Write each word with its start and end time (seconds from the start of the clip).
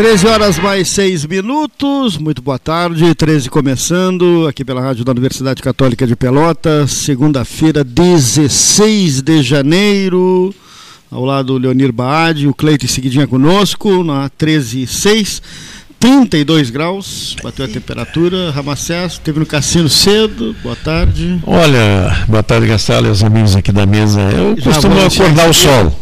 13 0.00 0.26
horas 0.28 0.58
mais 0.58 0.88
6 0.88 1.26
minutos, 1.26 2.16
muito 2.16 2.40
boa 2.40 2.58
tarde, 2.58 3.14
13 3.14 3.50
começando, 3.50 4.46
aqui 4.48 4.64
pela 4.64 4.80
Rádio 4.80 5.04
da 5.04 5.12
Universidade 5.12 5.60
Católica 5.60 6.06
de 6.06 6.16
Pelotas, 6.16 6.90
segunda-feira, 6.90 7.84
16 7.84 9.20
de 9.20 9.42
janeiro, 9.42 10.54
ao 11.10 11.22
lado 11.22 11.48
do 11.48 11.58
Leonir 11.58 11.92
Baade, 11.92 12.48
o 12.48 12.54
Cleito 12.54 12.86
em 12.86 12.88
seguidinha 12.88 13.26
conosco, 13.26 14.02
na 14.02 14.30
13 14.30 14.84
e 14.84 14.86
6, 14.86 15.42
32 16.00 16.70
graus, 16.70 17.36
bateu 17.42 17.66
a 17.66 17.68
temperatura, 17.68 18.50
Ramacés, 18.52 19.18
teve 19.18 19.38
no 19.38 19.44
cassino 19.44 19.90
cedo, 19.90 20.56
boa 20.62 20.76
tarde. 20.76 21.38
Olha, 21.46 22.24
boa 22.26 22.42
tarde 22.42 22.66
Gastalo 22.66 23.06
e 23.06 23.10
os 23.10 23.22
amigos 23.22 23.54
aqui 23.54 23.70
da 23.70 23.84
mesa, 23.84 24.22
eu 24.22 24.56
Já 24.56 24.62
costumo 24.64 24.98
acordar 24.98 25.50
o 25.50 25.52
sol, 25.52 25.94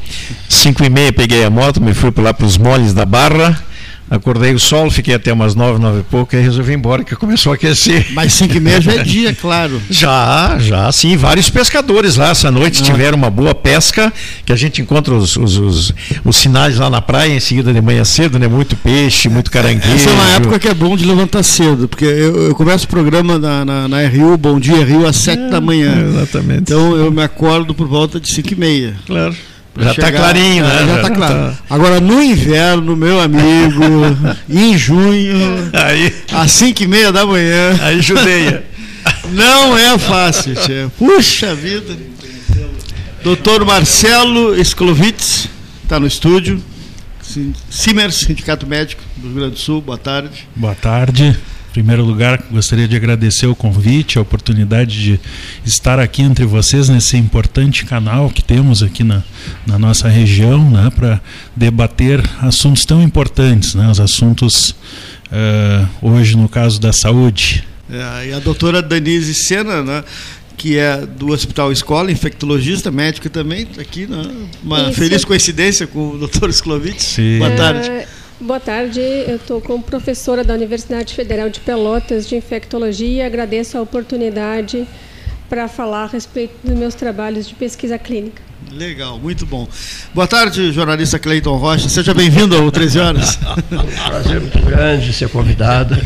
5 0.48 0.84
e 0.84 0.88
meia 0.88 1.12
peguei 1.12 1.44
a 1.44 1.50
moto, 1.50 1.80
me 1.80 1.92
fui 1.92 2.12
lá 2.18 2.32
para 2.32 2.46
os 2.46 2.56
moles 2.56 2.94
da 2.94 3.04
Barra, 3.04 3.66
Acordei 4.10 4.54
o 4.54 4.58
sol, 4.58 4.90
fiquei 4.90 5.14
até 5.14 5.32
umas 5.32 5.54
nove, 5.54 5.78
nove 5.78 6.00
e 6.00 6.02
pouco, 6.02 6.34
e 6.34 6.40
resolvi 6.40 6.72
ir 6.72 6.76
embora, 6.76 7.04
que 7.04 7.14
começou 7.14 7.52
a 7.52 7.56
aquecer. 7.56 8.06
Mas 8.12 8.32
cinco 8.32 8.56
e 8.56 8.60
meia 8.60 8.80
já 8.80 8.94
é 8.94 9.02
dia, 9.02 9.34
claro. 9.38 9.80
Já, 9.90 10.56
já, 10.58 10.90
sim. 10.92 11.16
Vários 11.16 11.50
pescadores 11.50 12.16
lá 12.16 12.30
essa 12.30 12.50
noite 12.50 12.80
ah. 12.80 12.84
tiveram 12.84 13.18
uma 13.18 13.30
boa 13.30 13.54
pesca, 13.54 14.12
que 14.46 14.52
a 14.52 14.56
gente 14.56 14.80
encontra 14.80 15.14
os, 15.14 15.36
os, 15.36 15.58
os, 15.58 15.94
os, 16.24 16.36
sinais 16.36 16.78
lá 16.78 16.88
na 16.88 17.02
praia, 17.02 17.34
em 17.34 17.40
seguida 17.40 17.72
de 17.72 17.80
manhã 17.82 18.04
cedo, 18.04 18.38
né? 18.38 18.48
Muito 18.48 18.76
peixe, 18.76 19.28
muito 19.28 19.50
caranguejo. 19.50 19.94
Essa 19.94 20.10
é 20.10 20.12
uma 20.12 20.28
época 20.30 20.58
que 20.58 20.68
é 20.68 20.74
bom 20.74 20.96
de 20.96 21.04
levantar 21.04 21.42
cedo, 21.42 21.86
porque 21.86 22.04
eu, 22.04 22.48
eu 22.48 22.54
começo 22.54 22.86
o 22.86 22.88
programa 22.88 23.38
na, 23.38 23.64
na, 23.64 23.88
na 23.88 24.08
RU, 24.08 24.38
Bom 24.38 24.58
Dia 24.58 24.84
Rio, 24.84 25.06
às 25.06 25.16
sete 25.16 25.42
é, 25.42 25.48
da 25.50 25.60
manhã. 25.60 25.94
Exatamente. 26.08 26.60
Então 26.60 26.96
eu 26.96 27.10
me 27.10 27.22
acordo 27.22 27.74
por 27.74 27.86
volta 27.86 28.18
de 28.18 28.28
cinco 28.28 28.54
e 28.54 28.56
meia. 28.56 28.94
Claro. 29.06 29.36
Já 29.78 29.90
está 29.92 30.12
clarinho, 30.12 30.64
né? 30.64 30.86
Já 30.86 30.96
está 30.96 31.10
claro. 31.10 31.34
Tá... 31.34 31.54
Agora, 31.70 32.00
no 32.00 32.22
inverno, 32.22 32.96
meu 32.96 33.20
amigo, 33.20 33.84
em 34.48 34.76
junho, 34.76 35.70
aí, 35.72 36.12
às 36.32 36.50
5 36.52 36.82
e 36.82 36.86
meia 36.86 37.12
da 37.12 37.24
manhã. 37.24 37.78
Aí 37.80 38.00
judeia. 38.00 38.64
Não 39.30 39.76
é 39.76 39.96
fácil, 39.98 40.54
tia. 40.54 40.90
Puxa 40.98 41.54
vida. 41.54 41.96
Doutor 43.22 43.64
Marcelo 43.64 44.58
Sklovitz 44.60 45.48
está 45.82 46.00
no 46.00 46.06
estúdio. 46.06 46.62
Simers, 47.68 48.16
Sindicato 48.16 48.66
Médico 48.66 49.02
do 49.16 49.28
Rio 49.28 49.36
Grande 49.36 49.52
do 49.52 49.58
Sul, 49.58 49.82
boa 49.82 49.98
tarde. 49.98 50.48
Boa 50.56 50.74
tarde 50.74 51.38
primeiro 51.72 52.04
lugar, 52.04 52.42
gostaria 52.50 52.88
de 52.88 52.96
agradecer 52.96 53.46
o 53.46 53.54
convite, 53.54 54.18
a 54.18 54.22
oportunidade 54.22 55.02
de 55.02 55.20
estar 55.64 55.98
aqui 55.98 56.22
entre 56.22 56.44
vocês 56.44 56.88
nesse 56.88 57.16
importante 57.16 57.84
canal 57.84 58.30
que 58.30 58.42
temos 58.42 58.82
aqui 58.82 59.04
na, 59.04 59.22
na 59.66 59.78
nossa 59.78 60.08
região, 60.08 60.70
né, 60.70 60.90
para 60.94 61.20
debater 61.54 62.22
assuntos 62.40 62.84
tão 62.84 63.02
importantes, 63.02 63.74
né, 63.74 63.88
os 63.90 64.00
assuntos 64.00 64.70
uh, 65.30 65.88
hoje 66.02 66.36
no 66.36 66.48
caso 66.48 66.80
da 66.80 66.92
saúde. 66.92 67.64
É, 67.90 68.28
e 68.28 68.32
a 68.32 68.38
doutora 68.38 68.82
Danise 68.82 69.34
Sena, 69.34 69.82
né, 69.82 70.04
que 70.58 70.76
é 70.76 71.06
do 71.06 71.28
Hospital 71.28 71.70
Escola, 71.70 72.10
infectologista, 72.10 72.90
médica 72.90 73.30
também, 73.30 73.64
tá 73.64 73.80
aqui, 73.80 74.06
né? 74.06 74.22
uma 74.62 74.90
Isso. 74.90 74.94
feliz 74.94 75.24
coincidência 75.24 75.86
com 75.86 76.10
o 76.10 76.18
doutor 76.18 76.50
Sklovitz. 76.50 77.16
Boa 77.38 77.50
tarde. 77.52 77.88
É, 77.88 78.08
Boa 78.40 78.60
tarde, 78.60 79.00
eu 79.00 79.34
estou 79.34 79.60
como 79.60 79.82
professora 79.82 80.44
da 80.44 80.54
Universidade 80.54 81.12
Federal 81.12 81.50
de 81.50 81.58
Pelotas 81.58 82.28
de 82.28 82.36
Infectologia 82.36 83.08
e 83.08 83.20
agradeço 83.20 83.76
a 83.76 83.82
oportunidade 83.82 84.86
para 85.48 85.66
falar 85.66 86.04
a 86.04 86.06
respeito 86.06 86.54
dos 86.62 86.78
meus 86.78 86.94
trabalhos 86.94 87.48
de 87.48 87.54
pesquisa 87.56 87.98
clínica. 87.98 88.40
Legal, 88.72 89.18
muito 89.18 89.44
bom. 89.44 89.66
Boa 90.14 90.26
tarde, 90.26 90.72
jornalista 90.72 91.18
Cleiton 91.18 91.56
Rocha. 91.56 91.88
Seja 91.88 92.12
bem-vindo 92.14 92.56
ao 92.56 92.70
13 92.70 92.98
Horas. 92.98 93.38
Prazer 94.06 94.40
muito 94.40 94.60
grande 94.60 95.12
ser 95.12 95.28
convidado 95.30 95.96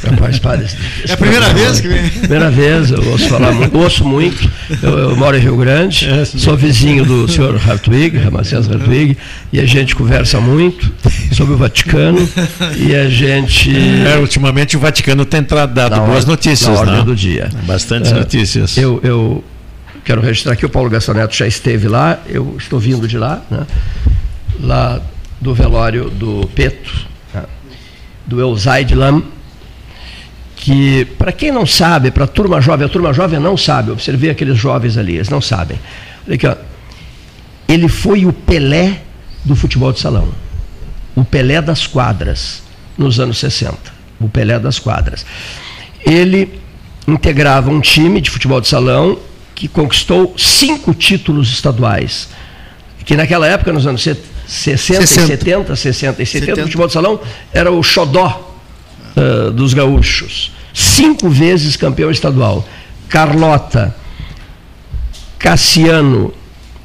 para 0.00 0.16
participar 0.16 0.56
desse. 0.56 0.76
É 1.08 1.12
a 1.12 1.16
primeira 1.16 1.46
programa. 1.46 1.70
vez 1.70 1.80
que 1.80 1.88
vem? 1.88 2.10
Primeira 2.10 2.50
vez, 2.50 2.90
eu 2.90 3.10
ouço 3.10 3.28
falar 3.28 3.52
muito, 3.52 3.78
ouço 3.78 4.04
muito. 4.04 4.50
Eu, 4.82 4.98
eu 4.98 5.16
moro 5.16 5.36
em 5.36 5.40
Rio 5.40 5.56
Grande, 5.56 6.08
é, 6.08 6.24
sou 6.24 6.56
vizinho 6.56 7.04
do 7.04 7.30
senhor 7.30 7.54
Hartwig, 7.56 8.18
Ramacés 8.18 8.68
Hartwig, 8.68 9.16
e 9.52 9.60
a 9.60 9.66
gente 9.66 9.94
conversa 9.94 10.40
muito 10.40 10.92
sobre 11.32 11.54
o 11.54 11.56
Vaticano 11.56 12.28
e 12.76 12.94
a 12.94 13.08
gente. 13.08 13.72
É, 14.02 14.18
ultimamente 14.18 14.76
o 14.76 14.80
Vaticano 14.80 15.24
tem 15.24 15.42
dado 15.42 16.00
boas 16.06 16.24
notícias. 16.24 16.70
Na 16.70 16.80
ordem 16.80 16.96
né? 16.96 17.02
do 17.02 17.14
dia. 17.14 17.50
Bastante 17.64 18.10
é, 18.10 18.14
notícias. 18.14 18.76
Eu, 18.76 19.00
eu 19.02 19.44
Quero 20.04 20.20
registrar 20.20 20.56
que 20.56 20.66
o 20.66 20.68
Paulo 20.68 20.90
Gastão 20.90 21.14
Neto 21.14 21.34
já 21.34 21.46
esteve 21.46 21.86
lá, 21.86 22.18
eu 22.26 22.56
estou 22.58 22.78
vindo 22.80 23.06
de 23.06 23.16
lá, 23.16 23.40
né? 23.48 23.64
lá 24.60 25.00
do 25.40 25.54
velório 25.54 26.10
do 26.10 26.48
Peto, 26.56 27.06
né? 27.32 27.44
do 28.26 28.40
Elzaid 28.40 28.96
Lam, 28.96 29.22
que, 30.56 31.04
para 31.16 31.30
quem 31.30 31.52
não 31.52 31.64
sabe, 31.64 32.10
para 32.10 32.24
a 32.24 32.26
turma 32.26 32.60
jovem, 32.60 32.84
a 32.84 32.88
turma 32.88 33.12
jovem 33.12 33.38
não 33.38 33.56
sabe, 33.56 33.92
observei 33.92 34.30
aqueles 34.30 34.58
jovens 34.58 34.96
ali, 34.98 35.14
eles 35.14 35.28
não 35.28 35.40
sabem. 35.40 35.78
Olha 36.26 36.34
aqui, 36.34 36.46
ó. 36.48 36.56
Ele 37.68 37.88
foi 37.88 38.26
o 38.26 38.32
Pelé 38.32 39.02
do 39.44 39.54
futebol 39.54 39.92
de 39.92 40.00
salão, 40.00 40.28
o 41.14 41.24
Pelé 41.24 41.60
das 41.60 41.86
quadras, 41.86 42.62
nos 42.96 43.20
anos 43.20 43.38
60, 43.38 43.76
o 44.20 44.28
Pelé 44.28 44.58
das 44.58 44.78
quadras. 44.78 45.24
Ele 46.04 46.60
integrava 47.06 47.70
um 47.70 47.80
time 47.80 48.20
de 48.20 48.30
futebol 48.30 48.60
de 48.60 48.68
salão 48.68 49.18
que 49.54 49.68
conquistou 49.68 50.34
cinco 50.36 50.94
títulos 50.94 51.52
estaduais. 51.52 52.28
Que 53.04 53.16
naquela 53.16 53.46
época, 53.46 53.72
nos 53.72 53.86
anos 53.86 54.02
60, 54.02 54.26
60. 54.46 55.02
e 55.02 55.06
70, 55.06 55.76
60 55.76 56.22
e 56.22 56.26
70, 56.26 56.26
70. 56.26 56.60
o 56.60 56.64
futebol 56.64 56.86
de 56.86 56.92
salão 56.92 57.20
era 57.52 57.70
o 57.70 57.82
xodó 57.82 58.56
uh, 59.16 59.50
dos 59.50 59.74
gaúchos. 59.74 60.52
Cinco 60.72 61.28
vezes 61.28 61.76
campeão 61.76 62.10
estadual. 62.10 62.66
Carlota, 63.08 63.94
Cassiano 65.38 66.32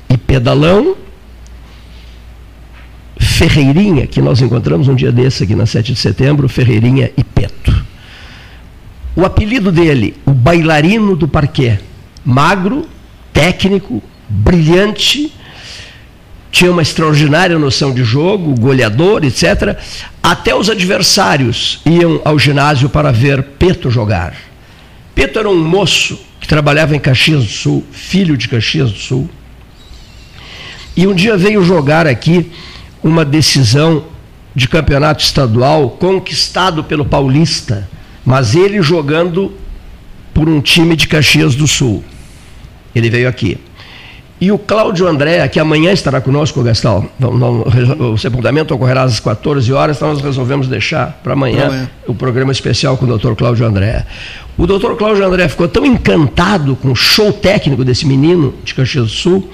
e 0.09 0.17
Pedalão. 0.17 0.95
Ferreirinha, 3.37 4.07
que 4.07 4.19
nós 4.19 4.41
encontramos 4.41 4.87
um 4.87 4.95
dia 4.95 5.11
desse 5.11 5.43
aqui 5.43 5.53
na 5.53 5.67
7 5.67 5.93
de 5.93 5.99
setembro, 5.99 6.49
Ferreirinha 6.49 7.11
e 7.15 7.23
Peto. 7.23 7.85
O 9.15 9.23
apelido 9.23 9.71
dele, 9.71 10.15
o 10.25 10.31
bailarino 10.31 11.15
do 11.15 11.27
parquet 11.27 11.79
magro, 12.25 12.87
técnico, 13.31 14.01
brilhante, 14.27 15.31
tinha 16.51 16.71
uma 16.71 16.81
extraordinária 16.81 17.59
noção 17.59 17.93
de 17.93 18.03
jogo, 18.03 18.59
goleador, 18.59 19.23
etc. 19.23 19.77
Até 20.23 20.55
os 20.55 20.67
adversários 20.67 21.79
iam 21.85 22.19
ao 22.25 22.39
ginásio 22.39 22.89
para 22.89 23.11
ver 23.11 23.43
Peto 23.43 23.91
jogar. 23.91 24.33
Peto 25.13 25.37
era 25.37 25.47
um 25.47 25.63
moço 25.63 26.19
que 26.41 26.47
trabalhava 26.47 26.95
em 26.95 26.99
Caxias 26.99 27.43
do 27.43 27.51
Sul, 27.51 27.85
filho 27.91 28.35
de 28.35 28.47
Caxias 28.47 28.91
do 28.91 28.97
Sul. 28.97 29.29
E 30.95 31.05
um 31.05 31.13
dia 31.13 31.37
veio 31.37 31.63
jogar 31.63 32.07
aqui 32.07 32.51
uma 33.07 33.25
decisão 33.25 34.03
de 34.53 34.67
campeonato 34.67 35.23
estadual 35.23 35.91
conquistado 35.91 36.83
pelo 36.83 37.05
Paulista, 37.05 37.87
mas 38.25 38.55
ele 38.55 38.81
jogando 38.81 39.53
por 40.33 40.49
um 40.49 40.59
time 40.59 40.95
de 40.95 41.07
Caxias 41.07 41.55
do 41.55 41.67
Sul. 41.67 42.03
Ele 42.93 43.09
veio 43.09 43.29
aqui. 43.29 43.57
E 44.39 44.51
o 44.51 44.59
Cláudio 44.59 45.07
André, 45.07 45.47
que 45.47 45.59
amanhã 45.59 45.91
estará 45.91 46.21
conosco, 46.21 46.61
Gastão, 46.61 47.09
o 47.99 48.17
sepultamento 48.17 48.71
ocorrerá 48.71 49.01
às 49.01 49.19
14 49.19 49.73
horas, 49.73 49.97
então 49.97 50.09
nós 50.09 50.21
resolvemos 50.21 50.67
deixar 50.67 51.19
para 51.23 51.33
amanhã, 51.33 51.65
amanhã, 51.65 51.89
o 52.07 52.13
programa 52.13 52.51
especial 52.51 52.95
com 52.97 53.05
o 53.05 53.07
doutor 53.07 53.35
Cláudio 53.35 53.65
André. 53.65 54.05
O 54.55 54.67
doutor 54.67 54.95
Cláudio 54.95 55.25
André 55.25 55.47
ficou 55.47 55.67
tão 55.67 55.83
encantado 55.83 56.75
com 56.75 56.91
o 56.91 56.95
show 56.95 57.33
técnico 57.33 57.83
desse 57.83 58.05
menino 58.05 58.53
de 58.63 58.75
Caxias 58.75 59.05
do 59.05 59.11
Sul, 59.11 59.49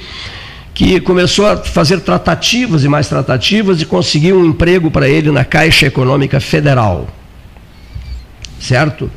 que 0.74 1.00
começou 1.00 1.46
a 1.46 1.58
fazer 1.58 2.00
tratativas 2.02 2.84
e 2.84 2.88
mais 2.88 3.08
tratativas 3.08 3.82
e 3.82 3.86
conseguiu 3.86 4.40
um 4.40 4.46
emprego 4.46 4.90
para 4.90 5.08
ele 5.08 5.32
na 5.32 5.46
Caixa 5.46 5.86
Econômica 5.86 6.40
Federal. 6.40 7.08
Certo? 8.60 9.12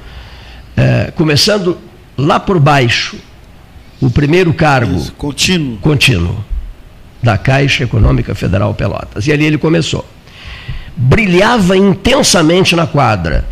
É, 0.76 1.10
começando 1.14 1.78
lá 2.16 2.38
por 2.38 2.60
baixo, 2.60 3.16
o 4.00 4.10
primeiro 4.10 4.52
cargo 4.52 4.96
Isso, 4.96 5.12
contínuo. 5.12 5.78
contínuo 5.78 6.44
da 7.22 7.38
Caixa 7.38 7.84
Econômica 7.84 8.34
Federal 8.34 8.74
Pelotas. 8.74 9.26
E 9.26 9.32
ali 9.32 9.46
ele 9.46 9.58
começou. 9.58 10.06
Brilhava 10.94 11.76
intensamente 11.76 12.76
na 12.76 12.86
quadra 12.86 13.46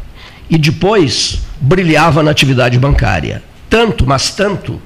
e 0.50 0.58
depois 0.58 1.40
brilhava 1.60 2.22
na 2.22 2.30
atividade 2.30 2.78
bancária. 2.78 3.42
Tanto, 3.70 4.06
mas 4.06 4.30
tanto, 4.30 4.80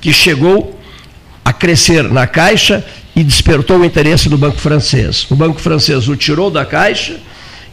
que 0.00 0.12
chegou 0.12 0.79
a 1.50 1.52
crescer 1.52 2.04
na 2.04 2.28
Caixa 2.28 2.84
e 3.14 3.24
despertou 3.24 3.78
o 3.78 3.84
interesse 3.84 4.28
do 4.28 4.38
Banco 4.38 4.58
Francês. 4.58 5.26
O 5.28 5.34
Banco 5.34 5.60
Francês 5.60 6.08
o 6.08 6.14
tirou 6.14 6.48
da 6.48 6.64
Caixa, 6.64 7.16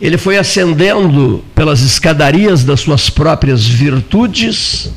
ele 0.01 0.18
foi 0.18 0.35
ascendendo 0.35 1.45
pelas 1.53 1.81
escadarias 1.81 2.63
das 2.63 2.79
suas 2.79 3.07
próprias 3.09 3.65
virtudes 3.68 4.91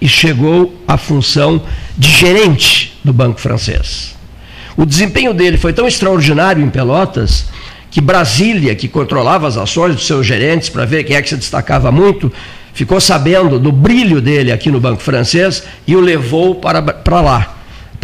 e 0.00 0.08
chegou 0.08 0.74
à 0.86 0.96
função 0.96 1.62
de 1.96 2.10
gerente 2.10 2.98
do 3.04 3.12
Banco 3.12 3.40
Francês. 3.40 4.16
O 4.76 4.84
desempenho 4.84 5.32
dele 5.32 5.56
foi 5.56 5.72
tão 5.72 5.86
extraordinário 5.86 6.64
em 6.64 6.68
Pelotas 6.68 7.46
que 7.88 8.00
Brasília, 8.00 8.74
que 8.74 8.88
controlava 8.88 9.46
as 9.46 9.56
ações 9.56 9.94
dos 9.94 10.06
seus 10.06 10.26
gerentes 10.26 10.68
para 10.68 10.84
ver 10.84 11.04
quem 11.04 11.14
é 11.14 11.22
que 11.22 11.28
se 11.28 11.36
destacava 11.36 11.92
muito, 11.92 12.32
ficou 12.74 13.00
sabendo 13.00 13.60
do 13.60 13.70
brilho 13.70 14.20
dele 14.20 14.50
aqui 14.50 14.72
no 14.72 14.80
Banco 14.80 15.02
Francês 15.02 15.62
e 15.86 15.94
o 15.94 16.00
levou 16.00 16.56
para, 16.56 16.82
para 16.82 17.20
lá, 17.20 17.55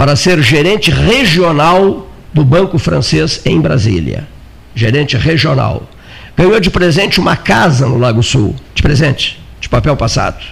para 0.03 0.17
ser 0.17 0.43
gerente 0.43 0.91
regional 0.91 2.11
do 2.35 2.45
Banco 2.45 2.77
Francês 2.77 3.41
em 3.47 3.61
Brasília. 3.61 4.27
Gerente 4.75 5.17
regional. 5.17 5.89
Ganhou 6.37 6.59
de 6.59 6.71
presente 6.71 7.21
uma 7.21 7.37
casa 7.37 7.87
no 7.87 7.97
Lago 7.97 8.21
Sul, 8.21 8.53
de 8.75 8.83
presente, 8.83 9.41
de 9.61 9.69
papel 9.69 9.97
passado. 9.97 10.45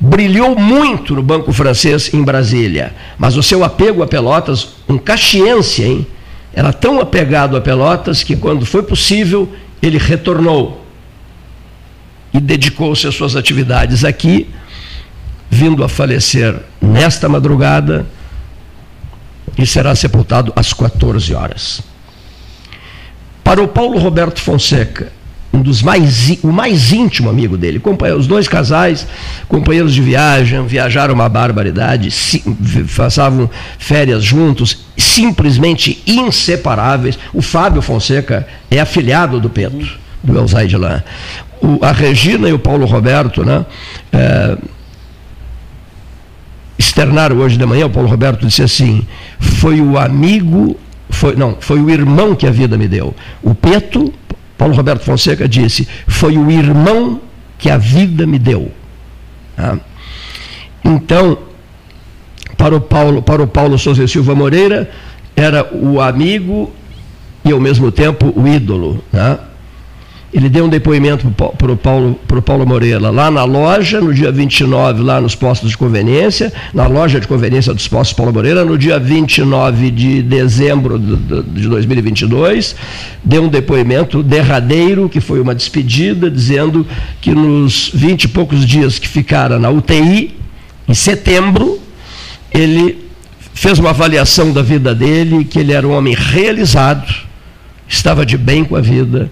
Brilhou 0.00 0.58
muito 0.58 1.14
no 1.14 1.22
Banco 1.22 1.52
Francês 1.52 2.12
em 2.12 2.20
Brasília, 2.20 2.92
mas 3.16 3.36
o 3.36 3.44
seu 3.44 3.62
apego 3.62 4.02
a 4.02 4.08
Pelotas, 4.08 4.70
um 4.88 4.98
caxiense, 4.98 5.84
hein? 5.84 6.06
Era 6.52 6.72
tão 6.72 6.98
apegado 7.00 7.56
a 7.56 7.60
Pelotas 7.60 8.24
que, 8.24 8.34
quando 8.34 8.66
foi 8.66 8.82
possível, 8.82 9.48
ele 9.80 9.98
retornou 9.98 10.84
e 12.34 12.40
dedicou-se 12.40 13.06
às 13.06 13.14
suas 13.14 13.36
atividades 13.36 14.04
aqui, 14.04 14.50
vindo 15.48 15.84
a 15.84 15.88
falecer 15.88 16.56
nesta 16.82 17.28
madrugada 17.28 18.04
e 19.58 19.66
será 19.66 19.94
sepultado 19.94 20.52
às 20.54 20.72
14 20.72 21.34
horas. 21.34 21.82
Para 23.42 23.62
o 23.62 23.68
Paulo 23.68 23.98
Roberto 23.98 24.40
Fonseca, 24.40 25.10
um 25.52 25.62
dos 25.62 25.82
mais, 25.82 26.38
o 26.42 26.52
mais 26.52 26.92
íntimo 26.92 27.30
amigo 27.30 27.56
dele, 27.56 27.80
os 28.16 28.26
dois 28.26 28.46
casais, 28.46 29.06
companheiros 29.48 29.94
de 29.94 30.02
viagem, 30.02 30.64
viajaram 30.66 31.14
uma 31.14 31.28
barbaridade, 31.28 32.10
passavam 32.94 33.50
férias 33.78 34.22
juntos, 34.22 34.84
simplesmente 34.96 36.02
inseparáveis. 36.06 37.18
O 37.32 37.40
Fábio 37.40 37.80
Fonseca 37.80 38.46
é 38.70 38.78
afilhado 38.78 39.40
do 39.40 39.48
Pedro, 39.48 39.88
do 40.22 40.38
Elzaide 40.38 40.76
lá. 40.76 41.02
O, 41.60 41.82
a 41.82 41.90
Regina 41.90 42.48
e 42.48 42.52
o 42.52 42.58
Paulo 42.58 42.86
Roberto, 42.86 43.44
né? 43.44 43.64
É, 44.12 44.56
externaram 46.78 47.38
hoje 47.38 47.56
de 47.56 47.66
manhã, 47.66 47.86
o 47.86 47.90
Paulo 47.90 48.08
Roberto 48.08 48.46
disse 48.46 48.62
assim: 48.62 49.06
foi 49.40 49.80
o 49.80 49.98
amigo, 49.98 50.78
foi, 51.10 51.34
não, 51.34 51.56
foi 51.60 51.80
o 51.80 51.90
irmão 51.90 52.34
que 52.34 52.46
a 52.46 52.50
vida 52.50 52.78
me 52.78 52.86
deu. 52.86 53.14
O 53.42 53.54
Peto, 53.54 54.12
Paulo 54.56 54.74
Roberto 54.74 55.04
Fonseca 55.04 55.48
disse, 55.48 55.88
foi 56.06 56.38
o 56.38 56.50
irmão 56.50 57.20
que 57.58 57.68
a 57.68 57.76
vida 57.76 58.26
me 58.26 58.38
deu. 58.38 58.70
Ah. 59.56 59.76
Então, 60.84 61.38
para 62.56 62.76
o 62.76 62.80
Paulo, 62.80 63.22
para 63.22 63.42
o 63.42 63.46
Paulo 63.46 63.78
Souza 63.78 64.06
Silva 64.06 64.34
Moreira, 64.34 64.90
era 65.34 65.68
o 65.74 66.00
amigo 66.00 66.72
e 67.44 67.52
ao 67.52 67.60
mesmo 67.60 67.90
tempo 67.90 68.32
o 68.36 68.46
ídolo. 68.46 69.02
Né? 69.12 69.38
Ele 70.30 70.50
deu 70.50 70.66
um 70.66 70.68
depoimento 70.68 71.30
para 71.30 71.72
o 71.72 71.76
Paulo, 71.76 72.20
pro 72.28 72.42
Paulo 72.42 72.66
Moreira 72.66 73.10
lá 73.10 73.30
na 73.30 73.44
loja, 73.44 73.98
no 73.98 74.12
dia 74.12 74.30
29, 74.30 75.02
lá 75.02 75.22
nos 75.22 75.34
postos 75.34 75.70
de 75.70 75.78
conveniência, 75.78 76.52
na 76.74 76.86
loja 76.86 77.18
de 77.18 77.26
conveniência 77.26 77.72
dos 77.72 77.88
postos 77.88 78.14
Paulo 78.14 78.30
Moreira, 78.30 78.62
no 78.62 78.76
dia 78.76 78.98
29 78.98 79.90
de 79.90 80.20
dezembro 80.22 80.98
de 80.98 81.66
2022. 81.66 82.76
Deu 83.24 83.44
um 83.44 83.48
depoimento 83.48 84.22
derradeiro, 84.22 85.08
que 85.08 85.18
foi 85.18 85.40
uma 85.40 85.54
despedida, 85.54 86.30
dizendo 86.30 86.86
que 87.22 87.34
nos 87.34 87.90
20 87.94 88.24
e 88.24 88.28
poucos 88.28 88.66
dias 88.66 88.98
que 88.98 89.08
ficara 89.08 89.58
na 89.58 89.70
UTI, 89.70 90.36
em 90.86 90.94
setembro, 90.94 91.80
ele 92.52 93.08
fez 93.54 93.78
uma 93.78 93.90
avaliação 93.90 94.52
da 94.52 94.60
vida 94.60 94.94
dele, 94.94 95.46
que 95.46 95.58
ele 95.58 95.72
era 95.72 95.88
um 95.88 95.92
homem 95.92 96.14
realizado, 96.14 97.10
estava 97.88 98.26
de 98.26 98.36
bem 98.36 98.62
com 98.62 98.76
a 98.76 98.80
vida 98.82 99.30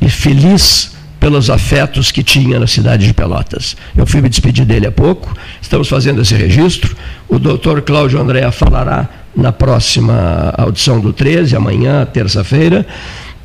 e 0.00 0.08
feliz 0.08 0.92
pelos 1.18 1.48
afetos 1.48 2.12
que 2.12 2.22
tinha 2.22 2.58
na 2.58 2.66
cidade 2.66 3.06
de 3.06 3.14
Pelotas. 3.14 3.76
Eu 3.96 4.06
fui 4.06 4.20
me 4.20 4.28
despedir 4.28 4.66
dele 4.66 4.86
há 4.86 4.92
pouco, 4.92 5.34
estamos 5.60 5.88
fazendo 5.88 6.20
esse 6.20 6.34
registro. 6.34 6.94
O 7.26 7.38
doutor 7.38 7.80
Cláudio 7.80 8.20
Andréa 8.20 8.52
falará 8.52 9.08
na 9.34 9.50
próxima 9.50 10.52
audição 10.56 11.00
do 11.00 11.12
13, 11.12 11.56
amanhã, 11.56 12.04
terça-feira. 12.04 12.86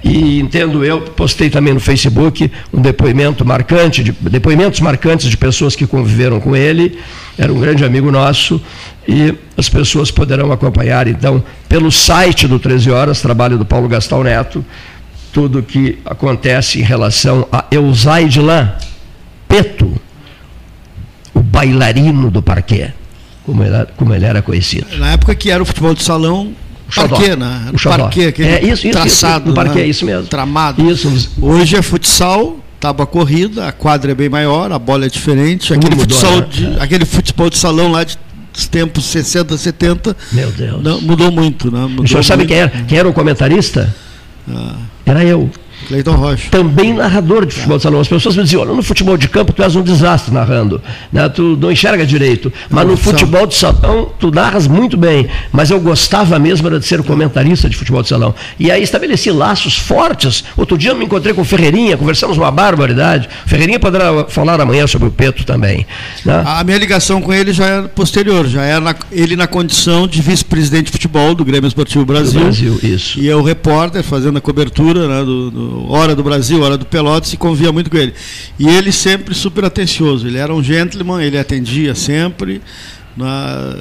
E 0.03 0.39
entendo 0.39 0.85
eu, 0.85 1.01
postei 1.01 1.49
também 1.49 1.73
no 1.73 1.79
Facebook 1.79 2.49
um 2.73 2.81
depoimento 2.81 3.45
marcante, 3.45 4.03
de, 4.03 4.11
depoimentos 4.11 4.79
marcantes 4.79 5.29
de 5.29 5.35
pessoas 5.35 5.75
que 5.75 5.85
conviveram 5.85 6.39
com 6.39 6.55
ele. 6.55 6.97
Era 7.37 7.51
um 7.51 7.59
grande 7.59 7.83
amigo 7.83 8.09
nosso 8.09 8.61
e 9.07 9.33
as 9.57 9.67
pessoas 9.67 10.09
poderão 10.09 10.51
acompanhar 10.51 11.07
então 11.07 11.43
pelo 11.67 11.91
site 11.91 12.47
do 12.47 12.59
13 12.59 12.91
Horas, 12.91 13.21
trabalho 13.21 13.57
do 13.57 13.65
Paulo 13.65 13.89
Gastão 13.89 14.23
Neto, 14.23 14.63
tudo 15.31 15.63
que 15.63 15.99
acontece 16.05 16.79
em 16.79 16.83
relação 16.83 17.47
a 17.51 17.65
Eusaide 17.71 18.39
Lã, 18.39 18.73
Peto, 19.47 19.99
o 21.33 21.41
bailarino 21.41 22.29
do 22.29 22.41
parquet, 22.41 22.93
como 23.45 23.63
ele, 23.63 23.85
como 23.95 24.13
ele 24.13 24.25
era 24.25 24.41
conhecido. 24.41 24.87
Na 24.97 25.11
época 25.11 25.33
que 25.35 25.49
era 25.49 25.61
o 25.61 25.65
futebol 25.65 25.93
de 25.93 26.03
salão, 26.03 26.53
o 26.87 26.93
parquet, 26.93 27.35
né? 27.35 27.71
O, 27.73 27.81
parquet, 27.81 28.27
aquele 28.27 28.49
é, 28.49 28.63
isso, 28.63 28.87
isso, 28.87 28.91
traçado. 28.91 29.45
Isso, 29.45 29.51
o 29.51 29.55
parquet, 29.55 29.81
né? 29.81 29.87
isso 29.87 30.05
mesmo. 30.05 30.27
Tramado. 30.27 30.89
Isso. 30.89 31.31
Hoje 31.41 31.75
é 31.75 31.81
futsal, 31.81 32.59
tábua 32.79 33.05
corrida, 33.05 33.67
a 33.67 33.71
quadra 33.71 34.11
é 34.11 34.15
bem 34.15 34.29
maior, 34.29 34.71
a 34.71 34.79
bola 34.79 35.05
é 35.05 35.09
diferente. 35.09 35.73
Aquele, 35.73 35.95
mudou, 35.95 36.17
futsal 36.17 36.39
né? 36.39 36.47
de, 36.49 36.79
aquele 36.79 37.05
futebol 37.05 37.49
de 37.49 37.57
salão 37.57 37.91
lá 37.91 38.03
de 38.03 38.17
dos 38.51 38.67
tempos 38.67 39.05
60, 39.05 39.57
70. 39.57 40.17
Meu 40.31 40.51
Deus. 40.51 40.83
Não, 40.83 40.99
mudou 41.01 41.31
muito, 41.31 41.71
né? 41.71 41.81
Mudou 41.81 42.05
o 42.05 42.07
senhor 42.07 42.23
sabe 42.23 42.45
quem 42.45 42.57
era, 42.57 42.69
quem 42.69 42.97
era 42.97 43.07
o 43.07 43.13
comentarista? 43.13 43.93
Ah. 44.49 44.75
Era 45.09 45.25
eu. 45.25 45.49
Cleiton 45.89 46.11
Rocha. 46.11 46.49
Também 46.51 46.93
narrador 46.93 47.47
de 47.47 47.55
futebol 47.55 47.77
de 47.77 47.83
salão. 47.83 47.99
As 47.99 48.07
pessoas 48.07 48.37
me 48.37 48.43
diziam, 48.43 48.61
olha, 48.61 48.73
no 48.73 48.83
futebol 48.83 49.17
de 49.17 49.27
campo 49.27 49.51
tu 49.51 49.63
és 49.63 49.75
um 49.75 49.81
desastre 49.81 50.31
narrando. 50.31 50.79
Né? 51.11 51.27
Tu 51.29 51.57
não 51.59 51.71
enxerga 51.71 52.05
direito. 52.05 52.53
Mas 52.69 52.87
no 52.87 52.95
futebol 52.95 53.47
de 53.47 53.55
salão 53.55 54.11
tu 54.19 54.29
narras 54.29 54.67
muito 54.67 54.95
bem. 54.95 55.27
Mas 55.51 55.71
eu 55.71 55.79
gostava 55.79 56.37
mesmo 56.37 56.67
era 56.67 56.79
de 56.79 56.85
ser 56.85 57.01
comentarista 57.01 57.67
de 57.67 57.75
futebol 57.75 58.03
de 58.03 58.09
salão. 58.09 58.35
E 58.59 58.69
aí 58.69 58.83
estabeleci 58.83 59.31
laços 59.31 59.77
fortes. 59.77 60.43
Outro 60.55 60.77
dia 60.77 60.91
eu 60.91 60.95
me 60.95 61.05
encontrei 61.05 61.33
com 61.33 61.41
o 61.41 61.45
Ferreirinha, 61.45 61.97
conversamos 61.97 62.37
uma 62.37 62.51
barbaridade. 62.51 63.27
Ferreirinha 63.47 63.79
poderá 63.79 64.25
falar 64.25 64.61
amanhã 64.61 64.85
sobre 64.85 65.07
o 65.07 65.11
Peto 65.11 65.43
também. 65.43 65.87
Né? 66.23 66.43
A 66.45 66.63
minha 66.63 66.77
ligação 66.77 67.19
com 67.19 67.33
ele 67.33 67.51
já 67.51 67.65
é 67.65 67.81
posterior, 67.81 68.47
já 68.47 68.61
era 68.61 68.79
na, 68.79 68.95
ele 69.11 69.35
na 69.35 69.47
condição 69.47 70.07
de 70.07 70.21
vice-presidente 70.21 70.85
de 70.85 70.91
futebol 70.91 71.33
do 71.33 71.43
Grêmio 71.43 71.67
Esportivo 71.67 72.05
Brasil. 72.05 72.39
Do 72.39 72.45
Brasil, 72.45 72.79
isso. 72.83 73.19
E 73.19 73.25
eu 73.25 73.41
repórter 73.41 74.03
fazendo 74.03 74.37
a 74.37 74.41
cobertura 74.41 75.07
né, 75.07 75.23
do, 75.23 75.49
do 75.49 75.78
hora 75.87 76.15
do 76.15 76.23
Brasil, 76.23 76.61
hora 76.61 76.77
do 76.77 76.85
Pelotas, 76.85 77.31
e 77.33 77.37
convia 77.37 77.71
muito 77.71 77.89
com 77.89 77.97
ele. 77.97 78.13
E 78.57 78.67
ele 78.67 78.91
sempre 78.91 79.33
super 79.33 79.65
atencioso, 79.65 80.27
ele 80.27 80.37
era 80.37 80.53
um 80.53 80.63
gentleman, 80.63 81.21
ele 81.21 81.37
atendia 81.37 81.95
sempre. 81.95 82.61
Na, 83.19 83.75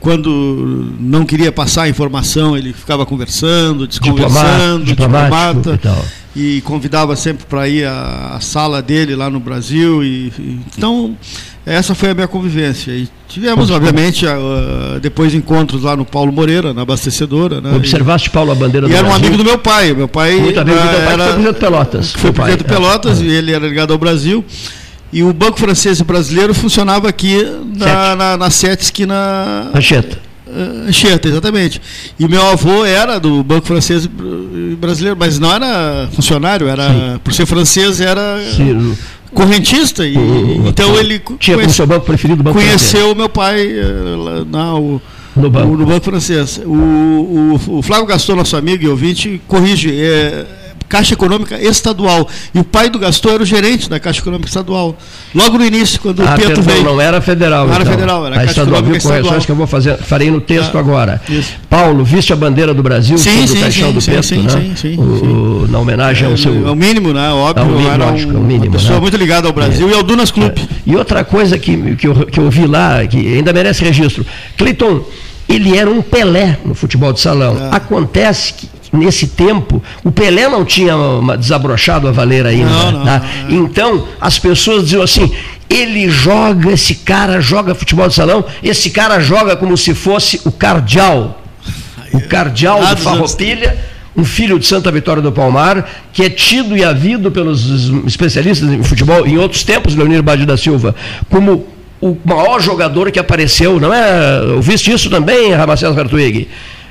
quando 0.00 0.94
não 1.00 1.24
queria 1.24 1.50
passar 1.50 1.84
a 1.84 1.88
informação, 1.88 2.54
ele 2.54 2.74
ficava 2.74 3.06
conversando, 3.06 3.86
desconversando, 3.86 4.84
diplomata, 4.84 5.72
diplomata 5.72 6.08
e, 6.36 6.58
e, 6.58 6.60
convidava 6.60 7.16
sempre 7.16 7.46
para 7.46 7.66
ir 7.66 7.86
à, 7.86 8.34
à, 8.36 8.40
sala 8.40 8.82
dele 8.82 9.16
lá 9.16 9.30
no 9.30 9.40
Brasil. 9.40 10.04
E, 10.04 10.30
e, 10.38 10.60
então, 10.76 11.16
essa 11.64 11.94
foi 11.94 12.10
a 12.10 12.14
minha 12.14 12.28
convivência. 12.28 12.92
E 12.92 13.08
tivemos, 13.26 13.70
obviamente, 13.70 14.26
uh, 14.26 15.00
depois 15.00 15.32
encontros 15.32 15.82
lá 15.82 15.96
no 15.96 16.04
Paulo 16.04 16.30
Moreira, 16.30 16.74
na 16.74 16.82
abastecedora. 16.82 17.62
Né? 17.62 17.74
Observaste, 17.74 18.28
Paulo, 18.28 18.52
a 18.52 18.54
bandeira 18.54 18.86
do 18.86 18.92
E 18.92 18.94
era 18.94 19.08
um 19.08 19.14
amigo 19.14 19.38
do 19.38 19.44
meu 19.44 19.56
pai. 19.56 19.94
Meu 19.94 20.06
pai 20.08 20.36
Muito 20.36 20.60
amigo 20.60 20.78
do 20.78 20.84
meu 20.84 21.00
pai, 21.00 21.12
era, 21.14 21.24
foi 21.24 21.32
presidente 21.32 21.54
do 21.54 21.58
Pelotas. 21.58 22.12
Foi 22.12 22.32
presidente 22.32 22.58
do 22.58 22.64
Pelotas, 22.64 23.22
é. 23.22 23.24
e 23.24 23.30
ele 23.30 23.52
era 23.52 23.66
ligado 23.66 23.92
ao 23.94 23.98
Brasil. 23.98 24.44
E 25.12 25.22
o 25.22 25.32
Banco 25.32 25.58
Francês 25.58 25.98
e 26.00 26.04
Brasileiro 26.04 26.54
funcionava 26.54 27.08
aqui 27.08 27.44
na, 27.76 28.14
na, 28.14 28.36
na 28.36 28.50
Sete 28.50 29.04
na 29.06 29.70
Anchieta. 29.74 30.18
Uh, 30.46 30.88
Anchieta, 30.88 31.28
exatamente. 31.28 31.80
E 32.18 32.28
meu 32.28 32.46
avô 32.46 32.84
era 32.84 33.18
do 33.18 33.42
Banco 33.42 33.66
Francês 33.66 34.08
Brasileiro, 34.78 35.16
mas 35.18 35.38
não 35.38 35.52
era 35.52 36.08
funcionário, 36.12 36.68
era 36.68 36.88
Sim. 36.88 37.20
por 37.24 37.32
ser 37.32 37.46
francês 37.46 38.00
era 38.00 38.38
Sim 38.56 38.96
correntista 39.32 40.06
e 40.06 40.16
o, 40.16 40.66
então 40.66 40.98
ele 40.98 41.22
tinha 41.38 41.56
conhece, 41.56 41.74
seu 41.74 41.86
banco 41.86 42.04
preferido 42.04 42.42
banco 42.42 42.58
conheceu 42.58 43.00
francês. 43.00 43.16
meu 43.16 43.28
pai 43.28 43.60
eh, 43.60 44.44
na, 44.50 44.74
o, 44.74 45.00
no, 45.36 45.48
banco. 45.48 45.72
O, 45.72 45.76
no 45.76 45.86
banco 45.86 46.04
francês 46.04 46.60
o, 46.64 46.68
o, 46.68 47.78
o 47.78 47.82
Flávio 47.82 48.06
Gaston 48.06 48.34
nosso 48.34 48.56
amigo 48.56 48.84
e 48.84 48.88
ouvinte 48.88 49.40
corrige 49.46 49.90
é, 50.00 50.46
Caixa 50.90 51.14
Econômica 51.14 51.56
Estadual. 51.62 52.28
E 52.52 52.58
o 52.58 52.64
pai 52.64 52.90
do 52.90 52.98
Gaston 52.98 53.30
era 53.30 53.42
o 53.44 53.46
gerente 53.46 53.88
da 53.88 54.00
Caixa 54.00 54.20
Econômica 54.20 54.48
Estadual. 54.48 54.98
Logo 55.32 55.56
no 55.56 55.64
início, 55.64 56.00
quando 56.00 56.20
ah, 56.20 56.34
o 56.34 56.36
Pedro 56.36 56.62
veio. 56.62 56.82
Não 56.82 57.00
era 57.00 57.20
federal. 57.20 57.68
Não 57.68 57.72
então. 57.72 57.80
era 57.80 57.90
federal, 57.90 58.26
era 58.26 58.34
a 58.34 58.38
Caixa 58.38 58.50
estadual, 58.50 58.80
Econômica 58.80 59.08
viu 59.08 59.16
Estadual. 59.16 59.40
que 59.40 59.52
eu 59.52 59.56
vou 59.56 59.66
fazer, 59.68 59.96
farei 59.98 60.30
no 60.32 60.40
texto 60.40 60.76
ah, 60.76 60.80
agora. 60.80 61.22
Isso. 61.28 61.52
Paulo, 61.70 62.04
viste 62.04 62.32
a 62.32 62.36
bandeira 62.36 62.74
do 62.74 62.82
Brasil 62.82 63.16
sim, 63.16 63.46
sim, 63.46 63.60
caixão 63.60 63.88
sim, 63.88 63.94
do 63.94 64.00
sim, 64.00 64.10
né? 64.10 64.22
sim, 64.22 64.74
sim, 64.76 64.96
o, 64.98 65.68
Na 65.70 65.78
homenagem 65.78 66.26
ao 66.26 66.36
seu. 66.36 66.66
É 66.66 66.70
o 66.72 66.74
mínimo, 66.74 67.12
né? 67.12 67.30
Óbvio. 67.30 67.62
É 67.62 67.66
o 67.66 67.70
mínimo, 67.70 67.92
era 67.92 68.04
um, 68.04 68.08
é 68.08 68.12
o 68.12 68.40
mínimo, 68.40 68.64
uma 68.64 68.72
pessoa 68.72 68.94
né? 68.94 69.00
muito 69.00 69.16
ligada 69.16 69.46
ao 69.46 69.52
Brasil 69.52 69.88
é. 69.88 69.92
e 69.92 69.94
ao 69.94 70.02
Dunas 70.02 70.32
Club. 70.32 70.58
É. 70.58 70.62
E 70.84 70.96
outra 70.96 71.24
coisa 71.24 71.56
que, 71.56 71.94
que, 71.94 72.08
eu, 72.08 72.26
que 72.26 72.40
eu 72.40 72.50
vi 72.50 72.66
lá, 72.66 73.06
que 73.06 73.16
ainda 73.16 73.52
merece 73.52 73.84
registro. 73.84 74.26
Cleiton, 74.56 75.04
ele 75.48 75.78
era 75.78 75.88
um 75.88 76.02
Pelé 76.02 76.58
no 76.64 76.74
futebol 76.74 77.12
de 77.12 77.20
salão. 77.20 77.56
É. 77.56 77.76
Acontece 77.76 78.54
que 78.54 78.79
nesse 78.92 79.28
tempo, 79.28 79.82
o 80.04 80.10
Pelé 80.10 80.48
não 80.48 80.64
tinha 80.64 80.94
desabrochado 81.38 82.08
a 82.08 82.12
valer 82.12 82.46
ainda. 82.46 82.68
Não, 82.68 82.92
não, 82.92 83.04
tá? 83.04 83.22
não, 83.48 83.64
então, 83.64 84.08
as 84.20 84.38
pessoas 84.38 84.84
diziam 84.84 85.02
assim: 85.02 85.32
ele 85.68 86.10
joga, 86.10 86.72
esse 86.72 86.96
cara 86.96 87.40
joga 87.40 87.74
futebol 87.74 88.08
de 88.08 88.14
salão, 88.14 88.44
esse 88.62 88.90
cara 88.90 89.20
joga 89.20 89.56
como 89.56 89.76
se 89.76 89.94
fosse 89.94 90.40
o 90.44 90.50
cardeal. 90.50 91.40
O 92.12 92.20
cardeal 92.22 92.84
do 92.84 92.96
Farroupilha, 92.96 93.78
um 94.16 94.24
filho 94.24 94.58
de 94.58 94.66
Santa 94.66 94.90
Vitória 94.90 95.22
do 95.22 95.30
Palmar, 95.30 95.88
que 96.12 96.24
é 96.24 96.28
tido 96.28 96.76
e 96.76 96.84
havido 96.84 97.30
pelos 97.30 97.88
especialistas 98.04 98.68
em 98.68 98.82
futebol 98.82 99.24
em 99.24 99.38
outros 99.38 99.62
tempos, 99.62 99.94
Leonir 99.94 100.20
Bade 100.20 100.44
da 100.44 100.56
Silva, 100.56 100.94
como 101.30 101.68
o 102.00 102.16
maior 102.24 102.60
jogador 102.60 103.12
que 103.12 103.18
apareceu, 103.18 103.78
não 103.78 103.94
é? 103.94 104.40
Ouviste 104.56 104.90
isso 104.90 105.08
também, 105.08 105.52
Ramacés 105.52 105.96
Hartwig? 105.96 106.48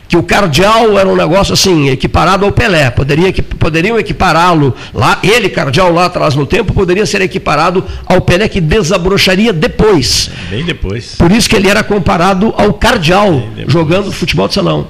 Que 0.10 0.18
o 0.18 0.24
cardeal 0.24 0.98
era 0.98 1.08
um 1.08 1.16
negócio 1.16 1.54
assim, 1.54 1.88
equiparado 1.88 2.44
ao 2.44 2.51
Pelé. 2.51 2.89
Poderia, 2.89 3.32
poderiam 3.60 3.98
equipará-lo 3.98 4.75
lá, 4.92 5.20
ele, 5.22 5.50
cardeal, 5.50 5.94
lá 5.94 6.06
atrás 6.06 6.34
no 6.34 6.48
tempo, 6.48 6.74
poderia 6.74 7.06
ser 7.06 7.22
equiparado 7.22 7.86
ao 8.08 8.20
Pelé 8.20 8.50
que 8.50 8.60
desabrocharia 8.60 9.54
depois. 9.54 10.32
Bem 10.50 10.66
depois. 10.66 11.13
Por 11.16 11.32
isso 11.32 11.48
que 11.48 11.56
ele 11.56 11.70
era 11.70 11.84
comparado 11.84 12.51
ao 12.58 12.74
cardeal, 12.74 13.44
jogando 13.68 14.12
futebol 14.12 14.48
de 14.48 14.56
salão. 14.56 14.88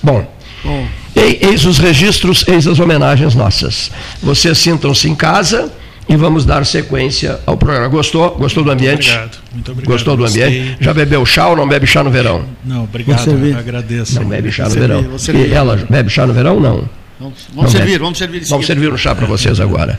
Bom. 0.00 0.32
Bom. 0.62 0.86
Eis 1.16 1.64
os 1.64 1.78
registros, 1.78 2.44
eis 2.46 2.68
as 2.68 2.78
homenagens 2.78 3.34
nossas. 3.34 3.90
Vocês 4.22 4.58
sintam-se 4.58 5.08
em 5.08 5.14
casa 5.16 5.72
e 6.08 6.16
vamos 6.16 6.44
dar 6.44 6.64
sequência 6.66 7.40
ao 7.46 7.56
programa. 7.56 7.88
Gostou? 7.88 8.30
Gostou 8.36 8.64
do 8.64 8.70
ambiente? 8.70 9.08
Muito 9.08 9.12
obrigado. 9.12 9.38
Muito 9.52 9.72
obrigado. 9.72 9.92
Gostou 9.92 10.16
do 10.16 10.24
ambiente? 10.24 10.58
Gostei. 10.58 10.76
Já 10.80 10.94
bebeu 10.94 11.26
chá 11.26 11.48
ou 11.48 11.56
não 11.56 11.68
bebe 11.68 11.86
chá 11.86 12.02
no 12.02 12.10
verão? 12.10 12.44
Não, 12.64 12.84
obrigado. 12.84 13.30
Agradeço. 13.58 14.20
Não 14.20 14.28
bebe 14.28 14.50
chá 14.50 14.68
no 14.68 14.74
verão. 14.74 15.04
E 15.34 15.52
ela 15.52 15.76
bebe 15.88 16.10
chá 16.10 16.26
no 16.26 16.32
verão? 16.32 16.60
Não. 16.60 16.88
Vamos, 17.18 17.38
vamos 17.54 17.70
servir, 17.70 17.86
bebe. 17.86 17.98
vamos 17.98 18.18
servir. 18.18 18.44
Vamos 18.46 18.66
servir 18.66 18.92
um 18.92 18.96
chá 18.96 19.14
para 19.14 19.26
vocês 19.26 19.58
agora. 19.60 19.98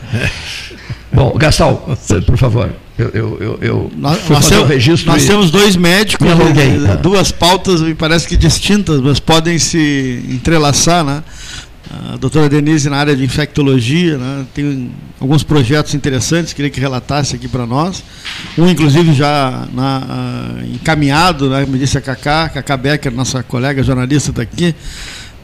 Bom, 1.10 1.32
Gastal, 1.38 1.96
por 2.26 2.36
favor. 2.36 2.70
Eu, 2.98 3.08
eu, 3.08 3.38
eu, 3.40 3.58
eu 3.60 3.92
nós, 3.96 4.18
temos, 4.48 4.68
registro 4.68 5.10
nós 5.10 5.24
e... 5.24 5.26
temos 5.26 5.50
dois 5.50 5.74
médicos, 5.74 6.28
duas 7.02 7.32
pautas, 7.32 7.80
me 7.80 7.94
parece 7.94 8.28
que 8.28 8.36
distintas, 8.36 9.00
mas 9.00 9.18
podem 9.18 9.58
se 9.58 10.24
entrelaçar, 10.28 11.04
né? 11.04 11.22
A 12.12 12.16
doutora 12.16 12.48
Denise 12.48 12.88
na 12.88 12.96
área 12.96 13.14
de 13.14 13.24
infectologia, 13.24 14.18
né, 14.18 14.46
tem 14.54 14.90
alguns 15.20 15.42
projetos 15.42 15.94
interessantes, 15.94 16.52
queria 16.52 16.70
que 16.70 16.80
relatasse 16.80 17.36
aqui 17.36 17.48
para 17.48 17.66
nós. 17.66 18.02
Um, 18.58 18.68
inclusive, 18.68 19.14
já 19.14 19.66
na, 19.72 19.98
uh, 19.98 20.64
encaminhado, 20.74 21.48
né, 21.50 21.64
como 21.64 21.78
disse 21.78 21.96
a 21.98 22.00
Cacá, 22.00 22.48
Cacá 22.48 22.76
Becker, 22.76 23.12
nossa 23.12 23.42
colega 23.42 23.82
jornalista 23.82 24.30
está 24.30 24.42
aqui. 24.42 24.74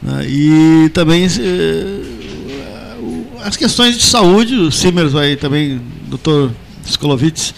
Né, 0.01 0.25
e 0.27 0.89
também 0.93 1.25
uh, 1.25 2.21
as 3.43 3.55
questões 3.55 3.97
de 3.97 4.03
saúde, 4.03 4.55
o 4.55 4.71
Simers 4.71 5.13
vai 5.13 5.35
também, 5.35 5.81
doutor 6.07 6.51
Skolovitz, 6.85 7.53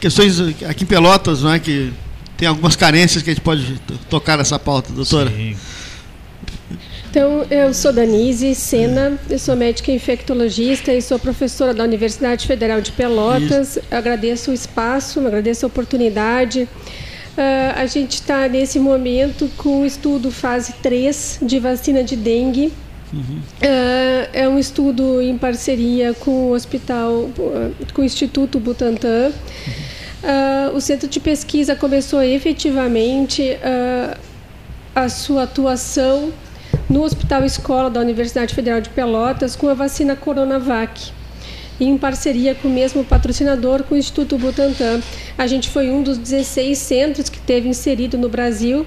questões 0.00 0.40
aqui 0.40 0.84
em 0.84 0.86
Pelotas, 0.86 1.42
não 1.42 1.52
é, 1.52 1.58
que 1.58 1.92
tem 2.36 2.48
algumas 2.48 2.76
carências 2.76 3.22
que 3.22 3.30
a 3.30 3.34
gente 3.34 3.42
pode 3.42 3.80
tocar 4.10 4.36
nessa 4.36 4.58
pauta, 4.58 4.92
doutora. 4.92 5.30
Sim. 5.30 5.56
Então, 7.16 7.46
eu 7.50 7.72
sou 7.72 7.94
Danise 7.94 8.54
Sena, 8.54 9.18
eu 9.30 9.38
sou 9.38 9.56
médica 9.56 9.90
infectologista 9.90 10.92
e 10.92 11.00
sou 11.00 11.18
professora 11.18 11.72
da 11.72 11.82
Universidade 11.82 12.46
Federal 12.46 12.82
de 12.82 12.92
Pelotas. 12.92 13.78
Agradeço 13.90 14.50
o 14.50 14.52
espaço, 14.52 15.26
agradeço 15.26 15.64
a 15.64 15.68
oportunidade. 15.68 16.64
Uh, 16.64 17.72
a 17.74 17.86
gente 17.86 18.16
está 18.16 18.46
nesse 18.46 18.78
momento 18.78 19.50
com 19.56 19.80
o 19.80 19.86
estudo 19.86 20.30
fase 20.30 20.74
3 20.82 21.38
de 21.40 21.58
vacina 21.58 22.04
de 22.04 22.16
dengue. 22.16 22.70
Uhum. 23.10 23.38
Uh, 23.62 24.28
é 24.34 24.46
um 24.46 24.58
estudo 24.58 25.22
em 25.22 25.38
parceria 25.38 26.12
com 26.12 26.48
o 26.48 26.52
hospital, 26.52 27.30
com 27.94 28.02
o 28.02 28.04
Instituto 28.04 28.60
Butantan. 28.60 29.32
Uhum. 29.32 30.72
Uh, 30.72 30.76
o 30.76 30.82
centro 30.82 31.08
de 31.08 31.18
pesquisa 31.18 31.74
começou 31.74 32.22
efetivamente 32.22 33.56
a 34.94 35.08
sua 35.08 35.44
atuação 35.44 36.30
no 36.88 37.02
Hospital 37.02 37.44
Escola 37.44 37.90
da 37.90 38.00
Universidade 38.00 38.54
Federal 38.54 38.80
de 38.80 38.90
Pelotas 38.90 39.56
com 39.56 39.68
a 39.68 39.74
vacina 39.74 40.14
Coronavac. 40.14 41.12
em 41.78 41.98
parceria 41.98 42.54
com 42.54 42.68
o 42.68 42.70
mesmo 42.70 43.04
patrocinador, 43.04 43.82
com 43.82 43.94
o 43.94 43.98
Instituto 43.98 44.38
Butantan. 44.38 45.02
A 45.36 45.46
gente 45.46 45.68
foi 45.68 45.90
um 45.90 46.02
dos 46.02 46.16
16 46.16 46.78
centros 46.78 47.28
que 47.28 47.38
teve 47.38 47.68
inserido 47.68 48.16
no 48.16 48.30
Brasil 48.30 48.86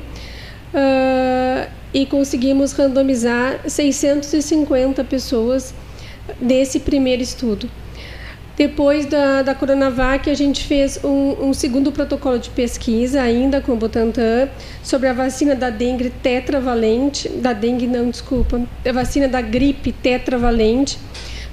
uh, 0.73 1.69
e 1.93 2.05
conseguimos 2.07 2.71
randomizar 2.71 3.59
650 3.67 5.03
pessoas 5.03 5.73
nesse 6.41 6.79
primeiro 6.79 7.21
estudo. 7.21 7.69
Depois 8.59 9.05
da, 9.05 9.41
da 9.41 9.55
Coronavac, 9.55 10.29
a 10.29 10.33
gente 10.33 10.65
fez 10.65 10.99
um, 11.01 11.47
um, 11.47 11.53
segundo 11.53 11.93
protocolo 11.93 12.37
de 12.37 12.49
pesquisa, 12.49 13.21
ainda 13.21 13.61
com 13.61 13.71
o 13.71 13.77
Butantan, 13.77 14.49
sobre 14.83 15.07
a 15.07 15.13
vacina 15.13 15.55
da 15.55 15.69
dengue 15.69 16.09
tetravalente, 16.09 17.29
da 17.29 17.53
dengue 17.53 17.87
não, 17.87 18.09
desculpa, 18.09 18.61
a 18.85 18.91
vacina 18.91 19.29
da 19.29 19.39
gripe 19.39 19.93
tetravalente, 19.93 20.99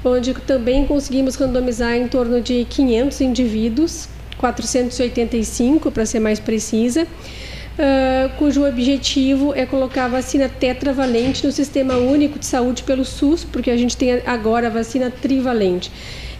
onde 0.04 0.34
também 0.34 0.84
conseguimos 0.84 1.36
randomizar 1.36 1.94
em 1.94 2.08
torno 2.08 2.40
de 2.40 2.66
500 2.68 3.20
indivíduos, 3.20 4.08
485 4.38 5.92
para 5.92 6.04
ser 6.04 6.18
mais 6.18 6.40
precisa, 6.40 7.04
uh, 7.04 8.36
cujo 8.36 8.66
objetivo 8.66 9.54
é 9.54 9.64
colocar 9.64 10.06
a 10.06 10.08
vacina 10.08 10.48
tetravalente 10.48 11.46
no 11.46 11.52
Sistema 11.52 11.98
Único 11.98 12.36
de 12.36 12.46
Saúde 12.46 12.82
pelo 12.82 13.04
SUS, 13.04 13.44
porque 13.44 13.70
a 13.70 13.76
gente 13.76 13.96
tem 13.96 14.20
agora 14.26 14.66
a 14.66 14.70
vacina 14.70 15.08
trivalente. 15.08 15.88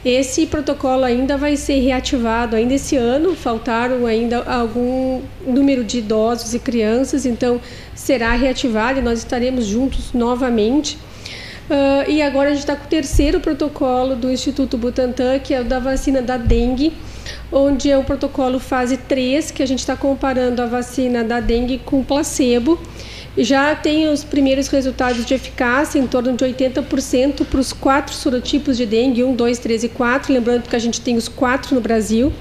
Esse 0.06 0.46
protocolo 0.46 1.02
ainda 1.02 1.36
vai 1.36 1.56
ser 1.56 1.80
reativado 1.80 2.54
ainda 2.54 2.74
esse 2.74 2.94
ano, 2.94 3.34
faltaram 3.34 4.06
ainda 4.06 4.40
algum 4.44 5.20
número 5.44 5.82
de 5.82 5.98
idosos 5.98 6.54
e 6.54 6.60
crianças, 6.60 7.26
então 7.26 7.60
será 7.92 8.30
reativado 8.36 9.00
e 9.00 9.02
nós 9.02 9.18
estaremos 9.18 9.66
juntos 9.66 10.12
novamente. 10.12 10.96
Uh, 11.68 12.08
e 12.08 12.22
agora 12.22 12.50
a 12.50 12.52
gente 12.52 12.60
está 12.60 12.76
com 12.76 12.84
o 12.84 12.88
terceiro 12.88 13.40
protocolo 13.40 14.14
do 14.14 14.30
Instituto 14.30 14.78
Butantan, 14.78 15.40
que 15.40 15.52
é 15.52 15.60
o 15.60 15.64
da 15.64 15.80
vacina 15.80 16.22
da 16.22 16.36
dengue, 16.36 16.92
onde 17.50 17.90
é 17.90 17.98
o 17.98 18.04
protocolo 18.04 18.60
fase 18.60 18.96
3, 18.96 19.50
que 19.50 19.60
a 19.60 19.66
gente 19.66 19.80
está 19.80 19.96
comparando 19.96 20.62
a 20.62 20.66
vacina 20.66 21.24
da 21.24 21.40
dengue 21.40 21.78
com 21.84 22.04
placebo 22.04 22.78
já 23.36 23.74
tem 23.74 24.08
os 24.08 24.24
primeiros 24.24 24.68
resultados 24.68 25.24
de 25.24 25.34
eficácia, 25.34 25.98
em 25.98 26.06
torno 26.06 26.32
de 26.34 26.44
80% 26.44 27.44
para 27.44 27.60
os 27.60 27.72
quatro 27.72 28.14
sorotipos 28.14 28.76
de 28.76 28.86
dengue, 28.86 29.22
1, 29.22 29.34
2, 29.34 29.58
3 29.58 29.84
e 29.84 29.88
4. 29.88 30.32
Lembrando 30.32 30.68
que 30.68 30.76
a 30.76 30.78
gente 30.78 31.00
tem 31.00 31.16
os 31.16 31.28
quatro 31.28 31.74
no 31.74 31.80
Brasil. 31.80 32.32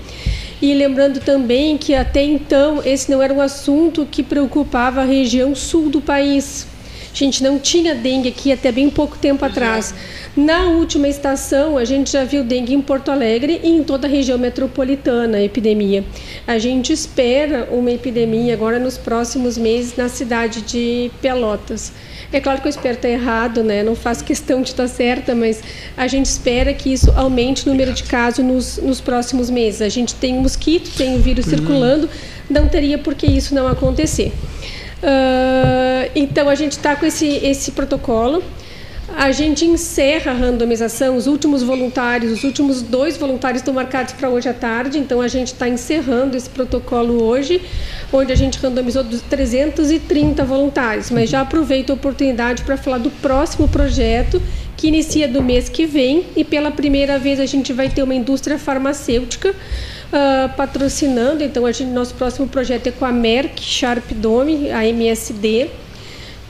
E 0.62 0.74
lembrando 0.74 1.20
também 1.20 1.78
que 1.78 1.94
até 1.94 2.24
então 2.24 2.82
esse 2.86 3.12
não 3.12 3.22
era 3.22 3.34
um 3.34 3.42
assunto 3.42 4.08
que 4.10 4.24
preocupava 4.24 5.02
a 5.02 5.06
região 5.06 5.54
sul 5.54 5.90
do 5.90 6.00
país. 6.00 6.66
A 7.15 7.17
gente 7.17 7.41
não 7.41 7.57
tinha 7.57 7.95
dengue 7.95 8.27
aqui 8.27 8.51
até 8.51 8.74
bem 8.74 8.89
pouco 8.89 9.17
tempo 9.17 9.45
atrás. 9.45 9.95
Na 10.36 10.65
última 10.65 11.07
estação, 11.07 11.77
a 11.77 11.86
gente 11.86 12.12
já 12.12 12.25
viu 12.25 12.43
dengue 12.43 12.74
em 12.74 12.81
Porto 12.81 13.10
Alegre 13.10 13.62
e 13.63 13.69
em 13.69 13.86
toda 13.86 14.05
a 14.05 14.10
região 14.10 14.38
metropolitana, 14.38 15.38
a 15.38 15.41
epidemia. 15.41 16.03
A 16.45 16.57
gente 16.57 16.91
espera 16.91 17.69
uma 17.72 17.89
epidemia 17.89 18.53
agora 18.53 18.79
nos 18.79 18.98
próximos 18.98 19.57
meses 19.57 19.95
na 19.95 20.10
cidade 20.10 20.62
de 20.63 21.10
Pelotas. 21.22 21.93
É 22.34 22.41
claro 22.41 22.60
que 22.60 22.67
eu 22.67 22.69
espero 22.69 22.95
estar 22.95 23.07
errado, 23.07 23.63
né? 23.63 23.81
não 23.81 23.95
faço 23.95 24.22
questão 24.25 24.62
de 24.62 24.72
estar 24.72 24.89
certa, 24.89 25.34
mas 25.34 25.63
a 25.95 26.07
gente 26.07 26.25
espera 26.25 26.74
que 26.74 26.91
isso 26.91 27.13
aumente 27.15 27.65
o 27.65 27.72
número 27.72 27.93
de 27.93 28.03
casos 28.03 28.43
nos, 28.43 28.77
nos 28.77 29.00
próximos 29.00 29.50
meses. 29.50 29.81
A 29.81 29.88
gente 29.88 30.15
tem 30.15 30.38
um 30.38 30.41
mosquito, 30.41 30.91
tem 30.98 31.15
o 31.15 31.19
um 31.19 31.22
vírus 31.22 31.45
circulando, 31.45 32.10
não 32.50 32.67
teria 32.67 32.98
por 32.98 33.15
que 33.15 33.25
isso 33.25 33.55
não 33.55 33.69
acontecer. 33.69 34.34
Uh, 35.04 36.12
então, 36.16 36.48
a 36.50 36.56
gente 36.56 36.74
está 36.74 36.96
com 36.96 37.06
esse, 37.06 37.28
esse 37.28 37.72
protocolo. 37.72 38.44
A 39.18 39.32
gente 39.32 39.66
encerra 39.66 40.32
a 40.32 40.36
randomização, 40.36 41.16
os 41.16 41.28
últimos 41.28 41.62
voluntários, 41.62 42.34
os 42.34 42.44
últimos 42.44 42.82
dois 42.82 43.16
voluntários 43.16 43.62
estão 43.62 43.74
marcados 43.74 44.14
para 44.14 44.30
hoje 44.30 44.50
à 44.50 44.54
tarde, 44.54 44.98
então 44.98 45.22
a 45.22 45.28
gente 45.28 45.54
está 45.54 45.70
encerrando 45.70 46.36
esse 46.36 46.50
protocolo 46.50 47.24
hoje, 47.24 47.62
onde 48.12 48.34
a 48.34 48.36
gente 48.36 48.58
randomizou 48.58 49.06
330 49.30 50.44
voluntários. 50.44 51.12
Mas 51.12 51.30
já 51.30 51.42
aproveito 51.42 51.92
a 51.92 51.94
oportunidade 51.94 52.64
para 52.64 52.78
falar 52.78 52.98
do 52.98 53.12
próximo 53.12 53.68
projeto, 53.68 54.42
que 54.75 54.88
inicia 54.88 55.28
do 55.28 55.42
mês 55.42 55.70
que 55.70 55.86
vem, 55.86 56.25
e 56.36 56.44
pela 56.44 56.72
primeira 56.72 57.20
vez 57.20 57.40
a 57.40 57.46
gente 57.46 57.72
vai 57.72 57.90
ter 57.90 58.02
uma 58.02 58.16
indústria 58.16 58.58
farmacêutica 58.58 59.56
uh, 60.15 60.55
patrocinando. 60.55 61.43
Então, 61.43 61.65
a 61.65 61.72
gente, 61.72 61.91
nosso 61.91 62.15
próximo 62.15 62.48
projeto 62.48 62.88
é 62.88 62.91
com 62.91 63.05
a 63.05 63.12
Merck 63.12 63.62
Sharp 63.62 64.12
Dome, 64.13 64.72
a 64.72 64.88
MSD 64.88 65.69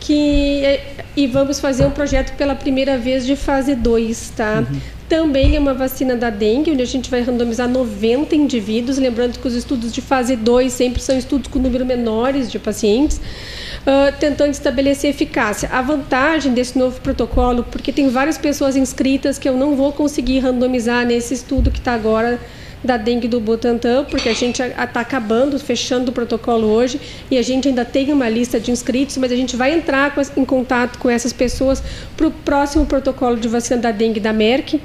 que 0.06 0.80
e 1.18 1.26
vamos 1.26 1.60
fazer 1.60 1.86
um 1.86 1.90
projeto 1.90 2.36
pela 2.36 2.54
primeira 2.54 2.96
vez 2.98 3.26
de 3.26 3.36
fase 3.36 3.74
2, 3.74 4.34
tá? 4.36 4.64
Uhum. 4.70 4.80
Também 5.10 5.56
é 5.56 5.60
uma 5.60 5.74
vacina 5.74 6.16
da 6.16 6.30
dengue, 6.30 6.72
onde 6.72 6.82
a 6.82 6.86
gente 6.86 7.10
vai 7.10 7.22
randomizar 7.22 7.68
90 7.70 8.36
indivíduos, 8.36 8.98
lembrando 8.98 9.40
que 9.40 9.48
os 9.48 9.54
estudos 9.56 9.94
de 9.94 10.02
fase 10.02 10.36
2 10.36 10.72
sempre 10.72 11.02
são 11.02 11.18
estudos 11.18 11.48
com 11.48 11.58
número 11.58 11.86
menores 11.86 12.52
de 12.52 12.60
pacientes. 12.60 13.18
uh, 13.18 14.12
tentando 14.20 14.52
estabelecer 14.52 15.12
eficácia. 15.12 15.70
A 15.72 15.82
vantagem 15.82 16.54
desse 16.54 16.78
novo 16.78 17.00
protocolo, 17.02 17.64
porque 17.64 17.92
tem 17.92 18.10
várias 18.10 18.38
pessoas 18.38 18.76
inscritas 18.76 19.38
que 19.40 19.48
eu 19.48 19.56
não 19.56 19.76
vou 19.76 19.92
conseguir 19.92 20.40
randomizar 20.40 21.06
nesse 21.06 21.34
estudo 21.34 21.72
que 21.72 21.80
está 21.80 21.94
agora 21.94 22.40
da 22.86 22.98
dengue 22.98 23.28
do 23.28 23.40
Butantan, 23.40 24.06
porque 24.06 24.30
a 24.30 24.34
gente 24.34 24.62
está 24.62 25.00
acabando, 25.00 25.60
fechando 25.60 26.12
o 26.12 26.14
protocolo 26.14 26.68
hoje, 26.68 27.00
e 27.30 27.38
a 27.38 27.42
gente 27.42 27.68
ainda 27.68 27.84
tem 27.84 28.12
uma 28.14 28.30
lista 28.30 28.60
de 28.60 28.72
inscritos, 28.72 29.18
mas 29.18 29.32
a 29.32 29.36
gente 29.36 29.56
vai 29.56 29.74
entrar 29.74 30.14
com, 30.14 30.22
em 30.38 30.46
contato 30.46 31.00
com 31.00 31.10
essas 31.10 31.34
pessoas 31.34 31.82
para 32.16 32.28
o 32.28 32.32
próximo 32.32 32.86
protocolo 32.86 33.38
de 33.38 33.48
vacina 33.48 33.82
da 33.82 33.92
dengue 33.92 34.20
da 34.20 34.32
Merck, 34.32 34.76
uh, 34.76 34.82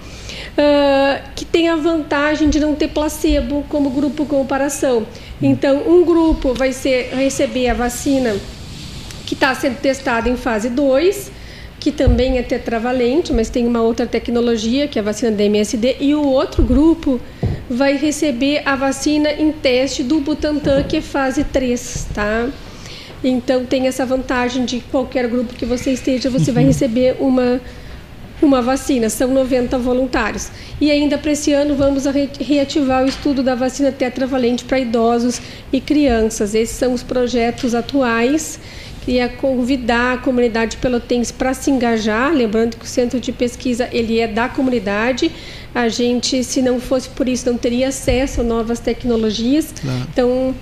que 1.35 1.45
tem 1.45 1.69
a 1.69 1.77
vantagem 1.77 2.49
de 2.49 2.59
não 2.59 2.75
ter 2.75 2.89
placebo 2.89 3.65
como 3.69 3.91
grupo 3.91 4.25
comparação. 4.27 5.07
Então, 5.43 5.89
um 5.89 6.05
grupo 6.05 6.55
vai 6.55 6.73
ser, 6.73 7.11
receber 7.15 7.69
a 7.69 7.75
vacina 7.75 8.37
que 9.27 9.35
está 9.35 9.55
sendo 9.55 9.79
testada 9.79 10.29
em 10.29 10.37
fase 10.37 10.69
2, 10.69 11.31
que 11.81 11.91
também 11.91 12.37
é 12.37 12.43
tetravalente, 12.43 13.33
mas 13.33 13.49
tem 13.49 13.67
uma 13.67 13.81
outra 13.81 14.07
tecnologia, 14.07 14.87
que 14.87 14.99
é 14.99 15.03
a 15.03 15.05
vacina 15.05 15.33
da 15.33 15.43
MSD, 15.43 15.97
e 15.99 16.15
o 16.15 16.23
outro 16.23 16.63
grupo 16.63 17.19
vai 17.71 17.97
receber 17.97 18.63
a 18.67 18.77
vacina 18.77 19.33
em 19.33 19.51
teste 19.51 20.03
do 20.03 20.21
Butantan, 20.21 20.83
que 20.83 20.99
é 20.99 21.01
fase 21.01 21.43
3, 21.43 22.09
tá? 22.15 22.49
Então 23.25 23.65
tem 23.65 23.87
essa 23.87 24.05
vantagem 24.05 24.65
de 24.67 24.81
qualquer 24.91 25.27
grupo 25.27 25.55
que 25.55 25.65
você 25.65 25.93
esteja, 25.93 26.29
você 26.29 26.53
vai 26.53 26.65
receber 26.65 27.17
uma 27.19 27.61
uma 28.43 28.63
vacina, 28.63 29.11
são 29.11 29.29
90 29.29 29.77
voluntários. 29.79 30.51
E 30.81 30.91
ainda 30.91 31.19
para 31.19 31.33
esse 31.33 31.53
ano 31.53 31.75
vamos 31.75 32.05
reativar 32.41 33.05
o 33.05 33.07
estudo 33.07 33.43
da 33.43 33.55
vacina 33.55 33.93
tetravalente 33.93 34.65
para 34.65 34.81
idosos 34.81 35.43
e 35.71 35.79
crianças. 35.79 36.55
Esses 36.55 36.75
são 36.75 36.95
os 36.95 37.03
projetos 37.03 37.75
atuais 37.75 38.59
Queria 39.05 39.29
convidar 39.29 40.15
a 40.15 40.19
comunidade 40.19 40.77
pelotense 40.77 41.33
para 41.33 41.55
se 41.55 41.71
engajar, 41.71 42.33
lembrando 42.33 42.77
que 42.77 42.85
o 42.85 42.89
centro 42.89 43.19
de 43.19 43.33
pesquisa 43.33 43.89
ele 43.93 44.21
é 44.21 44.29
da 44.29 44.49
comunidade. 44.49 45.31
A 45.75 45.89
gente, 45.89 46.45
se 46.45 46.61
não 46.61 46.81
fosse 46.81 47.09
por 47.09 47.29
isso, 47.29 47.51
não 47.51 47.57
teria 47.57 47.89
acesso 47.89 48.43
a 48.43 48.45
novas 48.45 48.79
tecnologias. 48.79 49.73
Claro. 49.81 50.07
Então, 50.13 50.55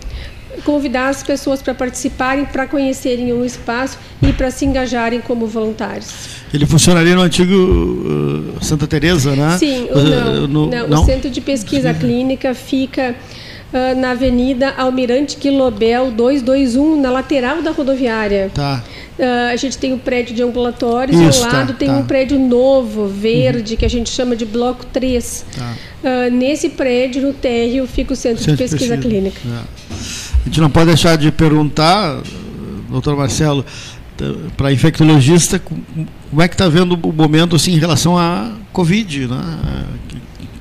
convidar 0.64 1.08
as 1.08 1.22
pessoas 1.22 1.62
para 1.62 1.74
participarem, 1.74 2.44
para 2.44 2.66
conhecerem 2.66 3.32
o 3.32 3.44
espaço 3.44 3.98
e 4.22 4.32
para 4.32 4.50
se 4.50 4.64
engajarem 4.64 5.20
como 5.20 5.46
voluntários. 5.46 6.38
Ele 6.52 6.66
funcionaria 6.66 7.14
no 7.14 7.22
antigo 7.22 7.52
uh, 7.52 8.64
Santa 8.64 8.86
Teresa, 8.86 9.34
né? 9.34 9.56
Sim, 9.58 9.88
uh, 9.90 9.98
não, 9.98 10.48
no, 10.48 10.70
não, 10.70 10.88
não, 10.88 11.02
O 11.02 11.04
Centro 11.04 11.30
de 11.30 11.40
Pesquisa 11.40 11.92
Clínica 11.92 12.54
fica 12.54 13.14
uh, 13.72 13.98
na 13.98 14.10
Avenida 14.10 14.74
Almirante 14.76 15.36
Quilobel 15.36 16.10
221, 16.10 17.00
na 17.00 17.10
lateral 17.10 17.62
da 17.62 17.70
rodoviária. 17.70 18.50
Tá. 18.54 18.82
Uh, 19.18 19.52
a 19.52 19.56
gente 19.56 19.76
tem 19.78 19.92
um 19.92 19.98
prédio 19.98 20.34
de 20.34 20.42
ambulatórios 20.42 21.20
Isso, 21.20 21.44
ao 21.44 21.52
lado 21.52 21.72
tá, 21.72 21.78
tem 21.78 21.88
tá. 21.88 21.96
um 21.96 22.04
prédio 22.04 22.38
novo, 22.38 23.08
verde, 23.08 23.74
uhum. 23.74 23.78
que 23.78 23.84
a 23.84 23.90
gente 23.90 24.10
chama 24.10 24.36
de 24.36 24.46
Bloco 24.46 24.86
3. 24.86 25.46
Tá. 25.56 25.74
Uh, 26.02 26.30
nesse 26.30 26.68
prédio, 26.68 27.22
no 27.22 27.32
térreo, 27.32 27.86
fica 27.86 28.12
o 28.12 28.16
Centro, 28.16 28.44
Centro 28.44 28.56
de 28.56 28.62
Pesquisa, 28.62 28.96
Pesquisa. 28.96 29.08
Clínica. 29.08 29.40
É. 29.44 29.88
A 30.40 30.44
gente 30.44 30.60
não 30.60 30.70
pode 30.70 30.86
deixar 30.86 31.16
de 31.16 31.32
perguntar, 31.32 32.22
doutor 32.88 33.16
Marcelo, 33.16 33.64
para 34.56 34.72
infectologista, 34.72 35.60
como 35.60 36.42
é 36.42 36.48
que 36.48 36.54
está 36.54 36.68
vendo 36.68 36.98
o 37.02 37.12
momento 37.12 37.56
assim, 37.56 37.72
em 37.72 37.78
relação 37.78 38.18
à 38.18 38.52
Covid, 38.72 39.28
né? 39.28 39.84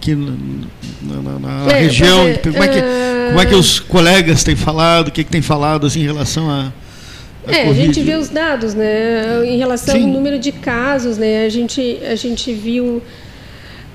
Aqui 0.08 0.15
na, 0.15 1.22
na, 1.22 1.39
na 1.39 1.72
é, 1.72 1.82
região? 1.82 2.20
como, 2.41 2.63
é 2.63 2.67
que, 2.67 2.82
como 3.28 3.41
é 3.41 3.46
que 3.46 3.56
os 3.56 3.80
colegas 3.80 4.43
têm 4.43 4.56
falado? 4.56 5.10
O 5.10 5.12
que, 5.12 5.24
que 5.24 5.30
tem 5.30 5.41
falado 5.41 5.86
assim, 5.86 6.02
em 6.02 6.06
relação 6.06 6.50
a. 6.50 6.72
a 7.46 7.52
é, 7.52 7.65
COVID? 7.65 7.82
a 7.82 7.86
gente 7.86 8.02
vê 8.02 8.15
os 8.15 8.30
dados, 8.30 8.74
né? 8.74 9.46
Em 9.46 9.58
relação 9.58 9.96
Sim. 9.96 10.04
ao 10.04 10.08
número 10.08 10.39
de 10.39 10.52
casos, 10.52 11.17
né? 11.17 11.46
A 11.46 11.50
gente, 11.50 12.00
a 12.10 12.15
gente 12.15 12.54
viu 12.54 13.02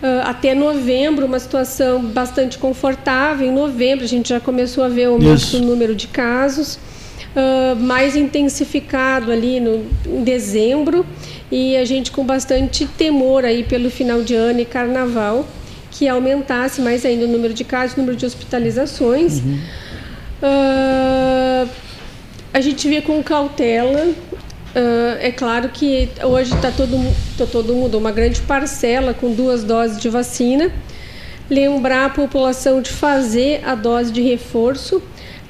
Uh, 0.03 0.19
até 0.25 0.53
novembro 0.53 1.25
uma 1.27 1.39
situação 1.39 2.03
bastante 2.03 2.59
confortável. 2.59 3.47
Em 3.47 3.53
novembro 3.53 4.05
a 4.05 4.09
gente 4.09 4.31
já 4.31 4.41
começou 4.41 4.83
a 4.83 4.89
ver 4.89 5.07
o 5.07 5.13
aumento 5.13 5.47
do 5.53 5.61
número 5.61 5.95
de 5.95 6.09
casos, 6.09 6.75
uh, 7.37 7.77
mais 7.77 8.17
intensificado 8.17 9.31
ali 9.31 9.61
no, 9.61 9.87
em 10.05 10.25
dezembro 10.25 11.07
e 11.53 11.77
a 11.77 11.85
gente 11.85 12.11
com 12.11 12.25
bastante 12.25 12.85
temor 12.85 13.45
aí 13.45 13.63
pelo 13.63 13.89
final 13.91 14.23
de 14.23 14.35
ano 14.35 14.59
e 14.59 14.65
carnaval 14.65 15.47
que 16.03 16.09
aumentasse 16.09 16.81
mais 16.81 17.07
ainda 17.07 17.27
o 17.27 17.29
número 17.29 17.55
de 17.55 17.63
casos, 17.63 17.97
o 17.97 18.01
número 18.01 18.17
de 18.17 18.27
hospitalizações. 18.27 19.39
Uhum. 19.39 19.61
Uh, 20.43 21.69
a 22.53 22.61
gente 22.61 22.89
vê 22.89 23.01
com 23.01 23.23
cautela. 23.23 24.09
Uh, 24.09 25.17
é 25.21 25.31
claro 25.31 25.69
que 25.69 26.09
hoje 26.25 26.53
está 26.57 26.73
todo, 26.73 26.99
tá 27.39 27.47
todo 27.47 27.73
mundo, 27.73 27.97
uma 27.97 28.11
grande 28.11 28.41
parcela 28.41 29.15
com 29.15 29.33
duas 29.33 29.63
doses 29.63 30.03
de 30.03 30.09
vacina. 30.09 30.73
Lembrar 31.49 32.07
a 32.07 32.09
população 32.09 32.83
de 32.83 32.91
fazer 32.91 33.63
a 33.65 33.77
dose 33.77 34.11
de 34.11 34.23
reforço. 34.23 35.01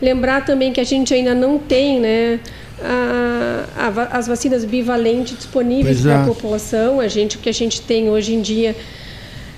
Lembrar 0.02 0.44
também 0.44 0.70
que 0.70 0.82
a 0.82 0.84
gente 0.84 1.14
ainda 1.14 1.34
não 1.34 1.58
tem 1.58 1.98
né, 1.98 2.40
a, 2.78 3.88
a, 3.88 4.18
as 4.18 4.26
vacinas 4.26 4.66
bivalentes 4.66 5.34
disponíveis 5.34 6.02
para 6.02 6.18
a 6.18 6.22
é. 6.24 6.26
população. 6.26 7.00
A 7.00 7.08
gente, 7.08 7.38
o 7.38 7.40
que 7.40 7.48
a 7.48 7.54
gente 7.54 7.80
tem 7.80 8.10
hoje 8.10 8.34
em 8.34 8.42
dia 8.42 8.76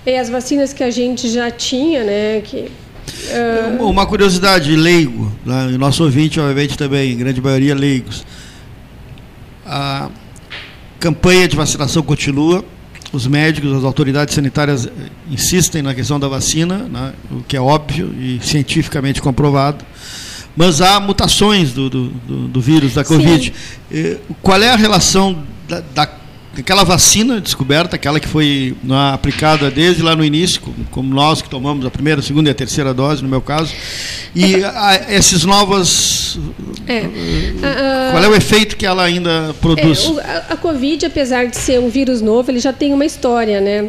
é, 0.06 0.18
as 0.18 0.28
vacinas 0.28 0.72
que 0.72 0.82
a 0.82 0.90
gente 0.90 1.28
já 1.28 1.50
tinha, 1.50 2.04
né? 2.04 2.40
Que, 2.42 2.70
uh... 3.78 3.88
Uma 3.88 4.06
curiosidade, 4.06 4.74
leigo, 4.76 5.32
né? 5.44 5.68
nosso 5.78 6.04
ouvinte, 6.04 6.38
obviamente, 6.38 6.76
também, 6.76 7.16
grande 7.16 7.40
maioria 7.40 7.74
leigos. 7.74 8.24
A 9.64 10.10
campanha 11.00 11.48
de 11.48 11.56
vacinação 11.56 12.02
continua, 12.02 12.64
os 13.12 13.26
médicos, 13.26 13.72
as 13.72 13.84
autoridades 13.84 14.34
sanitárias 14.34 14.88
insistem 15.30 15.80
na 15.80 15.94
questão 15.94 16.20
da 16.20 16.28
vacina, 16.28 16.78
né? 16.78 17.12
o 17.30 17.42
que 17.42 17.56
é 17.56 17.60
óbvio 17.60 18.14
e 18.18 18.40
cientificamente 18.42 19.22
comprovado. 19.22 19.84
Mas 20.56 20.80
há 20.80 21.00
mutações 21.00 21.72
do, 21.72 21.90
do, 21.90 22.08
do, 22.08 22.48
do 22.48 22.60
vírus, 22.60 22.94
da 22.94 23.04
Covid. 23.04 23.52
Sim. 23.90 24.16
Qual 24.40 24.62
é 24.62 24.70
a 24.70 24.76
relação 24.76 25.42
da, 25.68 25.80
da 25.80 26.06
aquela 26.60 26.84
vacina 26.84 27.40
descoberta, 27.40 27.96
aquela 27.96 28.20
que 28.20 28.28
foi 28.28 28.76
né, 28.82 29.12
aplicada 29.12 29.70
desde 29.70 30.02
lá 30.02 30.14
no 30.14 30.24
início, 30.24 30.60
como 30.90 31.12
nós 31.14 31.42
que 31.42 31.48
tomamos 31.48 31.84
a 31.84 31.90
primeira, 31.90 32.20
a 32.20 32.22
segunda 32.22 32.48
e 32.48 32.52
a 32.52 32.54
terceira 32.54 32.94
dose, 32.94 33.22
no 33.22 33.28
meu 33.28 33.40
caso, 33.40 33.72
e 34.34 34.64
a, 34.64 35.06
esses 35.08 35.44
novas. 35.44 36.38
É. 36.86 37.00
Uh, 37.00 38.10
qual 38.12 38.24
é 38.24 38.28
o 38.28 38.34
efeito 38.34 38.76
que 38.76 38.84
ela 38.84 39.02
ainda 39.04 39.54
produz? 39.60 40.12
É, 40.18 40.20
a, 40.20 40.38
a, 40.50 40.56
Covid, 40.56 41.06
apesar 41.06 41.46
de 41.46 41.56
ser 41.56 41.80
um 41.80 41.88
vírus 41.88 42.20
novo, 42.20 42.50
ele 42.50 42.60
já 42.60 42.72
tem 42.72 42.92
uma 42.92 43.04
história, 43.04 43.60
né? 43.60 43.88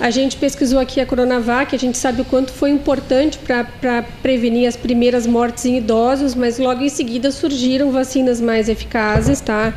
A 0.00 0.10
gente 0.10 0.36
pesquisou 0.36 0.78
aqui 0.78 1.00
a 1.00 1.06
Coronavac, 1.06 1.74
a 1.74 1.78
gente 1.78 1.98
sabe 1.98 2.22
o 2.22 2.24
quanto 2.24 2.52
foi 2.52 2.70
importante 2.70 3.36
para 3.38 4.04
prevenir 4.22 4.68
as 4.68 4.76
primeiras 4.76 5.26
mortes 5.26 5.64
em 5.64 5.78
idosos, 5.78 6.36
mas 6.36 6.58
logo 6.58 6.84
em 6.84 6.88
seguida 6.88 7.32
surgiram 7.32 7.90
vacinas 7.90 8.40
mais 8.40 8.68
eficazes, 8.68 9.40
tá? 9.40 9.74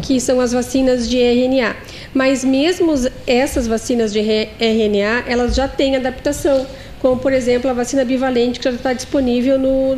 Que 0.00 0.20
são 0.20 0.40
as 0.40 0.52
vacinas 0.52 1.08
de 1.08 1.18
RNA. 1.18 1.73
Mas 2.12 2.44
mesmo 2.44 2.94
essas 3.26 3.66
vacinas 3.66 4.12
de 4.12 4.20
RNA, 4.20 5.24
elas 5.26 5.54
já 5.54 5.66
têm 5.66 5.96
adaptação, 5.96 6.66
como 7.00 7.20
por 7.20 7.32
exemplo 7.32 7.70
a 7.70 7.74
vacina 7.74 8.04
bivalente 8.04 8.58
que 8.58 8.64
já 8.64 8.70
está 8.70 8.92
disponível 8.92 9.58
no, 9.58 9.96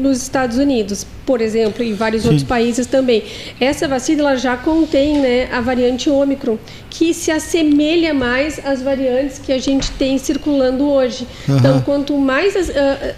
nos 0.00 0.22
Estados 0.22 0.56
Unidos, 0.56 1.06
por 1.24 1.40
exemplo, 1.40 1.84
e 1.84 1.92
vários 1.92 2.22
Sim. 2.22 2.28
outros 2.28 2.46
países 2.46 2.86
também. 2.86 3.22
Essa 3.60 3.86
vacina 3.86 4.22
ela 4.22 4.36
já 4.36 4.56
contém 4.56 5.18
né, 5.18 5.48
a 5.52 5.60
variante 5.60 6.10
Ômicron, 6.10 6.58
que 6.88 7.14
se 7.14 7.30
assemelha 7.30 8.12
mais 8.12 8.60
às 8.64 8.82
variantes 8.82 9.38
que 9.38 9.52
a 9.52 9.58
gente 9.58 9.90
tem 9.92 10.18
circulando 10.18 10.88
hoje. 10.90 11.26
Uhum. 11.48 11.56
Então, 11.58 11.80
quanto 11.82 12.16
mais 12.16 12.56
a, 12.56 12.60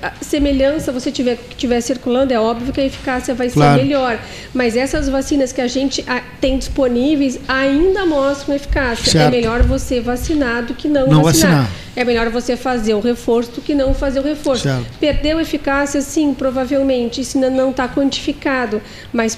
a, 0.03 0.09
a 0.09 0.12
semelhança 0.21 0.92
você 0.92 1.11
tiver, 1.11 1.38
tiver 1.57 1.81
circulando, 1.81 2.33
é 2.33 2.38
óbvio 2.38 2.73
que 2.73 2.81
a 2.81 2.85
eficácia 2.85 3.35
vai 3.35 3.49
claro. 3.49 3.79
ser 3.79 3.85
melhor. 3.87 4.18
Mas 4.53 4.77
essas 4.77 5.09
vacinas 5.09 5.53
que 5.53 5.61
a 5.61 5.68
gente 5.68 6.05
tem 6.40 6.59
disponíveis 6.59 7.38
ainda 7.49 8.05
mostram 8.05 8.55
eficácia. 8.55 9.09
É 9.09 9.12
certo. 9.12 9.29
É 9.29 9.31
melhor 9.31 9.62
você 9.62 10.01
vacinar 10.01 10.64
do 10.64 10.75
que 10.75 10.88
não, 10.88 11.07
não 11.07 11.23
vacinar. 11.23 11.62
vacinar. 11.62 11.83
É 11.95 12.05
melhor 12.05 12.31
você 12.31 12.57
fazer 12.57 12.95
o 12.95 13.01
reforço 13.01 13.53
do 13.53 13.61
que 13.61 13.75
não 13.75 13.92
fazer 13.92 14.21
o 14.21 14.23
reforço. 14.23 14.62
Certo. 14.62 14.87
Perdeu 14.99 15.38
eficácia, 15.38 16.01
sim, 16.01 16.33
provavelmente. 16.33 16.72
Isso 17.21 17.37
ainda 17.37 17.51
não 17.51 17.71
está 17.71 17.89
quantificado, 17.89 18.81
mas 19.13 19.37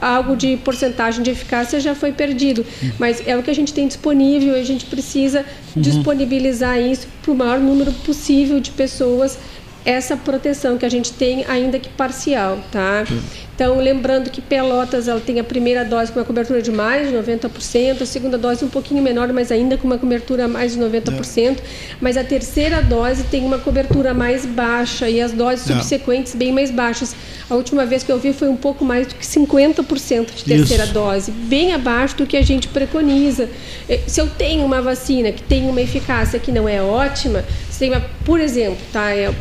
algo 0.00 0.36
de 0.36 0.56
porcentagem 0.58 1.22
de 1.22 1.30
eficácia 1.30 1.78
já 1.78 1.94
foi 1.94 2.12
perdido. 2.12 2.64
Mas 2.98 3.22
é 3.26 3.36
o 3.36 3.42
que 3.42 3.50
a 3.50 3.54
gente 3.54 3.72
tem 3.72 3.86
disponível 3.86 4.56
e 4.56 4.60
a 4.60 4.64
gente 4.64 4.86
precisa 4.86 5.44
uhum. 5.74 5.82
disponibilizar 5.82 6.78
isso 6.80 7.06
para 7.22 7.32
o 7.32 7.34
maior 7.34 7.60
número 7.60 7.92
possível 7.92 8.58
de 8.60 8.70
pessoas 8.72 9.38
essa 9.88 10.18
proteção 10.18 10.76
que 10.76 10.84
a 10.84 10.88
gente 10.90 11.14
tem, 11.14 11.46
ainda 11.46 11.78
que 11.78 11.88
parcial, 11.88 12.58
tá? 12.70 13.06
Então, 13.54 13.78
lembrando 13.78 14.28
que 14.30 14.42
Pelotas 14.42 15.08
ela 15.08 15.18
tem 15.18 15.40
a 15.40 15.44
primeira 15.44 15.82
dose 15.82 16.12
com 16.12 16.20
uma 16.20 16.26
cobertura 16.26 16.60
de 16.60 16.70
mais 16.70 17.08
de 17.08 17.16
90%, 17.16 18.02
a 18.02 18.06
segunda 18.06 18.36
dose 18.36 18.62
um 18.64 18.68
pouquinho 18.68 19.02
menor, 19.02 19.32
mas 19.32 19.50
ainda 19.50 19.78
com 19.78 19.86
uma 19.86 19.96
cobertura 19.96 20.46
mais 20.46 20.74
de 20.74 20.78
90%, 20.78 21.56
é. 21.56 21.56
mas 22.02 22.18
a 22.18 22.22
terceira 22.22 22.82
dose 22.82 23.24
tem 23.24 23.46
uma 23.46 23.58
cobertura 23.58 24.12
mais 24.12 24.44
baixa 24.44 25.08
e 25.08 25.22
as 25.22 25.32
doses 25.32 25.68
é. 25.68 25.72
subsequentes 25.72 26.34
bem 26.34 26.52
mais 26.52 26.70
baixas. 26.70 27.16
A 27.48 27.54
última 27.54 27.86
vez 27.86 28.02
que 28.02 28.12
eu 28.12 28.18
vi 28.18 28.34
foi 28.34 28.48
um 28.48 28.56
pouco 28.56 28.84
mais 28.84 29.06
do 29.06 29.14
que 29.14 29.24
50% 29.24 30.34
de 30.34 30.44
terceira 30.44 30.84
Isso. 30.84 30.92
dose, 30.92 31.30
bem 31.30 31.72
abaixo 31.72 32.14
do 32.18 32.26
que 32.26 32.36
a 32.36 32.42
gente 32.42 32.68
preconiza. 32.68 33.48
É, 33.88 34.00
se 34.06 34.20
eu 34.20 34.28
tenho 34.28 34.66
uma 34.66 34.82
vacina 34.82 35.32
que 35.32 35.42
tem 35.42 35.66
uma 35.66 35.80
eficácia 35.80 36.38
que 36.38 36.52
não 36.52 36.68
é 36.68 36.82
ótima, 36.82 37.42
se 37.70 37.88
uma, 37.88 38.04
por 38.24 38.38
exemplo, 38.38 38.78
tá, 38.92 39.10
é, 39.10 39.32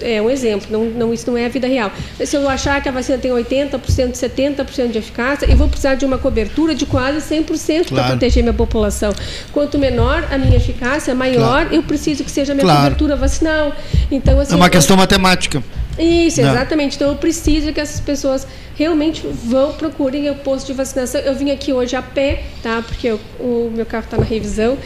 é 0.00 0.20
um 0.22 0.30
exemplo, 0.30 0.68
não, 0.70 0.84
não, 0.84 1.14
isso 1.14 1.30
não 1.30 1.36
é 1.36 1.46
a 1.46 1.48
vida 1.48 1.66
real. 1.66 1.90
Se 2.24 2.36
eu 2.36 2.48
achar 2.48 2.82
que 2.82 2.88
a 2.88 2.92
vacina 2.92 3.18
tem 3.18 3.30
80%, 3.30 3.80
70% 4.12 4.90
de 4.90 4.98
eficácia, 4.98 5.46
eu 5.46 5.56
vou 5.56 5.68
precisar 5.68 5.94
de 5.94 6.04
uma 6.04 6.18
cobertura 6.18 6.74
de 6.74 6.86
quase 6.86 7.18
100% 7.34 7.46
claro. 7.56 7.86
para 7.86 8.04
proteger 8.08 8.42
minha 8.42 8.54
população. 8.54 9.12
Quanto 9.52 9.78
menor 9.78 10.26
a 10.30 10.38
minha 10.38 10.56
eficácia, 10.56 11.14
maior 11.14 11.62
claro. 11.62 11.74
eu 11.74 11.82
preciso 11.82 12.24
que 12.24 12.30
seja 12.30 12.52
a 12.52 12.54
minha 12.54 12.64
claro. 12.64 12.82
cobertura 12.82 13.16
vacinal. 13.16 13.74
Então, 14.10 14.38
assim, 14.40 14.52
é 14.52 14.56
uma 14.56 14.70
questão 14.70 14.94
eu... 14.94 15.00
matemática. 15.00 15.62
Isso, 15.98 16.40
não. 16.42 16.50
exatamente. 16.50 16.96
Então 16.96 17.08
eu 17.08 17.16
preciso 17.16 17.72
que 17.72 17.80
essas 17.80 18.00
pessoas 18.00 18.46
realmente 18.76 19.26
vão, 19.26 19.72
procurem 19.72 20.28
o 20.30 20.34
posto 20.34 20.66
de 20.66 20.72
vacinação. 20.72 21.20
Eu 21.20 21.34
vim 21.34 21.50
aqui 21.50 21.72
hoje 21.72 21.94
a 21.96 22.02
pé, 22.02 22.44
tá? 22.62 22.82
Porque 22.86 23.08
eu, 23.08 23.20
o 23.38 23.70
meu 23.74 23.86
carro 23.86 24.04
está 24.04 24.16
na 24.16 24.24
revisão. 24.24 24.76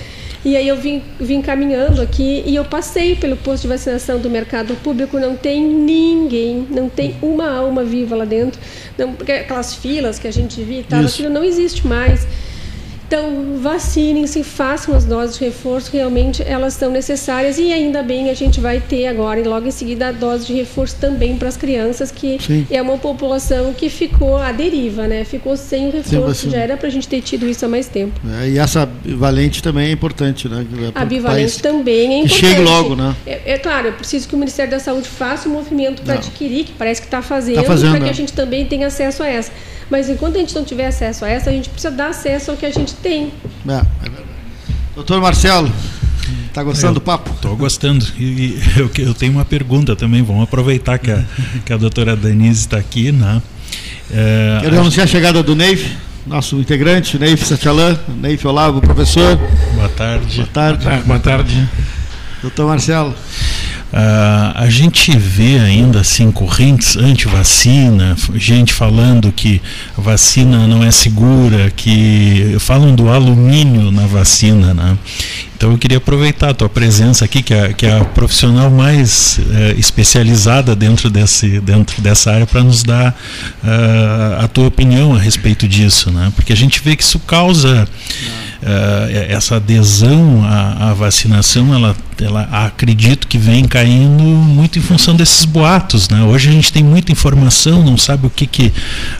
E 0.49 0.57
aí 0.57 0.67
eu 0.67 0.77
vim, 0.77 1.03
vim 1.21 1.43
caminhando 1.43 2.01
aqui 2.01 2.43
e 2.47 2.57
eu 2.57 2.65
passei 2.65 3.15
pelo 3.15 3.37
posto 3.37 3.65
de 3.65 3.69
vacinação 3.69 4.19
do 4.19 4.31
mercado 4.31 4.75
público, 4.77 5.19
não 5.21 5.37
tem 5.37 5.63
ninguém, 5.63 6.67
não 6.71 6.89
tem 6.89 7.15
uma 7.21 7.51
alma 7.51 7.85
viva 7.85 8.17
lá 8.17 8.25
dentro. 8.25 8.59
Não, 8.97 9.13
porque 9.13 9.31
aquelas 9.31 9.75
filas 9.75 10.19
que 10.19 10.27
a 10.27 10.31
gente 10.31 10.63
via 10.63 10.81
e 10.81 10.85
tal, 10.85 11.05
aquilo 11.05 11.29
não 11.29 11.45
existe 11.45 11.87
mais. 11.87 12.27
Então, 13.09 13.57
vacinem-se, 13.59 14.45
façam 14.45 14.95
as 14.95 15.07
doses 15.07 15.39
de 15.39 15.45
reforço, 15.47 15.91
realmente 15.91 16.43
elas 16.43 16.75
são 16.75 16.91
necessárias 16.91 17.57
e 17.57 17.73
ainda 17.73 18.03
bem 18.03 18.29
a 18.29 18.35
gente 18.35 18.61
vai 18.61 18.81
ter 18.81 19.07
agora, 19.07 19.41
e 19.41 19.45
logo 19.45 19.67
em 19.67 19.71
seguida, 19.71 20.09
a 20.09 20.13
dose 20.13 20.47
de 20.47 20.53
reforço 20.53 20.97
também 21.01 21.35
para 21.39 21.49
as 21.49 21.57
crianças, 21.57 22.11
que 22.11 22.39
Sim. 22.39 22.67
é 22.71 22.83
uma 22.83 22.99
população 22.99 23.73
que 23.73 23.89
ficou 23.89 24.37
à 24.37 24.53
deriva, 24.53 25.09
né? 25.09 25.25
Ficou 25.25 25.57
sem 25.57 25.89
reforço, 25.89 26.43
Sim, 26.43 26.51
já 26.51 26.59
era 26.59 26.77
para 26.77 26.89
a 26.89 26.91
gente 26.91 27.09
ter 27.09 27.23
tido 27.23 27.49
isso 27.49 27.65
há 27.65 27.69
mais 27.69 27.89
tempo. 27.89 28.21
É, 28.43 28.51
e 28.51 28.59
essa 28.59 28.85
bivalente 28.85 29.63
também 29.63 29.89
é 29.89 29.91
importante, 29.91 30.47
né? 30.47 30.67
É 30.95 31.01
a 31.01 31.05
bivalente 31.07 31.63
também 31.63 32.13
é 32.13 32.19
importante. 32.19 32.41
Que 32.41 32.47
chegue 32.47 32.61
logo, 32.61 32.95
né? 32.95 33.17
É, 33.27 33.53
é, 33.55 33.59
claro, 33.59 33.87
eu 33.87 33.93
preciso 33.95 34.29
que 34.29 34.35
o 34.35 34.39
Ministério 34.39 34.71
da 34.71 34.81
Saúde 34.81 35.09
faça 35.09 35.49
um 35.49 35.53
movimento 35.53 36.03
para 36.03 36.15
adquirir, 36.15 36.65
que 36.65 36.73
parece 36.73 37.01
que 37.01 37.07
está 37.07 37.23
fazendo, 37.23 37.57
tá 37.57 37.63
fazendo 37.63 37.93
para 37.93 38.05
que 38.05 38.11
a 38.11 38.15
gente 38.15 38.35
também 38.35 38.67
tenha 38.67 38.87
acesso 38.87 39.23
a 39.23 39.29
essa. 39.29 39.51
Mas 39.91 40.09
enquanto 40.09 40.37
a 40.37 40.39
gente 40.39 40.55
não 40.55 40.65
tiver 40.65 40.87
acesso 40.87 41.25
a 41.25 41.29
essa, 41.29 41.51
a 41.51 41.53
gente 41.53 41.69
precisa 41.69 41.91
dar 41.91 42.09
acesso 42.09 42.51
ao 42.51 42.57
que 42.57 42.67
a 42.67 42.71
gente 42.71 42.95
tem. 42.95 43.33
É, 43.67 43.73
é 43.73 44.29
Doutor 44.95 45.21
Marcelo, 45.21 45.71
está 46.47 46.63
gostando 46.63 46.91
eu 46.91 46.95
do 46.95 47.01
papo? 47.01 47.31
Estou 47.31 47.57
gostando. 47.57 48.05
E, 48.19 48.25
e 48.25 48.63
eu, 48.77 48.91
eu, 48.99 49.15
tenho 49.15 49.33
uma 49.33 49.45
pergunta 49.45 49.95
também. 49.95 50.23
Vamos 50.23 50.43
aproveitar 50.43 50.99
que 50.99 51.11
a, 51.11 51.25
que 51.65 51.73
a 51.73 51.77
doutora 51.77 52.17
Denise 52.17 52.61
está 52.61 52.79
aqui. 52.79 53.13
Né? 53.13 53.41
É, 54.11 54.59
Quero 54.63 54.81
anunciar 54.81 55.05
a 55.05 55.07
chegada 55.07 55.43
do 55.43 55.55
Neif, 55.55 55.97
nosso 56.27 56.57
integrante, 56.57 57.19
Neif 57.19 57.45
Satialan. 57.45 57.99
Neif 58.21 58.47
Olavo, 58.47 58.81
professor. 58.81 59.39
Boa 59.75 59.89
tarde. 59.91 60.37
Boa 60.37 60.49
tarde. 60.49 60.85
Boa 60.85 60.93
tarde. 60.93 61.07
Boa 61.07 61.19
tarde. 61.19 61.69
Doutor 62.43 62.67
Marcelo. 62.67 63.15
Uh, 63.91 64.53
a 64.55 64.67
gente 64.69 65.17
vê 65.17 65.59
ainda 65.59 66.01
assim 66.01 66.31
correntes 66.31 66.95
anti-vacina, 66.97 68.15
gente 68.35 68.75
falando 68.75 69.33
que 69.33 69.63
a 69.97 70.01
vacina 70.01 70.67
não 70.67 70.85
é 70.85 70.91
segura, 70.91 71.71
que 71.71 72.57
falam 72.61 72.95
do 72.95 73.09
alumínio 73.09 73.91
na 73.91 74.07
vacina, 74.07 74.75
né? 74.75 74.99
Então 75.59 75.73
eu 75.73 75.79
queria 75.79 75.99
aproveitar 75.99 76.51
a 76.51 76.55
tua 76.55 76.69
presença 76.69 77.25
aqui, 77.25 77.43
que 77.43 77.53
é, 77.53 77.73
que 77.73 77.85
é 77.85 77.99
a 77.99 78.05
profissional 78.05 78.71
mais 78.71 79.41
é, 79.53 79.73
especializada 79.77 80.77
dentro, 80.77 81.11
desse, 81.11 81.59
dentro 81.59 82.01
dessa 82.01 82.31
área, 82.31 82.47
para 82.47 82.63
nos 82.63 82.85
dar 82.85 83.11
uh, 83.65 84.45
a 84.45 84.47
tua 84.47 84.69
opinião 84.69 85.17
a 85.17 85.19
respeito 85.19 85.67
disso, 85.67 86.13
né? 86.13 86.33
Porque 86.37 86.53
a 86.53 86.57
gente 86.57 86.81
vê 86.81 86.95
que 86.95 87.03
isso 87.03 87.19
causa 87.19 87.89
uh, 88.63 89.27
essa 89.29 89.57
adesão 89.57 90.45
à, 90.45 90.91
à, 90.91 90.95
vacinação, 90.95 91.75
ela, 91.75 91.97
ela 92.25 92.43
acredito 92.67 93.27
que 93.27 93.39
vem 93.39 93.65
caindo 93.65 94.23
muito 94.23 94.79
em 94.79 94.83
função 94.83 95.15
desses 95.15 95.45
boatos, 95.45 96.09
né? 96.09 96.23
Hoje 96.23 96.49
a 96.49 96.53
gente 96.53 96.73
tem 96.73 96.83
muita 96.83 97.13
informação, 97.13 97.85
não 97.85 97.97
sabe 97.97 98.27
o 98.27 98.31
que 98.31 98.47
que, 98.47 98.73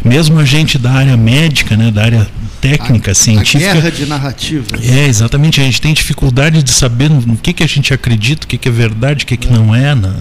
mesmo 0.05 0.39
a 0.39 0.45
gente 0.45 0.79
da 0.79 0.91
área 0.93 1.17
médica, 1.17 1.77
né, 1.77 1.91
da 1.91 2.03
área 2.03 2.29
técnica, 2.61 3.13
a, 3.13 3.15
científica. 3.15 3.71
A 3.71 3.75
guerra 3.75 3.91
de 3.91 4.07
narrativa. 4.07 4.67
É, 4.83 5.07
exatamente. 5.07 5.61
A 5.61 5.65
gente 5.65 5.81
tem 5.81 5.95
dificuldade 5.95 6.63
de 6.63 6.71
saber 6.71 7.09
no 7.09 7.37
que, 7.37 7.53
que 7.53 7.63
a 7.63 7.67
gente 7.67 7.95
acredita, 7.95 8.45
o 8.45 8.49
que, 8.49 8.59
que 8.59 8.69
é 8.69 8.73
verdade, 8.73 9.25
o 9.25 9.27
que, 9.27 9.37
que 9.37 9.51
não 9.51 9.75
é. 9.75 9.95
Né? 9.95 10.15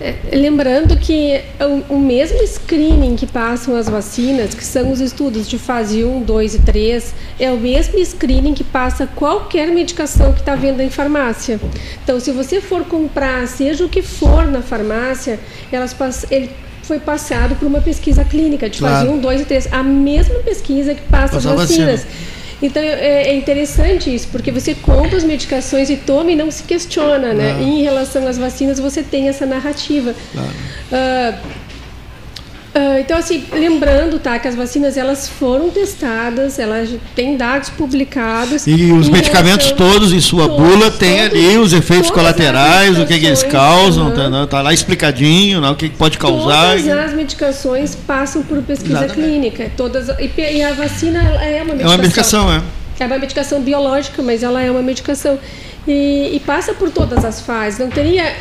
É, 0.00 0.14
lembrando 0.32 0.96
que 0.96 1.40
o, 1.88 1.94
o, 1.94 1.98
mesmo 1.98 2.38
screening 2.46 3.16
que 3.16 3.26
passam 3.26 3.74
as 3.74 3.88
vacinas, 3.88 4.54
que 4.54 4.64
são 4.64 4.92
os 4.92 5.00
estudos 5.00 5.48
de 5.48 5.58
fase 5.58 6.04
1, 6.04 6.22
2 6.22 6.54
e 6.54 6.58
3, 6.60 7.14
é 7.40 7.50
o 7.50 7.56
mesmo 7.56 7.98
screening 8.04 8.54
que 8.54 8.62
passa 8.62 9.08
qualquer 9.08 9.68
medicação 9.68 10.32
que 10.32 10.38
está 10.38 10.54
vendo 10.54 10.80
em 10.80 10.88
farmácia. 10.88 11.60
Então, 12.04 12.20
se 12.20 12.30
você 12.30 12.60
for 12.60 12.84
comprar, 12.84 13.48
seja 13.48 13.84
o 13.84 13.88
que 13.88 14.00
for 14.00 14.46
na 14.46 14.62
farmácia, 14.62 15.40
elas 15.72 15.96
ele 16.30 16.50
foi 16.82 17.00
passado 17.00 17.56
por 17.56 17.66
uma 17.66 17.80
pesquisa 17.80 18.24
clínica 18.24 18.70
de 18.70 18.78
claro. 18.78 19.06
fase 19.06 19.18
1, 19.18 19.18
2 19.18 19.40
e 19.40 19.44
3. 19.44 19.72
A 19.72 19.82
mesma 19.82 20.36
pesquisa 20.36 20.94
que 20.94 21.02
passa 21.02 21.38
as 21.38 21.44
vacinas. 21.44 22.04
Vacina. 22.04 22.37
Então 22.60 22.82
é, 22.82 23.28
é, 23.28 23.34
interessante 23.36 24.12
isso, 24.12 24.28
porque 24.28 24.50
você 24.50 24.74
compra 24.74 25.16
as 25.16 25.24
medicações 25.24 25.88
e 25.90 25.96
toma 25.96 26.32
e 26.32 26.36
não 26.36 26.50
se 26.50 26.64
questiona, 26.64 27.32
né? 27.32 27.58
E 27.60 27.64
em 27.64 27.82
relação 27.82 28.26
às 28.26 28.36
vacinas, 28.36 28.78
você 28.78 29.02
tem 29.02 29.28
essa 29.28 29.46
narrativa. 29.46 30.14
Claro. 30.32 30.50
Uh, 30.90 31.67
Uh, 32.78 33.00
então, 33.00 33.18
assim, 33.18 33.44
lembrando, 33.52 34.20
tá, 34.20 34.38
que 34.38 34.46
as 34.46 34.54
vacinas 34.54 34.96
elas 34.96 35.28
foram 35.28 35.68
testadas, 35.68 36.60
elas 36.60 36.88
têm 37.16 37.36
dados 37.36 37.70
publicados. 37.70 38.68
E 38.68 38.92
os 38.92 39.08
medicamentos 39.08 39.72
todos 39.72 40.12
em 40.12 40.20
sua 40.20 40.48
todos, 40.48 40.64
bula 40.64 40.88
têm 40.88 41.22
ali 41.22 41.58
os 41.58 41.72
efeitos 41.72 42.08
colaterais, 42.08 42.96
o 42.96 43.04
que, 43.04 43.18
que 43.18 43.26
eles 43.26 43.42
causam, 43.42 44.10
uhum. 44.10 44.46
tá, 44.46 44.62
lá 44.62 44.72
explicadinho, 44.72 45.60
né, 45.60 45.68
o 45.70 45.74
que, 45.74 45.88
que 45.88 45.96
pode 45.96 46.18
causar. 46.18 46.76
Todas 46.76 46.86
as 46.86 47.12
medicações 47.14 47.96
passam 47.96 48.44
por 48.44 48.62
pesquisa 48.62 49.06
Exatamente. 49.06 49.28
clínica. 49.28 49.72
Todas, 49.76 50.08
e, 50.10 50.30
e, 50.36 50.62
a 50.62 50.72
vacina 50.72 51.20
é 51.42 51.60
uma 51.60 51.74
medicação. 51.74 51.82
É 51.82 51.86
uma 51.88 51.98
medicação, 51.98 52.52
é. 52.52 52.62
É 53.00 53.06
uma 53.06 53.18
medicação 53.18 53.60
biológica, 53.60 54.22
mas 54.22 54.44
ela 54.44 54.62
é 54.62 54.70
uma 54.70 54.82
medicação. 54.82 55.36
E, 55.84 56.30
e 56.32 56.40
passa 56.46 56.72
por 56.74 56.90
todas 56.90 57.24
as 57.24 57.40
fases. 57.40 57.80
Não 57.80 57.88
teria. 57.88 58.36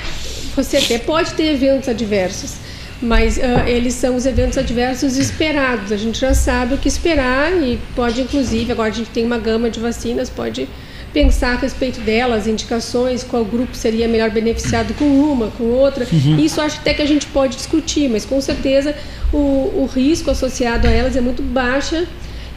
Você 0.56 0.78
até 0.78 1.00
pode 1.00 1.32
ter 1.32 1.54
eventos 1.54 1.89
adversos 1.89 2.66
mas 3.01 3.38
uh, 3.38 3.67
eles 3.67 3.93
são 3.93 4.15
os 4.15 4.25
eventos 4.25 4.57
adversos 4.57 5.17
esperados. 5.17 5.91
A 5.91 5.97
gente 5.97 6.19
já 6.19 6.33
sabe 6.33 6.73
o 6.73 6.77
que 6.77 6.88
esperar 6.88 7.51
e 7.51 7.79
pode, 7.95 8.21
inclusive, 8.21 8.71
agora 8.71 8.89
a 8.89 8.93
gente 8.93 9.10
tem 9.10 9.25
uma 9.25 9.38
gama 9.38 9.69
de 9.69 9.79
vacinas, 9.79 10.29
pode 10.29 10.67
pensar 11.13 11.53
a 11.53 11.57
respeito 11.57 11.99
delas, 12.01 12.47
indicações, 12.47 13.23
qual 13.23 13.43
grupo 13.43 13.75
seria 13.75 14.07
melhor 14.07 14.29
beneficiado 14.29 14.93
com 14.93 15.05
uma, 15.05 15.47
com 15.47 15.63
outra. 15.63 16.05
Uhum. 16.12 16.38
Isso 16.38 16.60
acho 16.62 16.79
até 16.79 16.93
que 16.93 17.01
a 17.01 17.07
gente 17.07 17.25
pode 17.27 17.55
discutir, 17.55 18.10
mas 18.10 18.25
com 18.25 18.39
certeza 18.41 18.95
o, 19.31 19.38
o 19.38 19.89
risco 19.93 20.29
associado 20.29 20.88
a 20.88 20.91
elas 20.91 21.15
é 21.15 21.21
muito 21.21 21.41
baixa 21.41 22.05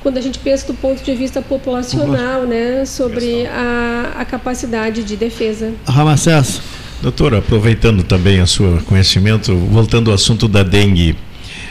quando 0.03 0.18
a 0.18 0.20
gente 0.20 0.38
pensa 0.38 0.66
do 0.66 0.74
ponto 0.74 1.03
de 1.03 1.14
vista 1.14 1.42
populacional, 1.42 2.42
né, 2.44 2.85
sobre 2.87 3.46
a, 3.46 4.14
a 4.16 4.24
capacidade 4.24 5.03
de 5.05 5.16
defesa. 5.16 5.72
Ramacés. 5.87 6.61
Doutora, 7.03 7.39
aproveitando 7.39 8.03
também 8.03 8.43
o 8.43 8.47
seu 8.47 8.79
conhecimento, 8.85 9.57
voltando 9.57 10.11
ao 10.11 10.15
assunto 10.15 10.47
da 10.47 10.63
dengue, 10.63 11.17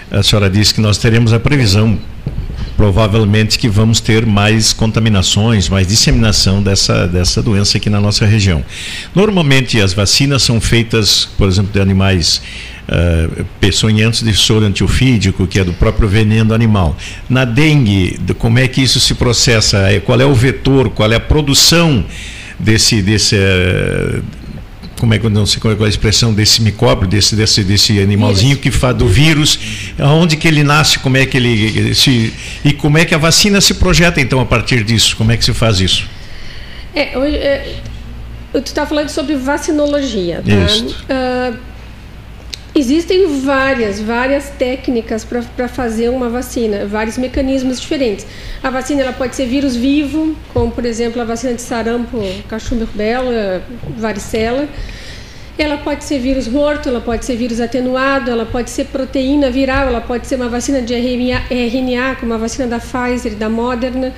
a 0.09 0.23
senhora 0.23 0.49
disse 0.49 0.73
que 0.73 0.81
nós 0.81 0.97
teremos 0.97 1.31
a 1.31 1.39
previsão, 1.39 1.99
provavelmente, 2.75 3.59
que 3.59 3.69
vamos 3.69 3.99
ter 3.99 4.25
mais 4.25 4.73
contaminações, 4.73 5.69
mais 5.69 5.85
disseminação 5.85 6.63
dessa, 6.63 7.07
dessa 7.07 7.43
doença 7.43 7.77
aqui 7.77 7.91
na 7.91 8.01
nossa 8.01 8.25
região. 8.25 8.65
Normalmente, 9.13 9.79
as 9.79 9.93
vacinas 9.93 10.41
são 10.41 10.59
feitas, 10.59 11.25
por 11.37 11.47
exemplo, 11.47 11.71
de 11.71 11.79
animais 11.79 12.41
uh, 12.87 13.45
peçonhentos 13.59 14.23
de 14.23 14.33
soro 14.33 14.65
antiofídico, 14.65 15.45
que 15.45 15.59
é 15.59 15.63
do 15.63 15.73
próprio 15.73 16.09
veneno 16.09 16.55
animal. 16.55 16.97
Na 17.29 17.45
dengue, 17.45 18.19
como 18.39 18.57
é 18.57 18.67
que 18.67 18.81
isso 18.81 18.99
se 18.99 19.13
processa? 19.13 19.87
Qual 20.07 20.19
é 20.19 20.25
o 20.25 20.33
vetor, 20.33 20.89
qual 20.89 21.11
é 21.11 21.17
a 21.17 21.19
produção 21.19 22.03
desse, 22.59 22.99
desse, 23.03 23.35
uh, 23.35 24.23
como 24.99 25.13
é 25.13 25.19
que 25.19 25.29
não 25.29 25.45
sei 25.45 25.59
qual 25.59 25.73
é 25.73 25.85
a 25.85 25.87
expressão 25.87 26.33
desse 26.33 26.61
micróbio, 26.61 27.07
desse, 27.07 27.35
desse, 27.35 27.63
desse 27.63 27.99
animalzinho 27.99 28.57
que 28.57 28.69
faz 28.69 28.95
do 28.95 29.07
vírus, 29.07 29.57
aonde 29.97 30.35
que 30.35 30.47
ele 30.47 30.63
nasce, 30.63 30.99
como 30.99 31.17
é 31.17 31.25
que 31.25 31.37
ele 31.37 31.95
se 31.95 32.33
e 32.63 32.73
como 32.73 32.97
é 32.97 33.05
que 33.05 33.15
a 33.15 33.17
vacina 33.17 33.61
se 33.61 33.73
projeta 33.75 34.19
então 34.19 34.39
a 34.39 34.45
partir 34.45 34.83
disso, 34.83 35.15
como 35.15 35.31
é 35.31 35.37
que 35.37 35.45
se 35.45 35.53
faz 35.53 35.79
isso? 35.79 36.05
É, 36.93 37.17
hoje, 37.17 37.37
é, 37.37 37.75
tu 38.51 38.65
está 38.65 38.85
falando 38.85 39.09
sobre 39.09 39.35
vacinologia, 39.35 40.43
tá? 40.45 41.53
Uh, 41.53 41.57
existem 42.79 43.41
várias, 43.41 43.99
várias 43.99 44.49
técnicas 44.51 45.25
para 45.25 45.67
fazer 45.67 46.09
uma 46.09 46.29
vacina, 46.29 46.85
vários 46.85 47.17
mecanismos 47.17 47.79
diferentes. 47.79 48.25
A 48.63 48.69
vacina 48.69 49.01
ela 49.01 49.13
pode 49.13 49.35
ser 49.35 49.45
vírus 49.45 49.75
vivo, 49.75 50.35
como 50.53 50.71
por 50.71 50.85
exemplo 50.85 51.21
a 51.21 51.25
vacina 51.25 51.53
de 51.53 51.61
sarampo, 51.61 52.19
cachumba 52.47 52.85
rubéola, 52.85 53.61
varicela. 53.97 54.67
Ela 55.57 55.77
pode 55.77 56.05
ser 56.05 56.19
vírus 56.19 56.47
morto, 56.47 56.87
ela 56.87 57.01
pode 57.01 57.25
ser 57.25 57.35
vírus 57.35 57.59
atenuado, 57.59 58.31
ela 58.31 58.45
pode 58.45 58.69
ser 58.69 58.85
proteína 58.85 59.51
viral, 59.51 59.87
ela 59.87 59.99
pode 59.99 60.25
ser 60.25 60.35
uma 60.35 60.47
vacina 60.47 60.81
de 60.81 60.93
RNA, 60.93 62.15
como 62.15 62.33
a 62.33 62.37
vacina 62.37 62.65
da 62.65 62.79
Pfizer 62.79 63.35
da 63.35 63.49
Moderna. 63.49 64.13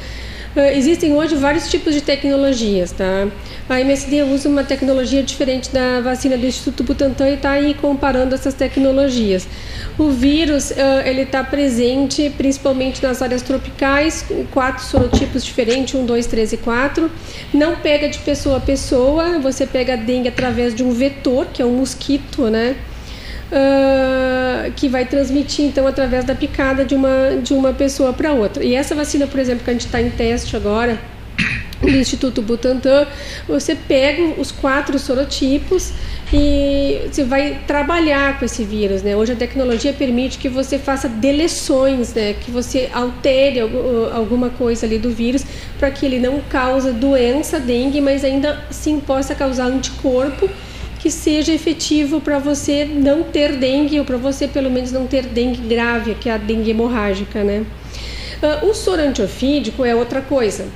Uh, 0.54 0.60
existem 0.76 1.14
hoje 1.14 1.36
vários 1.36 1.70
tipos 1.70 1.94
de 1.94 2.02
tecnologias, 2.02 2.92
tá? 2.92 3.28
A 3.70 3.80
MSD 3.80 4.24
usa 4.24 4.50
uma 4.50 4.66
tecnologia 4.66 5.24
diferente 5.24 5.70
da 5.72 6.02
vacina 6.02 6.38
do 6.38 6.46
Instituto 6.46 6.84
Butantan 6.84 7.30
e 7.30 7.34
está 7.36 7.52
aí 7.52 7.74
comparando 7.74 8.36
essas 8.36 8.54
tecnologias. 8.54 9.48
O 9.98 10.10
vírus 10.10 10.72
uh, 10.72 10.76
ele 11.06 11.22
está 11.22 11.42
presente 11.42 12.30
principalmente 12.38 13.02
nas 13.02 13.22
áreas 13.22 13.42
tropicais, 13.42 14.26
quatro 14.52 14.84
sorotipos 14.84 15.46
diferentes, 15.46 15.96
um, 15.96 16.06
dois, 16.06 16.26
três 16.28 16.52
e 16.52 16.58
quatro. 16.58 17.10
Não 17.54 17.78
pega 17.78 18.10
de 18.10 18.20
pessoa 18.20 18.58
a 18.58 18.60
pessoa, 18.62 19.40
você 19.40 19.66
pega 19.66 19.94
a 19.94 19.96
dengue 19.96 20.28
através 20.28 20.76
de 20.76 20.84
um 20.84 20.92
vetor, 20.92 21.46
que 21.54 21.62
é 21.62 21.66
um 21.66 21.78
mosquito, 21.78 22.50
né? 22.50 22.76
Uh, 23.52 24.72
que 24.74 24.88
vai 24.88 25.06
transmitir 25.06 25.66
então 25.66 25.86
através 25.86 26.26
da 26.26 26.34
picada 26.34 26.86
de 26.86 26.96
uma, 26.96 27.38
de 27.44 27.54
uma 27.54 27.74
pessoa 27.74 28.14
para 28.14 28.34
outra. 28.34 28.64
E 28.64 28.74
essa 28.74 28.96
vacina, 28.96 29.28
por 29.28 29.40
exemplo, 29.40 29.64
que 29.64 29.70
a 29.70 29.74
gente 29.74 29.86
está 29.86 30.02
em 30.02 30.10
teste 30.10 30.56
agora, 30.56 31.00
do 31.82 31.90
Instituto 31.90 32.42
Butantan, 32.42 33.08
você 33.48 33.76
pega 33.76 34.40
os 34.40 34.52
quatro 34.52 34.98
sorotipos 35.00 35.92
e 36.32 37.02
você 37.12 37.24
vai 37.24 37.60
trabalhar 37.68 38.40
com 38.40 38.46
esse 38.46 38.64
vírus, 38.64 39.02
né? 39.02 39.16
Hoje 39.16 39.34
a 39.34 39.36
tecnologia 39.36 39.92
permite 39.92 40.38
que 40.38 40.48
você 40.48 40.78
faça 40.78 41.10
deleções, 41.10 42.14
né? 42.14 42.34
Que 42.34 42.52
você 42.52 42.90
altere 42.94 43.60
alguma 43.60 44.50
coisa 44.50 44.86
ali 44.86 44.98
do 44.98 45.10
vírus 45.10 45.44
para 45.78 45.90
que 45.92 46.06
ele 46.06 46.20
não 46.20 46.40
cause 46.50 46.92
doença, 46.92 47.60
dengue, 47.60 48.00
mas 48.00 48.24
ainda 48.24 48.64
assim 48.70 49.00
possa 49.00 49.34
causar 49.34 49.66
anticorpo 49.66 50.50
que 51.02 51.10
seja 51.10 51.52
efetivo 51.52 52.22
para 52.22 52.38
você 52.38 52.86
não 52.86 53.24
ter 53.24 53.54
dengue 53.54 53.98
ou 53.98 54.06
para 54.06 54.18
você 54.18 54.48
pelo 54.48 54.70
menos 54.70 54.92
não 54.92 55.08
ter 55.08 55.26
dengue 55.26 55.68
grave, 55.68 56.14
que 56.14 56.30
é 56.30 56.34
a 56.34 56.38
dengue 56.38 56.70
hemorrágica, 56.70 57.44
né? 57.44 57.66
Uh, 58.42 58.68
o 58.68 58.74
soro 58.76 59.02
antiofídico 59.02 59.84
é 59.84 59.96
outra 59.96 60.22
coisa. 60.22 60.68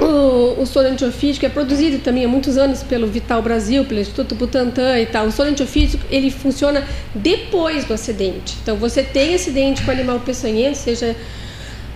O, 0.00 0.60
o 0.60 0.66
soro 0.66 0.88
antiofídico 0.88 1.46
é 1.46 1.48
produzido 1.48 2.00
também 2.00 2.24
há 2.24 2.28
muitos 2.28 2.56
anos 2.56 2.82
pelo 2.82 3.06
Vital 3.06 3.40
Brasil, 3.40 3.84
pelo 3.84 4.00
Instituto 4.00 4.34
Butantan 4.34 4.98
e 4.98 5.06
tal. 5.06 5.26
O 5.26 5.32
soro 5.32 5.48
antiofídico 5.48 6.04
ele 6.10 6.30
funciona 6.30 6.84
depois 7.14 7.84
do 7.84 7.94
acidente. 7.94 8.56
Então 8.62 8.76
você 8.76 9.04
tem 9.04 9.32
acidente 9.32 9.82
com 9.84 9.92
animal 9.92 10.18
peçonhento, 10.20 10.76
seja 10.76 11.14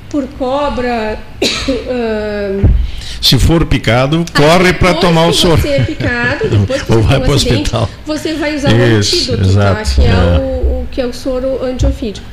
por 0.08 0.26
cobra, 0.38 1.18
uh, 1.42 2.70
Se 3.20 3.38
for 3.38 3.66
picado, 3.66 4.24
corre 4.34 4.72
para 4.72 4.94
tomar 4.94 5.26
o 5.26 5.32
soro. 5.32 5.60
Se 5.60 5.68
você 5.68 5.74
é 5.74 5.82
picado, 5.84 6.48
depois 6.48 6.82
que 6.82 6.92
Ou 6.92 7.02
você 7.02 7.08
vai 7.08 7.18
um 7.18 7.20
para 7.20 7.30
o 7.30 7.34
hospital. 7.34 7.90
você 8.06 8.34
vai 8.34 8.56
usar 8.56 8.72
Isso, 8.72 9.32
o 9.32 9.34
antídoto, 9.34 9.54
tá? 9.56 9.82
que, 9.82 10.00
é 10.00 10.06
é. 10.06 10.38
O, 10.38 10.86
que 10.90 11.00
é 11.00 11.06
o 11.06 11.12
soro 11.12 11.64
antiofídico. 11.64 12.26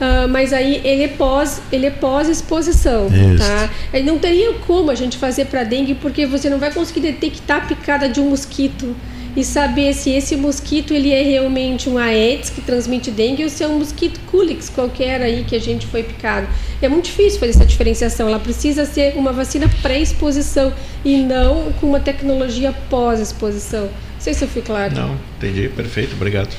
Ah, 0.00 0.26
mas 0.28 0.52
aí 0.52 0.80
ele 0.84 1.04
é 1.04 1.08
pós, 1.08 1.62
ele 1.72 1.86
é 1.86 1.90
pós 1.90 2.28
exposição, 2.28 3.06
Isso. 3.06 3.38
tá? 3.38 3.70
Aí 3.92 4.02
não 4.02 4.18
teria 4.18 4.52
como 4.66 4.90
a 4.90 4.94
gente 4.94 5.16
fazer 5.16 5.46
para 5.46 5.64
dengue 5.64 5.94
porque 5.94 6.26
você 6.26 6.50
não 6.50 6.58
vai 6.58 6.70
conseguir 6.70 7.00
detectar 7.00 7.58
a 7.58 7.60
picada 7.60 8.08
de 8.08 8.20
um 8.20 8.30
mosquito 8.30 8.94
e 9.36 9.44
saber 9.44 9.92
se 9.92 10.10
esse 10.10 10.34
mosquito 10.34 10.94
ele 10.94 11.12
é 11.12 11.22
realmente 11.22 11.88
um 11.90 11.98
Aedes 11.98 12.48
que 12.48 12.62
transmite 12.62 13.10
dengue 13.10 13.44
ou 13.44 13.50
se 13.50 13.62
é 13.62 13.68
um 13.68 13.78
mosquito 13.78 14.18
Culex 14.26 14.70
qualquer 14.70 15.20
aí 15.20 15.44
que 15.44 15.54
a 15.54 15.60
gente 15.60 15.86
foi 15.86 16.02
picado. 16.02 16.48
É 16.80 16.88
muito 16.88 17.04
difícil 17.04 17.38
fazer 17.38 17.52
essa 17.52 17.66
diferenciação. 17.66 18.28
Ela 18.28 18.40
precisa 18.40 18.86
ser 18.86 19.14
uma 19.16 19.32
vacina 19.32 19.68
pré-exposição 19.82 20.72
e 21.04 21.18
não 21.18 21.70
com 21.72 21.86
uma 21.86 22.00
tecnologia 22.00 22.72
pós-exposição. 22.88 23.82
Não 23.82 24.20
sei 24.20 24.32
se 24.32 24.42
eu 24.42 24.48
fui 24.48 24.62
claro. 24.62 24.94
Não, 24.94 25.16
entendi, 25.36 25.68
perfeito, 25.68 26.14
obrigado. 26.14 26.54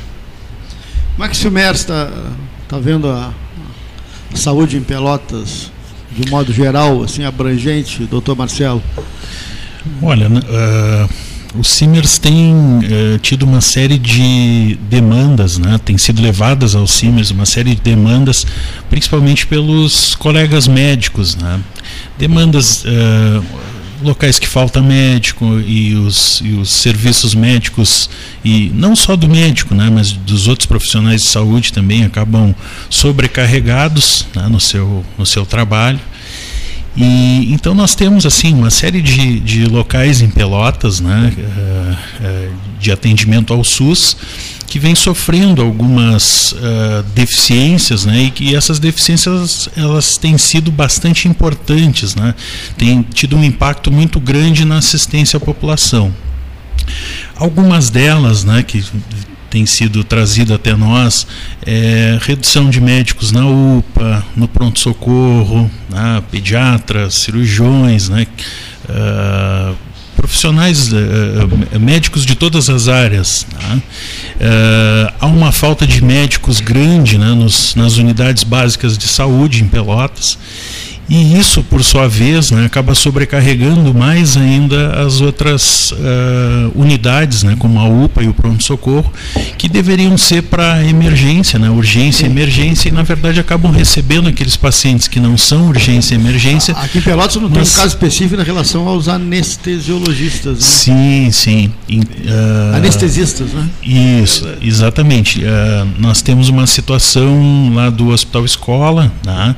Maxi 1.18 1.50
Mers 1.50 1.80
está 1.80 2.12
tá 2.68 2.78
vendo 2.78 3.10
a, 3.10 3.34
a 4.32 4.38
saúde 4.38 4.78
em 4.78 4.84
Pelotas 4.84 5.72
de 6.12 6.30
modo 6.30 6.54
geral, 6.54 7.04
assim, 7.04 7.24
abrangente, 7.24 8.06
doutor 8.06 8.36
Marcelo? 8.36 8.82
Olha, 10.02 10.30
né, 10.30 10.42
ah, 11.54 11.58
o 11.60 11.64
Simers 11.64 12.18
tem 12.18 12.54
eh, 12.84 13.20
tido 13.22 13.44
uma 13.44 13.62
série 13.62 13.98
de 13.98 14.78
demandas, 14.90 15.58
né? 15.58 15.80
tem 15.84 15.98
sido 15.98 16.22
levadas 16.22 16.76
ao 16.76 16.88
Simers 16.88 17.32
uma 17.32 17.46
série 17.46 17.76
de 17.76 17.82
demandas, 17.82 18.46
principalmente 18.90 19.48
pelos 19.48 20.16
colegas 20.16 20.68
médicos. 20.68 21.36
Né? 21.36 21.60
Demandas, 22.18 22.84
eh, 22.86 23.42
locais 24.02 24.38
que 24.38 24.48
falta 24.48 24.82
médico 24.82 25.60
e 25.60 25.96
os, 25.96 26.42
e 26.44 26.54
os 26.54 26.70
serviços 26.70 27.34
médicos, 27.34 28.10
e 28.44 28.72
não 28.74 28.96
só 28.96 29.16
do 29.16 29.28
médico, 29.28 29.74
né? 29.74 29.90
mas 29.92 30.12
dos 30.12 30.48
outros 30.48 30.68
profissionais 30.68 31.22
de 31.22 31.28
saúde 31.28 31.74
também 31.74 32.04
acabam 32.04 32.54
sobrecarregados 32.90 34.26
né? 34.36 34.48
no, 34.48 34.60
seu, 34.60 35.04
no 35.18 35.26
seu 35.26 35.46
trabalho. 35.46 36.00
E 36.98 37.54
então 37.54 37.76
nós 37.76 37.94
temos 37.94 38.26
assim 38.26 38.56
uma 38.56 38.72
série 38.72 39.04
de, 39.04 39.40
de 39.40 39.66
locais 39.66 40.20
em 40.20 40.30
Pelotas, 40.30 41.00
né, 41.00 41.32
eh, 41.38 41.96
eh, 42.24 42.50
de 42.80 42.92
atendimento 42.92 43.54
ao 43.54 43.64
SUS, 43.64 44.18
que 44.66 44.80
vem 44.80 44.96
sofrendo 44.96 45.62
algumas 45.62 46.56
eh, 46.60 47.04
deficiências, 47.14 48.04
né, 48.04 48.24
e 48.24 48.32
que 48.32 48.56
essas 48.56 48.80
deficiências 48.80 49.70
elas 49.78 50.18
têm 50.18 50.40
sido 50.40 50.72
bastante 50.72 51.28
importantes, 51.28 52.16
né, 52.16 52.34
têm 52.76 53.04
tido 53.04 53.38
um 53.38 53.44
impacto 53.44 53.92
muito 53.92 54.20
grande 54.20 54.66
na 54.66 54.80
assistência 54.80 55.38
à 55.38 55.40
população. 55.40 56.12
Algumas 57.36 57.92
delas, 57.92 58.44
né, 58.44 58.64
que 58.64 58.84
tem 59.50 59.66
sido 59.66 60.04
trazido 60.04 60.54
até 60.54 60.76
nós, 60.76 61.28
é, 61.66 62.18
redução 62.22 62.70
de 62.70 62.82
médicos 62.82 63.32
na 63.32 63.46
UPA, 63.46 64.26
no 64.36 64.48
pronto-socorro, 64.48 65.70
né, 65.90 66.24
pediatras, 66.32 67.16
cirurgiões, 67.16 68.10
né, 68.10 68.28
ah, 68.90 69.74
profissionais, 70.18 70.92
eh, 70.92 71.78
médicos 71.78 72.26
de 72.26 72.36
todas 72.36 72.70
as 72.70 72.88
áreas. 72.88 73.46
né. 73.54 73.82
Eh, 74.40 75.14
há 75.20 75.28
uma 75.28 75.52
falta 75.52 75.86
de 75.86 76.04
médicos 76.04 76.60
grande 76.60 77.18
né, 77.18 77.28
nos, 77.28 77.76
nas 77.76 77.98
unidades 77.98 78.44
básicas 78.44 78.98
de 78.98 79.08
saúde 79.08 79.64
em 79.64 79.68
Pelotas. 79.68 80.38
E 81.10 81.38
isso, 81.38 81.64
por 81.64 81.84
sua 81.84 82.08
vez, 82.08 82.52
né, 82.52 82.66
acaba 82.66 82.94
sobrecarregando 82.94 83.94
mais 83.94 84.36
ainda 84.36 85.02
as 85.06 85.22
outras 85.22 85.94
ah, 85.98 86.70
unidades, 86.76 87.44
né, 87.44 87.56
como 87.58 87.80
a 87.80 87.86
UPA 87.88 88.24
e 88.24 88.28
o 88.28 88.34
pronto-socorro, 88.34 89.12
que 89.58 89.70
deveriam 89.70 90.18
ser 90.18 90.44
para 90.44 90.84
emergência, 90.84 91.58
né, 91.58 91.70
urgência 91.70 92.26
e 92.26 92.30
emergência, 92.30 92.90
e 92.90 92.92
na 92.92 93.04
verdade 93.04 93.40
acabam 93.40 93.72
recebendo 93.72 94.28
aqueles 94.28 94.58
pacientes 94.58 95.08
que 95.08 95.20
não 95.20 95.38
são 95.38 95.68
urgência 95.70 96.14
e 96.14 96.18
emergência. 96.18 96.74
Aqui 96.76 96.98
em 96.98 97.02
Pelotas 97.02 97.36
não 97.38 97.50
tem 97.50 97.60
Mas- 97.60 97.74
um 97.74 97.76
caso 97.76 97.88
específico 97.88 98.36
na 98.36 98.44
relação 98.44 98.88
aos 98.88 99.08
anestesiologistas, 99.08 100.58
né? 100.60 100.62
Sim, 100.62 101.32
sim. 101.32 101.72
Em, 101.88 102.02
ah, 102.28 102.78
Anestesistas, 102.78 103.48
né? 103.54 103.68
Isso, 103.84 104.48
exatamente. 104.62 105.44
Eh, 105.44 105.86
nós 106.00 106.22
temos 106.22 106.50
uma 106.50 106.68
situação 106.68 107.72
lá 107.74 107.90
do 107.90 108.10
Hospital 108.10 108.46
Escola, 108.46 109.12
né, 109.26 109.56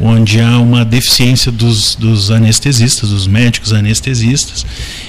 onde 0.00 0.40
há 0.40 0.58
uma 0.58 0.84
deficiência 0.88 1.52
dos, 1.52 1.94
dos 1.94 2.30
anestesistas, 2.30 3.10
dos 3.10 3.26
médicos 3.26 3.72
anestesistas, 3.72 4.66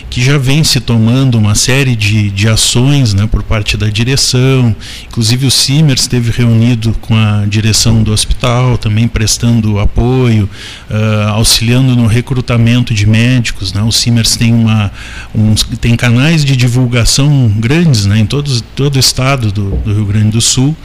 que 0.10 0.22
já 0.22 0.38
vem 0.38 0.64
se 0.64 0.80
tomando 0.80 1.38
uma 1.38 1.56
série 1.56 1.96
de, 1.96 2.30
de 2.32 2.48
ações 2.48 3.14
né, 3.14 3.28
por 3.28 3.44
parte 3.44 3.78
da 3.78 3.88
direção. 3.88 4.76
Inclusive 5.08 5.46
o 5.46 5.52
Simers 5.52 6.02
esteve 6.02 6.32
reunido 6.32 6.94
com 7.02 7.16
a 7.16 7.46
direção 7.48 8.02
do 8.02 8.12
hospital, 8.12 8.78
também 8.78 9.08
prestando 9.08 9.80
apoio, 9.80 10.50
ah, 10.90 11.30
auxiliando 11.32 11.96
no 11.96 12.08
recrutamento 12.08 12.94
de 12.94 13.06
médicos. 13.06 13.72
Né. 13.72 13.82
O 13.82 13.92
Simers 13.92 14.36
tem, 14.36 14.54
uma, 14.54 14.92
uns, 15.34 15.64
tem 15.80 15.96
canais 15.96 16.44
de 16.44 16.56
divulgação 16.56 17.50
grandes 17.58 18.06
né, 18.06 18.20
em 18.20 18.26
todos, 18.26 18.64
todo 18.76 18.96
o 18.96 19.00
estado 19.00 19.52
do, 19.52 19.72
do 19.78 19.94
Rio 19.94 20.06
Grande 20.06 20.32
do 20.32 20.42
Sul, 20.42 20.76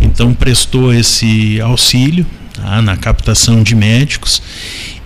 então 0.00 0.32
prestou 0.32 0.92
esse 0.92 1.60
auxílio 1.60 2.26
tá, 2.60 2.82
na 2.82 2.96
captação 2.96 3.62
de 3.62 3.74
médicos. 3.74 4.42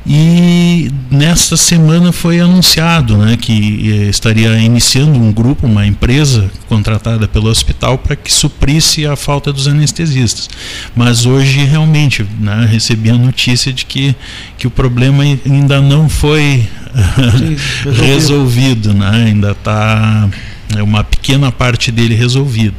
E 0.04 0.90
nesta 1.08 1.56
semana 1.56 2.10
foi 2.10 2.40
anunciado 2.40 3.16
né, 3.16 3.36
que 3.36 3.88
eh, 3.88 4.10
estaria 4.10 4.58
iniciando 4.58 5.16
um 5.16 5.32
grupo, 5.32 5.64
uma 5.64 5.86
empresa 5.86 6.50
contratada 6.68 7.28
pelo 7.28 7.48
hospital 7.48 7.96
para 7.96 8.16
que 8.16 8.32
suprisse 8.32 9.06
a 9.06 9.14
falta 9.14 9.52
dos 9.52 9.68
anestesistas. 9.68 10.50
Mas 10.96 11.24
hoje 11.24 11.64
realmente 11.64 12.26
né, 12.40 12.66
recebi 12.68 13.10
a 13.10 13.14
notícia 13.14 13.72
de 13.72 13.86
que, 13.86 14.12
que 14.58 14.66
o 14.66 14.70
problema 14.70 15.22
ainda 15.22 15.80
não 15.80 16.08
foi 16.08 16.66
resolvido 18.04 18.92
né, 18.92 19.26
ainda 19.26 19.52
está 19.52 20.28
é 20.78 20.82
uma 20.82 21.04
pequena 21.04 21.50
parte 21.50 21.90
dele 21.90 22.14
resolvida. 22.14 22.74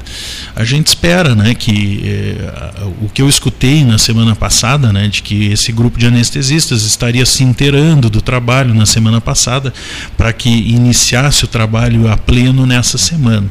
A 0.55 0.63
gente 0.63 0.87
espera, 0.87 1.35
né, 1.35 1.53
que 1.53 2.01
eh, 2.03 2.83
o 3.01 3.09
que 3.09 3.21
eu 3.21 3.29
escutei 3.29 3.83
na 3.83 3.97
semana 3.97 4.35
passada, 4.35 4.93
né, 4.93 5.07
de 5.07 5.21
que 5.21 5.51
esse 5.51 5.71
grupo 5.71 5.97
de 5.97 6.05
anestesistas 6.05 6.83
estaria 6.83 7.25
se 7.25 7.43
inteirando 7.43 8.09
do 8.09 8.21
trabalho 8.21 8.73
na 8.73 8.85
semana 8.85 9.19
passada 9.19 9.73
para 10.17 10.31
que 10.31 10.49
iniciasse 10.49 11.45
o 11.45 11.47
trabalho 11.47 12.09
a 12.11 12.17
pleno 12.17 12.65
nessa 12.65 12.97
semana. 12.97 13.47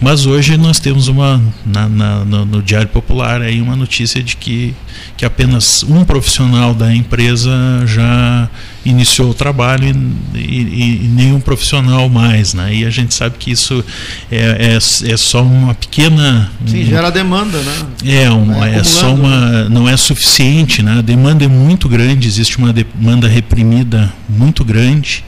Mas 0.00 0.26
hoje 0.26 0.56
nós 0.56 0.80
temos 0.80 1.08
uma 1.08 1.40
na, 1.64 1.88
na, 1.88 2.24
no, 2.24 2.44
no, 2.44 2.62
Diário 2.62 2.88
Popular 2.88 3.42
aí 3.42 3.60
uma 3.60 3.76
notícia 3.76 4.22
de 4.22 4.36
que 4.36 4.74
que 5.16 5.24
apenas 5.24 5.82
um 5.82 6.04
profissional 6.04 6.74
da 6.74 6.94
empresa 6.94 7.50
já 7.86 8.48
iniciou 8.84 9.30
o 9.30 9.34
trabalho 9.34 9.84
e, 10.34 10.38
e, 10.38 11.04
e 11.04 11.08
nenhum 11.08 11.40
profissional 11.40 12.08
mais, 12.08 12.54
né? 12.54 12.74
E 12.74 12.84
a 12.84 12.90
gente 12.90 13.14
sabe 13.14 13.36
que 13.38 13.50
isso 13.50 13.79
é, 14.30 14.74
é, 14.74 14.76
é 14.76 15.16
só 15.16 15.42
uma 15.42 15.74
pequena 15.74 16.50
Sim, 16.66 16.84
gera 16.84 17.10
demanda, 17.10 17.58
né? 17.58 17.86
É, 18.04 18.30
uma, 18.30 18.68
é 18.68 18.82
só 18.84 19.14
uma 19.14 19.68
não 19.68 19.88
é 19.88 19.96
suficiente, 19.96 20.82
né? 20.82 20.98
A 20.98 21.02
demanda 21.02 21.44
é 21.44 21.48
muito 21.48 21.88
grande, 21.88 22.26
existe 22.26 22.58
uma 22.58 22.72
demanda 22.72 23.28
reprimida 23.28 24.12
muito 24.28 24.64
grande. 24.64 25.24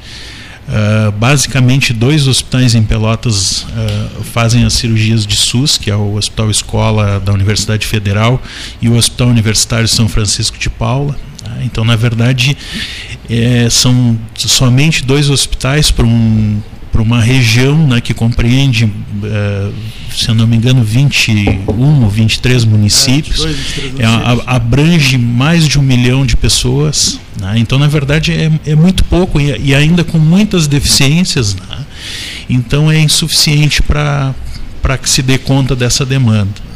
Uh, 0.62 1.10
basicamente, 1.12 1.92
dois 1.92 2.26
hospitais 2.26 2.74
em 2.74 2.82
Pelotas 2.82 3.62
uh, 3.62 4.24
fazem 4.24 4.64
as 4.64 4.72
cirurgias 4.74 5.26
de 5.26 5.36
SUS, 5.36 5.76
que 5.76 5.90
é 5.90 5.96
o 5.96 6.14
Hospital 6.14 6.50
Escola 6.50 7.20
da 7.20 7.32
Universidade 7.32 7.86
Federal 7.86 8.40
e 8.80 8.88
o 8.88 8.94
Hospital 8.94 9.28
Universitário 9.28 9.88
São 9.88 10.08
Francisco 10.08 10.56
de 10.56 10.70
Paula. 10.70 11.16
Uh, 11.44 11.64
então, 11.64 11.84
na 11.84 11.96
verdade, 11.96 12.56
é, 13.28 13.68
são 13.68 14.18
somente 14.34 15.04
dois 15.04 15.30
hospitais 15.30 15.90
para 15.90 16.06
um, 16.06 16.62
uma 17.00 17.20
região 17.20 17.86
né, 17.86 18.00
que 18.00 18.12
compreende, 18.12 18.92
se 20.14 20.28
eu 20.28 20.34
não 20.34 20.46
me 20.46 20.56
engano, 20.56 20.82
21 20.82 22.02
ou 22.02 22.08
23 22.08 22.64
municípios. 22.64 23.44
É, 23.98 24.04
abrange 24.46 25.16
mais 25.16 25.66
de 25.66 25.78
um 25.78 25.82
milhão 25.82 26.26
de 26.26 26.36
pessoas. 26.36 27.18
Né? 27.40 27.54
Então, 27.56 27.78
na 27.78 27.88
verdade, 27.88 28.32
é, 28.32 28.50
é 28.66 28.74
muito 28.74 29.04
pouco 29.04 29.40
e, 29.40 29.56
e, 29.58 29.74
ainda 29.74 30.04
com 30.04 30.18
muitas 30.18 30.66
deficiências. 30.66 31.54
Né? 31.54 31.86
Então, 32.50 32.90
é 32.90 33.00
insuficiente 33.00 33.82
para 33.82 34.34
que 35.00 35.08
se 35.08 35.22
dê 35.22 35.38
conta 35.38 35.74
dessa 35.74 36.04
demanda. 36.04 36.71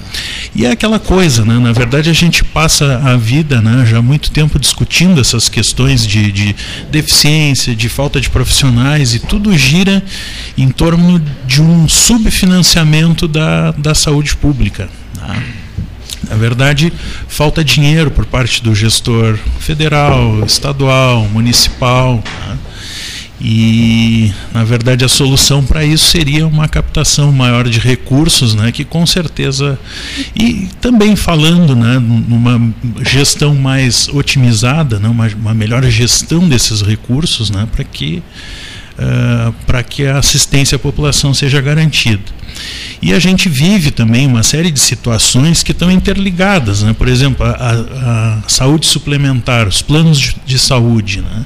E 0.54 0.64
é 0.64 0.70
aquela 0.70 0.98
coisa, 0.98 1.44
né? 1.44 1.58
na 1.58 1.72
verdade 1.72 2.08
a 2.08 2.12
gente 2.12 2.42
passa 2.42 2.98
a 3.04 3.16
vida 3.16 3.60
né, 3.60 3.84
já 3.86 3.98
há 3.98 4.02
muito 4.02 4.30
tempo 4.30 4.58
discutindo 4.58 5.20
essas 5.20 5.48
questões 5.48 6.06
de, 6.06 6.32
de 6.32 6.56
deficiência, 6.90 7.74
de 7.74 7.88
falta 7.88 8.20
de 8.20 8.30
profissionais, 8.30 9.14
e 9.14 9.18
tudo 9.18 9.56
gira 9.56 10.02
em 10.56 10.68
torno 10.68 11.20
de 11.46 11.60
um 11.60 11.88
subfinanciamento 11.88 13.28
da, 13.28 13.72
da 13.72 13.94
saúde 13.94 14.36
pública. 14.36 14.88
Né? 15.20 15.42
Na 16.28 16.36
verdade, 16.36 16.92
falta 17.28 17.62
dinheiro 17.62 18.10
por 18.10 18.26
parte 18.26 18.62
do 18.62 18.74
gestor 18.74 19.38
federal, 19.60 20.44
estadual, 20.44 21.22
municipal. 21.28 22.22
Né? 22.48 22.58
E, 23.40 24.32
na 24.52 24.64
verdade, 24.64 25.04
a 25.04 25.08
solução 25.08 25.62
para 25.62 25.84
isso 25.84 26.06
seria 26.06 26.46
uma 26.46 26.66
captação 26.68 27.30
maior 27.30 27.68
de 27.68 27.78
recursos, 27.78 28.54
né, 28.54 28.72
que 28.72 28.84
com 28.84 29.04
certeza. 29.06 29.78
E 30.34 30.68
também 30.80 31.14
falando 31.14 31.76
né, 31.76 31.98
numa 31.98 32.72
gestão 33.04 33.54
mais 33.54 34.08
otimizada, 34.08 34.98
né, 34.98 35.08
uma, 35.08 35.28
uma 35.28 35.54
melhor 35.54 35.84
gestão 35.84 36.48
desses 36.48 36.80
recursos, 36.80 37.50
né, 37.50 37.68
para 37.70 37.84
que, 37.84 38.22
uh, 38.98 39.52
para 39.66 39.82
que 39.82 40.06
a 40.06 40.18
assistência 40.18 40.76
à 40.76 40.78
população 40.78 41.34
seja 41.34 41.60
garantida. 41.60 42.36
E 43.02 43.12
a 43.12 43.18
gente 43.18 43.48
vive 43.48 43.90
também 43.90 44.26
uma 44.26 44.42
série 44.42 44.70
de 44.70 44.80
situações 44.80 45.62
que 45.62 45.72
estão 45.72 45.90
interligadas, 45.90 46.82
né? 46.82 46.94
por 46.94 47.08
exemplo, 47.08 47.44
a, 47.44 47.50
a, 47.50 48.38
a 48.38 48.48
saúde 48.48 48.86
suplementar, 48.86 49.68
os 49.68 49.82
planos 49.82 50.18
de, 50.18 50.36
de 50.46 50.58
saúde. 50.58 51.20
Né? 51.20 51.44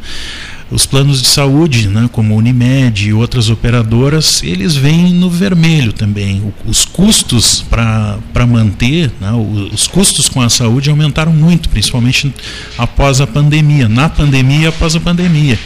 Os 0.71 0.87
planos 0.87 1.21
de 1.21 1.27
saúde, 1.27 1.89
né, 1.89 2.09
como 2.13 2.37
Unimed 2.37 3.09
e 3.09 3.13
outras 3.13 3.51
operadoras, 3.51 4.41
eles 4.45 4.77
vêm 4.77 5.13
no 5.13 5.29
vermelho 5.29 5.93
também. 5.93 6.53
Os 6.65 6.85
custos 6.85 7.65
para 7.69 8.47
manter, 8.47 9.11
né, 9.21 9.33
os 9.73 9.89
custos 9.89 10.29
com 10.29 10.41
a 10.41 10.49
saúde 10.49 10.89
aumentaram 10.89 11.33
muito, 11.33 11.69
principalmente 11.69 12.33
após 12.79 13.21
a 13.21 13.27
pandemia, 13.27 13.89
na 13.89 14.09
pandemia 14.09 14.61
e 14.61 14.67
após 14.67 14.95
a 14.95 15.01
pandemia. 15.01 15.59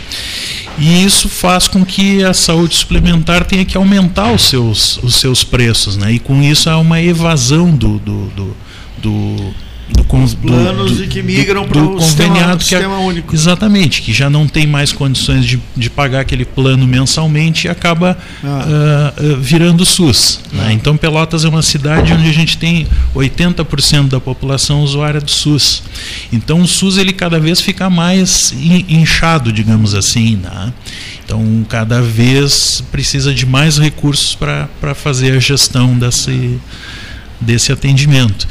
E 0.79 1.05
isso 1.05 1.29
faz 1.29 1.69
com 1.69 1.85
que 1.85 2.25
a 2.25 2.33
saúde 2.33 2.75
suplementar 2.75 3.45
tenha 3.45 3.65
que 3.65 3.77
aumentar 3.77 4.33
os 4.33 4.43
seus, 4.43 4.99
os 5.03 5.17
seus 5.17 5.45
preços, 5.45 5.99
né? 5.99 6.13
e 6.13 6.19
com 6.19 6.43
isso 6.43 6.69
há 6.71 6.79
uma 6.79 7.01
evasão 7.01 7.71
do, 7.71 7.99
do, 7.99 8.27
do, 8.29 8.57
do 8.99 9.55
do, 9.89 10.03
Os 10.17 10.35
planos 10.35 10.97
do, 10.97 11.05
e 11.05 11.07
que 11.07 11.23
migram 11.23 11.67
para 11.67 11.79
o 11.79 12.01
sistema, 12.01 12.39
é, 12.39 12.99
único. 12.99 13.35
Exatamente, 13.35 14.01
que 14.01 14.13
já 14.13 14.31
não 14.31 14.47
tem 14.47 14.67
mais 14.67 14.93
condições 14.93 15.45
de, 15.45 15.61
de 15.77 15.91
pagar 15.91 16.21
aquele 16.21 16.45
plano 16.45 16.87
mensalmente 16.87 17.67
e 17.67 17.71
acaba 17.71 18.17
ah. 18.43 19.13
uh, 19.19 19.37
virando 19.37 19.85
SUS. 19.85 20.41
Né? 20.53 20.67
Ah. 20.69 20.73
Então 20.73 20.97
Pelotas 20.97 21.45
é 21.45 21.49
uma 21.49 21.63
cidade 21.63 22.13
onde 22.13 22.29
a 22.29 22.33
gente 22.33 22.57
tem 22.57 22.87
80% 23.15 24.09
da 24.09 24.21
população 24.21 24.83
usuária 24.83 25.21
do 25.21 25.31
SUS. 25.31 25.83
Então 26.33 26.63
o 26.63 26.67
SUS 26.67 26.97
ele 26.97 27.13
cada 27.13 27.39
vez 27.39 27.61
fica 27.61 27.91
mais 27.91 28.55
inchado, 28.89 29.53
digamos 29.53 29.95
assim. 29.95 30.37
Né? 30.37 30.73
Então 31.25 31.67
cada 31.69 32.01
vez 32.01 32.83
precisa 32.91 33.35
de 33.35 33.45
mais 33.45 33.77
recursos 33.77 34.35
para 34.35 34.95
fazer 34.95 35.37
a 35.37 35.41
gestão 35.41 35.99
desse 35.99 36.59
desse 37.41 37.73
atendimento. 37.73 38.47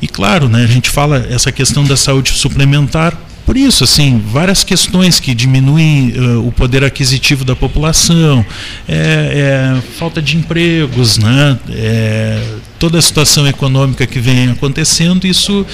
E 0.00 0.08
claro, 0.08 0.48
né, 0.48 0.64
a 0.64 0.66
gente 0.66 0.90
fala 0.90 1.26
essa 1.30 1.50
questão 1.52 1.84
da 1.84 1.96
saúde 1.96 2.30
suplementar 2.32 3.16
por 3.46 3.56
isso, 3.56 3.84
assim, 3.84 4.20
várias 4.26 4.64
questões 4.64 5.20
que 5.20 5.32
diminuem 5.32 6.12
uh, 6.18 6.48
o 6.48 6.50
poder 6.50 6.82
aquisitivo 6.82 7.44
da 7.44 7.54
população, 7.54 8.44
é, 8.88 9.76
é, 9.78 9.80
falta 9.96 10.20
de 10.20 10.36
empregos, 10.36 11.16
né? 11.16 11.56
É, 11.70 12.42
toda 12.76 12.98
a 12.98 13.02
situação 13.02 13.46
econômica 13.46 14.04
que 14.04 14.18
vem 14.18 14.50
acontecendo, 14.50 15.28
isso 15.28 15.64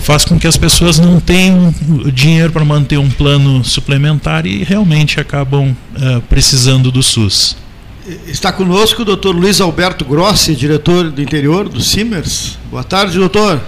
faz 0.00 0.24
com 0.24 0.38
que 0.38 0.46
as 0.46 0.56
pessoas 0.56 0.98
não 0.98 1.20
tenham 1.20 1.74
dinheiro 2.14 2.50
para 2.50 2.64
manter 2.64 2.96
um 2.96 3.10
plano 3.10 3.62
suplementar 3.62 4.46
e 4.46 4.64
realmente 4.64 5.20
acabam 5.20 5.76
uh, 5.94 6.20
precisando 6.30 6.90
do 6.90 7.02
SUS. 7.02 7.61
Está 8.26 8.52
conosco 8.52 9.02
o 9.02 9.04
doutor 9.04 9.32
Luiz 9.32 9.60
Alberto 9.60 10.04
Grossi, 10.04 10.56
diretor 10.56 11.08
do 11.08 11.22
interior 11.22 11.68
do 11.68 11.80
Simers. 11.80 12.58
Boa 12.64 12.82
tarde, 12.82 13.16
doutor. 13.16 13.60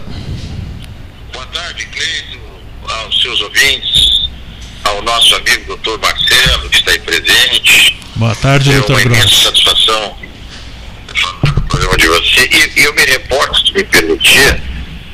Boa 1.32 1.46
tarde, 1.46 1.86
Cleito, 1.86 2.40
aos 2.82 3.22
seus 3.22 3.40
ouvintes, 3.42 4.28
ao 4.82 5.00
nosso 5.02 5.36
amigo 5.36 5.66
doutor 5.66 6.00
Marcelo, 6.00 6.68
que 6.68 6.78
está 6.78 6.90
aí 6.90 6.98
presente. 6.98 7.96
Boa 8.16 8.34
tarde, 8.34 8.70
é 8.70 8.72
doutor 8.72 9.00
Grossi. 9.02 9.06
É 9.06 9.08
uma 9.08 9.18
imensa 9.18 9.42
satisfação 9.44 10.16
no 11.44 11.62
programa 11.62 11.96
de 11.96 12.08
você. 12.08 12.50
E, 12.76 12.82
eu 12.82 12.92
me 12.92 13.04
reporto, 13.04 13.64
se 13.64 13.72
me 13.72 13.84
permitir, 13.84 14.60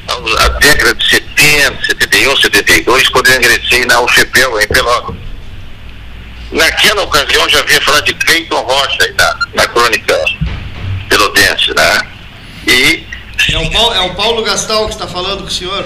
a 0.09 0.49
década 0.49 0.95
de 0.95 1.11
70, 1.11 1.85
71, 1.85 2.37
72, 2.39 3.09
quando 3.11 3.27
eu 3.27 3.37
ingressei 3.37 3.85
na 3.85 4.01
UFPEL, 4.01 4.61
em 4.63 4.67
Pelotas 4.69 5.30
Naquela 6.53 7.03
ocasião 7.03 7.49
já 7.49 7.61
havia 7.61 7.81
falado 7.81 8.05
de 8.05 8.15
Cleiton 8.15 8.61
Rocha 8.61 9.05
aí 9.05 9.15
na, 9.15 9.37
na 9.55 9.69
crônica 9.69 10.19
pelotense, 11.09 11.75
né? 11.75 12.01
E. 12.67 13.11
É 13.53 13.59
o, 13.59 13.71
Paulo, 13.71 13.95
é 13.95 14.01
o 14.01 14.15
Paulo 14.15 14.43
Gastal 14.43 14.87
que 14.87 14.93
está 14.93 15.07
falando 15.07 15.43
com 15.43 15.49
o 15.49 15.51
senhor? 15.51 15.85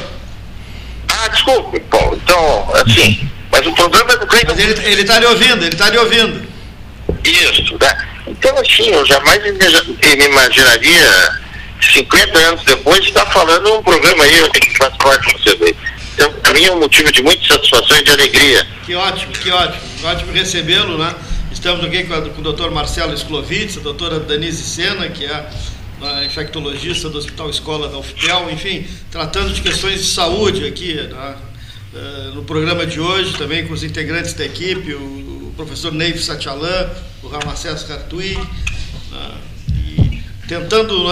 Ah, 1.09 1.29
desculpe, 1.29 1.79
Paulo. 1.81 2.19
Então, 2.23 2.69
assim, 2.75 3.31
mas 3.51 3.65
o 3.67 3.73
problema 3.73 4.12
é 4.12 4.17
do 4.17 4.27
Cleiton. 4.27 4.55
Mas 4.57 4.85
ele 4.85 5.03
está 5.03 5.19
lhe 5.19 5.27
ouvindo, 5.27 5.65
ele 5.65 5.75
está 5.75 5.89
lhe 5.89 5.99
ouvindo. 5.99 6.47
Isso, 7.25 7.77
né? 7.81 8.09
Então, 8.27 8.57
assim, 8.59 8.89
eu 8.89 9.07
jamais 9.07 9.43
me 9.43 10.25
imaginaria, 10.25 11.41
50 11.81 12.39
anos 12.39 12.65
depois, 12.65 13.05
estar 13.05 13.27
falando 13.27 13.75
um 13.75 13.83
programa 13.83 14.25
aí, 14.25 14.39
eu 14.39 14.49
tenho 14.51 14.67
que 14.67 14.77
fazer 14.77 14.97
parte 14.97 15.33
com 15.33 15.39
vocês 15.39 15.62
aí. 15.62 15.77
Então, 16.15 16.33
para 16.33 16.55
mim 16.55 16.65
é 16.65 16.73
um 16.73 16.81
motivo 16.81 17.12
de 17.12 17.23
muita 17.23 17.47
satisfação 17.47 17.97
e 17.99 18.05
de 18.05 18.11
alegria. 18.11 18.67
Que 18.87 18.95
ótimo, 18.95 19.33
que 19.33 19.51
ótimo. 19.51 19.83
Ótimo 20.05 20.33
recebê-lo, 20.33 20.97
né? 20.97 21.15
Estamos 21.53 21.85
aqui 21.85 22.05
com, 22.05 22.15
a, 22.15 22.23
com 22.23 22.41
o 22.41 22.45
doutor 22.45 22.71
Marcelo 22.71 23.12
Sklovitz, 23.15 23.79
a 23.79 23.81
doutora 23.81 24.21
Danise 24.21 24.62
Sena, 24.62 25.09
que 25.09 25.25
é 25.25 25.51
infectologista 26.25 27.09
do 27.09 27.19
Hospital 27.19 27.51
Escola 27.51 27.89
da 27.89 27.99
UFPEL, 27.99 28.51
enfim, 28.51 28.87
tratando 29.11 29.53
de 29.53 29.62
questões 29.62 30.03
de 30.03 30.11
saúde 30.11 30.67
aqui, 30.67 30.95
né? 30.95 31.37
uh, 31.95 32.35
no 32.35 32.45
programa 32.45 32.87
de 32.87 33.01
hoje, 33.01 33.37
também 33.37 33.67
com 33.67 33.73
os 33.73 33.83
integrantes 33.83 34.35
da 34.35 34.45
equipe, 34.45 34.93
o, 34.95 35.53
professor 35.57 35.93
Neiv 35.93 36.19
Satyalan, 36.19 36.91
o 37.23 37.29
Ramacés 37.29 37.85
Cartui, 37.85 38.35
uh, 38.35 39.39
e 39.73 40.23
tentando 40.49 41.07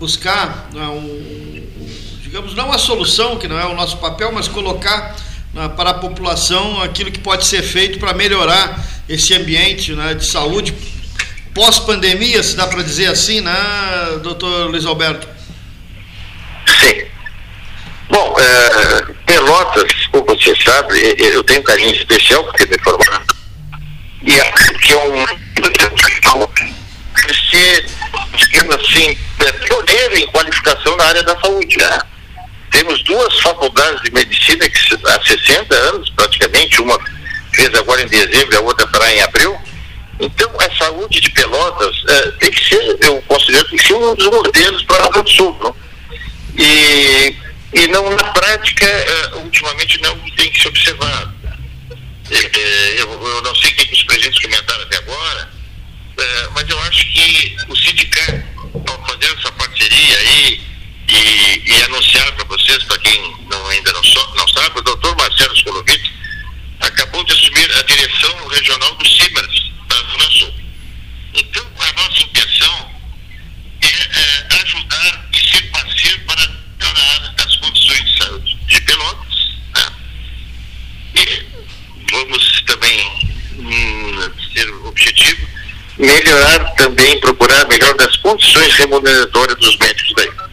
buscar 0.00 0.68
um, 0.74 1.43
digamos, 2.34 2.52
não 2.52 2.72
a 2.72 2.78
solução, 2.78 3.38
que 3.38 3.46
não 3.46 3.56
é 3.56 3.64
o 3.64 3.76
nosso 3.76 3.98
papel, 3.98 4.32
mas 4.32 4.48
colocar 4.48 5.14
para 5.76 5.90
a 5.90 5.94
população 5.94 6.82
aquilo 6.82 7.12
que 7.12 7.20
pode 7.20 7.46
ser 7.46 7.62
feito 7.62 8.00
para 8.00 8.12
melhorar 8.12 8.84
esse 9.08 9.32
ambiente 9.34 9.92
né, 9.92 10.14
de 10.14 10.26
saúde 10.26 10.74
pós-pandemia, 11.54 12.42
se 12.42 12.56
dá 12.56 12.66
para 12.66 12.82
dizer 12.82 13.06
assim, 13.06 13.40
né, 13.40 13.54
doutor 14.20 14.68
Luiz 14.68 14.84
Alberto? 14.84 15.28
Sim. 16.80 17.04
Bom, 18.10 18.34
é, 18.36 19.12
Pelotas, 19.26 19.92
como 20.10 20.24
você 20.24 20.56
sabe, 20.56 21.14
eu 21.16 21.44
tenho 21.44 21.60
um 21.60 21.64
carinho 21.64 21.94
especial 21.94 22.42
porque 22.42 22.66
me 22.66 22.76
formaram. 22.80 23.22
E 24.22 24.40
acho 24.40 24.72
que 24.80 24.92
é 24.92 24.96
um 24.96 25.24
ser, 27.48 27.86
digamos 28.36 28.74
assim, 28.74 29.16
é 29.38 29.52
pioneiro 29.52 30.16
em 30.16 30.26
qualificação 30.32 30.96
na 30.96 31.04
área 31.04 31.22
da 31.22 31.38
saúde. 31.38 31.78
Né? 31.78 31.98
Temos 32.74 33.00
duas 33.04 33.38
faculdades 33.38 34.02
de 34.02 34.10
medicina 34.10 34.68
que 34.68 34.94
há 35.06 35.24
60 35.24 35.74
anos, 35.76 36.10
praticamente, 36.10 36.82
uma 36.82 36.98
fez 37.54 37.72
agora 37.72 38.02
em 38.02 38.08
dezembro, 38.08 38.58
a 38.58 38.60
outra 38.62 38.88
fará 38.88 39.14
em 39.14 39.22
abril. 39.22 39.56
Então, 40.18 40.50
a 40.58 40.76
saúde 40.76 41.20
de 41.20 41.30
Pelotas 41.30 42.02
é, 42.08 42.30
tem 42.32 42.50
que 42.50 42.68
ser, 42.68 42.98
eu 43.02 43.22
considero, 43.22 43.68
tem 43.68 43.78
que 43.78 43.86
ser 43.86 43.94
um 43.94 44.12
dos 44.16 44.26
modelos 44.26 44.82
para 44.82 45.22
o 45.22 45.28
Sul. 45.28 45.56
Não? 45.62 45.76
E, 46.58 47.36
e 47.74 47.86
não, 47.86 48.10
na 48.10 48.24
prática, 48.32 48.86
é, 48.86 49.36
ultimamente 49.36 50.02
não 50.02 50.18
tem 50.30 50.50
que 50.50 50.60
ser 50.60 50.66
observado. 50.66 51.32
É, 52.28 53.00
eu, 53.00 53.08
eu, 53.08 53.42
não 53.42 53.54
sei 53.54 53.70
o 53.70 53.74
que 53.74 53.94
os 53.94 54.02
presidentes 54.02 54.42
comentaram 54.42 54.82
até 54.82 54.96
agora, 54.96 55.50
mas 56.54 56.68
eu 56.68 56.80
acho 56.80 57.06
que 57.12 57.56
o 57.68 57.76
sindicato, 57.76 58.42
ao 58.88 59.06
fazer 59.06 59.32
essa 59.38 59.52
parceria 59.52 60.18
aí, 60.18 60.73
e, 61.14 61.62
e 61.66 61.82
anunciar 61.84 62.32
para 62.32 62.44
vocês, 62.44 62.82
para 62.84 62.98
quem 62.98 63.36
não, 63.48 63.66
ainda 63.68 63.92
não, 63.92 64.02
so, 64.02 64.34
não 64.36 64.48
sabe, 64.48 64.78
o 64.78 64.82
doutor 64.82 65.16
Marcelo 65.16 65.54
Skolovitz 65.54 66.10
acabou 66.80 67.24
de 67.24 67.32
assumir 67.32 67.70
a 67.76 67.82
direção 67.82 68.48
regional 68.48 68.94
do 68.96 69.06
CIMAS, 69.06 69.72
da 69.88 69.96
Zona 69.96 70.30
Sul. 70.30 70.54
Então, 71.34 71.66
a 71.78 71.92
nossa 71.92 72.22
intenção 72.22 72.90
é, 73.80 73.86
é 73.86 74.62
ajudar 74.62 75.28
e 75.32 75.50
ser 75.50 75.62
parceiro 75.70 76.20
para 76.26 76.50
melhorar 76.78 77.34
as 77.44 77.56
condições 77.56 78.04
de 78.04 78.18
saúde 78.18 78.58
de 78.66 78.80
Pelotas. 78.82 79.56
Né? 79.74 79.92
E 81.16 81.46
vamos 82.10 82.62
também 82.66 83.34
hum, 83.58 84.30
ser 84.52 84.68
objetivo, 84.86 85.48
melhorar 85.98 86.58
também, 86.74 87.20
procurar 87.20 87.66
melhor 87.68 87.94
das 87.96 88.16
condições 88.16 88.74
remuneratórias 88.74 89.58
dos 89.58 89.76
médicos 89.78 90.12
daí. 90.16 90.43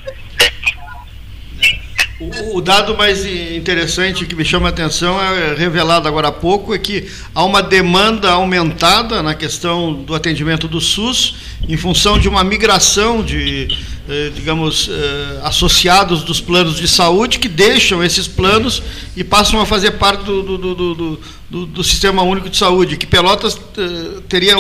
O, 2.54 2.62
dado 2.62 2.96
mais 2.96 3.26
interessante 3.26 4.28
que 4.28 4.36
me 4.36 4.46
chama 4.46 4.68
a 4.68 4.70
atenção 4.70 5.20
é 5.20 5.56
revelado 5.56 6.08
agora 6.08 6.28
há 6.28 6.32
pouco 6.32 6.72
é 6.72 6.78
que 6.78 7.08
há 7.34 7.44
uma 7.44 7.64
demanda 7.64 8.30
aumentada 8.30 9.24
na 9.24 9.34
questão 9.34 9.92
do 9.92 10.14
atendimento 10.14 10.68
do 10.68 10.80
SUS 10.80 11.36
em 11.68 11.76
função 11.76 12.20
de 12.20 12.30
uma 12.30 12.44
migração 12.44 13.24
de, 13.24 13.68
eh, 14.08 14.32
digamos, 14.36 14.88
eh, 14.92 15.40
associados 15.42 16.22
dos 16.22 16.40
planos 16.40 16.76
de 16.76 16.88
saúde 16.88 17.40
que 17.40 17.48
deixam 17.48 18.04
esses 18.04 18.28
planos 18.28 18.84
e 19.18 19.24
passam 19.24 19.60
a 19.60 19.66
fazer 19.66 19.92
parte 19.92 20.24
do, 20.24 20.44
do, 20.44 20.76
do, 20.76 21.20
do, 21.50 21.66
do 21.66 21.84
Sistema 21.84 22.22
Único 22.22 22.52
de 22.52 22.58
Saúde, 22.58 22.98
que 22.98 23.08
Pelotas 23.08 23.60
eh, 23.78 24.22
teria 24.30 24.56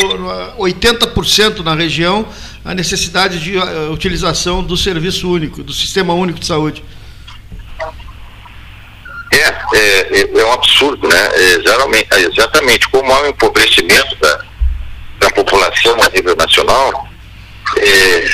80% 0.57 1.59
na 1.59 1.75
região 1.75 2.25
a 2.65 2.73
necessidade 2.73 3.39
de 3.39 3.53
utilização 3.91 4.63
do 4.63 4.75
Serviço 4.75 5.29
Único, 5.29 5.61
do 5.61 5.73
Sistema 5.73 6.15
Único 6.15 6.39
de 6.39 6.47
Saúde. 6.47 6.81
É, 9.31 9.37
é, 9.77 10.39
é 10.39 10.45
um 10.45 10.51
absurdo, 10.51 11.07
né? 11.07 11.29
É, 11.33 12.15
é, 12.15 12.21
exatamente, 12.21 12.87
como 12.89 13.11
há 13.13 13.21
um 13.21 13.27
empobrecimento 13.27 14.15
da, 14.17 14.41
da 15.19 15.29
população 15.31 15.95
a 16.01 16.09
nível 16.09 16.35
nacional, 16.35 17.07
é, 17.77 18.25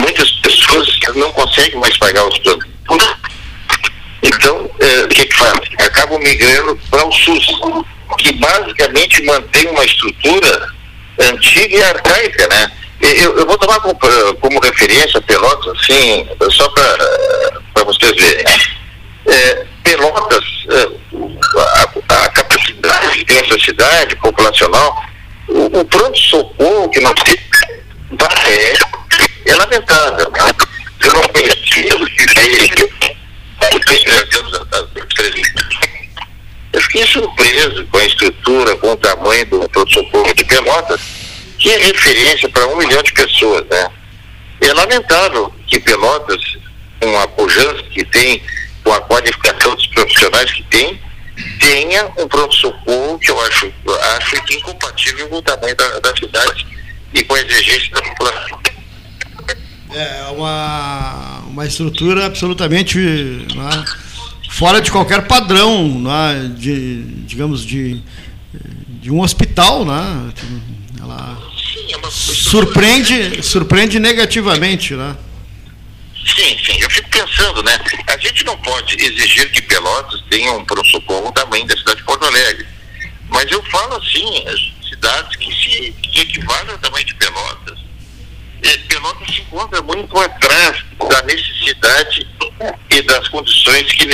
muitas 0.00 0.30
pessoas 0.40 0.88
não 1.14 1.30
conseguem 1.32 1.78
mais 1.78 1.96
pagar 1.98 2.26
os 2.26 2.38
planos. 2.38 2.66
Então, 4.22 4.70
é, 4.80 5.04
o 5.04 5.08
que, 5.08 5.26
que 5.26 5.36
faz? 5.36 5.60
Acabam 5.78 6.18
migrando 6.18 6.78
para 6.90 7.06
o 7.06 7.12
SUS, 7.12 7.46
que 8.18 8.32
basicamente 8.32 9.22
mantém 9.24 9.68
uma 9.68 9.84
estrutura 9.84 10.68
antiga 11.20 11.76
e 11.76 11.82
arcaica, 11.82 12.48
né? 12.48 12.72
Eu, 13.00 13.36
eu 13.38 13.46
vou 13.46 13.58
tomar 13.58 13.78
como, 13.80 13.94
como 14.40 14.60
referência 14.60 15.20
Pelotas, 15.20 15.78
assim, 15.78 16.26
só 16.50 16.66
para 16.70 17.84
vocês 17.84 18.16
verem. 18.16 18.44
É, 19.26 19.66
Pelotas, 19.82 20.44
é, 20.70 20.88
a, 21.58 22.24
a, 22.24 22.28
capacidade 22.30 23.18
que 23.18 23.24
tem 23.24 23.38
essa 23.38 23.58
cidade 23.58 24.16
populacional, 24.16 25.02
o, 25.48 25.80
o 25.80 25.84
pronto-socorro 25.84 26.88
que 26.90 27.00
nós 27.00 27.14
temos 27.22 27.46
é, 28.46 28.74
é 29.46 29.54
lamentável. 29.54 30.30
Né? 30.30 30.40
Eu 31.00 31.12
não 31.12 31.22
conhecia 31.28 31.96
eu 36.76 36.80
fiquei 36.82 37.06
surpreso 37.06 37.86
com 37.86 37.96
a 37.96 38.04
estrutura, 38.04 38.76
com 38.76 38.92
o 38.92 38.96
tamanho 38.96 39.46
do 39.46 39.68
pronto-socorro 39.70 40.34
de 40.34 40.44
Pelotas, 40.44 41.00
que 41.58 41.70
é 41.70 41.78
referência 41.78 42.48
para 42.50 42.66
um 42.66 42.76
milhão 42.76 43.02
de 43.02 43.12
pessoas. 43.14 43.64
Né? 43.70 43.90
É 44.60 44.72
lamentável 44.74 45.50
que 45.66 45.80
Pelotas, 45.80 46.38
com 47.00 47.18
a 47.18 47.28
pujança 47.28 47.82
que 47.84 48.04
tem 48.04 48.42
com 48.86 48.92
a 48.92 49.00
qualificação 49.00 49.74
dos 49.74 49.86
profissionais 49.88 50.52
que 50.52 50.62
tem, 50.64 51.00
tenha 51.58 52.06
um 52.16 52.28
pronto-socorro 52.28 53.18
que 53.18 53.32
eu 53.32 53.40
acho, 53.46 53.72
acho 54.16 54.44
que 54.44 54.54
incompatível 54.54 55.28
com 55.28 55.36
o 55.38 55.42
tamanho 55.42 55.74
da, 55.74 55.98
da 55.98 56.16
cidade 56.16 56.64
e 57.12 57.24
com 57.24 57.34
a 57.34 57.40
exigência 57.40 57.90
da 57.90 58.02
população. 58.02 58.60
É 59.92 60.26
uma, 60.30 61.40
uma 61.48 61.66
estrutura 61.66 62.26
absolutamente 62.26 62.98
né, 63.56 63.84
fora 64.50 64.80
de 64.80 64.92
qualquer 64.92 65.26
padrão, 65.26 66.00
né, 66.00 66.52
de, 66.56 67.02
digamos, 67.24 67.66
de, 67.66 68.00
de 69.02 69.10
um 69.10 69.20
hospital. 69.20 69.84
Né, 69.84 70.32
ela 71.00 71.36
é 72.04 72.08
surpreende, 72.08 73.42
surpreende 73.42 73.98
negativamente. 73.98 74.94
Né. 74.94 75.16
Sim, 76.26 76.58
sim. 76.64 76.76
Eu 76.80 76.90
fico 76.90 77.08
pensando, 77.08 77.62
né? 77.62 77.78
A 78.08 78.16
gente 78.18 78.44
não 78.44 78.56
pode 78.58 78.96
exigir 78.96 79.50
que 79.52 79.62
Pelotas 79.62 80.22
tenha 80.28 80.52
um 80.52 80.64
pronto-socorro 80.64 81.32
tamanho 81.32 81.66
da 81.66 81.76
cidade 81.76 81.98
de 81.98 82.04
Porto 82.04 82.24
Alegre. 82.24 82.66
Mas 83.28 83.50
eu 83.50 83.62
falo 83.64 83.94
assim, 83.96 84.44
as 84.48 84.88
cidades 84.88 85.36
que 85.36 85.54
se 85.54 85.92
que 85.92 86.20
equivalem 86.20 86.72
ao 86.72 86.78
tamanho 86.78 87.06
de 87.06 87.14
Pelotas. 87.14 87.78
E 88.62 88.78
Pelotas 88.78 89.34
se 89.34 89.42
encontra 89.42 89.80
muito 89.82 90.18
atrás 90.18 90.84
da 91.08 91.22
necessidade 91.22 92.26
e 92.90 93.02
das 93.02 93.28
condições 93.28 93.92
que, 93.92 94.06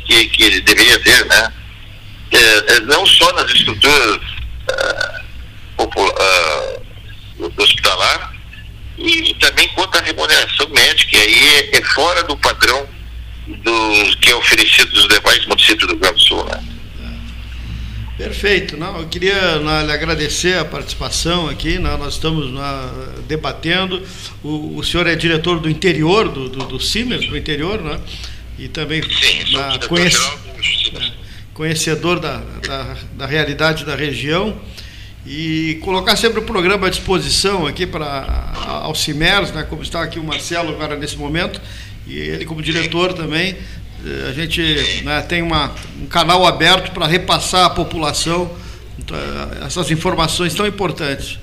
que, 0.00 0.24
que 0.28 0.60
deveria 0.60 0.98
ter, 1.00 1.26
né? 1.26 1.52
É, 2.30 2.74
é 2.74 2.80
não 2.80 3.04
só 3.06 3.32
nas 3.32 3.50
estruturas 3.50 4.20
uh, 5.78 5.82
uh, 5.82 7.52
hospitalar, 7.56 8.37
e 8.98 9.34
também 9.34 9.68
quanto 9.68 9.96
à 9.96 10.00
remuneração 10.00 10.68
médica, 10.70 11.16
aí 11.16 11.70
é, 11.72 11.78
é 11.78 11.82
fora 11.82 12.22
do 12.24 12.36
padrão 12.36 12.86
do, 13.46 14.16
que 14.20 14.30
é 14.30 14.34
oferecido 14.34 14.92
nos 14.92 15.08
demais 15.08 15.46
municípios 15.46 15.86
do 15.86 15.92
Rio 15.92 15.98
Grande 15.98 16.14
do 16.16 16.20
Sul. 16.20 16.44
Né? 16.44 16.64
Perfeito. 18.18 18.76
Não, 18.76 18.98
eu 18.98 19.06
queria 19.06 19.60
não, 19.60 19.86
lhe 19.86 19.92
agradecer 19.92 20.58
a 20.58 20.64
participação 20.64 21.48
aqui. 21.48 21.78
Não, 21.78 21.96
nós 21.96 22.14
estamos 22.14 22.50
não, 22.50 23.22
debatendo. 23.28 24.02
O, 24.42 24.76
o, 24.76 24.84
senhor 24.84 25.06
é 25.06 25.14
diretor 25.14 25.60
do 25.60 25.70
interior, 25.70 26.28
do, 26.28 26.48
do, 26.48 26.66
do 26.66 26.78
do 26.78 27.36
interior, 27.36 27.80
né? 27.80 28.00
e 28.58 28.66
também 28.66 29.00
Sim, 29.02 29.52
na, 29.52 29.78
conhece, 29.86 30.18
conhecedor 31.54 32.18
da, 32.18 32.38
da, 32.66 32.96
da 33.12 33.26
realidade 33.26 33.84
da 33.84 33.94
região 33.94 34.60
e 35.26 35.78
colocar 35.82 36.16
sempre 36.16 36.40
o 36.40 36.42
programa 36.42 36.86
à 36.86 36.90
disposição 36.90 37.66
aqui 37.66 37.86
para 37.86 38.52
Alcimers, 38.82 39.52
né, 39.52 39.64
como 39.68 39.82
está 39.82 40.02
aqui 40.02 40.18
o 40.18 40.24
Marcelo 40.24 40.70
agora 40.70 40.96
nesse 40.96 41.16
momento, 41.16 41.60
e 42.06 42.18
ele 42.18 42.44
como 42.44 42.62
diretor 42.62 43.12
também, 43.12 43.56
eh, 44.04 44.28
a 44.28 44.32
gente 44.32 45.02
né, 45.04 45.20
tem 45.22 45.42
uma, 45.42 45.74
um 46.00 46.06
canal 46.06 46.46
aberto 46.46 46.92
para 46.92 47.06
repassar 47.06 47.66
à 47.66 47.70
população 47.70 48.50
eh, 49.10 49.66
essas 49.66 49.90
informações 49.90 50.54
tão 50.54 50.66
importantes. 50.66 51.38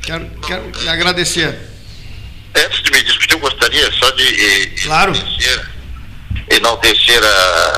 Quero, 0.00 0.28
quero 0.46 0.72
agradecer. 0.88 1.58
Antes 2.54 2.82
de 2.82 2.90
me 2.90 3.02
despedir, 3.02 3.32
eu 3.32 3.38
gostaria 3.38 3.90
só 3.92 4.10
de 4.10 4.66
claro. 4.82 5.12
enaltecer 6.50 7.22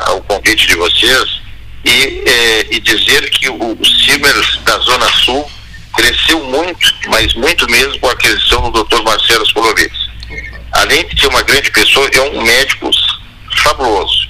a, 0.07 0.13
o 0.15 0.23
convite 0.23 0.67
de 0.67 0.75
vocês 0.75 1.44
e, 1.85 2.25
é, 2.27 2.67
e 2.75 2.81
dizer 2.81 3.29
que 3.31 3.49
o, 3.49 3.73
o 3.79 3.85
Simers 3.85 4.59
da 4.65 4.79
Zona 4.79 5.09
Sul 5.25 5.51
cresceu 5.95 6.43
muito, 6.45 6.95
mas 7.09 7.35
muito 7.35 7.71
mesmo 7.71 7.99
com 8.01 8.09
a 8.09 8.13
aquisição 8.13 8.71
do 8.71 8.85
Dr. 8.85 9.03
Marcelo 9.03 9.45
Skolovic. 9.45 9.95
Além 10.73 11.07
de 11.07 11.21
ser 11.21 11.29
uma 11.29 11.43
grande 11.43 11.71
pessoa, 11.71 12.09
é 12.13 12.21
um 12.21 12.43
médico 12.43 12.91
fabuloso. 13.63 14.29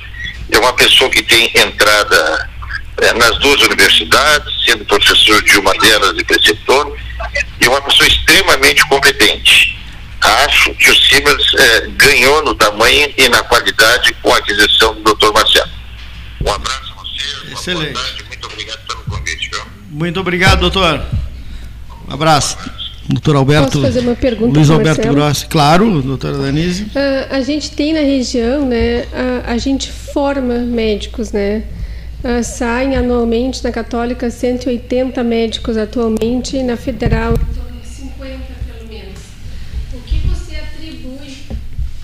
É 0.50 0.58
uma 0.58 0.72
pessoa 0.74 1.08
que 1.10 1.22
tem 1.22 1.50
entrada 1.54 2.50
é, 2.98 3.12
nas 3.14 3.38
duas 3.38 3.62
universidades, 3.62 4.52
sendo 4.64 4.84
professor 4.84 5.42
de 5.42 5.58
uma 5.58 5.72
delas 5.74 6.18
e 6.18 6.24
preceptor, 6.24 6.96
e 7.60 7.68
uma 7.68 7.80
pessoa 7.80 8.06
extremamente 8.06 8.86
competente. 8.86 9.78
Acho 10.20 10.72
que 10.74 10.90
o 10.90 10.96
Siemens 10.96 11.54
é, 11.54 11.80
ganhou 11.96 12.42
no 12.44 12.54
tamanho 12.54 13.12
e 13.16 13.28
na 13.28 13.42
qualidade 13.42 14.14
com 14.22 14.32
a 14.32 14.38
aquisição 14.38 14.94
do 14.94 15.14
Dr. 15.14 15.32
Marcelo. 15.32 15.70
Um 16.44 16.52
abraço 16.52 16.93
a 17.24 17.56
você, 17.56 17.72
Excelente. 17.72 18.24
muito 18.28 18.46
obrigado 18.46 18.86
pelo 18.86 19.02
convite. 19.04 19.50
Viu? 19.50 19.62
Muito 19.90 20.20
obrigado, 20.20 20.60
doutor. 20.60 21.04
Um 22.08 22.12
abraço. 22.12 22.58
Doutor 23.08 23.36
Alberto. 23.36 23.72
Posso 23.72 23.82
fazer 23.82 24.00
uma 24.00 24.16
pergunta 24.16 24.56
Luiz 24.56 24.70
Alberto 24.70 25.08
Grossi, 25.08 25.46
claro, 25.46 26.00
doutora 26.00 26.38
Denise. 26.38 26.84
Uh, 26.84 26.88
a 27.30 27.40
gente 27.42 27.70
tem 27.70 27.92
na 27.92 28.00
região, 28.00 28.66
né, 28.66 29.04
a, 29.46 29.52
a 29.52 29.58
gente 29.58 29.92
forma 29.92 30.58
médicos, 30.58 31.30
né? 31.30 31.64
Uh, 32.24 32.42
saem 32.42 32.96
anualmente 32.96 33.62
na 33.62 33.70
Católica 33.70 34.30
180 34.30 35.22
médicos 35.22 35.76
atualmente, 35.76 36.62
na 36.62 36.76
Federal 36.78 37.34
50 37.84 38.38
pelo 38.66 38.88
menos. 38.88 39.18
O 39.92 39.98
que 40.00 40.26
você 40.26 40.56
atribui 40.56 41.36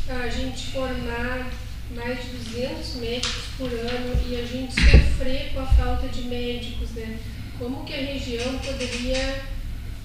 a 0.09 0.29
gente 0.29 0.73
formar 0.73 1.49
mais 1.97 2.18
de 2.18 2.51
200 2.51 2.97
médicos 2.97 3.43
por 3.57 3.68
ano 3.68 4.21
e 4.29 4.37
a 4.37 4.45
gente 4.45 4.75
sofrer 4.75 5.53
com 5.55 5.61
a 5.61 5.66
falta 6.01 6.09
de 6.09 6.23
médicos, 6.23 6.91
né? 6.93 7.19
Como 7.59 7.85
que 7.85 7.93
a 7.93 7.99
região 7.99 8.59
poderia 8.59 9.43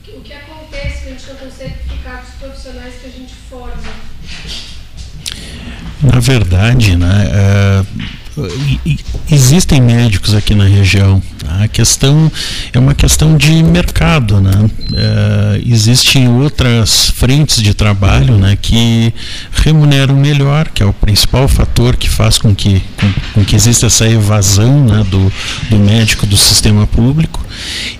o 0.09 0.21
que 0.21 0.33
acontece 0.33 1.03
que 1.03 1.07
a 1.07 1.11
gente 1.11 1.27
não 1.27 1.35
consegue 1.35 1.75
ficar 1.89 2.17
com 2.17 2.27
os 2.27 2.35
profissionais 2.35 2.95
que 3.01 3.07
a 3.07 3.09
gente 3.09 3.33
forma? 3.49 3.93
Na 6.03 6.19
verdade, 6.19 6.95
né, 6.95 7.27
é, 7.33 7.85
existem 9.31 9.81
médicos 9.81 10.33
aqui 10.33 10.53
na 10.53 10.65
região. 10.65 11.21
Tá? 11.39 11.63
A 11.63 11.67
questão 11.67 12.31
é 12.73 12.79
uma 12.79 12.93
questão 12.93 13.37
de 13.37 13.63
mercado. 13.63 14.41
Né? 14.41 14.51
É, 14.93 15.61
existem 15.65 16.27
outras 16.27 17.09
frentes 17.11 17.61
de 17.61 17.73
trabalho 17.73 18.37
né, 18.37 18.57
que 18.61 19.13
remuneram 19.51 20.15
melhor, 20.15 20.69
que 20.69 20.83
é 20.83 20.85
o 20.85 20.93
principal 20.93 21.47
fator 21.47 21.95
que 21.95 22.09
faz 22.09 22.37
com 22.37 22.53
que, 22.53 22.81
com, 22.99 23.13
com 23.33 23.45
que 23.45 23.55
exista 23.55 23.87
essa 23.87 24.07
evasão 24.07 24.85
né, 24.85 25.05
do, 25.09 25.31
do 25.69 25.77
médico 25.77 26.25
do 26.25 26.37
sistema 26.37 26.85
público. 26.85 27.45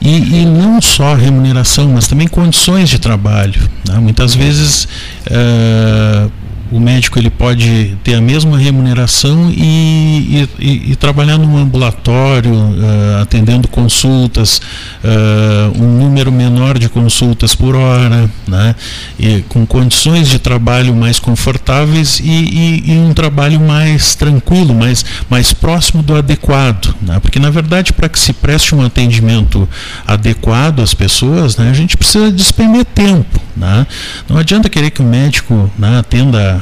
E, 0.01 0.41
e, 0.41 0.45
não 0.45 0.81
só 0.81 1.15
remuneração, 1.15 1.89
mas 1.89 2.07
também 2.07 2.27
condições 2.27 2.89
de 2.89 2.99
trabalho. 2.99 3.69
Né? 3.87 3.97
Muitas 3.99 4.35
vezes. 4.35 4.87
É, 5.27 6.27
o 6.71 6.79
médico 6.79 7.19
ele 7.19 7.29
pode 7.29 7.95
ter 8.03 8.15
a 8.15 8.21
mesma 8.21 8.57
remuneração 8.57 9.51
e, 9.51 10.47
e, 10.59 10.91
e 10.91 10.95
trabalhar 10.95 11.37
num 11.37 11.57
ambulatório, 11.57 12.53
uh, 12.53 13.21
atendendo 13.21 13.67
consultas, 13.67 14.59
uh, 15.03 15.83
um 15.83 15.99
número 15.99 16.31
menor 16.31 16.79
de 16.79 16.89
consultas 16.89 17.53
por 17.53 17.75
hora, 17.75 18.29
né? 18.47 18.75
e, 19.19 19.43
com 19.49 19.65
condições 19.65 20.27
de 20.27 20.39
trabalho 20.39 20.95
mais 20.95 21.19
confortáveis 21.19 22.19
e, 22.19 22.83
e, 22.85 22.97
um 22.97 23.13
trabalho 23.13 23.59
mais 23.59 24.15
tranquilo, 24.15 24.73
mais, 24.73 25.05
mais 25.29 25.53
próximo 25.53 26.01
do 26.01 26.15
adequado. 26.15 26.95
Né? 27.01 27.19
Porque, 27.19 27.39
na 27.39 27.49
verdade, 27.49 27.93
para 27.93 28.09
que 28.09 28.19
se 28.19 28.33
preste 28.33 28.73
um 28.73 28.83
atendimento 28.83 29.67
adequado 30.05 30.81
às 30.81 30.93
pessoas, 30.93 31.57
né, 31.57 31.69
a 31.69 31.73
gente 31.73 31.95
precisa 31.95 32.31
despender 32.31 32.85
tempo. 32.85 33.39
Né? 33.55 33.87
Não 34.27 34.37
adianta 34.37 34.69
querer 34.69 34.89
que 34.91 35.01
o 35.01 35.05
médico 35.05 35.71
né, 35.77 35.99
atenda 35.99 36.54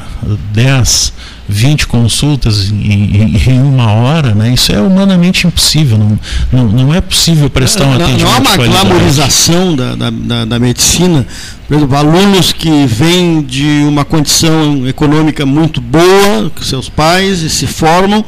10, 0.52 1.12
20 1.48 1.86
consultas 1.86 2.70
em, 2.70 2.74
em, 2.74 3.50
em, 3.50 3.60
uma 3.60 3.92
hora, 3.92 4.34
né? 4.34 4.52
isso 4.52 4.72
é 4.72 4.80
humanamente 4.80 5.46
impossível. 5.46 5.98
Não, 5.98 6.18
não, 6.52 6.68
não 6.68 6.94
é 6.94 7.00
possível 7.00 7.50
prestar 7.50 7.86
um 7.86 7.94
atendimento. 7.94 8.24
Não 8.24 8.32
há 8.32 8.38
uma 8.38 8.56
glamorização 8.56 9.76
da, 9.76 9.94
da, 9.94 10.10
da, 10.10 10.44
da 10.44 10.58
medicina. 10.58 11.26
Por 11.68 11.76
exemplo, 11.76 11.96
alunos 11.96 12.52
que 12.52 12.86
vêm 12.86 13.42
de 13.42 13.84
uma 13.86 14.04
condição 14.04 14.86
econômica 14.86 15.44
muito 15.44 15.80
boa, 15.80 16.50
com 16.54 16.62
seus 16.62 16.88
pais, 16.88 17.42
e 17.42 17.50
se 17.50 17.66
formam 17.66 18.24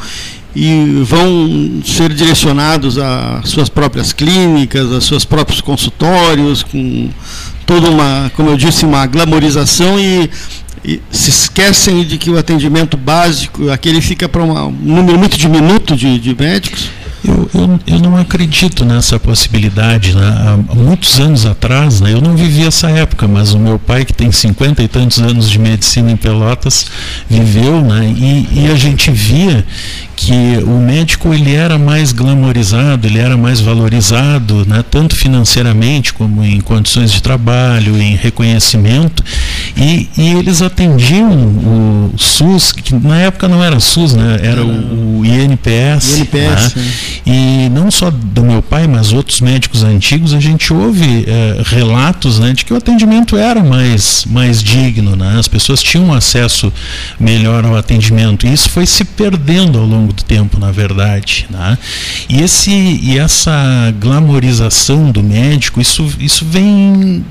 e 0.56 1.02
vão 1.04 1.82
ser 1.84 2.10
direcionados 2.14 2.96
às 2.96 3.50
suas 3.50 3.68
próprias 3.68 4.14
clínicas, 4.14 4.90
aos 4.90 5.06
seus 5.06 5.22
próprios 5.22 5.60
consultórios, 5.60 6.62
com 6.62 7.10
toda 7.66 7.90
uma, 7.90 8.32
como 8.34 8.48
eu 8.48 8.56
disse, 8.56 8.86
uma 8.86 9.04
glamorização 9.06 10.00
e 10.00 10.30
e 10.86 11.02
se 11.10 11.30
esquecem 11.30 12.04
de 12.04 12.16
que 12.16 12.30
o 12.30 12.38
atendimento 12.38 12.96
básico, 12.96 13.68
aquele 13.70 14.00
fica 14.00 14.28
para 14.28 14.42
um 14.42 14.70
número 14.70 15.18
muito 15.18 15.36
diminuto 15.36 15.96
de, 15.96 16.18
de 16.20 16.32
médicos? 16.32 16.88
Eu, 17.24 17.50
eu, 17.52 17.80
eu, 17.88 17.98
não 17.98 18.16
acredito 18.16 18.84
nessa 18.84 19.18
possibilidade. 19.18 20.14
Né? 20.14 20.22
Há 20.24 20.74
muitos 20.76 21.18
anos 21.18 21.44
atrás, 21.44 22.00
né, 22.00 22.12
eu 22.12 22.20
não 22.20 22.36
vivi 22.36 22.64
essa 22.64 22.88
época, 22.88 23.26
mas 23.26 23.52
o 23.52 23.58
meu 23.58 23.80
pai, 23.80 24.04
que 24.04 24.12
tem 24.12 24.30
cinquenta 24.30 24.80
e 24.80 24.86
tantos 24.86 25.18
anos 25.18 25.50
de 25.50 25.58
medicina 25.58 26.12
em 26.12 26.16
Pelotas, 26.16 26.86
viveu, 27.28 27.80
né, 27.80 28.14
e, 28.16 28.60
e 28.60 28.70
a 28.70 28.76
gente 28.76 29.10
via 29.10 29.66
que 30.16 30.64
o 30.64 30.80
médico 30.80 31.32
ele 31.34 31.54
era 31.54 31.78
mais 31.78 32.10
glamorizado, 32.10 33.06
ele 33.06 33.18
era 33.18 33.36
mais 33.36 33.60
valorizado, 33.60 34.64
né, 34.66 34.82
tanto 34.90 35.14
financeiramente 35.14 36.14
como 36.14 36.42
em 36.42 36.58
condições 36.60 37.12
de 37.12 37.22
trabalho, 37.22 38.00
em 38.00 38.16
reconhecimento, 38.16 39.22
e, 39.76 40.08
e 40.16 40.30
eles 40.30 40.62
atendiam 40.62 41.30
o 41.30 42.14
SUS, 42.16 42.72
que 42.72 42.94
na 42.94 43.18
época 43.18 43.46
não 43.46 43.62
era 43.62 43.78
SUS, 43.78 44.14
né, 44.14 44.40
era 44.42 44.64
o, 44.64 45.20
o 45.20 45.26
INPS. 45.26 46.18
INPS 46.18 46.74
né, 46.74 46.92
e 47.26 47.68
não 47.68 47.90
só 47.90 48.10
do 48.10 48.42
meu 48.42 48.62
pai, 48.62 48.86
mas 48.86 49.12
outros 49.12 49.42
médicos 49.42 49.84
antigos, 49.84 50.32
a 50.32 50.40
gente 50.40 50.72
ouve 50.72 51.26
é, 51.26 51.60
relatos 51.66 52.38
né, 52.38 52.54
de 52.54 52.64
que 52.64 52.72
o 52.72 52.76
atendimento 52.76 53.36
era 53.36 53.62
mais, 53.62 54.24
mais 54.24 54.62
digno, 54.62 55.14
né, 55.14 55.36
as 55.38 55.46
pessoas 55.46 55.82
tinham 55.82 56.12
acesso 56.14 56.72
melhor 57.20 57.66
ao 57.66 57.76
atendimento, 57.76 58.46
e 58.46 58.52
isso 58.52 58.70
foi 58.70 58.86
se 58.86 59.04
perdendo 59.04 59.78
ao 59.78 59.84
longo 59.84 60.05
longo 60.06 60.12
do 60.12 60.22
tempo, 60.22 60.58
na 60.58 60.70
verdade. 60.70 61.46
Né? 61.50 61.76
E, 62.28 62.40
esse, 62.40 62.70
e 62.70 63.18
essa 63.18 63.92
glamorização 63.98 65.10
do 65.10 65.22
médico, 65.22 65.80
isso, 65.80 66.08
isso 66.20 66.44
vem 66.44 67.24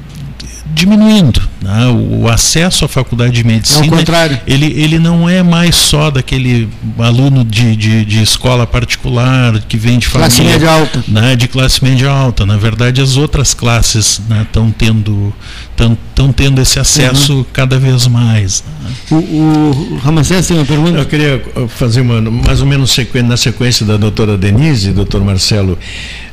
diminuindo. 0.66 1.42
Né? 1.62 1.88
O, 1.88 2.28
acesso 2.28 2.86
à 2.86 2.88
faculdade 2.88 3.34
de 3.34 3.44
medicina, 3.44 3.98
é 3.98 4.42
ele, 4.46 4.66
ele 4.80 5.00
não 5.00 5.30
é 5.30 5.42
mais 5.42 5.76
só 5.76 6.10
daquele 6.12 6.70
aluno 6.98 7.44
de, 7.44 7.76
de, 7.76 8.06
de 8.06 8.22
escola 8.22 8.66
particular 8.66 9.60
que 9.68 9.78
vem 9.78 9.98
de 9.98 10.08
família 10.08 10.30
classe 10.30 10.44
média 10.44 10.72
alta, 10.72 11.04
né? 11.08 11.36
de 11.36 11.48
classe 11.48 11.84
média 11.84 12.10
alta. 12.10 12.46
Na 12.46 12.58
verdade, 12.58 13.02
as 13.02 13.18
outras 13.18 13.54
classes 13.54 14.22
estão 14.44 14.68
né, 14.68 14.74
tendo 14.78 15.34
estão 15.76 16.32
tendo 16.32 16.62
esse 16.62 16.80
acesso 16.80 17.38
uhum. 17.38 17.46
cada 17.52 17.78
vez 17.78 18.08
mais. 18.08 18.64
Né? 18.82 18.92
O, 19.12 19.16
o 19.16 20.00
Ramacés 20.04 20.48
tem 20.48 20.58
uma 20.58 20.66
pergunta? 20.66 20.98
Eu 20.98 21.06
queria 21.06 21.44
fazer 21.70 22.02
uma, 22.02 22.22
mais 22.22 22.62
ou 22.62 22.68
menos 22.68 22.96
na 23.26 23.38
sequência 23.38 23.86
da 23.86 23.98
doutora 23.98 24.38
Denise 24.38 24.90
e 24.90 24.94
doutor 24.94 25.24
Marcelo. 25.24 25.78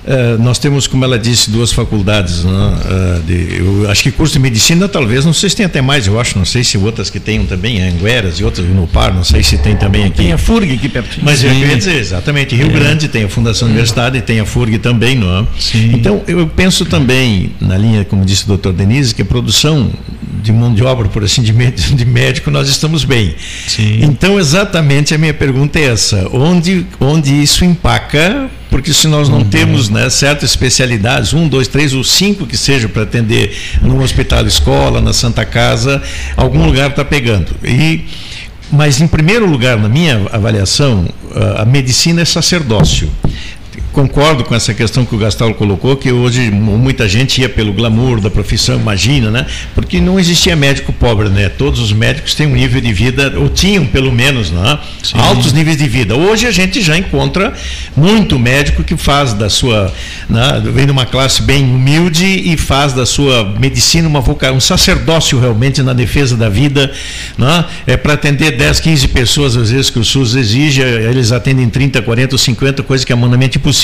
Uh, 0.04 0.42
nós 0.42 0.58
temos, 0.58 0.86
como 0.86 1.04
ela 1.04 1.18
disse, 1.18 1.48
duas 1.50 1.72
faculdades. 1.72 2.44
Né? 2.44 2.50
Uh, 2.50 3.22
de, 3.22 3.56
eu 3.58 3.90
acho 3.90 4.02
que 4.02 4.10
curso 4.10 4.32
de 4.32 4.40
medicina, 4.40 4.88
talvez, 4.88 5.24
não 5.24 5.32
sei 5.32 5.50
se 5.50 5.56
tem 5.56 5.66
até 5.66 5.80
mais, 5.80 6.06
eu 6.06 6.18
acho, 6.18 6.36
não 6.36 6.44
sei 6.44 6.64
se 6.64 6.76
outras 6.76 7.08
que 7.08 7.20
tenham 7.20 7.46
também, 7.46 7.80
Angueras 7.80 8.40
e 8.40 8.44
outras 8.44 8.66
no 8.66 8.86
Par, 8.86 9.14
não 9.14 9.22
sei 9.22 9.42
se 9.42 9.58
tem 9.58 9.76
também 9.76 10.04
aqui. 10.04 10.16
Tem 10.16 10.32
a 10.32 10.38
FURG 10.38 10.74
aqui 10.74 10.88
perto. 10.88 11.18
Mas 11.22 11.40
Sim. 11.40 11.48
eu 11.48 11.54
queria 11.54 11.76
dizer, 11.76 11.96
exatamente, 11.96 12.54
Rio 12.54 12.66
é. 12.66 12.70
Grande 12.70 13.08
tem 13.08 13.24
a 13.24 13.28
Fundação 13.28 13.68
Universidade 13.68 14.18
e 14.18 14.22
tem 14.22 14.40
a 14.40 14.44
FURG 14.44 14.78
também, 14.78 15.14
não 15.14 15.40
é? 15.40 15.46
Sim. 15.58 15.92
Então, 15.94 16.22
eu 16.26 16.46
penso 16.48 16.84
também, 16.84 17.52
na 17.60 17.78
linha, 17.78 18.04
como 18.04 18.24
disse 18.24 18.44
o 18.44 18.48
doutor 18.48 18.72
Denise, 18.72 19.14
que 19.14 19.22
a 19.22 19.24
produção 19.24 19.90
de 20.42 20.52
mão 20.52 20.74
de 20.74 20.82
obra, 20.82 21.08
por 21.08 21.22
assim, 21.22 21.42
de 21.42 21.52
médico, 21.52 21.94
de 21.94 22.04
médico 22.04 22.50
nós 22.50 22.68
estamos 22.68 23.04
bem. 23.04 23.34
Sim. 23.68 24.00
Então, 24.02 24.38
exatamente, 24.40 25.14
a 25.14 25.18
minha 25.18 25.32
pergunta 25.32 25.78
é 25.78 25.84
essa: 25.84 26.28
onde, 26.32 26.84
onde 26.98 27.30
isso 27.40 27.64
empaca 27.64 28.50
porque 28.72 28.92
se 28.94 29.06
nós 29.06 29.28
não 29.28 29.40
uhum. 29.40 29.44
temos 29.44 29.90
né, 29.90 30.08
certas 30.08 30.50
especialidades, 30.50 31.34
um, 31.34 31.46
dois, 31.46 31.68
três 31.68 31.92
ou 31.92 32.02
cinco 32.02 32.46
que 32.46 32.56
seja 32.56 32.88
para 32.88 33.02
atender 33.02 33.54
no 33.82 34.02
hospital 34.02 34.46
escola, 34.46 34.98
na 34.98 35.12
Santa 35.12 35.44
Casa, 35.44 36.02
algum 36.34 36.64
lugar 36.64 36.88
está 36.88 37.04
pegando. 37.04 37.54
E, 37.62 38.06
mas, 38.72 38.98
em 38.98 39.06
primeiro 39.06 39.44
lugar, 39.44 39.76
na 39.76 39.90
minha 39.90 40.26
avaliação, 40.32 41.06
a 41.58 41.66
medicina 41.66 42.22
é 42.22 42.24
sacerdócio 42.24 43.10
concordo 43.92 44.42
com 44.44 44.54
essa 44.54 44.72
questão 44.72 45.04
que 45.04 45.14
o 45.14 45.18
Gastal 45.18 45.52
colocou, 45.54 45.96
que 45.96 46.10
hoje 46.10 46.50
muita 46.50 47.06
gente 47.08 47.40
ia 47.40 47.48
pelo 47.48 47.72
glamour 47.72 48.20
da 48.20 48.30
profissão, 48.30 48.76
imagina, 48.76 49.30
né? 49.30 49.46
Porque 49.74 50.00
não 50.00 50.18
existia 50.18 50.56
médico 50.56 50.92
pobre, 50.92 51.28
né? 51.28 51.48
Todos 51.50 51.78
os 51.78 51.92
médicos 51.92 52.34
têm 52.34 52.46
um 52.46 52.54
nível 52.54 52.80
de 52.80 52.92
vida, 52.92 53.34
ou 53.36 53.48
tinham 53.48 53.84
pelo 53.86 54.10
menos, 54.10 54.50
né? 54.50 54.78
altos 55.12 55.52
níveis 55.52 55.76
de 55.76 55.86
vida. 55.86 56.16
Hoje 56.16 56.46
a 56.46 56.50
gente 56.50 56.80
já 56.80 56.96
encontra 56.96 57.52
muito 57.94 58.38
médico 58.38 58.82
que 58.82 58.96
faz 58.96 59.34
da 59.34 59.50
sua, 59.50 59.92
né? 60.28 60.62
vem 60.72 60.86
de 60.86 60.92
uma 60.92 61.04
classe 61.04 61.42
bem 61.42 61.64
humilde 61.64 62.24
e 62.24 62.56
faz 62.56 62.92
da 62.92 63.04
sua 63.04 63.44
medicina 63.58 64.08
uma 64.08 64.20
vocação, 64.20 64.56
um 64.56 64.60
sacerdócio 64.60 65.38
realmente 65.38 65.82
na 65.82 65.92
defesa 65.92 66.36
da 66.36 66.48
vida, 66.48 66.90
né? 67.36 67.64
É 67.86 67.96
para 67.96 68.14
atender 68.14 68.52
10, 68.52 68.80
15 68.80 69.08
pessoas 69.08 69.56
às 69.56 69.70
vezes 69.70 69.90
que 69.90 69.98
o 69.98 70.04
SUS 70.04 70.34
exige, 70.34 70.80
eles 70.80 71.30
atendem 71.30 71.68
30, 71.68 72.00
40 72.00 72.34
ou 72.34 72.38
50, 72.38 72.82
coisa 72.82 73.04
que 73.04 73.12
é 73.12 73.14
humanamente 73.14 73.58
impossível. 73.58 73.81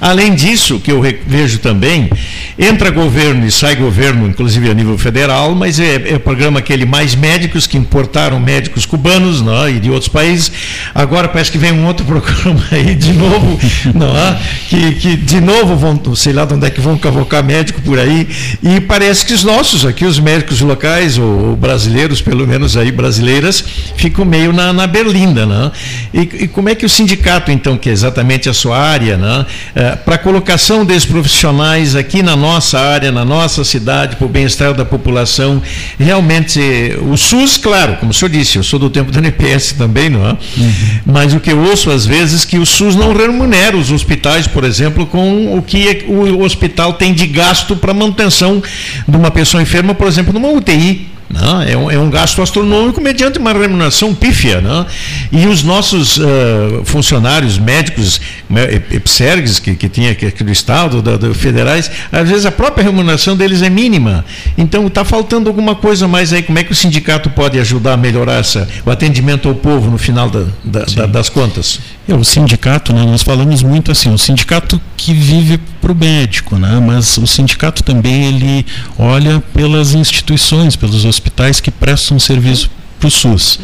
Além 0.00 0.34
disso, 0.34 0.80
que 0.80 0.90
eu 0.90 1.00
vejo 1.26 1.58
também, 1.58 2.10
entra 2.58 2.90
governo 2.90 3.46
e 3.46 3.50
sai 3.50 3.74
governo, 3.76 4.26
inclusive 4.26 4.70
a 4.70 4.74
nível 4.74 4.96
federal, 4.98 5.54
mas 5.54 5.80
é, 5.80 5.94
é 5.94 6.18
programa 6.18 6.58
aquele 6.58 6.84
mais 6.84 7.14
médicos 7.14 7.66
que 7.66 7.76
importaram 7.76 8.38
médicos 8.38 8.86
cubanos 8.86 9.40
não, 9.40 9.66
é? 9.66 9.72
e 9.72 9.80
de 9.80 9.90
outros 9.90 10.08
países. 10.08 10.50
Agora 10.94 11.28
parece 11.28 11.50
que 11.50 11.58
vem 11.58 11.72
um 11.72 11.86
outro 11.86 12.04
programa 12.06 12.62
aí 12.70 12.94
de 12.94 13.12
novo, 13.12 13.58
não 13.94 14.16
é? 14.16 14.38
que, 14.68 14.92
que 14.92 15.16
de 15.16 15.40
novo 15.40 15.76
vão, 15.76 16.14
sei 16.14 16.32
lá 16.32 16.44
de 16.44 16.54
onde 16.54 16.66
é 16.66 16.70
que 16.70 16.80
vão 16.80 16.96
cavocar 16.98 17.42
médico 17.42 17.80
por 17.82 17.98
aí. 17.98 18.28
E 18.62 18.80
parece 18.80 19.24
que 19.24 19.32
os 19.32 19.44
nossos 19.44 19.84
aqui, 19.84 20.04
os 20.04 20.18
médicos 20.18 20.60
locais, 20.60 21.18
ou 21.18 21.56
brasileiros, 21.56 22.20
pelo 22.20 22.46
menos 22.46 22.76
aí 22.76 22.90
brasileiras, 22.92 23.64
ficam 23.96 24.24
meio 24.24 24.52
na, 24.52 24.72
na 24.72 24.86
berlinda. 24.86 25.46
Não? 25.46 25.72
E, 26.12 26.20
e 26.44 26.48
como 26.48 26.68
é 26.68 26.74
que 26.74 26.86
o 26.86 26.88
sindicato, 26.88 27.50
então, 27.50 27.76
que 27.76 27.88
é 27.88 27.92
exatamente 27.92 28.48
a 28.48 28.54
sua 28.54 28.78
área, 28.78 29.13
né? 29.16 29.46
É, 29.74 29.96
para 29.96 30.16
a 30.16 30.18
colocação 30.18 30.84
desses 30.84 31.04
profissionais 31.04 31.96
aqui 31.96 32.22
na 32.22 32.36
nossa 32.36 32.78
área, 32.78 33.10
na 33.10 33.24
nossa 33.24 33.64
cidade, 33.64 34.16
para 34.16 34.26
o 34.26 34.28
bem-estar 34.28 34.74
da 34.74 34.84
população. 34.84 35.62
Realmente, 35.98 36.60
o 37.02 37.16
SUS, 37.16 37.56
claro, 37.56 37.96
como 37.96 38.10
o 38.10 38.14
senhor 38.14 38.30
disse, 38.30 38.56
eu 38.56 38.62
sou 38.62 38.78
do 38.78 38.90
tempo 38.90 39.10
do 39.10 39.18
NPS 39.18 39.72
também, 39.72 40.10
não 40.10 40.28
é? 40.28 40.32
Uhum. 40.32 40.74
Mas 41.06 41.34
o 41.34 41.40
que 41.40 41.50
eu 41.50 41.58
ouço 41.58 41.90
às 41.90 42.06
vezes 42.06 42.44
é 42.44 42.46
que 42.46 42.58
o 42.58 42.66
SUS 42.66 42.96
não 42.96 43.12
remunera 43.12 43.76
os 43.76 43.90
hospitais, 43.90 44.46
por 44.46 44.64
exemplo, 44.64 45.06
com 45.06 45.56
o 45.56 45.62
que 45.62 46.04
o 46.08 46.42
hospital 46.42 46.94
tem 46.94 47.12
de 47.12 47.26
gasto 47.26 47.76
para 47.76 47.92
manutenção 47.94 48.62
de 49.06 49.16
uma 49.16 49.30
pessoa 49.30 49.62
enferma, 49.62 49.94
por 49.94 50.06
exemplo, 50.06 50.32
numa 50.32 50.48
UTI. 50.48 51.13
Não, 51.34 51.60
é, 51.60 51.76
um, 51.76 51.90
é 51.90 51.98
um 51.98 52.08
gasto 52.08 52.40
astronômico 52.40 53.00
mediante 53.00 53.40
uma 53.40 53.52
remuneração 53.52 54.14
pífia. 54.14 54.60
Não? 54.60 54.86
E 55.32 55.46
os 55.48 55.64
nossos 55.64 56.16
uh, 56.18 56.84
funcionários 56.84 57.58
médicos, 57.58 58.20
né, 58.48 58.82
EPSERGs, 58.92 59.58
que, 59.58 59.74
que 59.74 59.88
tinha 59.88 60.12
aqui 60.12 60.44
do 60.44 60.52
Estado, 60.52 61.02
da, 61.02 61.16
da, 61.16 61.34
federais, 61.34 61.90
às 62.12 62.28
vezes 62.28 62.46
a 62.46 62.52
própria 62.52 62.84
remuneração 62.84 63.36
deles 63.36 63.62
é 63.62 63.68
mínima. 63.68 64.24
Então 64.56 64.86
está 64.86 65.04
faltando 65.04 65.48
alguma 65.48 65.74
coisa 65.74 66.06
mais 66.06 66.32
aí. 66.32 66.40
Como 66.40 66.56
é 66.56 66.62
que 66.62 66.70
o 66.70 66.74
sindicato 66.74 67.28
pode 67.30 67.58
ajudar 67.58 67.94
a 67.94 67.96
melhorar 67.96 68.38
essa, 68.38 68.68
o 68.86 68.90
atendimento 68.90 69.48
ao 69.48 69.56
povo 69.56 69.90
no 69.90 69.98
final 69.98 70.30
da, 70.30 70.44
da, 70.64 71.06
das 71.06 71.28
contas? 71.28 71.80
É, 72.06 72.14
o 72.14 72.22
sindicato, 72.22 72.92
né, 72.92 73.02
nós 73.04 73.22
falamos 73.22 73.62
muito 73.62 73.90
assim, 73.90 74.12
o 74.12 74.18
sindicato 74.18 74.80
que 74.96 75.14
vive 75.14 75.58
para 75.80 75.90
o 75.90 75.94
médico, 75.94 76.56
né, 76.58 76.78
mas 76.78 77.16
o 77.16 77.26
sindicato 77.26 77.82
também 77.82 78.26
ele 78.26 78.66
olha 78.98 79.40
pelas 79.54 79.94
instituições, 79.94 80.76
pelos 80.76 81.04
hospitais 81.04 81.60
que 81.60 81.70
prestam 81.70 82.18
serviço 82.18 82.70
para 82.98 83.08
o 83.08 83.10
SUS, 83.10 83.58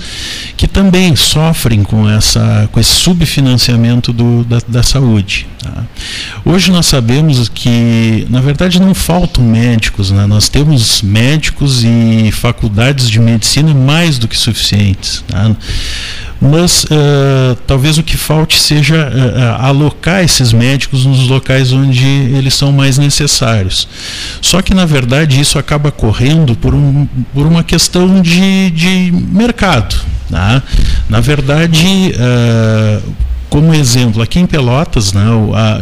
que 0.56 0.68
também 0.68 1.16
sofrem 1.16 1.82
com, 1.82 2.08
essa, 2.08 2.68
com 2.72 2.80
esse 2.80 2.92
subfinanciamento 2.92 4.12
do, 4.12 4.44
da, 4.44 4.58
da 4.66 4.82
saúde. 4.82 5.46
Tá? 5.62 5.84
Hoje 6.44 6.70
nós 6.70 6.86
sabemos 6.86 7.48
que, 7.48 8.26
na 8.28 8.40
verdade, 8.40 8.80
não 8.80 8.94
faltam 8.94 9.44
médicos, 9.44 10.10
né? 10.10 10.26
nós 10.26 10.48
temos 10.48 11.00
médicos 11.02 11.82
e 11.84 12.30
faculdades 12.32 13.08
de 13.08 13.18
medicina 13.18 13.72
mais 13.74 14.18
do 14.18 14.28
que 14.28 14.36
suficientes. 14.36 15.24
Tá? 15.26 15.54
Mas 16.40 16.84
uh, 16.84 17.54
talvez 17.66 17.98
o 17.98 18.02
que 18.02 18.16
falte 18.16 18.58
seja 18.58 19.10
uh, 19.10 19.62
alocar 19.64 20.24
esses 20.24 20.52
médicos 20.52 21.04
nos 21.04 21.28
locais 21.28 21.72
onde 21.72 22.06
eles 22.06 22.54
são 22.54 22.72
mais 22.72 22.96
necessários. 22.96 23.86
Só 24.40 24.62
que, 24.62 24.72
na 24.72 24.86
verdade, 24.86 25.38
isso 25.38 25.58
acaba 25.58 25.90
correndo 25.92 26.56
por, 26.56 26.74
um, 26.74 27.06
por 27.34 27.46
uma 27.46 27.62
questão 27.62 28.22
de, 28.22 28.70
de 28.70 29.12
mercado. 29.12 29.94
Tá? 30.30 30.62
Na 31.08 31.20
verdade, 31.20 32.14
uh, 32.14 33.12
como 33.50 33.74
exemplo, 33.74 34.22
aqui 34.22 34.38
em 34.38 34.46
Pelotas, 34.46 35.12
né, 35.12 35.24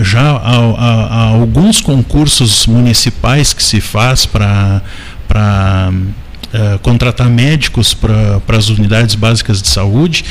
já 0.01 0.23
há, 0.23 0.57
há, 0.57 1.07
há 1.07 1.23
alguns 1.27 1.81
concursos 1.83 2.67
municipais 2.67 3.53
que 3.53 3.63
se 3.63 3.81
faz 3.81 4.25
para 4.27 4.83
uh, 6.53 6.79
contratar 6.81 7.29
médicos 7.29 7.95
para 7.95 8.41
as 8.49 8.69
unidades 8.69 9.15
básicas 9.15 9.61
de 9.63 9.69
saúde, 9.69 10.25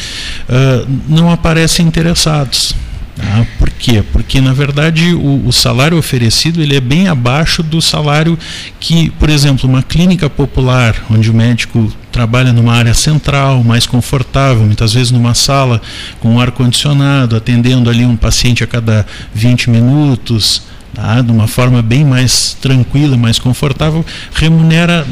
uh, 0.50 0.88
não 1.08 1.32
aparecem 1.32 1.88
interessados. 1.88 2.76
Tá? 3.18 3.48
Por 3.58 3.72
quê? 3.72 4.04
Porque, 4.14 4.40
na 4.40 4.54
verdade, 4.54 5.14
o, 5.16 5.48
o, 5.48 5.52
salário 5.52 5.98
oferecido 5.98 6.62
ele 6.62 6.76
é 6.76 6.80
bem 6.80 7.08
abaixo 7.08 7.64
do 7.64 7.82
salário 7.82 8.38
que, 8.80 9.10
por 9.12 9.28
exemplo, 9.28 9.68
uma 9.68 9.82
clínica 9.82 10.30
popular, 10.30 10.96
onde 11.10 11.32
o 11.32 11.34
médico 11.34 11.92
trabalha 12.12 12.54
numa 12.54 12.74
área 12.74 12.94
central, 12.94 13.64
mais 13.64 13.88
confortável, 13.88 14.64
muitas 14.64 14.94
vezes 14.94 15.12
numa 15.12 15.34
sala 15.34 15.82
com 16.20 16.40
ar-condicionado, 16.40 17.36
atendendo 17.36 17.90
ali 17.90 18.06
um 18.06 18.16
paciente 18.16 18.64
a 18.64 18.68
cada 18.68 19.06
20 19.34 19.72
minutos, 19.72 20.62
tá? 20.94 21.20
de 21.20 21.32
uma 21.32 21.48
forma 21.48 21.82
bem 21.82 22.06
mais 22.06 22.56
tranquila, 22.62 23.18
mais 23.18 23.40
confortável, 23.40 24.06
remunera 24.36 25.08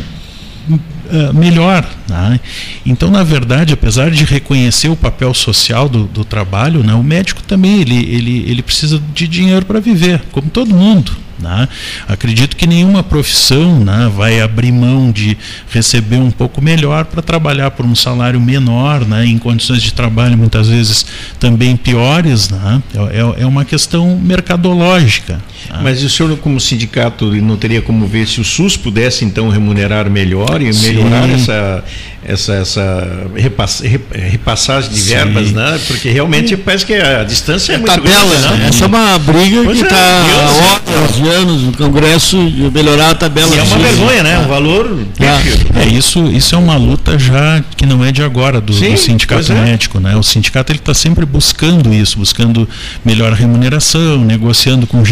uh, 1.12 1.34
melhor. 1.34 1.88
Né? 2.10 2.40
Então, 2.86 3.10
na 3.10 3.24
verdade, 3.24 3.74
apesar 3.74 4.12
de 4.12 4.24
reconhecer 4.24 4.90
o 4.90 4.96
papel 4.96 5.34
social 5.34 5.88
do, 5.90 6.06
do 6.06 6.24
trabalho, 6.24 6.84
né, 6.84 6.94
o 6.94 7.04
médico 7.04 7.42
também 7.44 7.82
ele, 7.82 7.98
ele, 7.98 8.46
ele 8.48 8.62
precisa 8.62 9.02
de 9.14 9.28
dinheiro 9.28 9.66
para 9.66 9.80
viver, 9.80 10.22
como 10.32 10.50
todo 10.50 10.74
mundo. 10.74 11.26
Né? 11.38 11.68
Acredito 12.08 12.56
que 12.56 12.66
nenhuma 12.66 13.04
profissão 13.04 13.80
né, 13.80 14.10
vai 14.16 14.40
abrir 14.40 14.72
mão 14.72 15.12
de 15.12 15.38
receber 15.70 16.18
um 16.18 16.32
pouco 16.32 16.62
melhor 16.62 17.06
para 17.06 17.22
trabalhar 17.22 17.72
por 17.72 17.86
um 17.86 17.96
salário 17.96 18.40
menor, 18.40 19.06
né, 19.06 19.26
em 19.26 19.38
condições 19.38 19.82
de 19.82 19.94
trabalho 19.94 20.38
muitas 20.38 20.70
vezes 20.70 21.06
também 21.40 21.76
piores. 21.76 22.50
Né? 22.50 22.82
É, 22.94 23.00
é, 23.00 23.44
é 23.44 23.46
uma 23.46 23.66
questão 23.66 24.18
mercadológica. 24.18 25.42
Né? 25.70 25.80
Mas 25.84 26.04
o 26.04 26.10
senhor, 26.10 26.36
como 26.38 26.60
sindicato, 26.60 27.32
não 27.42 27.58
teria 27.58 27.82
como 27.82 28.06
ver 28.08 28.28
se 28.28 28.40
o 28.40 28.44
SUS 28.44 28.78
pudesse 28.78 29.26
então 29.26 29.50
remunerar 29.50 30.10
melhor 30.10 30.62
e 30.62 30.74
melhorar 30.74 31.30
essa, 31.30 31.84
essa, 32.26 32.54
essa 32.56 33.28
repass, 33.36 33.82
repassagem 34.12 34.92
de 34.92 35.00
verbas, 35.02 35.52
né? 35.52 35.80
Porque 35.88 36.10
realmente 36.10 36.58
parece 36.58 36.86
que 36.86 36.94
a 36.94 37.24
distância 37.24 37.74
é, 37.74 37.76
é 37.76 37.78
muito 37.78 37.92
tabela, 37.92 38.40
grande. 38.40 38.62
Né? 38.62 38.68
Essa 38.68 38.86
é 38.86 38.88
uma 38.88 39.20
briga 39.20 39.64
pois 39.64 39.78
que 39.78 39.84
está 39.84 39.96
é, 39.96 40.34
há 40.34 40.96
horas 40.96 41.16
de 41.16 41.30
anos 41.30 41.62
no 41.62 41.74
Congresso 41.74 42.50
de 42.50 42.72
melhorar 42.72 43.12
a 43.12 43.16
tabela. 43.16 43.56
E 43.56 43.60
é 43.60 43.62
uma 43.62 43.78
vergonha, 43.78 44.24
né? 44.24 44.40
Um 44.40 44.48
valor. 44.48 45.06
É, 45.20 45.84
é, 45.84 45.88
isso, 45.88 46.26
isso 46.28 46.56
é 46.56 46.58
uma 46.58 46.76
luta 46.78 47.18
já 47.20 47.64
que 47.78 47.86
não 47.86 48.04
é 48.04 48.12
de 48.12 48.24
agora 48.24 48.60
do, 48.60 48.74
Sim, 48.74 48.92
do 48.92 48.98
sindicato 48.98 49.52
é. 49.52 49.64
médico, 49.64 50.00
né? 50.00 50.16
O 50.16 50.24
sindicato 50.24 50.72
ele 50.72 50.80
está 50.80 50.94
sempre 50.94 51.26
buscando 51.26 51.94
isso, 51.94 52.18
buscando 52.18 52.68
melhor 53.04 53.34
remuneração, 53.34 54.18
negociando 54.18 54.88
com 54.88 55.06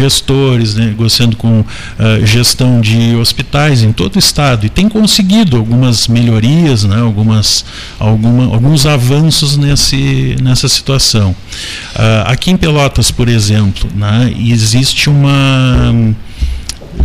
gestores, 0.44 0.74
negociando 0.74 1.36
com 1.36 1.60
uh, 1.60 2.26
gestão 2.26 2.80
de 2.80 3.14
hospitais 3.16 3.82
em 3.82 3.92
todo 3.92 4.16
o 4.16 4.18
estado 4.18 4.66
e 4.66 4.68
tem 4.68 4.88
conseguido 4.88 5.56
algumas 5.56 6.06
melhorias, 6.06 6.84
né? 6.84 7.00
algumas, 7.00 7.64
alguma, 7.98 8.44
alguns 8.54 8.86
avanços 8.86 9.56
nesse, 9.56 10.36
nessa 10.42 10.68
situação. 10.68 11.30
Uh, 11.30 12.26
aqui 12.26 12.50
em 12.50 12.56
Pelotas, 12.56 13.10
por 13.10 13.28
exemplo, 13.28 13.88
né, 13.94 14.32
existe 14.38 15.08
uma. 15.08 16.14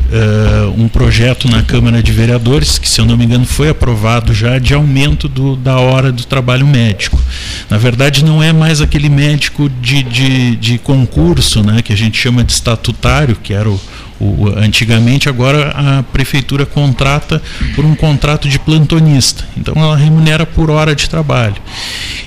Uh, 0.10 0.82
um 0.82 0.88
projeto 0.88 1.48
na 1.48 1.62
Câmara 1.62 2.02
de 2.02 2.12
Vereadores, 2.12 2.80
que, 2.80 2.90
se 2.90 3.00
eu 3.00 3.06
não 3.06 3.16
me 3.16 3.26
engano, 3.26 3.46
foi 3.46 3.70
aprovado 3.70 4.34
já 4.34 4.58
de 4.58 4.74
aumento 4.74 5.30
do, 5.30 5.56
da 5.56 5.78
hora 5.78 6.12
do 6.12 6.24
trabalho 6.24 6.66
médico. 6.66 7.22
Na 7.70 7.78
verdade, 7.78 8.26
não 8.26 8.42
é 8.42 8.52
mais 8.52 8.82
aquele 8.82 9.08
médico 9.08 9.70
de, 9.70 10.02
de, 10.02 10.56
de 10.56 10.78
concurso, 10.80 11.62
né, 11.62 11.84
que 11.84 11.94
a 11.94 11.96
gente 11.96 12.18
chama 12.18 12.44
de 12.44 12.52
estatutário, 12.52 13.36
que 13.36 13.54
era 13.54 13.70
o, 13.70 13.80
o, 14.20 14.48
antigamente, 14.58 15.30
agora 15.30 15.70
a 15.70 16.04
prefeitura 16.04 16.66
contrata 16.66 17.42
por 17.76 17.86
um 17.86 17.96
contrato 17.96 18.50
de 18.50 18.60
plantonista. 18.60 19.46
Então 19.56 19.74
ela 19.78 19.96
remunera 19.96 20.46
por 20.46 20.70
hora 20.70 20.96
de 20.96 21.10
trabalho. 21.10 21.56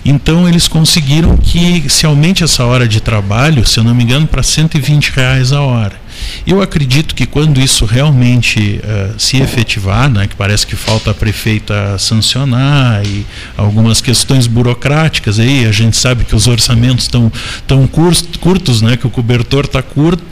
Então 0.05 0.49
eles 0.49 0.67
conseguiram 0.67 1.37
que 1.37 1.85
se 1.89 2.07
aumente 2.07 2.43
essa 2.43 2.65
hora 2.65 2.89
de 2.89 3.01
trabalho, 3.01 3.67
se 3.67 3.79
eu 3.79 3.85
não 3.85 3.95
me 3.95 4.05
engano, 4.05 4.27
para 4.27 4.43
120 4.43 5.11
reais 5.11 5.53
a 5.53 5.61
hora. 5.61 6.02
Eu 6.47 6.61
acredito 6.61 7.15
que 7.15 7.27
quando 7.27 7.61
isso 7.61 7.85
realmente 7.85 8.81
uh, 8.83 9.19
se 9.19 9.39
efetivar, 9.39 10.11
né, 10.11 10.27
que 10.27 10.35
parece 10.35 10.67
que 10.67 10.77
falta 10.77 11.11
a 11.11 11.15
prefeita 11.15 11.97
sancionar 11.99 13.05
e 13.07 13.25
algumas 13.57 14.01
questões 14.01 14.47
burocráticas 14.47 15.39
aí, 15.39 15.67
a 15.67 15.73
gente 15.73 15.97
sabe 15.97 16.25
que 16.25 16.35
os 16.35 16.47
orçamentos 16.47 17.05
estão 17.05 17.31
tão 17.67 17.87
curtos, 17.87 18.83
né, 18.83 18.97
que 18.97 19.07
o 19.07 19.11
cobertor 19.11 19.65
está 19.65 19.83
curto, 19.83 20.25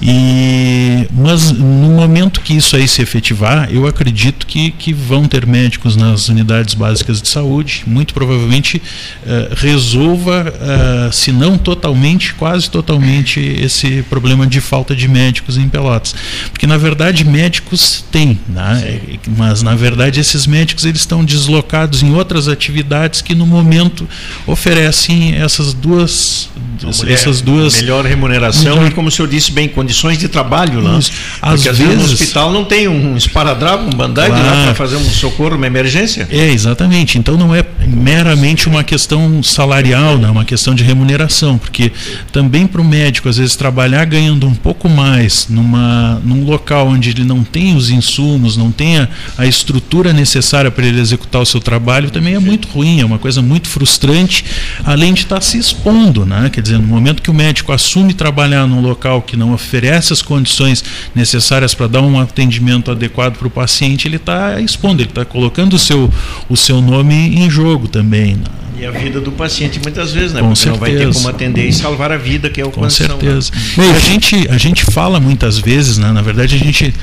e, 0.00 1.08
mas 1.12 1.50
no 1.50 1.90
momento 1.90 2.40
que 2.40 2.54
isso 2.54 2.76
aí 2.76 2.86
se 2.86 3.02
efetivar, 3.02 3.68
eu 3.72 3.86
acredito 3.86 4.46
que, 4.46 4.70
que 4.70 4.92
vão 4.92 5.26
ter 5.26 5.44
médicos 5.44 5.96
nas 5.96 6.28
unidades 6.28 6.74
básicas 6.74 7.20
de 7.20 7.28
saúde, 7.28 7.82
muito 7.86 8.14
provavelmente 8.14 8.76
uh, 8.76 9.54
resolva, 9.56 10.52
uh, 10.52 11.12
se 11.12 11.32
não 11.32 11.58
totalmente, 11.58 12.32
quase 12.34 12.70
totalmente, 12.70 13.40
esse 13.40 14.02
problema 14.04 14.46
de 14.46 14.60
falta 14.60 14.94
de 14.94 15.08
médicos 15.08 15.17
em 15.56 15.68
Pelotas. 15.68 16.14
Porque 16.50 16.66
na 16.66 16.76
verdade 16.76 17.24
médicos 17.24 18.04
tem, 18.10 18.38
né? 18.48 19.00
mas 19.36 19.62
na 19.62 19.74
verdade 19.74 20.20
esses 20.20 20.46
médicos 20.46 20.84
eles 20.84 21.00
estão 21.00 21.24
deslocados 21.24 22.02
em 22.02 22.12
outras 22.14 22.48
atividades 22.48 23.20
que 23.20 23.34
no 23.34 23.46
momento 23.46 24.08
oferecem 24.46 25.34
essas 25.34 25.72
duas, 25.72 26.48
mulher, 26.82 27.12
essas 27.12 27.40
duas 27.40 27.74
melhor 27.74 28.04
remuneração 28.04 28.76
melhor, 28.76 28.90
e 28.90 28.94
como 28.94 29.08
o 29.08 29.10
senhor 29.10 29.28
disse 29.28 29.52
bem 29.52 29.68
condições 29.68 30.18
de 30.18 30.28
trabalho, 30.28 30.80
né? 30.80 30.98
Às 30.98 31.62
Porque, 31.62 31.72
vezes, 31.72 31.96
no 31.96 32.04
hospital 32.04 32.52
não 32.52 32.64
tem 32.64 32.88
um 32.88 33.16
esparadrapo, 33.16 33.84
um 33.84 33.90
bandade 33.90 34.32
né, 34.34 34.42
claro. 34.42 34.64
para 34.64 34.74
fazer 34.74 34.96
um 34.96 35.04
socorro, 35.04 35.56
uma 35.56 35.66
emergência. 35.66 36.28
É, 36.30 36.50
exatamente. 36.50 37.18
Então 37.18 37.36
não 37.36 37.54
é 37.54 37.64
meramente 37.86 38.68
uma 38.68 38.84
questão 38.84 39.42
salarial, 39.42 40.18
não, 40.18 40.28
é 40.28 40.32
uma 40.32 40.44
questão 40.44 40.74
de 40.74 40.82
remuneração, 40.82 41.58
porque 41.58 41.92
também 42.32 42.66
para 42.66 42.80
o 42.80 42.84
médico, 42.84 43.28
às 43.28 43.36
vezes, 43.36 43.56
trabalhar 43.56 44.04
ganhando 44.04 44.46
um 44.46 44.54
pouco 44.54 44.88
mais 44.88 45.07
numa, 45.48 46.20
num 46.24 46.44
local 46.44 46.88
onde 46.88 47.10
ele 47.10 47.24
não 47.24 47.42
tem 47.44 47.74
os 47.74 47.90
insumos, 47.90 48.56
não 48.56 48.70
tem 48.70 48.98
a, 48.98 49.08
a 49.36 49.46
estrutura 49.46 50.12
necessária 50.12 50.70
para 50.70 50.86
ele 50.86 51.00
executar 51.00 51.42
o 51.42 51.46
seu 51.46 51.60
trabalho, 51.60 52.10
também 52.10 52.34
é 52.34 52.38
muito 52.38 52.68
ruim, 52.68 53.00
é 53.00 53.04
uma 53.04 53.18
coisa 53.18 53.42
muito 53.42 53.68
frustrante, 53.68 54.44
além 54.84 55.12
de 55.12 55.22
estar 55.22 55.40
se 55.40 55.58
expondo, 55.58 56.24
né? 56.24 56.50
Quer 56.50 56.60
dizer, 56.60 56.78
no 56.78 56.86
momento 56.86 57.22
que 57.22 57.30
o 57.30 57.34
médico 57.34 57.72
assume 57.72 58.14
trabalhar 58.14 58.66
num 58.66 58.80
local 58.80 59.22
que 59.22 59.36
não 59.36 59.52
oferece 59.52 59.78
oferece 59.78 60.12
as 60.12 60.22
condições 60.22 60.84
necessárias 61.14 61.74
para 61.74 61.86
dar 61.86 62.02
um 62.02 62.18
atendimento 62.18 62.90
adequado 62.90 63.36
para 63.36 63.46
o 63.46 63.50
paciente, 63.50 64.08
ele 64.08 64.16
está 64.16 64.60
expondo, 64.60 65.02
ele 65.02 65.10
está 65.10 65.24
colocando 65.24 65.74
o 65.74 65.78
seu, 65.78 66.12
o 66.48 66.56
seu 66.56 66.80
nome 66.80 67.14
em 67.14 67.48
jogo 67.48 67.88
também. 67.88 68.34
Né? 68.36 68.44
E 68.78 68.86
a 68.86 68.90
vida 68.92 69.20
do 69.20 69.32
paciente 69.32 69.80
muitas 69.82 70.12
vezes, 70.12 70.32
né? 70.32 70.40
Com 70.40 70.48
Porque 70.48 70.60
certeza. 70.62 70.72
não 70.72 70.80
vai 70.80 71.06
ter 71.06 71.12
como 71.12 71.28
atender 71.28 71.68
e 71.68 71.72
salvar 71.72 72.12
a 72.12 72.16
vida, 72.16 72.48
que 72.48 72.60
é 72.60 72.64
o 72.64 72.70
Com 72.70 72.82
condição, 72.82 73.16
né? 73.16 73.22
certeza. 73.22 73.50
Né? 73.76 73.90
A, 73.90 73.98
gente, 73.98 74.48
a 74.50 74.56
gente 74.58 74.84
fala 74.84 75.18
muitas 75.18 75.58
vezes, 75.58 75.98
né? 75.98 76.12
na 76.12 76.22
verdade 76.22 76.54
a 76.54 76.58
gente 76.58 76.94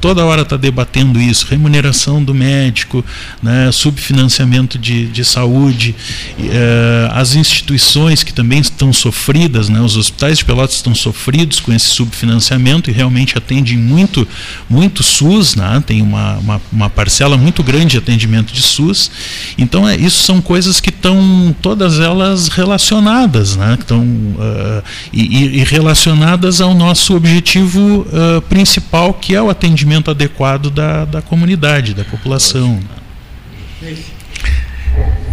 toda 0.00 0.24
hora 0.24 0.42
está 0.42 0.56
debatendo 0.56 1.20
isso, 1.20 1.46
remuneração 1.46 2.24
do 2.24 2.34
médico, 2.34 3.04
né, 3.42 3.70
subfinanciamento 3.70 4.78
de, 4.78 5.06
de 5.06 5.24
saúde, 5.24 5.94
eh, 6.38 7.08
as 7.12 7.34
instituições 7.34 8.22
que 8.22 8.32
também 8.32 8.60
estão 8.60 8.92
sofridas, 8.92 9.68
né, 9.68 9.80
os 9.80 9.96
hospitais 9.96 10.38
de 10.38 10.44
Pelotas 10.44 10.76
estão 10.76 10.94
sofridos 10.94 11.60
com 11.60 11.72
esse 11.72 11.88
subfinanciamento 11.88 12.90
e 12.90 12.92
realmente 12.92 13.36
atendem 13.36 13.76
muito, 13.76 14.26
muito 14.68 15.02
SUS, 15.02 15.54
né, 15.54 15.82
tem 15.86 16.00
uma, 16.00 16.38
uma, 16.38 16.62
uma 16.72 16.90
parcela 16.90 17.36
muito 17.36 17.62
grande 17.62 17.90
de 17.90 17.98
atendimento 17.98 18.52
de 18.52 18.62
SUS. 18.62 19.10
Então, 19.58 19.86
é, 19.86 19.96
isso 19.96 20.22
são 20.22 20.40
coisas 20.40 20.80
que 20.80 20.90
estão 20.90 21.54
todas 21.60 22.00
elas 22.00 22.48
relacionadas, 22.48 23.56
né, 23.56 23.76
estão, 23.78 24.00
uh, 24.00 24.82
e, 25.12 25.58
e, 25.60 25.64
relacionadas 25.64 26.60
ao 26.60 26.74
nosso 26.74 27.14
objetivo 27.14 28.06
uh, 28.08 28.40
principal, 28.42 29.12
que 29.12 29.34
é 29.34 29.42
o 29.42 29.50
atendimento 29.50 29.89
adequado 30.10 30.70
da, 30.70 31.04
da 31.04 31.22
comunidade, 31.22 31.94
da 31.94 32.04
população. 32.04 32.80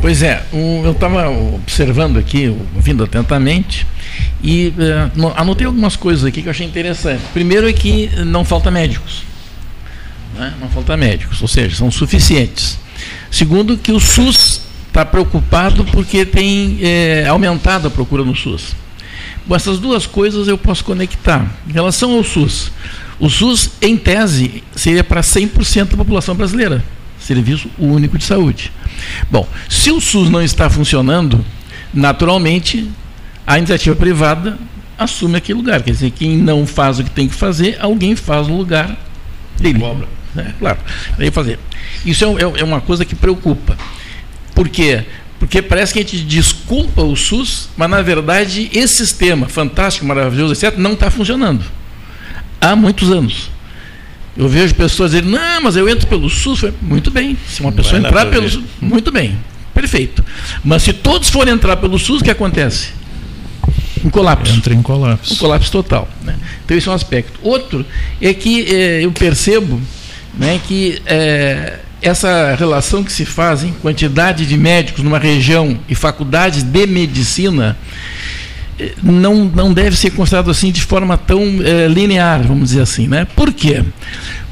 Pois 0.01 0.21
é, 0.21 0.43
eu 0.53 0.91
estava 0.91 1.29
observando 1.29 2.17
aqui, 2.17 2.47
ouvindo 2.75 3.03
atentamente, 3.03 3.85
e 4.43 4.73
uh, 4.77 5.33
anotei 5.35 5.65
algumas 5.65 5.95
coisas 5.95 6.23
aqui 6.23 6.41
que 6.41 6.47
eu 6.47 6.51
achei 6.51 6.65
interessante. 6.65 7.21
Primeiro 7.33 7.67
é 7.67 7.73
que 7.73 8.09
não 8.25 8.45
falta 8.45 8.69
médicos. 8.71 9.23
Né? 10.35 10.53
Não 10.59 10.69
falta 10.69 10.95
médicos, 10.95 11.41
ou 11.41 11.47
seja, 11.47 11.75
são 11.75 11.89
suficientes. 11.89 12.77
Segundo, 13.31 13.77
que 13.77 13.91
o 13.91 13.99
SUS 13.99 14.61
está 14.87 15.05
preocupado 15.05 15.83
porque 15.85 16.25
tem 16.25 16.79
é, 16.81 17.25
aumentado 17.27 17.87
a 17.87 17.91
procura 17.91 18.23
no 18.23 18.35
SUS. 18.35 18.75
Bom, 19.45 19.55
essas 19.55 19.79
duas 19.79 20.05
coisas 20.05 20.47
eu 20.47 20.57
posso 20.57 20.83
conectar. 20.83 21.45
Em 21.67 21.71
relação 21.71 22.15
ao 22.15 22.23
SUS, 22.23 22.71
o 23.19 23.29
SUS, 23.29 23.71
em 23.81 23.97
tese, 23.97 24.63
seria 24.75 25.03
para 25.03 25.21
100% 25.21 25.91
da 25.91 25.97
população 25.97 26.35
brasileira, 26.35 26.83
serviço 27.19 27.69
único 27.79 28.17
de 28.17 28.23
saúde. 28.23 28.71
Bom, 29.29 29.47
se 29.67 29.91
o 29.91 29.99
SUS 29.99 30.29
não 30.29 30.41
está 30.41 30.69
funcionando, 30.69 31.43
naturalmente 31.93 32.87
a 33.45 33.57
iniciativa 33.57 33.95
privada 33.95 34.57
assume 34.97 35.37
aquele 35.37 35.57
lugar. 35.57 35.81
Quer 35.81 35.91
dizer, 35.91 36.11
quem 36.11 36.37
não 36.37 36.67
faz 36.67 36.99
o 36.99 37.03
que 37.03 37.09
tem 37.09 37.27
que 37.27 37.33
fazer, 37.33 37.77
alguém 37.79 38.15
faz 38.15 38.47
no 38.47 38.57
lugar 38.57 38.95
dele. 39.59 39.79
Cobra. 39.79 40.07
É, 40.35 40.51
claro, 40.59 40.77
tem 41.17 41.31
fazer. 41.31 41.57
Isso 42.05 42.23
é, 42.23 42.27
é, 42.27 42.61
é 42.61 42.63
uma 42.63 42.81
coisa 42.81 43.03
que 43.03 43.15
preocupa. 43.15 43.75
Por 44.53 44.69
quê? 44.69 45.03
Porque 45.39 45.61
parece 45.61 45.93
que 45.93 45.99
a 45.99 46.01
gente 46.03 46.19
desculpa 46.19 47.01
o 47.01 47.15
SUS, 47.15 47.69
mas 47.75 47.89
na 47.89 48.01
verdade 48.03 48.69
esse 48.71 48.97
sistema 48.97 49.47
fantástico, 49.47 50.05
maravilhoso, 50.05 50.53
etc., 50.53 50.77
não 50.77 50.93
está 50.93 51.09
funcionando 51.09 51.63
há 52.59 52.75
muitos 52.75 53.11
anos. 53.11 53.49
Eu 54.35 54.47
vejo 54.47 54.75
pessoas 54.75 55.11
dizendo, 55.11 55.31
não, 55.31 55.61
mas 55.61 55.75
eu 55.75 55.89
entro 55.89 56.07
pelo 56.07 56.29
SUS. 56.29 56.65
Muito 56.81 57.09
bem. 57.09 57.35
Se 57.47 57.61
uma 57.61 57.71
pessoa 57.71 57.99
entrar 57.99 58.27
pelo 58.27 58.47
SUS, 58.47 58.63
muito 58.79 59.11
bem. 59.11 59.37
Perfeito. 59.73 60.23
Mas 60.63 60.83
se 60.83 60.93
todos 60.93 61.29
forem 61.29 61.53
entrar 61.53 61.77
pelo 61.77 61.97
SUS, 61.97 62.21
o 62.21 62.23
que 62.23 62.31
acontece? 62.31 62.89
Um 64.03 64.09
colapso. 64.09 64.53
Entra 64.55 64.73
em 64.73 64.81
colapso. 64.81 65.33
Um 65.33 65.37
colapso 65.37 65.71
total. 65.71 66.07
Né? 66.23 66.35
Então, 66.63 66.77
esse 66.77 66.87
é 66.87 66.91
um 66.91 66.95
aspecto. 66.95 67.39
Outro 67.41 67.85
é 68.21 68.33
que 68.33 68.61
eh, 68.73 69.05
eu 69.05 69.11
percebo 69.11 69.81
né, 70.37 70.61
que 70.67 71.01
eh, 71.05 71.79
essa 72.01 72.55
relação 72.55 73.03
que 73.03 73.11
se 73.11 73.25
faz 73.25 73.63
em 73.63 73.71
quantidade 73.71 74.45
de 74.45 74.55
médicos 74.57 75.03
numa 75.03 75.17
região 75.17 75.79
e 75.89 75.95
faculdades 75.95 76.61
de 76.61 76.85
medicina 76.85 77.75
não, 79.01 79.45
não 79.45 79.73
deve 79.73 79.95
ser 79.95 80.11
considerado 80.11 80.51
assim 80.51 80.71
de 80.71 80.83
forma 80.83 81.17
tão 81.17 81.41
é, 81.63 81.87
linear, 81.87 82.43
vamos 82.43 82.69
dizer 82.69 82.81
assim. 82.81 83.07
Né? 83.07 83.25
Por 83.35 83.51
quê? 83.51 83.83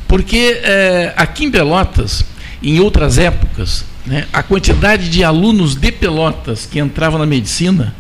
Porque 0.07 0.59
é, 0.63 1.13
aqui 1.15 1.45
em 1.45 1.51
Pelotas, 1.51 2.25
em 2.61 2.79
outras 2.79 3.17
épocas, 3.17 3.85
né, 4.05 4.25
a 4.31 4.43
quantidade 4.43 5.09
de 5.09 5.23
alunos 5.23 5.75
de 5.75 5.91
Pelotas 5.91 6.65
que 6.65 6.79
entravam 6.79 7.19
na 7.19 7.25
medicina 7.25 7.93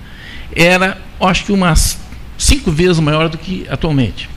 era, 0.55 0.97
acho 1.19 1.45
que, 1.45 1.51
umas 1.51 1.97
cinco 2.37 2.71
vezes 2.71 2.99
maior 2.99 3.29
do 3.29 3.37
que 3.37 3.65
atualmente. 3.69 4.29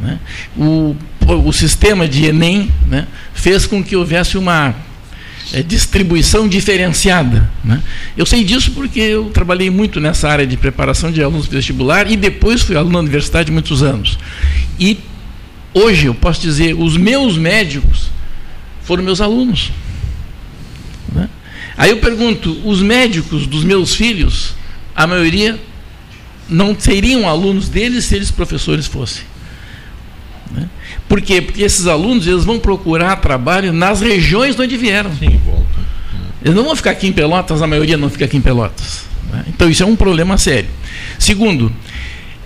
Né? 0.00 0.18
O, 0.56 0.96
o 1.44 1.52
sistema 1.52 2.08
de 2.08 2.26
Enem 2.26 2.70
né, 2.86 3.06
fez 3.34 3.66
com 3.66 3.82
que 3.82 3.96
houvesse 3.96 4.38
uma 4.38 4.74
é, 5.52 5.62
distribuição 5.62 6.48
diferenciada. 6.48 7.50
Né? 7.64 7.82
Eu 8.16 8.24
sei 8.24 8.44
disso 8.44 8.72
porque 8.72 9.00
eu 9.00 9.30
trabalhei 9.30 9.70
muito 9.70 10.00
nessa 10.00 10.28
área 10.28 10.46
de 10.46 10.56
preparação 10.56 11.10
de 11.10 11.22
alunos 11.22 11.46
vestibular 11.46 12.10
e 12.10 12.16
depois 12.16 12.62
fui 12.62 12.76
aluno 12.76 12.92
na 12.92 12.98
universidade 13.00 13.50
muitos 13.50 13.82
anos. 13.82 14.18
E 14.78 14.98
hoje 15.74 16.06
eu 16.06 16.14
posso 16.14 16.40
dizer, 16.40 16.74
os 16.74 16.96
meus 16.96 17.36
médicos 17.36 18.10
foram 18.82 19.02
meus 19.02 19.20
alunos. 19.20 19.70
Né? 21.12 21.28
Aí 21.76 21.90
eu 21.90 21.98
pergunto, 21.98 22.60
os 22.64 22.82
médicos 22.82 23.46
dos 23.46 23.64
meus 23.64 23.94
filhos, 23.94 24.54
a 24.94 25.06
maioria 25.06 25.58
não 26.48 26.78
seriam 26.78 27.28
alunos 27.28 27.68
deles 27.68 28.04
se 28.04 28.16
eles 28.16 28.30
professores 28.30 28.86
fossem. 28.86 29.24
Né? 30.50 30.68
Por 31.10 31.20
quê? 31.20 31.42
Porque 31.42 31.64
esses 31.64 31.88
alunos 31.88 32.24
eles 32.24 32.44
vão 32.44 32.60
procurar 32.60 33.16
trabalho 33.16 33.72
nas 33.72 34.00
regiões 34.00 34.54
de 34.54 34.62
onde 34.62 34.76
vieram. 34.76 35.10
Sim, 35.18 35.40
volta. 35.44 35.66
Eles 36.40 36.54
não 36.54 36.62
vão 36.62 36.76
ficar 36.76 36.92
aqui 36.92 37.08
em 37.08 37.12
Pelotas, 37.12 37.60
a 37.60 37.66
maioria 37.66 37.96
não 37.96 38.08
fica 38.08 38.26
aqui 38.26 38.36
em 38.36 38.40
Pelotas. 38.40 39.06
Né? 39.28 39.44
Então 39.48 39.68
isso 39.68 39.82
é 39.82 39.86
um 39.86 39.96
problema 39.96 40.38
sério. 40.38 40.70
Segundo, 41.18 41.72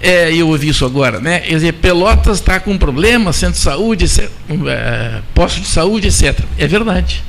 é, 0.01 0.35
eu 0.35 0.49
ouvi 0.49 0.69
isso 0.69 0.83
agora, 0.87 1.21
né? 1.21 1.41
Quer 1.41 1.55
dizer, 1.57 1.73
Pelotas 1.75 2.39
está 2.39 2.59
com 2.59 2.79
problema, 2.79 3.35
centro 3.35 3.57
de 3.57 3.61
saúde, 3.61 4.07
é, 4.67 5.21
posto 5.35 5.61
de 5.61 5.69
saúde, 5.69 6.09
etc. 6.09 6.41
É 6.57 6.67
verdade. 6.67 7.23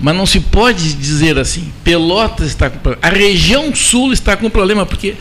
Mas 0.00 0.16
não 0.16 0.24
se 0.24 0.40
pode 0.40 0.94
dizer 0.94 1.38
assim, 1.38 1.70
Pelotas 1.84 2.46
está 2.46 2.70
com 2.70 2.78
problema. 2.78 3.06
A 3.06 3.10
região 3.10 3.74
sul 3.74 4.14
está 4.14 4.34
com 4.34 4.48
problema, 4.48 4.86
porque 4.86 5.14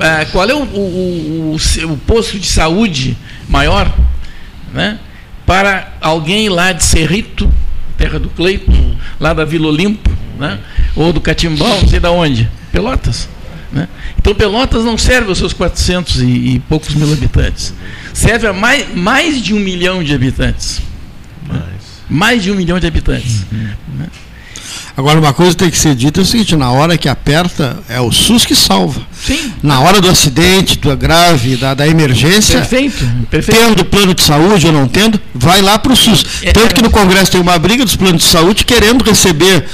é, 0.00 0.24
qual 0.24 0.50
é 0.50 0.54
o, 0.54 0.64
o, 0.64 1.54
o, 1.54 1.92
o 1.92 1.96
posto 1.98 2.40
de 2.40 2.48
saúde 2.48 3.16
maior? 3.48 3.88
Né? 4.72 4.98
para 5.44 5.92
alguém 6.00 6.48
lá 6.48 6.72
de 6.72 6.82
Cerrito, 6.82 7.50
terra 7.96 8.18
do 8.18 8.28
Cleito, 8.28 8.72
lá 9.20 9.32
da 9.32 9.44
Vila 9.44 9.68
Olimpo, 9.68 10.10
né? 10.38 10.58
ou 10.94 11.12
do 11.12 11.20
Catimbau, 11.20 11.80
não 11.80 11.88
sei 11.88 12.00
de 12.00 12.08
onde, 12.08 12.50
Pelotas. 12.72 13.28
Né? 13.72 13.88
Então 14.18 14.34
Pelotas 14.34 14.84
não 14.84 14.96
serve 14.96 15.28
aos 15.28 15.38
seus 15.38 15.52
400 15.52 16.22
e, 16.22 16.24
e, 16.24 16.58
poucos 16.68 16.94
mil 16.94 17.12
habitantes. 17.12 17.74
Serve 18.12 18.46
a 18.46 18.52
mais, 18.52 18.94
mais 18.94 19.42
de 19.42 19.54
um 19.54 19.58
milhão 19.58 20.02
de 20.02 20.14
habitantes. 20.14 20.80
Mais, 21.46 21.62
mais 22.08 22.42
de 22.42 22.50
um 22.50 22.54
milhão 22.54 22.80
de 22.80 22.86
habitantes. 22.86 23.44
Uhum. 23.52 23.68
Né? 23.98 24.06
Agora, 24.96 25.18
uma 25.18 25.32
coisa 25.32 25.52
que 25.52 25.58
tem 25.58 25.70
que 25.70 25.78
ser 25.78 25.94
dita 25.94 26.20
é 26.20 26.22
o 26.22 26.26
seguinte: 26.26 26.56
na 26.56 26.70
hora 26.70 26.96
que 26.96 27.08
aperta, 27.08 27.78
é 27.88 28.00
o 28.00 28.10
SUS 28.10 28.44
que 28.44 28.54
salva. 28.54 29.00
Sim. 29.24 29.52
Na 29.62 29.80
hora 29.80 30.00
do 30.00 30.08
acidente, 30.08 30.78
do 30.78 30.96
grave, 30.96 31.56
da, 31.56 31.74
da 31.74 31.86
emergência, 31.86 32.58
perfeito, 32.58 33.04
perfeito. 33.30 33.60
tendo 33.60 33.84
plano 33.84 34.14
de 34.14 34.22
saúde 34.22 34.66
ou 34.66 34.72
não 34.72 34.86
tendo, 34.88 35.20
vai 35.34 35.60
lá 35.62 35.78
para 35.78 35.92
o 35.92 35.96
SUS. 35.96 36.24
É, 36.42 36.52
Tanto 36.52 36.74
que 36.74 36.82
no 36.82 36.90
Congresso 36.90 37.32
tem 37.32 37.40
uma 37.40 37.58
briga 37.58 37.84
dos 37.84 37.96
planos 37.96 38.22
de 38.22 38.28
saúde 38.28 38.64
querendo 38.64 39.02
receber 39.02 39.66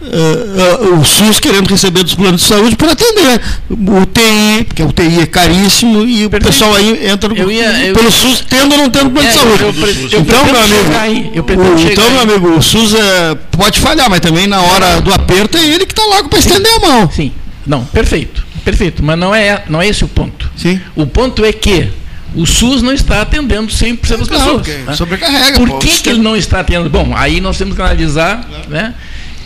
Uh, 0.00 0.94
uh, 0.94 0.98
o 0.98 1.04
SUS 1.04 1.38
querendo 1.38 1.68
receber 1.68 2.02
dos 2.02 2.14
planos 2.14 2.40
de 2.40 2.46
saúde 2.46 2.74
para 2.74 2.92
atender 2.92 3.38
o 3.68 4.06
TI, 4.06 4.64
porque 4.64 4.82
o 4.82 4.92
TI 4.92 5.20
é 5.20 5.26
caríssimo 5.26 6.02
e 6.02 6.26
Perfeito. 6.26 6.42
o 6.42 6.46
pessoal 6.46 6.74
aí 6.74 7.06
entra 7.06 7.28
no, 7.28 7.52
ia, 7.52 7.86
eu, 7.86 7.94
pelo 7.94 8.10
SUS 8.10 8.40
tendo 8.48 8.72
ou 8.72 8.78
não 8.78 8.90
tendo 8.90 9.10
plano 9.10 9.28
é, 9.28 9.30
de 9.30 9.38
saúde. 9.38 9.62
Eu, 9.62 9.68
eu, 9.68 10.20
então, 10.20 10.44
meu 10.46 10.56
amigo, 10.56 11.62
o, 11.62 11.80
então, 11.80 12.10
meu 12.10 12.20
amigo, 12.22 12.48
o 12.56 12.62
SUS 12.62 12.94
é, 12.94 13.34
pode 13.50 13.78
falhar, 13.78 14.08
mas 14.08 14.20
também 14.20 14.46
na 14.46 14.62
hora 14.62 15.02
do 15.02 15.12
aperto 15.12 15.58
é 15.58 15.66
ele 15.66 15.84
que 15.84 15.92
está 15.92 16.06
lá 16.06 16.24
para 16.24 16.38
estender 16.38 16.72
a 16.72 16.78
mão. 16.78 17.10
Sim, 17.10 17.30
não, 17.66 17.84
perfeito, 17.84 18.42
perfeito, 18.64 19.04
mas 19.04 19.18
não 19.18 19.34
é, 19.34 19.64
não 19.68 19.82
é 19.82 19.88
esse 19.88 20.02
o 20.02 20.08
ponto. 20.08 20.50
Sim. 20.56 20.80
O 20.96 21.06
ponto 21.06 21.44
é 21.44 21.52
que 21.52 21.90
o 22.34 22.46
SUS 22.46 22.80
não 22.80 22.92
está 22.92 23.22
atendendo 23.22 23.70
100% 23.70 24.18
das 24.18 24.28
pessoas. 24.28 24.66
Né? 24.66 24.94
Sobrecarrega. 24.94 25.58
Por 25.58 25.78
que, 25.78 25.88
que 25.88 26.08
ele 26.08 26.20
não 26.20 26.36
está 26.36 26.60
atendendo? 26.60 26.88
Bom, 26.88 27.12
aí 27.14 27.40
nós 27.40 27.58
temos 27.58 27.74
que 27.74 27.82
analisar, 27.82 28.48
né? 28.68 28.94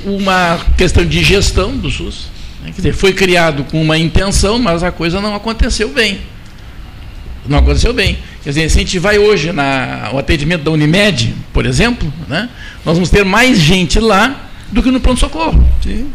Uma 0.05 0.61
questão 0.77 1.05
de 1.05 1.23
gestão 1.23 1.77
do 1.77 1.91
SUS. 1.91 2.29
Né? 2.63 2.67
Quer 2.67 2.77
dizer, 2.77 2.93
foi 2.95 3.13
criado 3.13 3.65
com 3.65 3.81
uma 3.81 3.99
intenção, 3.99 4.59
mas 4.59 4.83
a 4.83 4.91
coisa 4.91 5.21
não 5.21 5.35
aconteceu 5.35 5.89
bem. 5.89 6.21
Não 7.47 7.59
aconteceu 7.59 7.93
bem. 7.93 8.19
Quer 8.43 8.51
dizer, 8.51 8.71
se 8.71 8.79
a 8.79 8.81
gente 8.81 8.99
vai 8.99 9.19
hoje 9.19 9.53
no 9.53 10.19
atendimento 10.19 10.63
da 10.63 10.71
Unimed, 10.71 11.35
por 11.53 11.67
exemplo, 11.67 12.13
né, 12.29 12.49
nós 12.85 12.97
vamos 12.97 13.11
ter 13.11 13.25
mais 13.25 13.59
gente 13.59 14.01
lá 14.01 14.49
do 14.71 14.83
que 14.83 14.91
no 14.91 15.01
pronto-socorro. 15.01 15.67
Sim. 15.83 16.11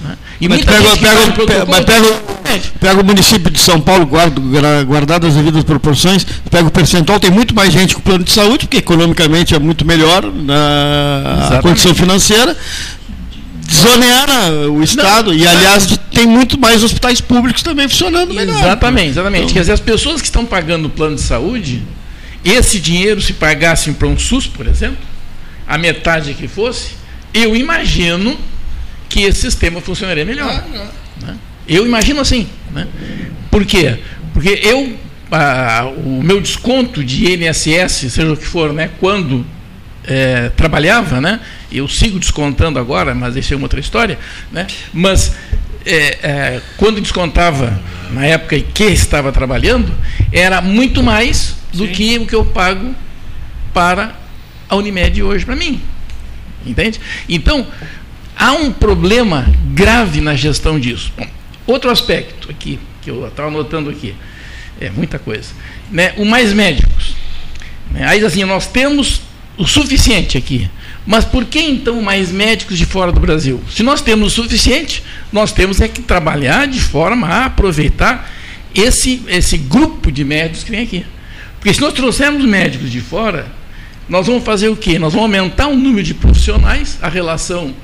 Né? 0.00 0.16
E 0.40 0.48
mas 0.48 0.64
pega, 0.64 0.96
pega, 0.96 1.46
pega, 1.46 1.66
mas 1.66 1.84
pega, 1.84 2.22
pega, 2.80 3.00
o 3.00 3.04
município 3.04 3.50
de 3.50 3.60
São 3.60 3.80
Paulo, 3.80 4.04
guarda, 4.04 4.40
guardado 4.84 5.26
as 5.26 5.34
devidas 5.34 5.62
proporções, 5.62 6.26
pega 6.50 6.66
o 6.66 6.70
percentual, 6.70 7.20
tem 7.20 7.30
muito 7.30 7.54
mais 7.54 7.72
gente 7.72 7.94
com 7.94 8.00
plano 8.00 8.24
de 8.24 8.32
saúde, 8.32 8.66
porque 8.66 8.78
economicamente 8.78 9.54
é 9.54 9.58
muito 9.60 9.84
melhor 9.84 10.24
na 10.24 11.60
condição 11.62 11.94
financeira, 11.94 12.56
desonera 13.72 14.70
o 14.70 14.82
Estado. 14.82 15.30
Não, 15.30 15.38
e, 15.38 15.46
aliás, 15.46 15.98
tem 16.12 16.26
muito 16.26 16.58
mais 16.58 16.84
hospitais 16.84 17.20
públicos 17.20 17.62
também 17.62 17.88
funcionando 17.88 18.34
melhor. 18.34 18.58
Exatamente, 18.58 19.10
exatamente. 19.10 19.42
Então, 19.44 19.54
Quer 19.54 19.60
dizer, 19.60 19.72
as 19.72 19.80
pessoas 19.80 20.20
que 20.20 20.26
estão 20.26 20.44
pagando 20.44 20.86
o 20.86 20.90
plano 20.90 21.16
de 21.16 21.22
saúde, 21.22 21.82
esse 22.44 22.78
dinheiro, 22.78 23.20
se 23.20 23.32
pagassem 23.32 23.92
para 23.92 24.06
um 24.06 24.18
SUS, 24.18 24.46
por 24.46 24.66
exemplo, 24.66 24.98
a 25.66 25.78
metade 25.78 26.34
que 26.34 26.46
fosse, 26.46 26.90
eu 27.32 27.56
imagino 27.56 28.36
que 29.08 29.22
esse 29.22 29.40
sistema 29.40 29.80
funcionaria 29.80 30.24
melhor. 30.24 30.50
Ah, 30.50 31.26
né? 31.26 31.36
Eu 31.66 31.86
imagino 31.86 32.20
assim. 32.20 32.48
Né? 32.70 32.86
Por 33.50 33.64
quê? 33.64 33.98
Porque 34.32 34.60
eu, 34.62 34.96
ah, 35.30 35.90
o 36.04 36.22
meu 36.22 36.40
desconto 36.40 37.04
de 37.04 37.32
INSS, 37.32 38.12
seja 38.12 38.32
o 38.32 38.36
que 38.36 38.46
for, 38.46 38.72
né, 38.72 38.90
quando 38.98 39.44
é, 40.04 40.48
trabalhava, 40.50 41.20
né? 41.20 41.40
Eu 41.70 41.88
sigo 41.88 42.18
descontando 42.18 42.78
agora, 42.78 43.14
mas 43.14 43.36
isso 43.36 43.52
é 43.54 43.56
uma 43.56 43.64
outra 43.64 43.80
história, 43.80 44.18
né? 44.50 44.66
Mas 44.92 45.34
é, 45.84 46.18
é, 46.22 46.62
quando 46.76 47.00
descontava 47.00 47.80
na 48.10 48.26
época 48.26 48.56
em 48.56 48.62
que 48.62 48.84
estava 48.84 49.32
trabalhando, 49.32 49.92
era 50.32 50.60
muito 50.60 51.02
mais 51.02 51.56
do 51.72 51.86
Sim. 51.86 51.92
que 51.92 52.18
o 52.18 52.26
que 52.26 52.34
eu 52.34 52.44
pago 52.44 52.94
para 53.72 54.14
a 54.68 54.76
Unimed 54.76 55.22
hoje 55.22 55.44
para 55.44 55.56
mim. 55.56 55.80
Entende? 56.64 57.00
Então, 57.28 57.66
há 58.36 58.52
um 58.52 58.72
problema 58.72 59.52
grave 59.74 60.20
na 60.20 60.34
gestão 60.34 60.78
disso. 60.78 61.12
Bom, 61.16 61.26
outro 61.66 61.90
aspecto 61.90 62.50
aqui, 62.50 62.78
que 63.00 63.10
eu 63.10 63.26
estava 63.26 63.48
anotando 63.48 63.90
aqui, 63.90 64.14
é 64.80 64.90
muita 64.90 65.18
coisa. 65.18 65.50
Né? 65.90 66.12
O 66.16 66.24
mais 66.24 66.52
médicos. 66.52 67.16
Né? 67.90 68.06
Aí 68.06 68.24
assim, 68.24 68.44
nós 68.44 68.66
temos 68.66 69.22
o 69.56 69.66
suficiente 69.66 70.38
aqui. 70.38 70.68
Mas 71.06 71.24
por 71.24 71.44
que 71.44 71.60
então 71.60 72.00
mais 72.00 72.30
médicos 72.30 72.78
de 72.78 72.86
fora 72.86 73.10
do 73.10 73.20
Brasil? 73.20 73.60
Se 73.70 73.82
nós 73.82 74.00
temos 74.00 74.32
o 74.32 74.42
suficiente, 74.42 75.02
nós 75.32 75.52
temos 75.52 75.80
é 75.80 75.88
que 75.88 76.00
trabalhar 76.00 76.66
de 76.66 76.80
forma 76.80 77.26
a 77.26 77.46
aproveitar 77.46 78.30
esse, 78.74 79.22
esse 79.28 79.58
grupo 79.58 80.12
de 80.12 80.24
médicos 80.24 80.64
que 80.64 80.70
vem 80.70 80.82
aqui. 80.82 81.04
Porque 81.58 81.74
se 81.74 81.80
nós 81.80 81.92
trouxermos 81.92 82.44
médicos 82.44 82.90
de 82.90 83.00
fora, 83.00 83.46
nós 84.08 84.26
vamos 84.26 84.44
fazer 84.44 84.68
o 84.68 84.76
quê? 84.76 84.98
Nós 84.98 85.12
vamos 85.12 85.24
aumentar 85.24 85.68
o 85.68 85.76
número 85.76 86.02
de 86.02 86.14
profissionais, 86.14 86.98
a 87.02 87.08
relação 87.08 87.74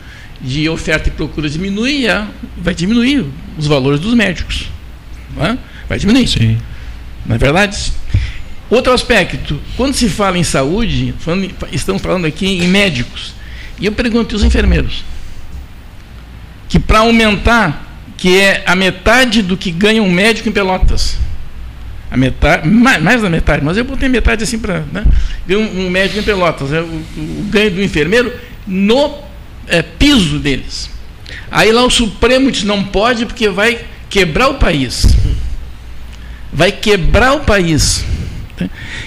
de 0.41 0.69
oferta 0.69 1.09
e 1.09 1.13
procura 1.13 1.49
diminui, 1.49 2.05
vai 2.57 2.75
diminuir 2.75 3.25
os 3.57 3.67
valores 3.67 4.01
dos 4.01 4.15
médicos. 4.15 4.69
É? 5.41 5.57
Vai 5.89 5.99
diminuir. 5.99 6.29
Sim. 6.29 6.59
Não 7.27 7.37
é 7.37 7.39
verdade? 7.39 7.93
Outro 8.71 8.93
aspecto, 8.93 9.61
quando 9.77 9.95
se 9.95 10.09
fala 10.09 10.37
em 10.37 10.45
saúde, 10.45 11.15
falando, 11.19 11.51
estamos 11.73 12.03
falando 12.03 12.27
aqui 12.27 12.47
em 12.47 12.69
médicos, 12.69 13.35
e 13.81 13.87
eu 13.87 13.93
pergunto 13.93 14.37
os 14.37 14.45
enfermeiros, 14.45 15.05
que 16.69 16.79
para 16.79 16.99
aumentar, 16.99 17.87
que 18.17 18.39
é 18.39 18.63
a 18.67 18.77
metade 18.77 19.41
do 19.43 19.57
que 19.57 19.71
ganha 19.71 20.03
um 20.03 20.11
médico 20.11 20.51
em 20.51 20.53
Pelotas, 20.53 21.17
a 22.11 22.17
metade, 22.17 22.69
mais, 22.69 23.03
mais 23.03 23.23
da 23.23 23.31
metade, 23.31 23.65
mas 23.65 23.77
eu 23.77 23.85
botei 23.85 24.09
metade 24.09 24.45
assim 24.45 24.59
para 24.59 24.81
né, 24.93 25.05
um, 25.51 25.87
um, 25.87 25.91
médico 25.91 26.21
em 26.21 26.23
Pelotas, 26.23 26.73
é 26.73 26.81
o, 26.81 26.85
o, 26.85 27.47
ganho 27.51 27.71
do 27.71 27.83
enfermeiro 27.83 28.33
no 28.67 29.15
é, 29.67 29.81
piso 29.81 30.39
deles. 30.39 30.91
Aí 31.51 31.73
lá 31.73 31.85
o 31.85 31.91
Supremo 31.91 32.51
diz 32.51 32.65
não 32.65 32.85
pode 32.85 33.25
porque 33.25 33.49
vai 33.49 33.81
quebrar 34.11 34.49
o 34.49 34.55
país. 34.55 35.07
Vai 36.53 36.73
quebrar 36.73 37.35
o 37.35 37.41
país. 37.41 38.05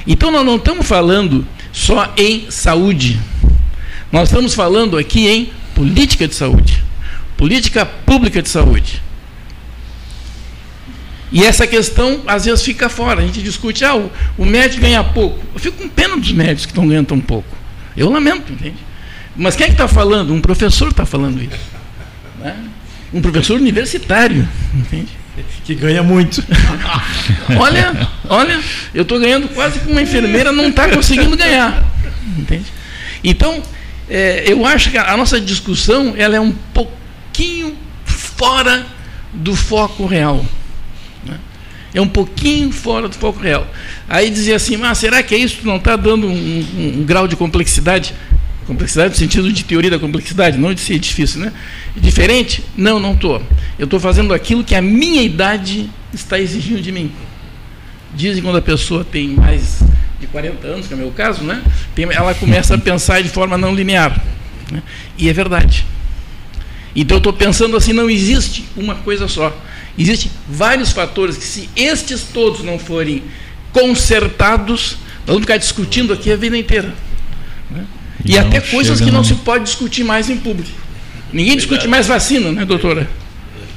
Então 0.05 0.31
nós 0.31 0.45
não 0.45 0.55
estamos 0.55 0.85
falando 0.85 1.45
só 1.71 2.13
em 2.17 2.49
saúde. 2.49 3.19
Nós 4.11 4.29
estamos 4.29 4.53
falando 4.53 4.97
aqui 4.97 5.27
em 5.27 5.49
política 5.73 6.27
de 6.27 6.35
saúde, 6.35 6.83
política 7.37 7.85
pública 7.85 8.41
de 8.41 8.49
saúde. 8.49 9.01
E 11.31 11.45
essa 11.45 11.65
questão 11.65 12.21
às 12.27 12.43
vezes 12.45 12.61
fica 12.61 12.89
fora. 12.89 13.21
A 13.21 13.25
gente 13.25 13.41
discute, 13.41 13.85
ah, 13.85 13.95
o, 13.95 14.11
o 14.37 14.45
médico 14.45 14.81
ganha 14.81 15.03
pouco. 15.03 15.39
Eu 15.53 15.59
fico 15.59 15.77
com 15.77 15.87
pena 15.87 16.17
dos 16.17 16.31
médicos 16.31 16.65
que 16.65 16.71
estão 16.71 16.87
ganhando 16.87 17.07
tão 17.07 17.19
pouco. 17.21 17.55
Eu 17.95 18.09
lamento, 18.09 18.51
entende? 18.51 18.75
Mas 19.35 19.55
quem 19.55 19.65
é 19.65 19.67
que 19.67 19.73
está 19.73 19.87
falando? 19.87 20.33
Um 20.33 20.41
professor 20.41 20.89
está 20.89 21.05
falando 21.05 21.41
isso. 21.41 21.59
Né? 22.39 22.55
Um 23.13 23.21
professor 23.21 23.55
universitário, 23.55 24.47
entende? 24.75 25.07
Que 25.63 25.73
ganha 25.73 26.03
muito. 26.03 26.43
olha, 27.57 28.09
olha, 28.31 28.59
eu 28.93 29.01
estou 29.01 29.19
ganhando 29.19 29.49
quase 29.49 29.79
que 29.79 29.91
uma 29.91 30.01
enfermeira 30.01 30.51
não 30.51 30.69
está 30.69 30.87
conseguindo 30.89 31.35
ganhar. 31.35 31.83
Entende? 32.37 32.65
Então, 33.23 33.61
é, 34.09 34.45
eu 34.47 34.65
acho 34.65 34.89
que 34.89 34.97
a 34.97 35.15
nossa 35.17 35.39
discussão 35.39 36.13
ela 36.17 36.35
é 36.35 36.39
um 36.39 36.51
pouquinho 36.73 37.75
fora 38.05 38.85
do 39.33 39.53
foco 39.53 40.05
real. 40.05 40.45
Né? 41.25 41.37
É 41.93 42.01
um 42.01 42.07
pouquinho 42.07 42.71
fora 42.71 43.09
do 43.09 43.15
foco 43.15 43.39
real. 43.39 43.67
Aí 44.07 44.29
dizia 44.29 44.55
assim, 44.55 44.77
mas 44.77 44.97
será 44.97 45.21
que 45.21 45.35
é 45.35 45.37
isso? 45.37 45.59
Não 45.63 45.75
está 45.75 45.97
dando 45.97 46.27
um, 46.27 46.31
um, 46.31 46.99
um 46.99 47.03
grau 47.03 47.27
de 47.27 47.35
complexidade? 47.35 48.15
Complexidade 48.65 49.09
no 49.11 49.17
sentido 49.17 49.51
de 49.51 49.65
teoria 49.65 49.89
da 49.89 49.99
complexidade, 49.99 50.57
não 50.57 50.73
de 50.73 50.79
ser 50.79 50.97
difícil, 50.99 51.41
né? 51.41 51.51
Diferente? 51.97 52.63
Não, 52.77 52.97
não 52.97 53.13
estou. 53.13 53.43
Eu 53.77 53.85
estou 53.85 53.99
fazendo 53.99 54.33
aquilo 54.33 54.63
que 54.63 54.73
a 54.73 54.81
minha 54.81 55.21
idade 55.21 55.89
está 56.13 56.39
exigindo 56.39 56.81
de 56.81 56.91
mim. 56.91 57.11
Dizem 58.13 58.43
quando 58.43 58.57
a 58.57 58.61
pessoa 58.61 59.03
tem 59.03 59.29
mais 59.29 59.81
de 60.19 60.27
40 60.27 60.67
anos, 60.67 60.87
que 60.87 60.93
é 60.93 60.95
o 60.95 60.99
meu 60.99 61.11
caso, 61.11 61.43
né? 61.43 61.63
Tem, 61.95 62.05
ela 62.11 62.33
começa 62.33 62.75
a 62.75 62.77
pensar 62.77 63.21
de 63.21 63.29
forma 63.29 63.57
não 63.57 63.73
linear. 63.73 64.21
Né? 64.71 64.83
E 65.17 65.29
é 65.29 65.33
verdade. 65.33 65.85
Então 66.95 67.15
eu 67.15 67.19
estou 67.19 67.33
pensando 67.33 67.75
assim, 67.77 67.93
não 67.93 68.09
existe 68.09 68.65
uma 68.75 68.95
coisa 68.95 69.27
só. 69.27 69.55
Existem 69.97 70.31
vários 70.47 70.91
fatores 70.91 71.37
que 71.37 71.43
se 71.43 71.69
estes 71.75 72.23
todos 72.33 72.63
não 72.63 72.77
forem 72.77 73.23
consertados, 73.71 74.97
nós 75.19 75.27
vamos 75.27 75.41
ficar 75.41 75.57
discutindo 75.57 76.13
aqui 76.13 76.31
a 76.31 76.35
vida 76.35 76.57
inteira. 76.57 76.93
Né? 77.69 77.85
E, 78.25 78.33
e 78.33 78.37
até 78.37 78.59
coisas 78.59 78.99
que 78.99 79.09
não 79.09 79.23
se 79.23 79.35
pode 79.35 79.63
discutir 79.63 80.03
mais 80.03 80.29
em 80.29 80.37
público. 80.37 80.69
Ninguém 81.31 81.55
discute 81.55 81.87
mais 81.87 82.07
vacina, 82.07 82.51
né, 82.51 82.65
doutora? 82.65 83.09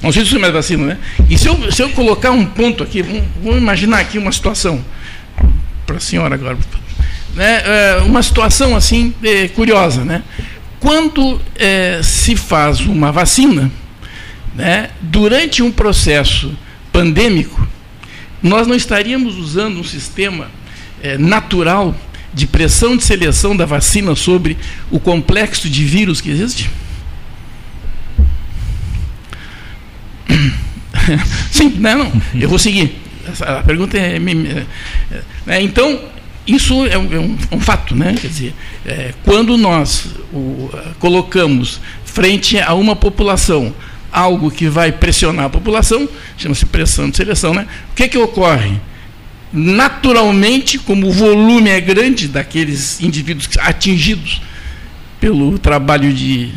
Não 0.05 0.13
se 0.13 0.21
discute 0.21 0.39
mais 0.39 0.53
vacina, 0.53 0.85
né? 0.85 0.99
E 1.31 1.39
se 1.39 1.49
eu, 1.49 1.73
se 1.73 1.81
eu 1.81 1.89
colocar 1.89 2.31
um 2.31 2.45
ponto 2.45 2.83
aqui, 2.83 3.01
vamos, 3.01 3.25
vamos 3.43 3.59
imaginar 3.59 4.01
aqui 4.01 4.19
uma 4.19 4.31
situação, 4.31 4.85
para 5.87 5.97
a 5.97 6.01
senhora 6.01 6.35
agora, 6.35 6.59
né, 7.35 7.63
é, 7.65 8.03
uma 8.05 8.23
situação 8.23 8.77
assim 8.77 9.15
é, 9.23 9.49
curiosa, 9.49 10.05
né? 10.05 10.23
Quando 10.79 11.41
é, 11.57 12.03
se 12.03 12.37
faz 12.37 12.81
uma 12.81 13.11
vacina, 13.11 13.73
né, 14.55 14.91
durante 15.01 15.63
um 15.63 15.73
processo 15.73 16.55
pandêmico, 16.93 17.67
nós 18.43 18.67
não 18.67 18.77
estaríamos 18.77 19.37
usando 19.39 19.81
um 19.81 19.85
sistema 19.85 20.51
é, 21.03 21.17
natural 21.17 21.97
de 22.35 22.47
pressão 22.47 22.95
de 22.95 23.03
seleção 23.03 23.57
da 23.57 23.65
vacina 23.65 24.15
sobre 24.15 24.59
o 24.91 25.01
complexo 25.01 25.71
de 25.71 25.83
vírus 25.83 26.21
que 26.21 26.29
existe? 26.29 26.69
Sim, 31.51 31.75
não, 31.79 31.99
não, 31.99 32.23
eu 32.35 32.49
vou 32.49 32.59
seguir. 32.59 32.95
A 33.41 33.63
pergunta 33.63 33.97
é. 33.99 34.17
é, 34.17 34.67
é 35.47 35.63
então, 35.63 35.99
isso 36.47 36.87
é 36.87 36.99
um, 36.99 37.15
é 37.15 37.19
um, 37.19 37.39
um, 37.53 37.61
fato, 37.61 37.97
né? 37.97 38.15
Quer 38.21 38.29
dizer, 38.29 38.55
é, 38.85 39.15
quando 39.25 39.57
nós 39.57 40.07
o, 40.33 40.71
colocamos 40.99 41.81
frente 42.05 42.59
a 42.59 42.75
uma 42.75 42.95
população 42.95 43.75
algo 44.13 44.51
que 44.51 44.69
vai 44.69 44.93
pressionar 44.93 45.47
a 45.47 45.51
população, 45.51 46.09
chama-se 46.39 46.65
pressão 46.67 47.11
de 47.11 47.17
seleção, 47.17 47.53
né? 47.53 47.67
O 47.91 47.95
que, 47.97 48.09
que 48.09 48.19
ocorre? 48.19 48.79
Naturalmente, 49.53 50.79
como 50.79 51.09
o 51.09 51.13
volume 51.13 51.71
é 51.71 51.81
grande 51.81 52.29
daqueles 52.29 53.01
indivíduos 53.01 53.49
atingidos 53.59 54.41
pelo 55.21 55.59
trabalho 55.59 56.13
de, 56.13 56.53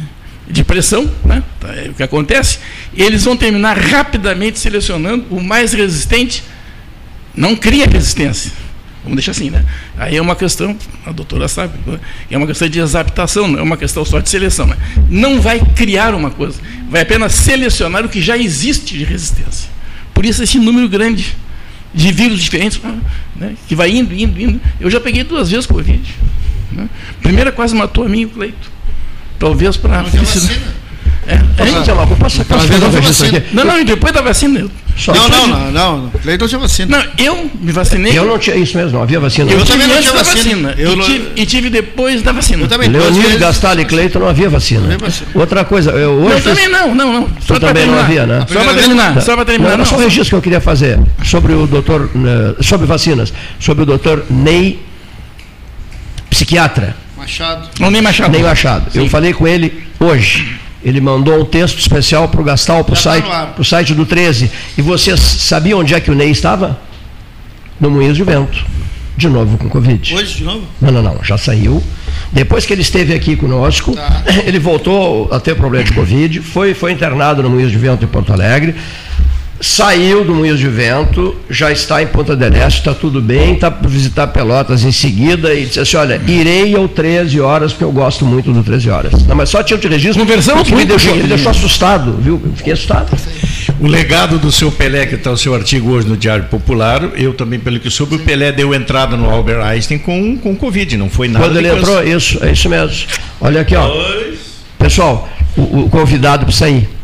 de 0.49 0.63
pressão, 0.63 1.09
né? 1.25 1.43
Tá, 1.59 1.73
é 1.75 1.89
o 1.89 1.93
que 1.93 2.03
acontece, 2.03 2.59
eles 2.93 3.23
vão 3.23 3.35
terminar 3.35 3.77
rapidamente 3.77 4.59
selecionando 4.59 5.25
o 5.29 5.41
mais 5.41 5.73
resistente, 5.73 6.43
não 7.35 7.55
cria 7.55 7.85
resistência 7.85 8.51
Vamos 9.07 9.23
deixar 9.23 9.31
assim, 9.31 9.49
né? 9.49 9.63
Aí 9.97 10.17
é 10.17 10.21
uma 10.21 10.35
questão, 10.35 10.75
a 11.05 11.13
doutora 11.13 11.47
sabe, 11.47 11.71
é 12.29 12.37
uma 12.37 12.45
questão 12.45 12.67
de 12.67 12.77
exaptação, 12.77 13.47
não 13.47 13.59
é 13.59 13.61
uma 13.61 13.77
questão 13.77 14.03
só 14.03 14.19
de 14.19 14.29
seleção. 14.29 14.67
Né? 14.67 14.75
Não 15.09 15.39
vai 15.39 15.61
criar 15.61 16.13
uma 16.13 16.29
coisa, 16.29 16.59
vai 16.89 17.03
apenas 17.03 17.31
selecionar 17.31 18.03
o 18.03 18.09
que 18.09 18.21
já 18.21 18.37
existe 18.37 18.97
de 18.97 19.05
resistência. 19.05 19.69
Por 20.13 20.25
isso 20.25 20.43
esse 20.43 20.59
número 20.59 20.89
grande 20.89 21.37
de 21.93 22.11
vírus 22.11 22.43
diferentes, 22.43 22.81
né? 23.33 23.55
que 23.65 23.75
vai 23.75 23.91
indo, 23.91 24.13
indo, 24.13 24.41
indo. 24.41 24.61
Eu 24.77 24.91
já 24.91 24.99
peguei 24.99 25.23
duas 25.23 25.49
vezes 25.49 25.65
Covid. 25.65 26.03
Né? 26.73 26.89
Primeira 27.21 27.49
quase 27.49 27.73
matou 27.73 28.03
a 28.03 28.09
mim 28.09 28.21
e 28.21 28.25
o 28.25 28.29
Cleito. 28.29 28.76
Talvez 29.39 29.77
para 29.77 30.03
felicidade. 30.03 30.77
É, 31.27 31.33
é, 31.33 31.69
então, 31.69 31.99
eu 31.99 32.15
posso, 32.15 32.41
aqui? 33.25 33.43
Não, 33.51 33.65
não, 33.65 33.83
depois 33.83 34.13
da 34.13 34.21
vacina. 34.21 34.59
Eu... 34.59 34.71
não, 35.07 35.27
não, 35.27 35.47
não, 35.47 35.71
não, 35.71 36.09
Cleiton 36.21 36.47
tinha 36.47 36.59
vacina. 36.59 36.97
Não, 36.97 37.05
eu 37.17 37.51
me 37.59 37.71
vacinei. 37.73 38.17
Eu 38.17 38.25
não 38.25 38.39
tinha 38.39 38.55
isso 38.55 38.77
mesmo, 38.77 38.93
não 38.93 39.01
havia 39.03 39.19
vacina. 39.19 39.51
Eu, 39.51 39.59
eu 39.59 39.65
também 39.65 39.87
não 39.87 40.01
tinha 40.01 40.13
vacina. 40.13 40.69
vacina. 40.69 40.75
Eu 40.77 40.93
e, 40.93 41.01
tive, 41.01 41.31
e, 41.35 41.45
tive, 41.45 41.69
depois 41.69 42.21
da 42.21 42.31
vacina. 42.31 42.63
Eu 42.63 42.67
também. 42.69 42.87
Leonir, 42.89 43.37
Gastal 43.37 43.77
e 43.77 43.83
Cleiton 43.83 44.19
não 44.19 44.29
havia 44.29 44.49
vacina. 44.49 44.79
Não 44.79 44.87
havia 44.87 44.99
vacina. 44.99 45.27
Outra 45.35 45.65
coisa, 45.65 45.91
eu 45.91 46.11
hoje. 46.11 46.37
Eu 46.37 46.43
também 46.43 46.69
não, 46.69 46.95
não, 46.95 47.11
não. 47.11 47.29
Só 47.41 47.59
também 47.59 47.73
terminar. 47.73 47.95
não 47.97 48.03
havia, 48.03 48.25
né? 48.25 48.45
Só 48.47 48.63
para 48.63 48.73
terminar, 48.73 49.13
tá. 49.13 49.21
só 49.21 49.35
para 49.35 49.45
terminar. 49.45 49.77
Não, 49.77 49.85
só 49.85 49.95
um 49.97 49.99
registro 49.99 50.29
que 50.29 50.35
eu 50.35 50.41
queria 50.41 50.61
fazer 50.61 50.97
sobre 51.25 51.51
o 51.51 51.67
doutor, 51.67 52.09
né, 52.15 52.55
sobre 52.61 52.87
vacinas, 52.87 53.33
sobre 53.59 53.83
o 53.83 53.85
doutor 53.85 54.25
Ney, 54.29 54.79
psiquiatra. 56.29 56.95
Machado. 57.27 57.69
Não, 57.79 57.91
nem 57.91 58.01
Machado. 58.01 58.31
Nem 58.31 58.41
Machado. 58.41 58.91
Sim. 58.91 58.99
Eu 58.99 59.09
falei 59.09 59.33
com 59.33 59.45
ele 59.45 59.83
hoje. 59.99 60.57
Ele 60.81 61.01
mandou 61.01 61.41
um 61.41 61.45
texto 61.45 61.77
especial 61.77 62.29
para 62.29 62.39
o 62.39 62.43
Gastal, 62.43 62.83
para 62.85 62.93
o 62.93 62.95
site, 62.95 63.27
site 63.63 63.93
do 63.93 64.05
13. 64.05 64.49
E 64.77 64.81
você 64.81 65.17
sabia 65.17 65.75
onde 65.75 65.93
é 65.93 65.99
que 65.99 66.09
o 66.09 66.15
Ney 66.15 66.31
estava? 66.31 66.79
No 67.79 67.91
Moinhos 67.91 68.15
de 68.15 68.23
Vento. 68.23 68.65
De 69.17 69.27
novo 69.27 69.57
com 69.57 69.67
Covid. 69.67 70.15
Hoje 70.15 70.35
de 70.37 70.43
novo? 70.43 70.63
Não, 70.79 70.91
não, 70.91 71.01
não. 71.01 71.23
Já 71.23 71.37
saiu. 71.37 71.83
Depois 72.31 72.65
que 72.65 72.71
ele 72.71 72.83
esteve 72.83 73.13
aqui 73.13 73.35
conosco, 73.35 73.93
tá. 73.93 74.23
ele 74.45 74.59
voltou 74.59 75.27
a 75.33 75.39
ter 75.39 75.55
problema 75.55 75.83
de 75.83 75.93
Covid, 75.93 76.39
foi, 76.41 76.73
foi 76.73 76.91
internado 76.91 77.41
no 77.43 77.49
Moinhos 77.49 77.71
de 77.71 77.77
Vento 77.77 78.05
em 78.05 78.07
Porto 78.07 78.31
Alegre 78.31 78.75
saiu 79.59 80.23
do 80.23 80.35
Moinhos 80.35 80.59
de 80.59 80.67
Vento, 80.67 81.35
já 81.49 81.71
está 81.71 82.01
em 82.01 82.07
Ponta 82.07 82.35
del 82.35 82.53
Este, 82.53 82.79
está 82.79 82.93
tudo 82.93 83.21
bem, 83.21 83.53
está 83.53 83.71
para 83.71 83.89
visitar 83.89 84.27
Pelotas 84.27 84.83
em 84.83 84.91
seguida 84.91 85.53
e 85.53 85.65
disse 85.65 85.79
assim, 85.79 85.97
olha, 85.97 86.21
irei 86.27 86.75
ao 86.75 86.87
13 86.87 87.39
horas, 87.39 87.71
porque 87.71 87.83
eu 87.83 87.91
gosto 87.91 88.25
muito 88.25 88.51
do 88.51 88.63
13 88.63 88.89
horas. 88.89 89.25
Não, 89.25 89.35
mas 89.35 89.49
só 89.49 89.63
tinha 89.63 89.77
de 89.77 89.87
registro. 89.87 90.19
Conversamos 90.19 90.69
me 90.69 90.85
deixou, 90.85 91.15
me 91.15 91.23
deixou 91.23 91.51
assustado, 91.51 92.17
viu? 92.21 92.41
Fiquei 92.55 92.73
assustado. 92.73 93.17
O 93.79 93.87
legado 93.87 94.39
do 94.39 94.51
seu 94.51 94.71
Pelé, 94.71 95.05
que 95.05 95.15
está 95.15 95.31
o 95.31 95.37
seu 95.37 95.53
artigo 95.53 95.91
hoje 95.91 96.07
no 96.07 96.17
Diário 96.17 96.45
Popular, 96.45 97.11
eu 97.15 97.33
também, 97.33 97.59
pelo 97.59 97.79
que 97.79 97.89
soube, 97.89 98.15
o 98.15 98.19
Pelé 98.19 98.51
deu 98.51 98.73
entrada 98.73 99.17
no 99.17 99.29
Albert 99.29 99.63
Einstein 99.63 99.97
com, 99.99 100.37
com 100.37 100.55
Covid, 100.55 100.97
não 100.97 101.09
foi 101.09 101.27
nada. 101.27 101.45
Quando 101.45 101.57
ele 101.57 101.69
entrou, 101.69 102.03
isso, 102.03 102.43
é 102.43 102.51
isso 102.51 102.69
mesmo. 102.69 103.07
Olha 103.41 103.61
aqui, 103.61 103.75
ó. 103.75 103.91
Pessoal, 104.77 105.29
o, 105.55 105.85
o 105.85 105.89
convidado 105.89 106.45
para 106.45 106.53
sair 106.53 106.96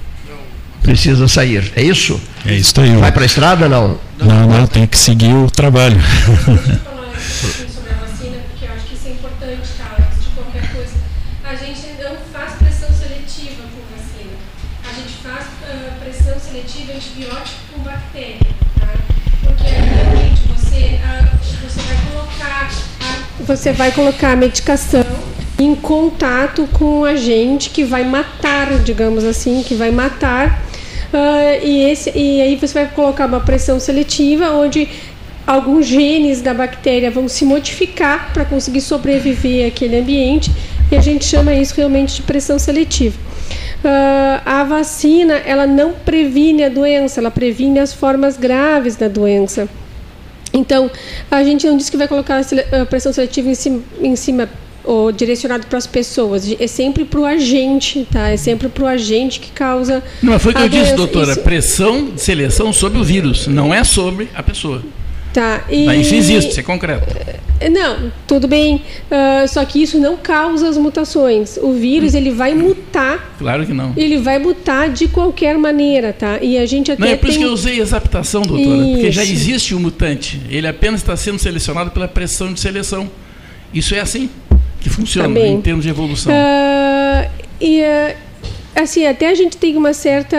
precisa 0.83 1.27
sair. 1.27 1.71
É 1.75 1.81
isso? 1.81 2.21
É 2.45 2.53
isso 2.53 2.79
aí. 2.79 2.95
Vai 2.97 3.11
para 3.11 3.23
a 3.23 3.25
estrada 3.25 3.67
não? 3.67 3.97
Não, 4.19 4.47
não, 4.47 4.67
tem 4.67 4.85
que 4.85 4.97
seguir 4.97 5.33
o 5.33 5.49
trabalho. 5.49 5.97
você 23.55 23.71
vai 23.71 23.91
colocar 23.91 24.31
a 24.31 24.35
medicação 24.35 25.05
em 25.59 25.75
contato 25.75 26.67
com 26.73 27.01
o 27.01 27.05
agente 27.05 27.69
que 27.69 27.83
vai 27.83 28.03
matar, 28.03 28.79
digamos 28.79 29.23
assim, 29.23 29.63
que 29.63 29.75
vai 29.75 29.91
matar 29.91 30.61
Uh, 31.13 31.63
e, 31.63 31.83
esse, 31.91 32.09
e 32.17 32.41
aí 32.41 32.55
você 32.55 32.73
vai 32.73 32.87
colocar 32.87 33.27
uma 33.27 33.39
pressão 33.39 33.79
seletiva, 33.79 34.49
onde 34.49 34.89
alguns 35.45 35.85
genes 35.85 36.41
da 36.41 36.55
bactéria 36.55 37.11
vão 37.11 37.27
se 37.27 37.45
modificar 37.45 38.33
para 38.33 38.43
conseguir 38.43 38.81
sobreviver 38.81 39.67
àquele 39.67 39.99
ambiente, 39.99 40.51
e 40.91 40.95
a 40.95 41.01
gente 41.01 41.23
chama 41.25 41.53
isso 41.53 41.75
realmente 41.75 42.15
de 42.15 42.23
pressão 42.23 42.57
seletiva. 42.57 43.15
Uh, 43.83 44.41
a 44.43 44.63
vacina 44.63 45.35
ela 45.35 45.67
não 45.67 45.93
previne 45.93 46.63
a 46.63 46.69
doença, 46.69 47.19
ela 47.19 47.29
previne 47.29 47.79
as 47.79 47.93
formas 47.93 48.35
graves 48.35 48.95
da 48.95 49.07
doença. 49.07 49.69
Então, 50.51 50.89
a 51.29 51.43
gente 51.43 51.67
não 51.67 51.77
diz 51.77 51.89
que 51.89 51.97
vai 51.97 52.07
colocar 52.07 52.39
a 52.39 52.85
pressão 52.85 53.11
seletiva 53.13 53.49
em 53.49 53.55
cima, 53.55 53.83
em 54.01 54.15
cima 54.15 54.49
ou 54.83 55.11
direcionado 55.11 55.67
para 55.67 55.77
as 55.77 55.87
pessoas, 55.87 56.55
é 56.59 56.67
sempre 56.67 57.05
para 57.05 57.19
o 57.19 57.25
agente, 57.25 58.05
tá? 58.11 58.29
É 58.29 58.37
sempre 58.37 58.67
para 58.67 58.83
o 58.83 58.87
agente 58.87 59.39
que 59.39 59.51
causa. 59.51 60.03
Não, 60.21 60.37
foi 60.37 60.51
o 60.51 60.55
que 60.55 60.61
eu 60.61 60.69
disse, 60.69 60.93
doutora. 60.93 61.31
Isso... 61.31 61.41
Pressão 61.41 62.11
de 62.11 62.21
seleção 62.21 62.73
sobre 62.73 62.99
o 62.99 63.03
vírus, 63.03 63.47
não 63.47 63.73
é 63.73 63.83
sobre 63.83 64.29
a 64.33 64.43
pessoa. 64.43 64.83
Tá. 65.33 65.65
E... 65.69 65.85
Mas 65.85 66.05
isso 66.05 66.15
existe, 66.15 66.51
isso 66.51 66.59
é 66.59 66.63
concreto. 66.63 67.07
É, 67.59 67.69
não, 67.69 68.11
tudo 68.27 68.47
bem. 68.47 68.81
Uh, 69.09 69.47
só 69.47 69.65
que 69.65 69.81
isso 69.81 69.97
não 69.97 70.15
causa 70.15 70.69
as 70.69 70.77
mutações. 70.77 71.57
O 71.57 71.73
vírus 71.73 72.13
ele 72.13 72.29
vai 72.29 72.53
mutar. 72.53 73.35
Claro 73.39 73.65
que 73.65 73.73
não. 73.73 73.93
Ele 73.97 74.17
vai 74.17 74.37
mutar 74.37 74.89
de 74.89 75.07
qualquer 75.07 75.57
maneira, 75.57 76.13
tá? 76.13 76.39
E 76.39 76.57
a 76.57 76.65
gente 76.65 76.91
até 76.91 77.01
Não 77.01 77.07
é 77.07 77.15
por 77.15 77.27
tem... 77.27 77.29
isso 77.31 77.39
que 77.39 77.45
eu 77.45 77.53
usei 77.53 77.79
exaptação, 77.79 78.43
doutora, 78.43 78.77
isso. 78.77 78.91
porque 78.91 79.11
já 79.11 79.23
existe 79.23 79.73
o 79.73 79.77
um 79.77 79.79
mutante. 79.79 80.41
Ele 80.49 80.67
apenas 80.67 81.01
está 81.01 81.15
sendo 81.15 81.39
selecionado 81.39 81.89
pela 81.89 82.07
pressão 82.07 82.53
de 82.53 82.59
seleção. 82.59 83.09
Isso 83.73 83.95
é 83.95 83.99
assim 84.01 84.29
que 84.83 84.89
funciona 84.89 85.39
em 85.39 85.61
termos 85.61 85.83
de 85.83 85.89
evolução. 85.89 86.33
Uh, 86.33 87.31
e 87.59 87.81
uh, 87.81 88.15
assim, 88.75 89.07
até 89.07 89.29
a 89.29 89.35
gente 89.35 89.55
tem 89.55 89.77
uma 89.77 89.93
certa 89.93 90.37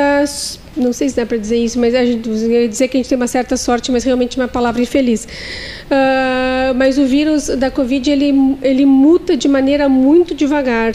não 0.76 0.92
sei 0.92 1.08
se 1.08 1.16
dá 1.16 1.24
para 1.24 1.36
dizer 1.36 1.56
isso, 1.56 1.78
mas 1.78 1.94
a 1.94 2.04
gente 2.04 2.28
dizer 2.68 2.88
que 2.88 2.96
a 2.96 2.98
gente 2.98 3.08
tem 3.08 3.16
uma 3.16 3.28
certa 3.28 3.56
sorte, 3.56 3.92
mas 3.92 4.02
realmente 4.02 4.36
uma 4.36 4.48
palavra 4.48 4.82
infeliz. 4.82 5.24
Uh, 5.24 6.74
mas 6.76 6.98
o 6.98 7.06
vírus 7.06 7.46
da 7.46 7.70
Covid 7.70 8.10
ele 8.10 8.56
ele 8.60 8.84
muta 8.84 9.36
de 9.36 9.48
maneira 9.48 9.88
muito 9.88 10.34
devagar. 10.34 10.94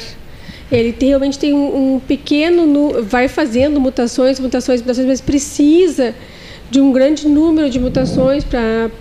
Ele 0.72 0.94
tem, 0.94 1.10
realmente 1.10 1.40
tem 1.40 1.52
um, 1.52 1.96
um 1.96 2.00
pequeno, 2.00 3.02
vai 3.02 3.28
fazendo 3.28 3.80
mutações, 3.80 4.40
mutações, 4.40 4.82
mutações, 4.82 5.08
mas 5.08 5.22
precisa 5.22 6.14
de 6.70 6.80
um 6.80 6.92
grande 6.92 7.28
número 7.28 7.70
de 7.70 7.80
mutações 7.80 8.44
para 8.44 8.92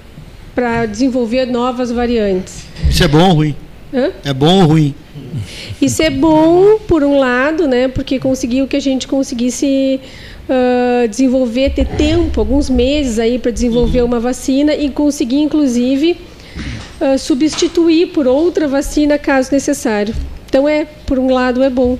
para 0.54 0.86
desenvolver 0.86 1.46
novas 1.46 1.92
variantes. 1.92 2.64
Isso 2.90 3.04
é 3.04 3.06
bom 3.06 3.28
ou 3.28 3.34
ruim? 3.34 3.54
Hã? 3.92 4.10
É 4.24 4.32
bom 4.32 4.62
ou 4.62 4.68
ruim? 4.68 4.94
Isso 5.80 6.02
é 6.02 6.10
bom, 6.10 6.78
por 6.86 7.02
um 7.02 7.18
lado, 7.18 7.66
né, 7.66 7.88
porque 7.88 8.18
conseguiu 8.18 8.66
que 8.66 8.76
a 8.76 8.80
gente 8.80 9.06
conseguisse 9.06 10.00
uh, 10.48 11.08
desenvolver, 11.08 11.70
ter 11.70 11.86
tempo, 11.86 12.40
alguns 12.40 12.68
meses 12.68 13.18
aí 13.18 13.38
para 13.38 13.50
desenvolver 13.50 14.00
uhum. 14.00 14.08
uma 14.08 14.20
vacina 14.20 14.74
e 14.74 14.90
conseguir, 14.90 15.40
inclusive, 15.40 16.16
uh, 17.00 17.18
substituir 17.18 18.08
por 18.08 18.26
outra 18.26 18.66
vacina 18.66 19.18
caso 19.18 19.50
necessário. 19.52 20.14
Então, 20.48 20.68
é, 20.68 20.86
por 21.06 21.18
um 21.18 21.30
lado, 21.32 21.62
é 21.62 21.70
bom. 21.70 21.98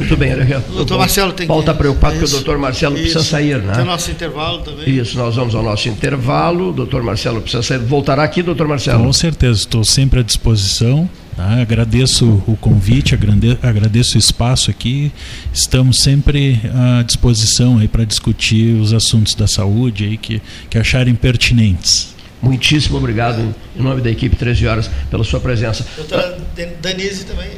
Muito 0.00 0.16
bem, 0.16 0.32
O 0.70 0.72
doutor 0.72 0.98
Marcelo 0.98 1.32
tem 1.32 1.46
Paulo 1.46 1.62
está 1.62 1.74
preocupado 1.74 2.14
porque 2.14 2.26
o 2.26 2.30
doutor 2.30 2.58
Marcelo 2.58 2.94
isso. 2.94 3.02
precisa 3.02 3.24
sair, 3.24 3.58
né? 3.58 3.74
Tem 3.74 3.82
o 3.82 3.86
nosso 3.86 4.10
intervalo 4.10 4.58
também. 4.60 4.88
Isso, 4.96 5.16
nós 5.18 5.36
vamos 5.36 5.54
ao 5.54 5.62
nosso 5.62 5.88
intervalo. 5.88 6.70
O 6.70 6.72
doutor 6.72 7.02
Marcelo 7.02 7.40
precisa 7.40 7.62
sair. 7.62 7.78
Voltará 7.78 8.22
aqui, 8.24 8.42
doutor 8.42 8.66
Marcelo? 8.66 9.04
Com 9.04 9.12
certeza, 9.12 9.58
estou 9.60 9.84
sempre 9.84 10.20
à 10.20 10.22
disposição. 10.22 11.08
Tá? 11.36 11.60
Agradeço 11.60 12.42
o 12.46 12.56
convite, 12.56 13.14
agradeço 13.62 14.16
o 14.16 14.18
espaço 14.18 14.70
aqui. 14.70 15.12
Estamos 15.52 15.98
sempre 15.98 16.60
à 16.98 17.02
disposição 17.02 17.78
aí 17.78 17.88
para 17.88 18.04
discutir 18.04 18.74
os 18.80 18.92
assuntos 18.92 19.34
da 19.34 19.46
saúde 19.46 20.04
aí 20.04 20.16
que, 20.16 20.42
que 20.68 20.78
acharem 20.78 21.14
pertinentes. 21.14 22.14
Muitíssimo 22.42 22.96
obrigado, 22.96 23.54
em 23.78 23.82
nome 23.82 24.00
da 24.00 24.10
equipe 24.10 24.34
13 24.34 24.66
horas, 24.66 24.90
pela 25.10 25.22
sua 25.22 25.40
presença. 25.40 25.86
Doutora 25.96 26.38
Danise 26.80 27.24
também. 27.24 27.50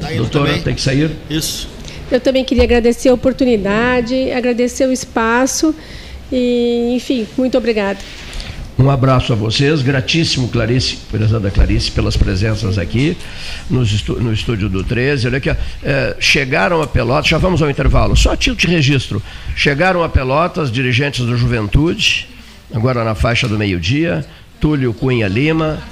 Tá 0.00 0.08
Doutora, 0.10 0.46
também. 0.46 0.62
tem 0.62 0.74
que 0.74 0.80
sair? 0.82 1.10
Isso. 1.30 1.68
Eu 2.10 2.20
também 2.20 2.44
queria 2.44 2.64
agradecer 2.64 3.10
a 3.10 3.14
oportunidade, 3.14 4.32
agradecer 4.32 4.86
o 4.86 4.92
espaço 4.92 5.74
e, 6.32 6.94
enfim, 6.94 7.26
muito 7.36 7.58
obrigada. 7.58 7.98
Um 8.78 8.88
abraço 8.90 9.32
a 9.32 9.36
vocês, 9.36 9.82
gratíssimo 9.82 10.48
Clarice, 10.48 10.98
prezada 11.10 11.50
Clarice, 11.50 11.90
pelas 11.90 12.16
presenças 12.16 12.78
aqui 12.78 13.16
no, 13.68 13.82
estúdio, 13.82 14.22
no 14.22 14.32
estúdio 14.32 14.68
do 14.68 14.84
13. 14.84 15.26
Olha 15.26 15.38
aqui, 15.38 15.50
é, 15.82 16.16
chegaram 16.20 16.80
a 16.80 16.86
Pelotas, 16.86 17.28
já 17.28 17.38
vamos 17.38 17.60
ao 17.60 17.68
intervalo, 17.68 18.16
só 18.16 18.36
título 18.36 18.56
de 18.56 18.66
registro. 18.68 19.20
Chegaram 19.56 20.04
a 20.04 20.08
Pelotas 20.08 20.70
dirigentes 20.70 21.26
da 21.26 21.34
Juventude, 21.34 22.28
agora 22.72 23.02
na 23.02 23.16
faixa 23.16 23.48
do 23.48 23.58
meio-dia, 23.58 24.24
Túlio 24.60 24.94
Cunha 24.94 25.26
Lima, 25.26 25.82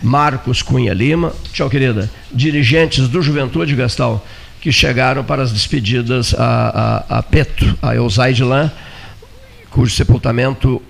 Marcos 0.00 0.62
Cunha 0.62 0.94
Lima, 0.94 1.32
tchau 1.52 1.68
querida, 1.68 2.08
dirigentes 2.32 3.08
do 3.08 3.20
Juventude 3.20 3.74
Gastal, 3.74 4.24
que 4.62 4.70
chegaram 4.70 5.24
para 5.24 5.42
as 5.42 5.50
despedidas 5.50 6.32
a, 6.34 7.04
a, 7.08 7.18
a 7.18 7.22
Petro, 7.22 7.76
a 7.82 7.96
Eusaide 7.96 8.44
Lã, 8.44 8.70
cujo 9.70 9.92
sepultamento 9.92 10.80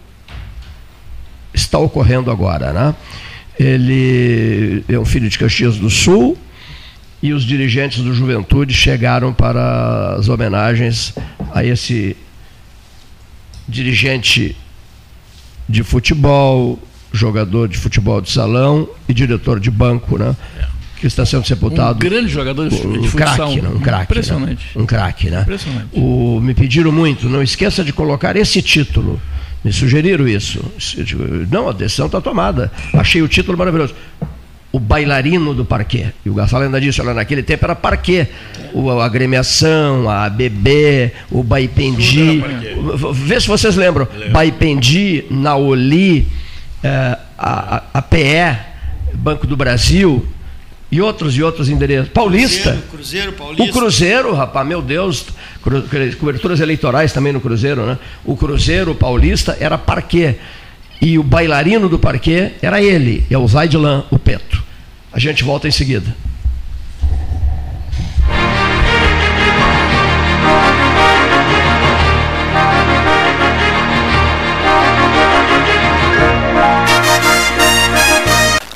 está 1.54 1.78
ocorrendo 1.78 2.30
agora. 2.30 2.70
Né? 2.70 2.94
Ele 3.58 4.84
é 4.86 4.98
um 4.98 5.06
filho 5.06 5.26
de 5.26 5.38
Caxias 5.38 5.78
do 5.78 5.88
Sul 5.88 6.36
e 7.22 7.32
os 7.32 7.44
dirigentes 7.44 8.04
do 8.04 8.12
Juventude 8.12 8.74
chegaram 8.74 9.32
para 9.32 10.16
as 10.18 10.28
homenagens 10.28 11.14
a 11.54 11.64
esse 11.64 12.14
dirigente 13.66 14.54
de 15.66 15.82
futebol, 15.82 16.78
jogador 17.10 17.68
de 17.68 17.78
futebol 17.78 18.20
de 18.20 18.30
salão 18.30 18.86
e 19.08 19.14
diretor 19.14 19.58
de 19.58 19.70
banco, 19.70 20.18
né? 20.18 20.36
Que 21.02 21.08
está 21.08 21.26
sendo 21.26 21.44
sepultado. 21.44 21.96
Um 21.96 22.08
grande 22.08 22.28
jogador 22.28 22.68
de, 22.68 22.76
um 22.76 23.00
de 23.00 23.08
futsal. 23.08 23.36
Craque, 23.36 23.60
né? 23.60 23.68
Um 23.68 23.80
craque. 23.80 24.04
Impressionante. 24.04 24.66
Né? 24.74 24.82
Um 24.82 24.86
craque, 24.86 25.30
né? 25.30 25.40
Impressionante. 25.42 25.88
O, 25.92 26.40
me 26.40 26.54
pediram 26.54 26.92
muito, 26.92 27.28
não 27.28 27.42
esqueça 27.42 27.82
de 27.82 27.92
colocar 27.92 28.36
esse 28.36 28.62
título 28.62 29.20
me 29.64 29.72
sugeriram 29.72 30.26
isso. 30.26 30.60
Não, 31.50 31.68
a 31.68 31.72
decisão 31.72 32.06
está 32.06 32.20
tomada. 32.20 32.70
Achei 32.92 33.22
o 33.22 33.28
título 33.28 33.56
maravilhoso. 33.56 33.94
O 34.72 34.80
bailarino 34.80 35.54
do 35.54 35.64
parquê. 35.64 36.06
E 36.24 36.30
o 36.30 36.34
Gastal 36.34 36.62
ainda 36.62 36.80
disse, 36.80 37.00
olha, 37.00 37.14
naquele 37.14 37.42
tempo 37.42 37.64
era 37.64 37.74
parquê. 37.74 38.26
O, 38.72 38.90
a 38.90 39.04
agremiação, 39.04 40.08
a 40.08 40.24
ABB, 40.24 41.12
o 41.30 41.42
Baipendi. 41.42 42.42
Vê 43.12 43.40
se 43.40 43.46
vocês 43.46 43.76
lembram. 43.76 44.08
Baipendi, 44.32 45.24
Naoli, 45.30 46.26
eh, 46.82 47.18
a, 47.38 47.82
a 47.92 48.02
PE, 48.02 48.58
Banco 49.14 49.46
do 49.46 49.56
Brasil, 49.56 50.26
e 50.92 51.00
outros 51.00 51.34
e 51.34 51.42
outros 51.42 51.70
endereços. 51.70 52.10
Paulista. 52.10 52.72
Cruzeiro, 52.72 52.88
Cruzeiro, 52.90 53.32
Paulista. 53.32 53.64
O 53.64 53.72
Cruzeiro, 53.72 54.34
rapaz, 54.34 54.68
meu 54.68 54.82
Deus, 54.82 55.24
coberturas 56.20 56.60
eleitorais 56.60 57.14
também 57.14 57.32
no 57.32 57.40
Cruzeiro, 57.40 57.86
né? 57.86 57.98
O 58.22 58.36
Cruzeiro 58.36 58.94
Paulista 58.94 59.56
era 59.58 59.78
parquê. 59.78 60.36
E 61.00 61.18
o 61.18 61.22
bailarino 61.22 61.88
do 61.88 61.98
parquê 61.98 62.52
era 62.60 62.80
ele, 62.82 63.24
é 63.30 63.38
o 63.38 63.48
Zaidlan, 63.48 64.04
o 64.10 64.18
Peto. 64.18 64.62
A 65.10 65.18
gente 65.18 65.42
volta 65.42 65.66
em 65.66 65.70
seguida. 65.70 66.14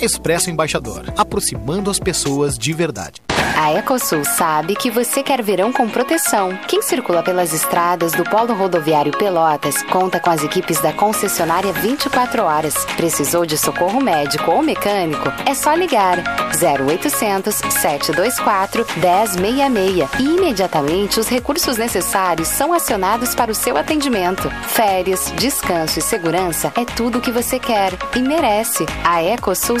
Expresso 0.00 0.50
Embaixador, 0.50 1.12
aproximando 1.16 1.90
as 1.90 1.98
pessoas 1.98 2.56
de 2.56 2.72
verdade. 2.72 3.20
A 3.60 3.72
Ecosul 3.72 4.24
sabe 4.24 4.76
que 4.76 4.88
você 4.88 5.20
quer 5.20 5.42
verão 5.42 5.72
com 5.72 5.88
proteção. 5.88 6.56
Quem 6.68 6.80
circula 6.80 7.24
pelas 7.24 7.52
estradas 7.52 8.12
do 8.12 8.22
Polo 8.22 8.54
Rodoviário 8.54 9.10
Pelotas 9.10 9.82
conta 9.82 10.20
com 10.20 10.30
as 10.30 10.44
equipes 10.44 10.80
da 10.80 10.92
concessionária 10.92 11.72
24 11.72 12.44
horas. 12.44 12.74
Precisou 12.96 13.44
de 13.44 13.58
socorro 13.58 14.00
médico 14.00 14.52
ou 14.52 14.62
mecânico? 14.62 15.32
É 15.44 15.54
só 15.54 15.74
ligar 15.74 16.18
0800 16.54 17.52
724 17.56 18.86
1066 18.96 20.08
e 20.20 20.22
imediatamente 20.22 21.18
os 21.18 21.28
recursos 21.28 21.76
necessários 21.76 22.46
são 22.46 22.72
acionados 22.72 23.34
para 23.34 23.50
o 23.50 23.56
seu 23.56 23.76
atendimento. 23.76 24.48
Férias, 24.68 25.32
descanso 25.36 25.98
e 25.98 26.02
segurança 26.02 26.72
é 26.76 26.84
tudo 26.84 27.18
o 27.18 27.20
que 27.20 27.32
você 27.32 27.58
quer 27.58 27.92
e 28.14 28.22
merece. 28.22 28.86
A 29.02 29.20
Ecosul 29.20 29.80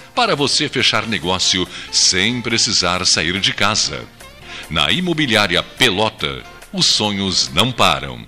para 0.15 0.35
você 0.35 0.67
fechar 0.69 1.07
negócio 1.07 1.67
sem 1.91 2.41
precisar 2.41 3.05
sair 3.05 3.39
de 3.39 3.53
casa. 3.53 4.03
Na 4.69 4.91
Imobiliária 4.91 5.63
Pelota, 5.63 6.43
os 6.71 6.85
sonhos 6.85 7.49
não 7.53 7.71
param. 7.71 8.23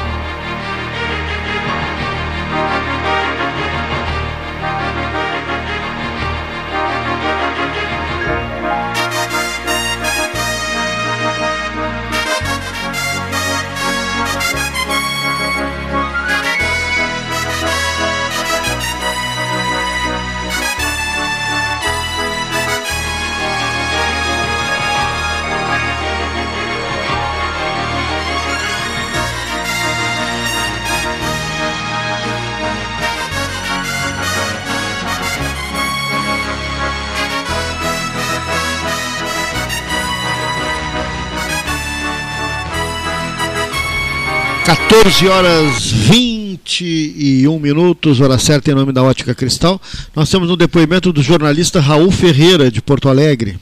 14 44.71 45.27
horas 45.27 45.91
21 45.91 47.59
minutos, 47.59 48.21
hora 48.21 48.37
certa 48.37 48.71
em 48.71 48.73
nome 48.73 48.93
da 48.93 49.03
Ótica 49.03 49.35
Cristal. 49.35 49.81
Nós 50.15 50.31
temos 50.31 50.49
um 50.49 50.55
depoimento 50.55 51.11
do 51.11 51.21
jornalista 51.21 51.81
Raul 51.81 52.09
Ferreira, 52.09 52.71
de 52.71 52.81
Porto 52.81 53.09
Alegre. 53.09 53.59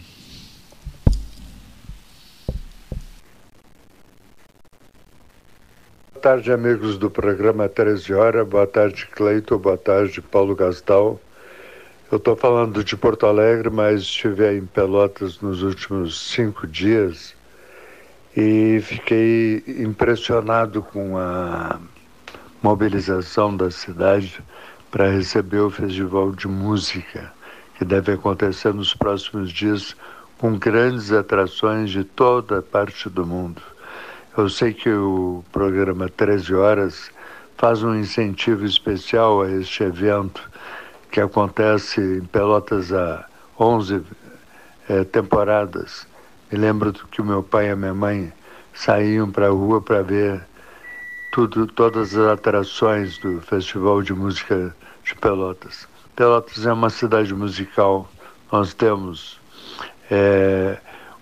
Boa 6.14 6.22
tarde, 6.22 6.52
amigos 6.52 7.00
do 7.00 7.10
programa 7.10 7.68
13 7.68 8.14
Horas. 8.14 8.48
Boa 8.48 8.68
tarde, 8.68 9.08
Cleito. 9.12 9.58
Boa 9.58 9.78
tarde, 9.78 10.22
Paulo 10.22 10.56
Gastal. 10.56 11.20
Eu 12.12 12.20
estou 12.20 12.36
falando 12.36 12.84
de 12.84 12.96
Porto 12.96 13.26
Alegre, 13.26 13.72
mas 13.72 14.02
estive 14.02 14.56
em 14.56 14.64
Pelotas 14.64 15.42
nos 15.42 15.64
últimos 15.64 16.30
cinco 16.30 16.68
dias 16.68 17.34
e 18.42 18.80
fiquei 18.80 19.62
impressionado 19.68 20.82
com 20.82 21.18
a 21.18 21.78
mobilização 22.64 23.56
da 23.58 23.70
cidade 23.70 24.42
para 24.90 25.12
receber 25.12 25.60
o 25.60 25.70
Festival 25.70 26.32
de 26.32 26.48
Música, 26.48 27.34
que 27.78 27.84
deve 27.84 28.14
acontecer 28.14 28.74
nos 28.74 28.96
próximos 28.96 29.52
dias 29.52 29.94
com 30.38 30.58
grandes 30.58 31.12
atrações 31.12 31.90
de 31.90 32.06
toda 32.06 32.62
parte 32.62 33.10
do 33.10 33.26
mundo. 33.26 33.62
Eu 34.38 34.48
sei 34.48 34.74
que 34.74 34.90
o 34.90 35.44
programa 35.52 36.08
13 36.08 36.56
Horas 36.56 37.12
faz 37.58 37.84
um 37.84 37.94
incentivo 37.94 38.64
especial 38.64 39.42
a 39.42 39.52
este 39.52 39.84
evento 39.84 40.50
que 41.12 41.20
acontece 41.20 42.00
em 42.00 42.22
Pelotas 42.22 42.94
há 42.94 43.26
11 43.60 44.02
é, 44.88 45.04
temporadas 45.04 46.08
me 46.52 46.58
lembro 46.58 46.92
que 46.92 47.22
o 47.22 47.26
meu 47.26 47.44
pai 47.44 47.68
e 47.68 47.72
a 47.72 47.76
minha 47.76 47.94
mãe 47.94 48.34
saíam 48.74 49.30
para 49.30 49.48
a 49.48 49.52
rua 49.52 49.80
para 49.80 50.02
ver 50.02 50.42
tudo, 51.32 51.68
todas 51.68 52.16
as 52.16 52.28
atrações 52.34 53.20
do 53.20 53.40
Festival 53.42 54.02
de 54.02 54.14
Música 54.14 54.76
de 55.04 55.14
Pelotas. 55.16 55.88
Pelotas 56.16 56.66
é 56.66 56.74
uma 56.74 56.90
cidade 56.90 57.36
musical. 57.36 58.10
Nós 58.52 58.74
temos 58.74 59.40
é, 60.10 60.78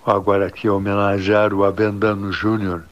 agora 0.05 0.47
aqui 0.47 0.69
homenagear 0.69 1.53
o 1.53 1.65
Abendano 1.65 2.31
Júnior 2.31 2.83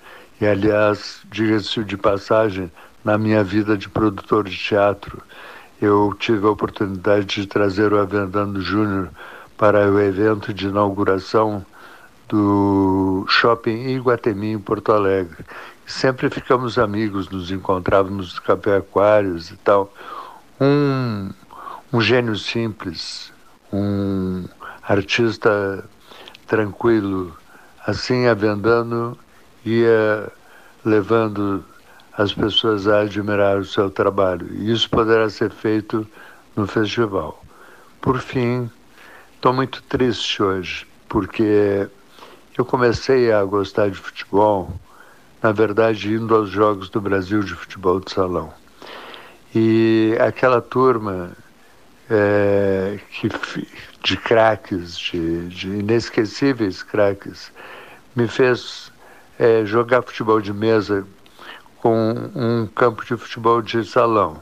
e 0.41 0.45
aliás, 0.45 1.21
diga-se 1.31 1.85
de 1.85 1.95
passagem, 1.95 2.69
na 3.03 3.17
minha 3.17 3.43
vida 3.45 3.77
de 3.77 3.87
produtor 3.87 4.43
de 4.43 4.57
teatro, 4.57 5.21
eu 5.81 6.13
tive 6.19 6.45
a 6.45 6.49
oportunidade 6.49 7.27
de 7.27 7.47
trazer 7.47 7.93
o 7.93 7.99
Avendano 7.99 8.59
Júnior 8.59 9.09
para 9.57 9.89
o 9.89 9.99
evento 10.01 10.53
de 10.53 10.67
inauguração 10.67 11.65
do 12.27 13.25
shopping 13.27 13.89
Iguatemi, 13.89 14.51
em 14.53 14.59
Porto 14.59 14.91
Alegre. 14.91 15.45
Sempre 15.85 16.29
ficamos 16.29 16.77
amigos, 16.77 17.29
nos 17.29 17.51
encontrávamos 17.51 18.27
nos 18.27 18.39
Café 18.39 18.77
Aquários 18.77 19.51
e 19.51 19.57
tal. 19.57 19.93
Um, 20.59 21.29
um 21.93 22.01
gênio 22.01 22.35
simples, 22.35 23.31
um 23.71 24.45
artista 24.81 25.83
tranquilo, 26.47 27.35
assim 27.85 28.27
avendando, 28.27 29.17
ia 29.63 30.31
levando 30.83 31.63
as 32.17 32.33
pessoas 32.33 32.87
a 32.87 33.01
admirar 33.01 33.57
o 33.57 33.65
seu 33.65 33.89
trabalho. 33.89 34.47
E 34.53 34.71
isso 34.71 34.89
poderá 34.89 35.29
ser 35.29 35.51
feito 35.51 36.07
no 36.55 36.65
festival. 36.65 37.43
Por 38.01 38.19
fim, 38.19 38.69
estou 39.35 39.53
muito 39.53 39.81
triste 39.83 40.41
hoje, 40.41 40.87
porque 41.09 41.87
eu 42.57 42.63
comecei 42.63 43.31
a 43.31 43.43
gostar 43.43 43.89
de 43.89 43.97
futebol, 43.97 44.69
na 45.41 45.51
verdade, 45.51 46.13
indo 46.13 46.33
aos 46.33 46.49
Jogos 46.49 46.89
do 46.89 47.01
Brasil 47.01 47.41
de 47.43 47.53
Futebol 47.53 47.99
de 47.99 48.11
Salão. 48.11 48.53
E 49.53 50.15
aquela 50.19 50.61
turma 50.61 51.31
é, 52.09 52.99
que, 53.11 53.29
de 54.03 54.17
craques, 54.17 54.97
de, 54.97 55.49
de, 55.49 55.67
inesquecíveis 55.67 56.81
craques, 56.81 57.51
me 58.15 58.27
fez 58.27 58.91
é, 59.37 59.65
jogar 59.65 60.01
futebol 60.01 60.39
de 60.39 60.53
mesa 60.53 61.05
com 61.81 62.31
um 62.33 62.67
campo 62.67 63.03
de 63.03 63.17
futebol 63.17 63.61
de 63.61 63.83
salão. 63.83 64.41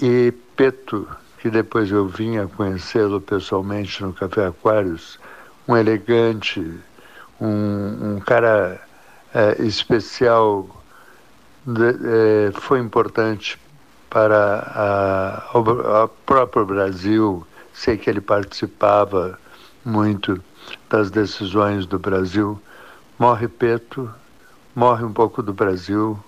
E 0.00 0.32
Peto, 0.54 1.08
que 1.38 1.48
depois 1.48 1.90
eu 1.90 2.06
vim 2.06 2.36
a 2.36 2.46
conhecê-lo 2.46 3.20
pessoalmente 3.20 4.02
no 4.02 4.12
Café 4.12 4.46
Aquários, 4.46 5.18
um 5.66 5.76
elegante, 5.76 6.60
um, 7.40 8.16
um 8.16 8.20
cara 8.20 8.80
é, 9.32 9.62
especial, 9.62 10.68
de, 11.66 11.88
é, 11.88 12.52
foi 12.52 12.78
importante 12.80 13.58
para 14.10 15.50
o 15.54 16.08
próprio 16.24 16.64
Brasil. 16.64 17.46
Sei 17.72 17.96
que 17.96 18.08
ele 18.08 18.20
participava 18.20 19.38
muito 19.84 20.42
das 20.88 21.10
decisões 21.10 21.86
do 21.86 21.98
Brasil. 21.98 22.60
Morre 23.18 23.48
Peto, 23.48 24.12
morre 24.74 25.04
um 25.04 25.12
pouco 25.12 25.42
do 25.42 25.52
Brasil, 25.52 26.18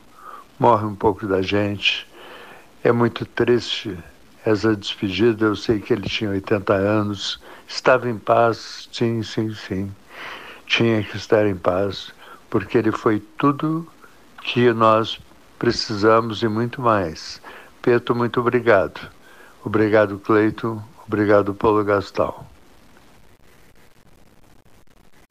morre 0.58 0.84
um 0.84 0.94
pouco 0.94 1.26
da 1.26 1.40
gente. 1.42 2.06
É 2.82 2.90
muito 2.90 3.24
triste 3.24 3.96
essa 4.46 4.74
despedida. 4.74 5.44
Eu 5.44 5.56
sei 5.56 5.80
que 5.80 5.92
ele 5.92 6.08
tinha 6.08 6.30
80 6.30 6.72
anos 6.72 7.40
Estava 7.68 8.08
em 8.08 8.16
paz, 8.16 8.88
sim, 8.92 9.22
sim, 9.22 9.52
sim. 9.54 9.90
Tinha 10.66 11.02
que 11.02 11.16
estar 11.16 11.46
em 11.46 11.56
paz, 11.56 12.12
porque 12.48 12.78
ele 12.78 12.92
foi 12.92 13.20
tudo 13.36 13.86
que 14.42 14.72
nós 14.72 15.18
precisamos 15.58 16.42
e 16.42 16.48
muito 16.48 16.80
mais. 16.80 17.40
Peto, 17.82 18.14
muito 18.14 18.40
obrigado. 18.40 19.00
Obrigado, 19.64 20.18
Cleito. 20.18 20.82
Obrigado, 21.06 21.54
Paulo 21.54 21.84
Gastal. 21.84 22.48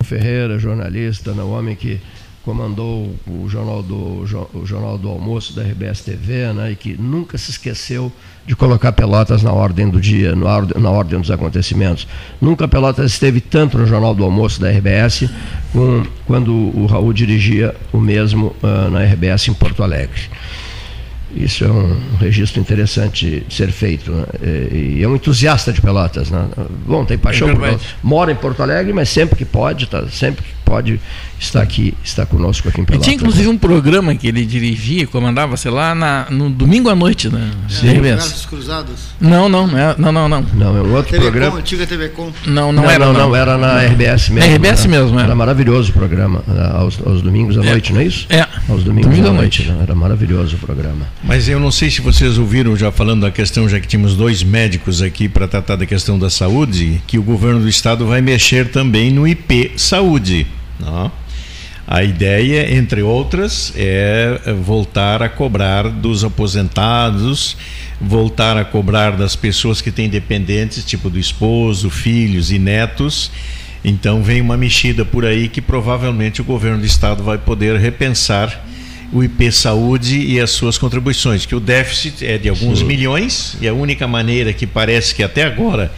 Ferreira, 0.04 0.60
jornalista, 0.60 1.34
né, 1.34 1.42
o 1.42 1.50
homem 1.50 1.76
que 1.76 2.00
comandou 2.46 3.16
o 3.28 3.50
jornal 3.50 3.82
do, 3.82 4.24
o 4.54 4.66
jornal 4.66 5.00
do 5.00 5.10
almoço 5.10 5.56
da 5.56 5.64
RBS 5.64 6.02
TV, 6.02 6.54
né, 6.54 6.72
e 6.72 6.76
que 6.76 6.94
nunca 6.94 7.40
se 7.40 7.50
esqueceu 7.50 8.12
de 8.46 8.56
colocar 8.56 8.92
Pelotas 8.92 9.42
na 9.42 9.52
ordem 9.52 9.90
do 9.90 10.00
dia, 10.00 10.36
na 10.36 10.92
ordem 10.92 11.20
dos 11.20 11.32
acontecimentos. 11.32 12.08
Nunca 12.40 12.68
Pelotas 12.68 13.12
esteve 13.12 13.42
tanto 13.42 13.80
no 13.80 13.88
jornal 13.88 14.14
do 14.14 14.24
almoço 14.24 14.62
da 14.62 14.70
RBS 14.70 15.28
com, 15.74 16.06
quando 16.28 16.54
o 16.54 16.86
Raul 16.86 17.12
dirigia 17.12 17.76
o 17.92 18.00
mesmo 18.00 18.56
uh, 18.62 18.92
na 18.92 19.04
RBS 19.04 19.48
em 19.48 19.54
Porto 19.54 19.82
Alegre. 19.82 20.22
Isso 21.36 21.64
é 21.64 21.68
um 21.68 21.98
registro 22.20 22.62
interessante 22.62 23.44
de 23.48 23.54
ser 23.54 23.72
feito. 23.72 24.12
Né? 24.12 24.26
E 24.72 25.04
é 25.04 25.08
um 25.08 25.16
entusiasta 25.16 25.74
de 25.74 25.82
Pelotas. 25.82 26.30
Né? 26.30 26.48
Bom, 26.86 27.04
tem 27.06 27.18
paixão 27.18 27.50
é 27.50 27.56
por 27.56 27.80
Mora 28.02 28.32
em 28.32 28.36
Porto 28.36 28.62
Alegre, 28.64 28.94
mas 28.94 29.10
sempre 29.10 29.36
que 29.36 29.46
pode, 29.46 29.88
tá, 29.88 30.08
sempre 30.08 30.44
que 30.44 30.54
pode 30.64 31.00
está 31.40 31.62
aqui, 31.62 31.94
está 32.04 32.26
conosco 32.26 32.70
aqui 32.70 32.82
em 32.82 32.86
Pelotas. 32.86 33.06
E 33.06 33.10
tinha 33.10 33.16
inclusive 33.16 33.48
um 33.48 33.58
programa 33.58 34.16
que 34.16 34.28
ele 34.28 34.46
dirigia, 34.46 35.06
comandava, 35.08 35.58
sei 35.58 35.72
lá, 35.72 35.94
na, 35.94 36.28
no 36.30 36.50
domingo 36.50 36.90
à 36.90 36.96
noite, 36.96 37.30
né? 37.30 37.52
Sim. 37.70 38.00
Braços 38.00 38.46
Cruzados? 38.46 38.96
Não, 39.20 39.50
não, 39.50 39.68
não, 39.68 39.78
é, 39.78 39.96
não, 39.98 40.12
não, 40.12 40.30
não. 40.30 40.46
Não, 40.54 40.78
é 40.78 40.82
um 40.82 40.94
outro 40.96 41.12
TV 41.12 41.24
programa. 41.24 41.52
Com, 41.52 41.58
antiga 41.58 41.86
TV 41.86 42.10
Com. 42.10 42.32
Não, 42.46 42.72
não, 42.72 42.84
não 42.84 42.90
era. 42.90 43.06
Não, 43.06 43.14
não, 43.14 43.30
não, 43.30 43.36
era 43.36 43.58
na 43.58 43.82
RBS 43.82 44.30
mesmo. 44.30 44.50
Na 44.50 44.56
RBS 44.56 44.86
né? 44.86 44.98
mesmo, 44.98 45.20
era. 45.20 45.28
Era 45.28 45.36
maravilhoso 45.36 45.92
o 45.92 45.94
programa, 45.94 46.44
aos, 46.74 47.00
aos 47.06 47.22
domingos 47.22 47.58
à 47.58 47.62
é. 47.62 47.70
noite, 47.70 47.94
não 47.94 48.02
é 48.02 48.06
isso? 48.06 48.28
É. 48.30 48.48
Aos 48.70 48.84
domingos 48.84 49.10
Domingo 49.10 49.30
à 49.30 49.34
noite. 49.34 49.66
noite. 49.66 49.78
Né? 49.78 49.84
Era 49.84 49.96
maravilhoso 49.96 50.56
o 50.56 50.60
programa. 50.60 51.06
Mas 51.28 51.50
eu 51.50 51.60
não 51.60 51.72
sei 51.72 51.90
se 51.90 52.02
vocês 52.02 52.38
ouviram, 52.38 52.78
já 52.78 52.92
falando 52.92 53.22
da 53.22 53.32
questão, 53.32 53.68
já 53.68 53.80
que 53.80 53.88
tínhamos 53.88 54.16
dois 54.16 54.44
médicos 54.44 55.02
aqui 55.02 55.28
para 55.28 55.48
tratar 55.48 55.76
da 55.76 55.86
questão 55.86 56.20
da 56.20 56.30
saúde, 56.30 57.02
que 57.08 57.18
o 57.18 57.24
governo 57.24 57.62
do 57.62 57.68
estado 57.68 58.06
vai 58.06 58.22
mexer 58.22 58.70
também 58.70 59.12
no 59.12 59.28
IP 59.28 59.72
Saúde. 59.76 60.46
Não? 60.80 61.12
A 61.88 62.04
ideia, 62.04 62.72
entre 62.76 63.02
outras, 63.02 63.74
é 63.76 64.40
voltar 64.64 65.24
a 65.24 65.28
cobrar 65.28 65.90
dos 65.90 66.24
aposentados, 66.24 67.58
voltar 68.00 68.56
a 68.56 68.64
cobrar 68.64 69.18
das 69.18 69.36
pessoas 69.36 69.82
que 69.82 69.90
têm 69.90 70.08
dependentes, 70.08 70.86
tipo 70.86 71.10
do 71.10 71.18
esposo, 71.18 71.90
filhos 71.90 72.52
e 72.52 72.60
netos. 72.60 73.32
Então 73.84 74.22
vem 74.22 74.42
uma 74.42 74.58
mexida 74.58 75.04
por 75.04 75.26
aí 75.26 75.48
que 75.48 75.62
provavelmente 75.62 76.40
o 76.40 76.44
governo 76.44 76.80
do 76.80 76.86
estado 76.86 77.24
vai 77.24 77.40
poder 77.40 77.80
repensar 77.80 78.64
o 79.12 79.24
IP 79.24 79.52
Saúde 79.52 80.20
e 80.20 80.40
as 80.40 80.52
suas 80.52 80.78
contribuições, 80.78 81.46
que 81.46 81.56
o 81.56 81.60
déficit 81.60 82.26
é 82.26 82.38
de 82.38 82.50
alguns 82.50 82.80
Sim. 82.80 82.86
milhões 82.86 83.58
e 83.62 83.68
a 83.68 83.74
única 83.74 84.08
maneira 84.08 84.52
que 84.54 84.66
parece 84.66 85.14
que 85.14 85.24
até 85.24 85.44
agora 85.44 85.92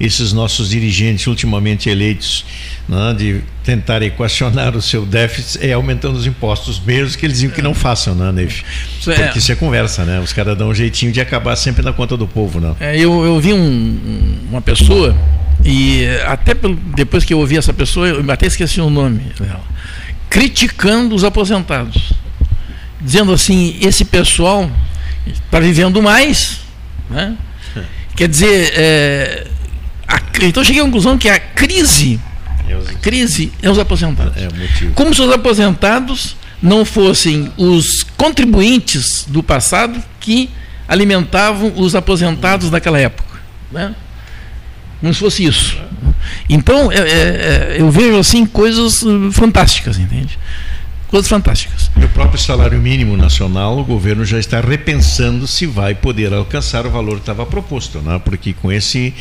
esses 0.00 0.32
nossos 0.32 0.70
dirigentes 0.70 1.26
ultimamente 1.26 1.90
eleitos 1.90 2.44
né, 2.88 3.14
de 3.16 3.40
tentar 3.62 4.02
equacionar 4.02 4.74
o 4.74 4.80
seu 4.80 5.04
déficit 5.04 5.64
é 5.64 5.74
aumentando 5.74 6.16
os 6.16 6.26
impostos, 6.26 6.80
mesmo 6.80 7.18
que 7.18 7.26
eles 7.26 7.34
diziam 7.36 7.52
que 7.52 7.60
não 7.60 7.74
façam, 7.74 8.14
né, 8.14 8.32
Neif? 8.32 8.64
É. 9.06 9.14
Porque 9.14 9.38
isso 9.38 9.52
é 9.52 9.54
conversa, 9.54 10.04
né? 10.04 10.18
Os 10.18 10.32
caras 10.32 10.56
dão 10.56 10.70
um 10.70 10.74
jeitinho 10.74 11.12
de 11.12 11.20
acabar 11.20 11.54
sempre 11.54 11.84
na 11.84 11.92
conta 11.92 12.16
do 12.16 12.26
povo, 12.26 12.58
não? 12.60 12.74
É, 12.80 12.96
eu, 12.98 13.24
eu 13.24 13.38
vi 13.38 13.52
um, 13.52 14.38
uma 14.48 14.62
pessoa, 14.62 15.14
e 15.62 16.06
até 16.26 16.54
depois 16.96 17.22
que 17.24 17.34
eu 17.34 17.38
ouvi 17.38 17.58
essa 17.58 17.72
pessoa, 17.72 18.08
eu 18.08 18.30
até 18.30 18.46
esqueci 18.46 18.80
o 18.80 18.88
nome 18.88 19.20
dela, 19.38 19.62
criticando 20.30 21.14
os 21.14 21.24
aposentados. 21.24 22.12
Dizendo 23.00 23.32
assim, 23.32 23.78
esse 23.80 24.04
pessoal 24.04 24.70
está 25.26 25.58
vivendo 25.58 26.02
mais, 26.02 26.60
né? 27.08 27.36
Quer 28.14 28.28
dizer, 28.28 28.72
é, 28.76 29.46
a, 30.06 30.20
então 30.42 30.62
eu 30.62 30.64
cheguei 30.64 30.82
à 30.82 30.84
conclusão 30.84 31.16
que 31.16 31.28
a 31.28 31.38
crise, 31.38 32.20
a 32.88 32.94
crise 32.98 33.52
é 33.62 33.70
os 33.70 33.78
aposentados. 33.78 34.36
É 34.36 34.48
Como 34.94 35.14
se 35.14 35.22
os 35.22 35.32
aposentados 35.32 36.36
não 36.62 36.84
fossem 36.84 37.50
os 37.56 38.02
contribuintes 38.16 39.24
do 39.26 39.42
passado 39.42 40.02
que 40.20 40.50
alimentavam 40.86 41.72
os 41.76 41.94
aposentados 41.94 42.68
daquela 42.68 42.98
época. 42.98 43.40
Né? 43.72 43.94
Como 45.00 45.14
se 45.14 45.20
fosse 45.20 45.44
isso. 45.44 45.78
Então, 46.48 46.92
é, 46.92 46.96
é, 46.96 47.00
é 47.00 47.76
eu 47.78 47.90
vejo 47.90 48.18
assim 48.18 48.44
coisas 48.44 49.02
uh, 49.02 49.32
fantásticas, 49.32 49.98
entende? 49.98 50.38
Coisas 51.10 51.28
fantásticas. 51.28 51.90
O 51.96 52.08
próprio 52.08 52.40
salário 52.40 52.80
mínimo 52.80 53.16
nacional, 53.16 53.78
o 53.78 53.84
governo 53.84 54.24
já 54.24 54.38
está 54.38 54.60
repensando 54.60 55.46
se 55.46 55.66
vai 55.66 55.94
poder 55.94 56.32
alcançar 56.32 56.86
o 56.86 56.90
valor 56.90 57.16
que 57.16 57.22
estava 57.22 57.44
proposto, 57.44 57.98
né? 57.98 58.20
porque 58.24 58.52
com 58.52 58.70
esse 58.70 59.12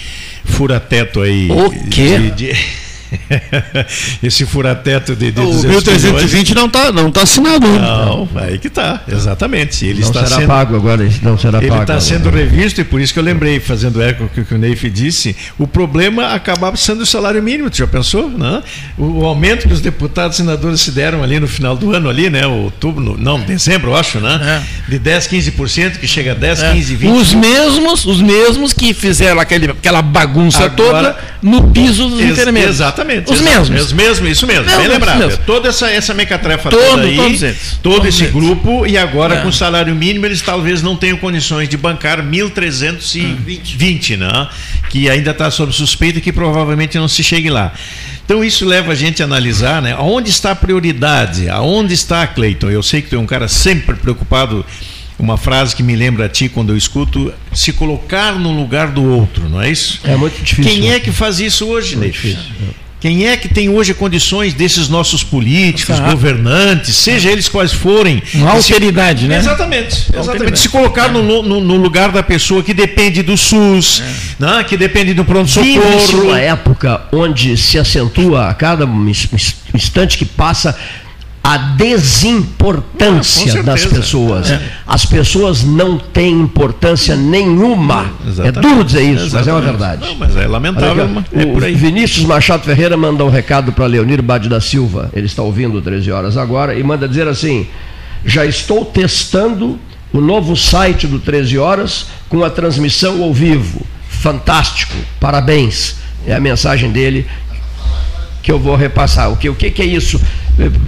furateto 0.46 1.22
aí. 1.22 1.50
O 1.52 1.70
quê? 1.90 2.20
De, 2.20 2.32
de... 2.32 2.89
Esse 4.22 4.46
furateto 4.46 5.16
de, 5.16 5.32
de 5.32 5.42
O 5.42 5.54
1320 5.54 6.54
não 6.54 6.66
está 6.68 6.92
não 6.92 7.12
tá 7.12 7.24
assinado. 7.24 7.68
Não, 7.68 8.30
aí 8.36 8.58
que 8.58 8.68
está, 8.68 9.02
exatamente. 9.08 9.86
Ele 9.86 10.02
não 10.02 10.08
está 10.08 10.26
será 10.26 10.40
sendo, 10.42 10.48
pago 10.48 10.76
agora, 10.76 11.10
não 11.22 11.38
será 11.38 11.60
ele 11.60 11.68
pago. 11.68 11.82
Ele 11.82 11.84
está 11.84 12.00
sendo 12.00 12.30
revisto 12.30 12.82
e 12.82 12.84
por 12.84 13.02
isso 13.02 13.14
que 13.14 13.20
eu 13.20 13.24
lembrei, 13.24 13.60
fazendo 13.60 14.02
eco 14.02 14.30
que 14.30 14.54
o 14.54 14.58
Neif 14.58 14.90
disse, 14.90 15.36
o 15.58 15.68
problema 15.68 16.34
acabava 16.34 16.76
sendo 16.78 17.02
o 17.02 17.06
salário 17.06 17.42
mínimo, 17.42 17.70
tu 17.70 17.78
já 17.78 17.88
pensou? 17.88 18.30
Não? 18.30 18.64
O, 18.98 19.22
o 19.22 19.26
aumento 19.26 19.68
que 19.68 19.74
os 19.74 19.82
deputados 19.82 20.38
e 20.38 20.42
senadores 20.42 20.82
se 20.82 20.92
deram 20.92 21.24
ali 21.24 21.40
no 21.40 21.48
final 21.48 21.76
do 21.76 21.94
ano, 21.94 22.10
ali, 22.10 22.30
né? 22.30 22.46
Outubro, 22.46 23.18
não, 23.18 23.40
dezembro, 23.40 23.92
eu 23.92 23.96
acho, 23.96 24.20
né? 24.20 24.64
É. 24.88 24.92
De 24.92 25.00
10, 25.00 25.28
15%, 25.28 25.98
que 25.98 26.08
chega 26.08 26.32
a 26.32 26.36
10, 26.36 26.64
é. 26.64 26.74
15, 26.74 26.98
20%. 26.98 27.14
Os 27.14 27.34
mesmos, 27.34 28.06
os 28.06 28.22
mesmos 28.22 28.74
que 28.74 28.94
fizeram 28.94 29.40
aquele, 29.40 29.72
aquela 29.72 30.02
bagunça 30.02 30.66
agora, 30.66 31.14
toda 31.14 31.18
no 31.42 31.70
piso 31.70 32.10
dos 32.10 32.20
ex 32.20 32.32
intermediários. 32.32 32.76
Exatamente. 32.76 32.99
Os 33.32 33.42
mesmos. 33.42 33.82
Os 33.82 33.94
mesmos, 33.94 34.32
isso 34.32 34.48
mesmo, 34.48 34.66
bem 34.66 34.88
lembrado. 34.88 35.20
Mesmo. 35.20 35.44
Toda 35.46 35.70
essa, 35.70 35.90
essa 35.90 36.14
mequetrefa 36.14 36.70
todo, 36.70 36.82
toda 36.82 37.04
aí, 37.04 37.16
todos 37.16 37.44
eles. 37.44 37.80
todo 37.82 37.96
todos 37.96 38.08
esse 38.08 38.24
eles. 38.24 38.34
grupo, 38.34 38.86
e 38.86 38.98
agora 38.98 39.36
é. 39.36 39.42
com 39.42 39.52
salário 39.52 39.96
mínimo 39.96 40.26
eles 40.26 40.42
talvez 40.42 40.82
não 40.82 40.96
tenham 40.96 41.18
condições 41.18 41.68
de 41.70 41.78
bancar 41.78 42.22
1.320, 42.22 44.18
né? 44.18 44.48
que 44.90 45.10
ainda 45.10 45.32
está 45.32 45.50
sob 45.52 45.72
suspeita 45.72 46.20
que 46.20 46.34
provavelmente 46.34 46.98
não 46.98 47.08
se 47.08 47.24
chegue 47.24 47.50
lá. 47.50 47.72
Então 48.26 48.44
isso 48.44 48.66
leva 48.66 48.92
a 48.92 48.96
gente 48.96 49.22
a 49.22 49.26
analisar, 49.26 49.82
né? 49.82 49.96
Onde 49.96 50.30
está 50.30 50.52
a 50.52 50.56
prioridade? 50.56 51.50
Aonde 51.50 51.94
está, 51.94 52.28
Cleiton? 52.28 52.70
Eu 52.70 52.84
sei 52.84 53.02
que 53.02 53.10
tu 53.10 53.16
é 53.16 53.20
um 53.20 53.26
cara 53.26 53.48
sempre 53.48 53.96
preocupado 53.96 54.66
uma 55.18 55.38
frase 55.38 55.76
que 55.76 55.84
me 55.84 55.96
lembra 55.96 56.26
a 56.26 56.30
ti 56.30 56.48
quando 56.48 56.72
eu 56.72 56.78
escuto, 56.78 57.34
se 57.54 57.74
colocar 57.74 58.40
no 58.40 58.52
lugar 58.58 58.88
do 58.92 59.04
outro, 59.04 59.50
não 59.50 59.62
é 59.62 59.70
isso? 59.70 60.00
É 60.04 60.16
muito 60.16 60.42
difícil. 60.42 60.72
Quem 60.72 60.92
é 60.92 61.00
que 61.00 61.12
faz 61.12 61.40
isso 61.40 61.68
hoje, 61.68 61.98
Neif? 61.98 62.38
Quem 63.00 63.28
é 63.28 63.38
que 63.38 63.48
tem 63.48 63.70
hoje 63.70 63.94
condições 63.94 64.54
desses 64.54 64.90
nossos 64.90 65.24
políticos, 65.24 66.00
ah. 66.00 66.10
governantes, 66.10 66.98
seja 66.98 67.32
eles 67.32 67.48
quais 67.48 67.72
forem? 67.72 68.22
Uma 68.34 68.52
alteridade, 68.52 69.28
né? 69.28 69.38
Exatamente. 69.38 70.06
Exatamente. 70.14 70.60
Se 70.60 70.68
colocar 70.68 71.08
no, 71.10 71.24
no, 71.24 71.62
no, 71.62 71.76
lugar 71.78 72.12
da 72.12 72.22
pessoa 72.22 72.62
que 72.62 72.74
depende 72.74 73.24
do 73.24 73.38
SUS, 73.38 74.02
é. 74.02 74.44
né, 74.44 74.64
que 74.66 74.76
depende 74.76 75.14
do 75.14 75.24
pronto-socorro. 75.24 76.24
uma 76.24 76.40
época 76.40 77.02
onde 77.14 77.56
se 77.56 77.80
acentua 77.80 78.50
a 78.50 78.54
cada 78.54 78.86
instante 79.74 80.18
que 80.18 80.26
passa 80.26 80.78
a 81.44 81.58
desimportância 81.58 83.60
ah, 83.60 83.64
das 83.64 83.86
pessoas. 83.86 84.52
É. 84.52 84.62
As 84.86 85.06
pessoas 85.06 85.64
não 85.64 85.98
têm 85.98 86.42
importância 86.42 87.16
nenhuma. 87.16 88.12
Exatamente. 88.28 88.58
É 88.58 88.62
duro 88.62 88.84
dizer 88.84 89.02
isso, 89.02 89.26
Exatamente. 89.26 89.34
mas 89.34 89.48
é 89.48 89.52
uma 89.52 89.62
verdade. 89.62 90.06
Não, 90.06 90.16
mas 90.16 90.38
é 90.38 90.48
lamentável. 90.48 91.10
É 91.34 91.46
o 91.46 91.78
Vinícius 91.78 92.26
Machado 92.26 92.64
Ferreira 92.64 92.98
manda 92.98 93.24
um 93.24 93.30
recado 93.30 93.72
para 93.72 93.86
Leonir 93.86 94.22
Bade 94.22 94.50
da 94.50 94.62
Silva. 94.62 95.10
Ele 95.14 95.26
está 95.26 95.42
ouvindo 95.42 95.82
13 95.82 96.12
horas 96.12 96.38
agora 96.38 96.76
e 96.76 96.84
manda 96.84 97.08
dizer 97.08 97.28
assim: 97.28 97.68
já 98.26 98.46
estou 98.46 98.86
testando 98.86 99.80
o 100.12 100.20
novo 100.20 100.56
site 100.56 101.08
do 101.08 101.20
13 101.20 101.58
horas 101.58 102.08
com 102.28 102.44
a 102.44 102.50
transmissão 102.50 103.24
ao 103.24 103.34
vivo. 103.34 103.82
Fantástico, 104.08 104.96
parabéns. 105.20 105.96
É 106.28 106.36
a 106.36 106.40
mensagem 106.40 106.92
dele 106.92 107.26
que 108.42 108.52
eu 108.52 108.60
vou 108.60 108.76
repassar. 108.76 109.32
O 109.32 109.38
que, 109.38 109.50
o 109.50 109.56
que, 109.56 109.82
é 109.82 109.86
isso? 109.86 110.20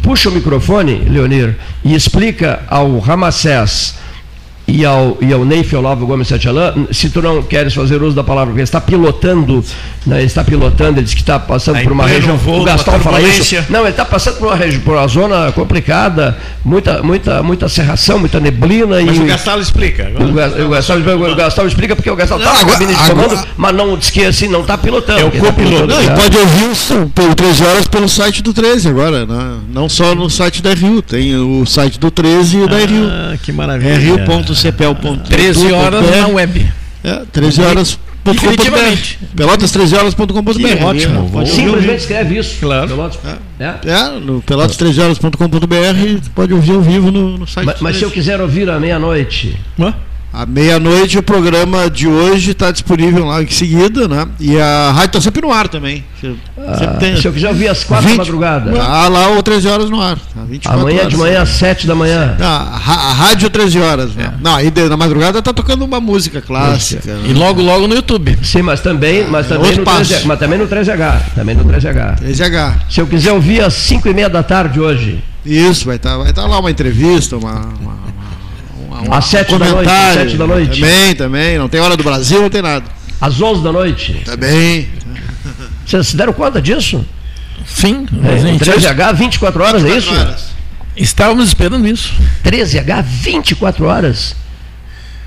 Puxa 0.02 0.30
o 0.30 0.32
microfone, 0.32 1.06
Leonir, 1.08 1.56
e 1.84 1.96
explica 1.96 2.64
ao 2.68 3.00
Ramacés 3.00 3.96
e 4.68 4.86
ao, 4.86 5.18
e 5.20 5.34
ao 5.34 5.44
Neif 5.44 5.76
Olavo 5.76 6.06
Gomes 6.06 6.28
Satialã, 6.28 6.74
se 6.92 7.10
tu 7.10 7.22
não 7.22 7.42
queres 7.42 7.74
fazer 7.74 8.02
uso 8.02 8.16
da 8.16 8.24
palavra, 8.24 8.48
porque 8.48 8.62
ele 8.62 8.64
está 8.64 8.80
pilotando, 8.80 9.64
né, 10.06 10.18
ele 10.18 10.26
está 10.26 10.44
pilotando, 10.44 11.00
ele 11.00 11.04
diz 11.04 11.14
que 11.14 11.22
está 11.22 11.40
passando 11.40 11.78
Aí 11.78 11.84
por 11.84 11.92
uma 11.92 12.08
região. 12.08 12.38
Voo, 12.38 12.62
o 12.62 12.64
Gastão 12.64 13.00
fala 13.00 13.22
isso. 13.22 13.56
Não, 13.70 13.82
ele 13.82 13.90
está 13.90 14.06
passando 14.06 14.38
por 14.38 14.48
uma, 14.48 14.58
por 14.84 14.96
uma 14.96 15.08
zona 15.08 15.52
complicada, 15.52 16.38
muita, 16.64 17.04
muita, 17.04 17.44
muita 17.44 17.68
serração, 17.68 18.20
muita 18.20 18.40
neblina. 18.40 19.02
Mas 19.02 19.18
e, 19.18 19.22
o 19.22 19.26
Gastão 19.26 19.60
explica. 19.60 20.12
O, 20.18 20.66
o, 20.66 20.70
Gastão, 20.70 20.98
o 20.98 21.36
Gastão 21.36 21.68
explica 21.68 21.96
porque 21.96 22.10
o 22.10 22.16
Gastão 22.16 22.38
está 22.38 22.54
na 22.54 22.66
cabine 22.66 22.96
de 22.96 23.04
comando, 23.10 23.48
mas 23.58 23.76
não 23.76 23.98
diz 23.98 24.10
que 24.10 24.24
assim, 24.24 24.48
não 24.48 24.62
está 24.62 24.78
pilotando. 24.78 25.20
É 25.20 25.26
o 25.26 25.32
copiloto. 25.32 25.88
Tá 25.88 26.02
não, 26.02 26.16
pode 26.16 26.38
ouvir 26.38 27.10
pelo 27.14 27.36
13 27.36 27.64
horas 27.66 27.88
pelo 27.88 28.08
site 28.08 28.42
do 28.42 28.54
13 28.54 28.90
agora, 28.90 29.26
né? 29.26 29.58
não 29.74 29.90
só 29.90 30.16
no 30.16 30.30
site 30.30 30.62
da 30.62 30.74
Rio, 30.74 31.02
tem 31.02 31.36
o 31.36 31.66
site 31.66 32.00
do 32.00 32.10
13 32.10 32.58
e 32.58 32.62
o 32.62 32.68
da 32.68 32.78
Rio. 32.78 33.08
Ah, 33.08 33.38
que 33.42 33.52
maravilha. 33.52 33.92
É 33.92 33.98
rio.cpel.com 34.52 35.18
13 35.18 35.72
horas 35.72 36.10
na 36.10 36.28
web. 36.28 36.72
É, 37.04 37.24
13 37.32 37.62
horas. 37.62 38.00
Definitivamente. 38.24 39.18
Pelotas 39.36 39.72
13 39.72 39.96
horas.com.br. 39.96 40.84
Ótimo. 40.86 41.28
Vou 41.28 41.46
Simplesmente 41.46 42.02
escreve 42.02 42.38
isso. 42.38 42.60
Claro. 42.60 42.88
Pelotas, 42.88 43.20
é. 43.60 43.66
É. 43.66 43.92
é 43.92 44.20
no 44.20 44.44
pelotas13horas.com.br 44.44 46.30
pode 46.36 46.54
ouvir 46.54 46.74
ao 46.74 46.82
vivo 46.82 47.10
no, 47.10 47.38
no 47.40 47.48
site. 47.48 47.66
Mas, 47.66 47.82
mas 47.82 47.98
se 47.98 48.04
eu 48.04 48.12
quiser 48.12 48.40
ouvir 48.40 48.70
à 48.70 48.80
meia-noite. 48.80 49.58
À 50.34 50.46
meia-noite 50.46 51.18
o 51.18 51.24
programa 51.24 51.90
de 51.90 52.08
hoje 52.08 52.52
está 52.52 52.72
disponível 52.72 53.26
lá 53.26 53.44
em 53.44 53.50
seguida, 53.50 54.08
né? 54.08 54.26
E 54.40 54.58
a 54.58 54.92
rádio 54.92 55.08
está 55.08 55.22
sempre 55.22 55.42
no 55.42 55.52
ar 55.52 55.68
também. 55.68 56.06
Ah, 56.58 56.96
tem... 57.00 57.18
Se 57.18 57.28
eu 57.28 57.34
quiser 57.34 57.50
ouvir 57.50 57.68
às 57.68 57.84
quatro 57.84 58.08
20... 58.08 58.18
da 58.18 58.24
madrugada. 58.24 58.82
Ah, 58.82 59.10
lá 59.10 59.28
ou 59.28 59.44
13 59.44 59.68
horas 59.68 59.90
no 59.90 60.02
ar. 60.02 60.18
Tá 60.18 60.74
Amanhã 60.74 61.00
horas. 61.00 61.10
de 61.10 61.18
manhã 61.18 61.42
às 61.42 61.50
7 61.50 61.86
da 61.86 61.96
manhã. 61.96 62.38
Não, 62.40 62.48
a, 62.48 63.14
rádio 63.14 63.50
13 63.50 63.80
horas. 63.82 64.16
Né? 64.16 64.24
É. 64.24 64.34
Não, 64.42 64.56
aí 64.56 64.72
na 64.90 64.96
madrugada 64.96 65.40
está 65.40 65.52
tocando 65.52 65.84
uma 65.84 66.00
música 66.00 66.42
clássica. 66.42 67.14
Né? 67.14 67.30
E 67.32 67.34
logo, 67.34 67.62
logo 67.62 67.86
no 67.88 67.94
YouTube. 67.94 68.40
Sim, 68.42 68.62
mas 68.62 68.80
também, 68.80 69.28
mas 69.28 69.48
também, 69.48 69.76
no, 69.76 69.84
13, 69.84 70.26
mas 70.28 70.40
também 70.40 70.58
no 70.58 70.68
13H. 70.68 71.22
Também 71.36 71.56
no 71.56 71.66
13H. 71.66 72.20
13H. 72.22 72.74
Se 72.90 73.02
eu 73.02 73.08
quiser 73.08 73.34
ouvir 73.34 73.62
às 73.62 73.74
5 73.74 74.08
e 74.08 74.14
meia 74.14 74.30
da 74.30 74.44
tarde 74.44 74.80
hoje. 74.80 75.22
Isso, 75.46 75.86
vai 75.86 75.98
estar 75.98 76.12
tá, 76.12 76.18
vai 76.18 76.32
tá 76.32 76.46
lá 76.46 76.60
uma 76.60 76.70
entrevista, 76.70 77.36
uma, 77.36 77.66
uma 77.82 78.11
um, 79.08 79.14
às 79.14 79.26
sete 79.26 79.58
da 79.58 79.66
noite. 79.66 79.90
Às 79.90 80.14
sete 80.14 80.38
da 80.38 80.48
noite. 80.48 80.82
Também, 80.82 81.16
também. 81.16 81.58
Não 81.58 81.70
tem 81.70 81.82
hora 81.82 81.98
do 81.98 82.04
Brasil, 82.04 82.42
não 82.42 82.50
tem 82.50 82.62
nada. 82.62 82.86
Às 83.20 83.42
onze 83.42 83.64
da 83.64 83.72
noite. 83.72 84.22
Também. 84.26 84.90
Vocês 85.86 86.08
se 86.08 86.16
deram 86.16 86.34
conta 86.34 86.62
disso? 86.62 87.06
Sim. 87.66 88.06
É, 88.24 88.58
13H, 88.58 89.14
24 89.16 89.64
horas, 89.64 89.82
24 89.82 89.94
é 89.94 89.98
isso? 89.98 90.12
Horas. 90.12 90.52
Estávamos 90.96 91.48
esperando 91.48 91.88
isso. 91.88 92.14
13H, 92.44 93.04
24 93.04 93.86
horas. 93.86 94.36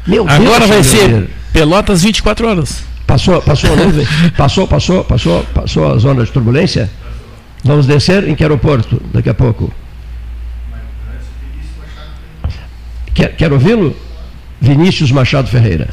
Meu 0.07 0.29
Agora 0.29 0.67
Deus, 0.67 0.71
vai 0.71 0.85
ser 0.85 1.29
Pelotas 1.53 2.03
24 2.03 2.49
horas. 2.49 2.83
Passou, 3.07 3.41
passou 3.41 3.73
a 3.73 3.77
nuvem? 3.77 4.07
passou, 4.37 4.67
passou, 4.67 5.05
passou, 5.05 5.45
passou 5.55 5.93
a 5.93 5.99
zona 5.99 6.25
de 6.25 6.33
turbulência? 6.33 6.91
Vamos 7.63 7.87
descer 7.87 8.29
em 8.29 8.35
que 8.35 8.43
aeroporto 8.43 9.01
daqui 9.13 9.29
a 9.29 9.35
pouco? 9.35 9.73
Quer, 13.15 13.37
quer 13.37 13.53
ouvi-lo? 13.53 13.95
Vinícius 14.61 15.13
Machado 15.13 15.47
Ferreira. 15.47 15.89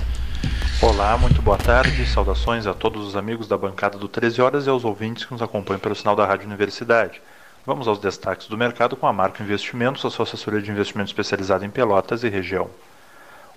Olá, 0.82 1.16
muito 1.20 1.40
boa 1.40 1.56
tarde. 1.56 2.04
Saudações 2.08 2.66
a 2.66 2.74
todos 2.74 3.08
os 3.08 3.16
amigos 3.16 3.48
da 3.48 3.56
bancada 3.56 3.96
do 3.96 4.08
13 4.08 4.42
Horas 4.42 4.66
e 4.66 4.70
aos 4.72 4.84
ouvintes 4.84 5.26
que 5.26 5.32
nos 5.32 5.42
acompanham 5.42 5.80
pelo 5.80 5.94
sinal 5.94 6.16
da 6.16 6.26
Rádio 6.26 6.48
Universidade. 6.48 7.22
Vamos 7.64 7.88
aos 7.88 8.00
destaques 8.00 8.48
do 8.48 8.58
mercado 8.58 8.96
com 8.96 9.06
a 9.06 9.14
marca 9.14 9.44
Investimentos, 9.44 10.04
a 10.04 10.10
sua 10.10 10.24
assessoria 10.24 10.64
de 10.64 10.72
investimento 10.72 11.12
especializada 11.12 11.64
em 11.64 11.70
Pelotas 11.70 12.24
e 12.24 12.30
região. 12.30 12.68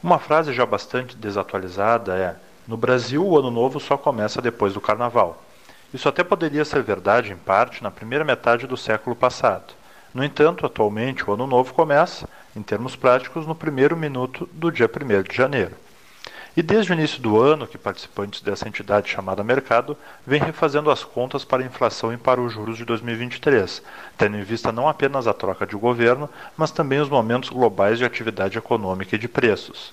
Uma 0.03 0.19
frase 0.19 0.53
já 0.53 0.67
bastante 0.67 1.17
desatualizada 1.17 2.15
é: 2.17 2.37
No 2.69 2.77
Brasil, 2.77 3.27
o 3.27 3.39
ano 3.39 3.51
novo 3.51 3.81
só 3.81 3.97
começa 3.97 4.43
depois 4.43 4.75
do 4.75 4.81
carnaval. 4.81 5.43
Isso 5.95 6.07
até 6.07 6.23
poderia 6.23 6.67
ser 6.67 6.83
verdade, 6.83 7.33
em 7.33 7.37
parte, 7.37 7.83
na 7.83 7.91
primeira 7.91 8.27
metade 8.27 8.67
do 8.67 8.77
século 8.77 9.17
passado. 9.17 9.73
No 10.13 10.23
entanto, 10.23 10.67
atualmente, 10.67 11.29
o 11.29 11.33
ano 11.33 11.47
novo 11.47 11.73
começa 11.73 12.29
em 12.57 12.63
termos 12.63 12.97
práticos, 12.97 13.47
no 13.47 13.55
primeiro 13.55 13.97
minuto 13.97 14.49
do 14.53 14.71
dia 14.71 14.89
1 14.89 15.23
de 15.23 15.37
janeiro. 15.37 15.73
E 16.57 16.63
desde 16.63 16.93
o 16.93 16.95
início 16.95 17.21
do 17.21 17.41
ano, 17.41 17.67
que 17.67 17.77
participantes 17.77 18.41
dessa 18.41 18.69
entidade 18.69 19.11
chamada 19.11 19.43
mercado 19.43 19.97
vêm 20.25 20.41
refazendo 20.41 20.89
as 20.89 21.03
contas 21.03 21.45
para 21.45 21.65
a 21.65 21.67
inflação 21.67 22.13
e 22.13 22.17
para 22.17 22.41
os 22.41 22.53
juros 22.53 22.77
de 22.77 22.85
2023, 22.85 23.83
tendo 24.17 24.37
em 24.37 24.43
vista 24.43 24.71
não 24.71 24.89
apenas 24.89 25.27
a 25.27 25.35
troca 25.35 25.67
de 25.67 25.75
governo, 25.75 26.31
mas 26.57 26.71
também 26.71 27.01
os 27.01 27.09
momentos 27.09 27.51
globais 27.51 27.99
de 27.99 28.05
atividade 28.05 28.57
econômica 28.57 29.17
e 29.17 29.19
de 29.19 29.27
preços. 29.27 29.93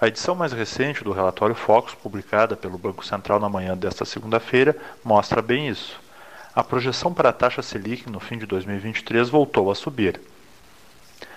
A 0.00 0.08
edição 0.08 0.34
mais 0.34 0.54
recente 0.54 1.04
do 1.04 1.12
relatório 1.12 1.54
Focus, 1.54 1.94
publicada 1.94 2.56
pelo 2.56 2.78
Banco 2.78 3.04
Central 3.04 3.38
na 3.38 3.50
manhã 3.50 3.76
desta 3.76 4.06
segunda-feira, 4.06 4.74
mostra 5.04 5.42
bem 5.42 5.68
isso. 5.68 6.00
A 6.54 6.64
projeção 6.64 7.12
para 7.12 7.28
a 7.28 7.32
taxa 7.32 7.60
Selic 7.60 8.08
no 8.08 8.20
fim 8.20 8.38
de 8.38 8.46
2023 8.46 9.28
voltou 9.28 9.70
a 9.70 9.74
subir 9.74 10.18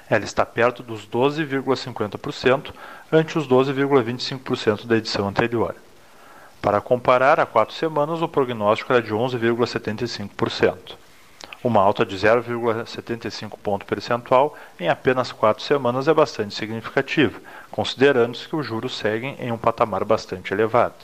ela 0.10 0.24
está 0.24 0.46
perto 0.46 0.82
dos 0.82 1.08
12,50%, 1.08 2.74
ante 3.12 3.38
os 3.38 3.48
12,25% 3.48 4.86
da 4.86 4.98
edição 4.98 5.28
anterior. 5.28 5.76
Para 6.62 6.82
comparar, 6.82 7.40
há 7.40 7.46
quatro 7.46 7.76
semanas 7.76 8.22
o 8.22 8.28
prognóstico 8.28 8.92
era 8.92 9.02
de 9.02 9.14
11,75%. 9.14 10.96
Uma 11.64 11.82
alta 11.82 12.06
de 12.06 12.16
0,75 12.16 13.58
ponto 13.62 13.86
percentual 13.86 14.56
em 14.80 14.90
apenas 14.90 15.32
quatro 15.32 15.64
semanas 15.64 16.08
é 16.08 16.14
bastante 16.14 16.56
significativa, 16.56 17.40
considerando-se 17.72 18.48
que 18.48 18.56
os 18.56 18.66
juros 18.66 18.98
seguem 18.98 19.36
em 19.40 19.52
um 19.52 19.58
patamar 19.58 20.06
bastante 20.06 20.54
elevado. 20.54 20.96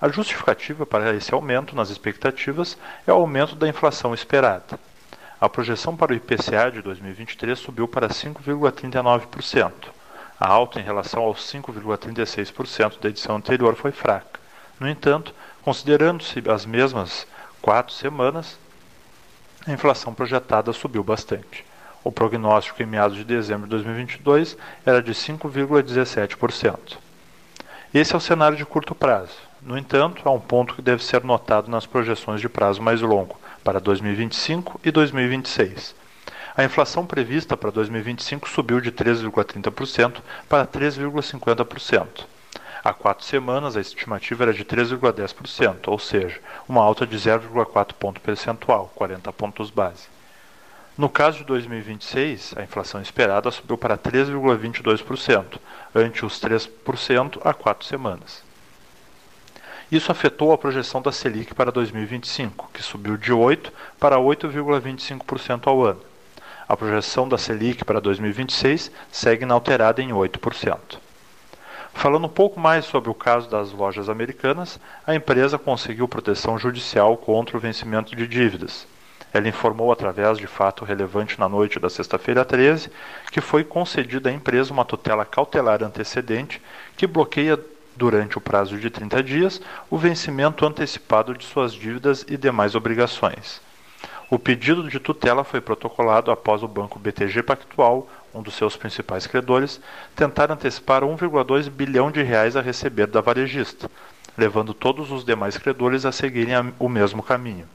A 0.00 0.08
justificativa 0.08 0.84
para 0.84 1.14
esse 1.14 1.32
aumento 1.32 1.74
nas 1.74 1.90
expectativas 1.90 2.76
é 3.06 3.12
o 3.12 3.16
aumento 3.16 3.54
da 3.54 3.68
inflação 3.68 4.14
esperada. 4.14 4.78
A 5.44 5.48
projeção 5.50 5.94
para 5.94 6.10
o 6.10 6.14
IPCA 6.14 6.70
de 6.72 6.80
2023 6.80 7.58
subiu 7.58 7.86
para 7.86 8.08
5,39%. 8.08 9.72
A 10.40 10.48
alta 10.48 10.80
em 10.80 10.82
relação 10.82 11.22
aos 11.22 11.40
5,36% 11.52 12.98
da 12.98 13.10
edição 13.10 13.36
anterior 13.36 13.76
foi 13.76 13.92
fraca. 13.92 14.40
No 14.80 14.88
entanto, 14.88 15.34
considerando-se 15.60 16.42
as 16.48 16.64
mesmas 16.64 17.26
quatro 17.60 17.92
semanas, 17.92 18.58
a 19.66 19.72
inflação 19.72 20.14
projetada 20.14 20.72
subiu 20.72 21.04
bastante. 21.04 21.62
O 22.02 22.10
prognóstico 22.10 22.82
em 22.82 22.86
meados 22.86 23.18
de 23.18 23.24
dezembro 23.24 23.64
de 23.66 23.70
2022 23.72 24.56
era 24.86 25.02
de 25.02 25.12
5,17%. 25.12 26.96
Esse 27.92 28.14
é 28.14 28.16
o 28.16 28.20
cenário 28.20 28.56
de 28.56 28.64
curto 28.64 28.94
prazo. 28.94 29.36
No 29.60 29.76
entanto, 29.76 30.26
há 30.26 30.32
um 30.32 30.40
ponto 30.40 30.74
que 30.74 30.80
deve 30.80 31.04
ser 31.04 31.22
notado 31.22 31.70
nas 31.70 31.84
projeções 31.84 32.40
de 32.40 32.48
prazo 32.48 32.80
mais 32.80 33.02
longo, 33.02 33.38
para 33.64 33.80
2025 33.80 34.80
e 34.84 34.90
2026. 34.90 35.96
A 36.56 36.62
inflação 36.62 37.04
prevista 37.04 37.56
para 37.56 37.70
2025 37.70 38.48
subiu 38.48 38.80
de 38.80 38.92
3,30% 38.92 40.20
para 40.48 40.66
3,50%. 40.66 42.26
Há 42.84 42.92
quatro 42.92 43.24
semanas, 43.24 43.76
a 43.76 43.80
estimativa 43.80 44.44
era 44.44 44.52
de 44.52 44.64
3,10%, 44.64 45.88
ou 45.88 45.98
seja, 45.98 46.38
uma 46.68 46.82
alta 46.82 47.06
de 47.06 47.16
0,4 47.16 47.94
ponto 47.94 48.20
percentual, 48.20 48.92
40 48.94 49.32
pontos 49.32 49.70
base. 49.70 50.06
No 50.96 51.08
caso 51.08 51.38
de 51.38 51.44
2026, 51.44 52.54
a 52.56 52.62
inflação 52.62 53.00
esperada 53.00 53.50
subiu 53.50 53.76
para 53.76 53.98
3,22%, 53.98 55.58
ante 55.92 56.24
os 56.24 56.38
3% 56.38 57.40
há 57.42 57.52
quatro 57.52 57.84
semanas. 57.84 58.43
Isso 59.90 60.10
afetou 60.10 60.52
a 60.52 60.58
projeção 60.58 61.02
da 61.02 61.12
Selic 61.12 61.54
para 61.54 61.70
2025, 61.70 62.70
que 62.72 62.82
subiu 62.82 63.16
de 63.16 63.32
8% 63.32 63.70
para 64.00 64.16
8,25% 64.16 65.66
ao 65.66 65.84
ano. 65.84 66.00
A 66.66 66.76
projeção 66.76 67.28
da 67.28 67.36
Selic 67.36 67.84
para 67.84 68.00
2026 68.00 68.90
segue 69.12 69.44
inalterada 69.44 70.00
em 70.00 70.08
8%. 70.08 70.98
Falando 71.92 72.24
um 72.24 72.28
pouco 72.28 72.58
mais 72.58 72.86
sobre 72.86 73.10
o 73.10 73.14
caso 73.14 73.48
das 73.48 73.70
lojas 73.70 74.08
americanas, 74.08 74.80
a 75.06 75.14
empresa 75.14 75.58
conseguiu 75.58 76.08
proteção 76.08 76.58
judicial 76.58 77.16
contra 77.16 77.56
o 77.56 77.60
vencimento 77.60 78.16
de 78.16 78.26
dívidas. 78.26 78.86
Ela 79.32 79.48
informou 79.48 79.92
através 79.92 80.38
de 80.38 80.46
fato 80.46 80.84
relevante 80.84 81.38
na 81.38 81.48
noite 81.48 81.78
da 81.78 81.90
sexta-feira 81.90 82.44
13 82.44 82.90
que 83.30 83.40
foi 83.40 83.64
concedida 83.64 84.30
à 84.30 84.32
empresa 84.32 84.72
uma 84.72 84.84
tutela 84.84 85.24
cautelar 85.24 85.82
antecedente 85.82 86.62
que 86.96 87.06
bloqueia 87.06 87.58
durante 87.96 88.38
o 88.38 88.40
prazo 88.40 88.78
de 88.78 88.90
30 88.90 89.22
dias, 89.22 89.60
o 89.90 89.96
vencimento 89.96 90.66
antecipado 90.66 91.34
de 91.34 91.44
suas 91.44 91.72
dívidas 91.72 92.24
e 92.28 92.36
demais 92.36 92.74
obrigações. 92.74 93.60
O 94.30 94.38
pedido 94.38 94.88
de 94.88 94.98
tutela 94.98 95.44
foi 95.44 95.60
protocolado 95.60 96.30
após 96.30 96.62
o 96.62 96.68
banco 96.68 96.98
BTG 96.98 97.42
Pactual, 97.42 98.08
um 98.34 98.42
dos 98.42 98.54
seus 98.54 98.76
principais 98.76 99.26
credores, 99.26 99.80
tentar 100.16 100.50
antecipar 100.50 101.02
1,2 101.02 101.68
bilhão 101.68 102.10
de 102.10 102.22
reais 102.22 102.56
a 102.56 102.60
receber 102.60 103.06
da 103.06 103.20
varejista, 103.20 103.88
levando 104.36 104.74
todos 104.74 105.10
os 105.10 105.24
demais 105.24 105.56
credores 105.56 106.04
a 106.04 106.10
seguirem 106.10 106.72
o 106.78 106.88
mesmo 106.88 107.22
caminho. 107.22 107.68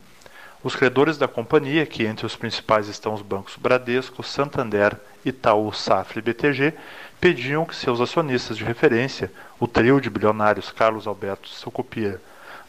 Os 0.62 0.76
credores 0.76 1.18
da 1.18 1.28
companhia, 1.28 1.86
que 1.86 2.06
entre 2.06 2.26
os 2.26 2.36
principais 2.36 2.90
estão 2.90 3.14
os 3.14 3.22
bancos 3.22 3.56
Bradesco, 3.56 4.22
Santander, 4.22 4.98
Itaú, 5.24 5.72
Safra 5.72 6.20
e 6.20 6.22
BTG, 6.22 6.74
pediam 7.20 7.66
que 7.66 7.76
seus 7.76 8.00
acionistas 8.00 8.58
de 8.58 8.64
referência, 8.64 9.32
o 9.60 9.68
trio 9.68 10.00
de 10.00 10.10
bilionários 10.10 10.72
Carlos 10.72 11.06
Alberto 11.06 11.50
Sucupira, 11.50 12.22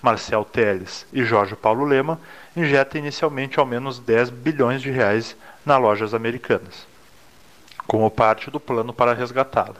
Marcel 0.02 0.44
Teles 0.44 1.06
e 1.12 1.24
Jorge 1.24 1.54
Paulo 1.54 1.84
Lema, 1.84 2.20
injetem 2.56 3.02
inicialmente 3.02 3.60
ao 3.60 3.66
menos 3.66 3.98
10 3.98 4.30
bilhões 4.30 4.82
de 4.82 4.90
reais 4.90 5.36
nas 5.64 5.80
lojas 5.80 6.14
americanas, 6.14 6.86
como 7.86 8.10
parte 8.10 8.50
do 8.50 8.58
plano 8.58 8.92
para 8.92 9.14
resgatá-la. 9.14 9.76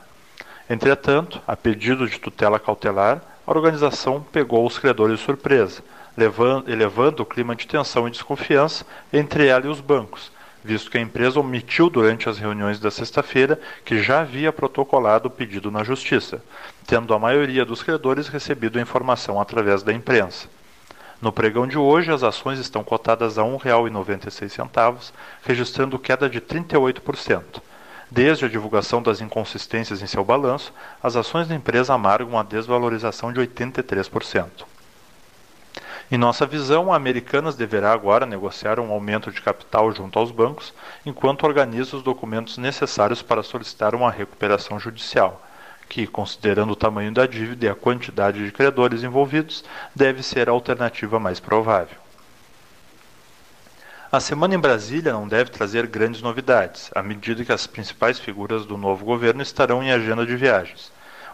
Entretanto, 0.69 1.41
a 1.45 1.55
pedido 1.55 2.07
de 2.07 2.19
tutela 2.19 2.59
cautelar, 2.59 3.21
a 3.45 3.51
organização 3.51 4.25
pegou 4.31 4.65
os 4.65 4.79
credores 4.79 5.19
de 5.19 5.25
surpresa, 5.25 5.83
levando, 6.15 6.71
elevando 6.71 7.23
o 7.23 7.25
clima 7.25 7.55
de 7.55 7.67
tensão 7.67 8.07
e 8.07 8.11
desconfiança 8.11 8.85
entre 9.11 9.47
ela 9.47 9.65
e 9.65 9.69
os 9.69 9.81
bancos, 9.81 10.30
visto 10.63 10.89
que 10.91 10.97
a 10.97 11.01
empresa 11.01 11.39
omitiu 11.39 11.89
durante 11.89 12.29
as 12.29 12.37
reuniões 12.37 12.79
da 12.79 12.91
sexta-feira 12.91 13.59
que 13.83 14.01
já 14.01 14.21
havia 14.21 14.53
protocolado 14.53 15.27
o 15.27 15.31
pedido 15.31 15.71
na 15.71 15.83
Justiça, 15.83 16.43
tendo 16.85 17.13
a 17.13 17.19
maioria 17.19 17.65
dos 17.65 17.83
credores 17.83 18.27
recebido 18.27 18.77
a 18.77 18.81
informação 18.81 19.39
através 19.39 19.83
da 19.83 19.93
imprensa. 19.93 20.47
No 21.21 21.31
pregão 21.31 21.67
de 21.67 21.77
hoje, 21.77 22.11
as 22.11 22.23
ações 22.23 22.57
estão 22.57 22.83
cotadas 22.83 23.37
a 23.37 23.43
R$ 23.43 23.49
1,96, 23.51 25.11
registrando 25.43 25.99
queda 25.99 26.27
de 26.27 26.41
38%. 26.41 27.61
Desde 28.09 28.43
a 28.43 28.49
divulgação 28.49 29.01
das 29.01 29.21
inconsistências 29.21 30.01
em 30.01 30.07
seu 30.07 30.25
balanço, 30.25 30.73
as 31.01 31.15
ações 31.15 31.47
da 31.47 31.55
empresa 31.55 31.93
amargam 31.93 32.33
uma 32.33 32.43
desvalorização 32.43 33.31
de 33.31 33.39
83%. 33.39 34.70
Em 36.11 36.17
nossa 36.17 36.45
visão, 36.45 36.91
a 36.91 36.97
Americanas 36.97 37.55
deverá 37.55 37.93
agora 37.93 38.25
negociar 38.25 38.81
um 38.81 38.91
aumento 38.91 39.31
de 39.31 39.41
capital 39.41 39.93
junto 39.93 40.19
aos 40.19 40.29
bancos, 40.29 40.73
enquanto 41.05 41.45
organiza 41.45 41.95
os 41.95 42.03
documentos 42.03 42.57
necessários 42.57 43.21
para 43.21 43.41
solicitar 43.41 43.95
uma 43.95 44.11
recuperação 44.11 44.77
judicial, 44.77 45.41
que, 45.87 46.05
considerando 46.05 46.73
o 46.73 46.75
tamanho 46.75 47.13
da 47.13 47.25
dívida 47.25 47.65
e 47.65 47.69
a 47.69 47.75
quantidade 47.75 48.43
de 48.43 48.51
credores 48.51 49.03
envolvidos, 49.03 49.63
deve 49.95 50.21
ser 50.21 50.49
a 50.49 50.51
alternativa 50.51 51.17
mais 51.17 51.39
provável. 51.39 51.95
A 54.11 54.19
semana 54.19 54.53
em 54.53 54.59
Brasília 54.59 55.13
não 55.13 55.25
deve 55.25 55.49
trazer 55.49 55.87
grandes 55.87 56.21
novidades, 56.21 56.91
à 56.93 57.01
medida 57.01 57.45
que 57.45 57.53
as 57.53 57.65
principais 57.65 58.19
figuras 58.19 58.65
do 58.65 58.77
novo 58.77 59.05
governo 59.05 59.41
estarão 59.41 59.81
em 59.81 59.93
agenda 59.93 60.25
de 60.25 60.35
viagens. 60.35 60.91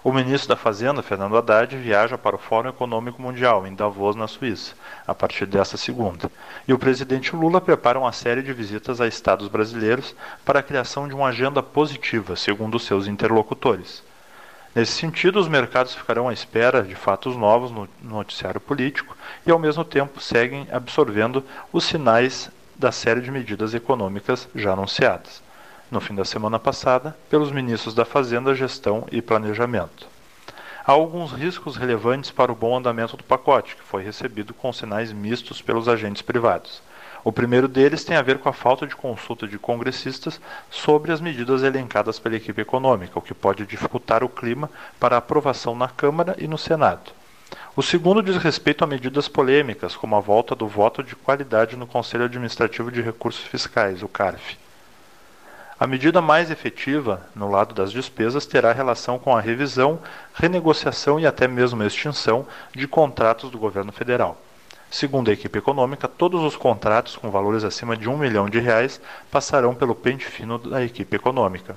O 0.07 0.13
ministro 0.13 0.47
da 0.47 0.55
Fazenda, 0.55 1.03
Fernando 1.03 1.35
Haddad, 1.35 1.75
viaja 1.75 2.17
para 2.17 2.38
o 2.38 2.39
Fórum 2.39 2.69
Econômico 2.69 3.21
Mundial, 3.21 3.67
em 3.67 3.75
Davos, 3.75 4.15
na 4.15 4.25
Suíça, 4.25 4.73
a 5.05 5.13
partir 5.13 5.45
desta 5.45 5.75
segunda. 5.75 6.31
E 6.65 6.71
o 6.71 6.79
presidente 6.79 7.35
Lula 7.35 7.59
prepara 7.59 7.99
uma 7.99 8.13
série 8.13 8.41
de 8.41 8.53
visitas 8.53 9.01
a 9.01 9.07
estados 9.07 9.49
brasileiros 9.49 10.15
para 10.45 10.59
a 10.59 10.63
criação 10.63 11.09
de 11.09 11.13
uma 11.13 11.27
agenda 11.27 11.61
positiva, 11.61 12.38
segundo 12.38 12.79
seus 12.79 13.05
interlocutores. 13.05 14.01
Nesse 14.73 14.93
sentido, 14.93 15.41
os 15.41 15.49
mercados 15.49 15.93
ficarão 15.93 16.29
à 16.29 16.34
espera 16.34 16.84
de 16.84 16.95
fatos 16.95 17.35
novos 17.35 17.69
no 17.69 17.89
noticiário 18.01 18.61
político 18.61 19.13
e, 19.45 19.51
ao 19.51 19.59
mesmo 19.59 19.84
tempo, 19.84 20.21
seguem 20.21 20.69
absorvendo 20.71 21.43
os 21.73 21.84
sinais 21.84 22.49
da 22.77 22.93
série 22.93 23.19
de 23.19 23.29
medidas 23.29 23.73
econômicas 23.73 24.47
já 24.55 24.71
anunciadas 24.71 25.45
no 25.89 26.01
fim 26.01 26.14
da 26.14 26.26
semana 26.26 26.59
passada, 26.59 27.15
pelos 27.30 27.51
ministros 27.51 27.93
da 27.93 28.03
Fazenda, 28.03 28.53
Gestão 28.53 29.05
e 29.11 29.22
Planejamento. 29.22 30.07
Há 30.85 30.91
alguns 30.91 31.31
riscos 31.31 31.76
relevantes 31.76 32.31
para 32.31 32.51
o 32.51 32.55
bom 32.55 32.77
andamento 32.77 33.18
do 33.18 33.23
pacote, 33.23 33.76
que 33.76 33.84
foi 33.84 34.03
recebido 34.03 34.53
com 34.53 34.72
sinais 34.72 35.11
mistos 35.11 35.61
pelos 35.61 35.88
agentes 35.88 36.22
privados. 36.22 36.81
O 37.23 37.31
primeiro 37.31 37.68
deles 37.68 38.05
tem 38.05 38.15
a 38.15 38.22
ver 38.22 38.38
com 38.39 38.47
a 38.47 38.53
falta 38.53 38.88
de 38.88 38.95
consulta 38.95 39.45
de 39.47 39.59
congressistas 39.59 40.39
sobre 40.69 41.11
as 41.11 41.19
medidas 41.19 41.61
elencadas 41.61 42.19
pela 42.19 42.38
equipe 42.38 42.61
econômica, 42.61 43.19
o 43.19 43.22
que 43.22 43.34
pode 43.34 43.65
dificultar 43.65 44.23
o 44.23 44.30
clima 44.30 44.69
para 44.97 45.18
aprovação 45.18 45.76
na 45.76 45.89
Câmara 45.89 46.35
e 46.38 46.47
no 46.47 46.57
Senado. 46.57 47.11
O 47.76 47.84
segundo 47.84 48.23
diz 48.23 48.38
respeito 48.38 48.84
a 48.84 48.88
medidas 48.88 49.27
polêmicas, 49.27 49.95
como 49.95 50.15
a 50.15 50.19
volta 50.19 50.55
do 50.55 50.68
voto 50.68 51.03
de 51.03 51.15
qualidade 51.15 51.76
no 51.76 51.85
Conselho 51.85 52.26
Administrativo 52.26 52.91
de 52.91 53.01
Recursos 53.01 53.43
Fiscais, 53.43 54.01
o 54.01 54.07
CARF. 54.07 54.57
A 55.79 55.85
medida 55.85 56.21
mais 56.21 56.49
efetiva, 56.49 57.21
no 57.35 57.51
lado 57.51 57.75
das 57.75 57.91
despesas, 57.91 58.47
terá 58.47 58.73
relação 58.73 59.19
com 59.19 59.37
a 59.37 59.39
revisão, 59.39 59.99
renegociação 60.33 61.19
e 61.19 61.27
até 61.27 61.47
mesmo 61.47 61.83
extinção 61.83 62.47
de 62.73 62.87
contratos 62.87 63.51
do 63.51 63.59
governo 63.59 63.91
federal. 63.91 64.41
Segundo 64.89 65.29
a 65.29 65.33
equipe 65.33 65.59
econômica, 65.59 66.07
todos 66.07 66.41
os 66.41 66.55
contratos 66.55 67.15
com 67.15 67.29
valores 67.29 67.63
acima 67.63 67.95
de 67.95 68.09
um 68.09 68.17
milhão 68.17 68.49
de 68.49 68.59
reais 68.59 68.99
passarão 69.29 69.75
pelo 69.75 69.93
pente 69.93 70.25
fino 70.25 70.57
da 70.57 70.83
equipe 70.83 71.15
econômica. 71.15 71.75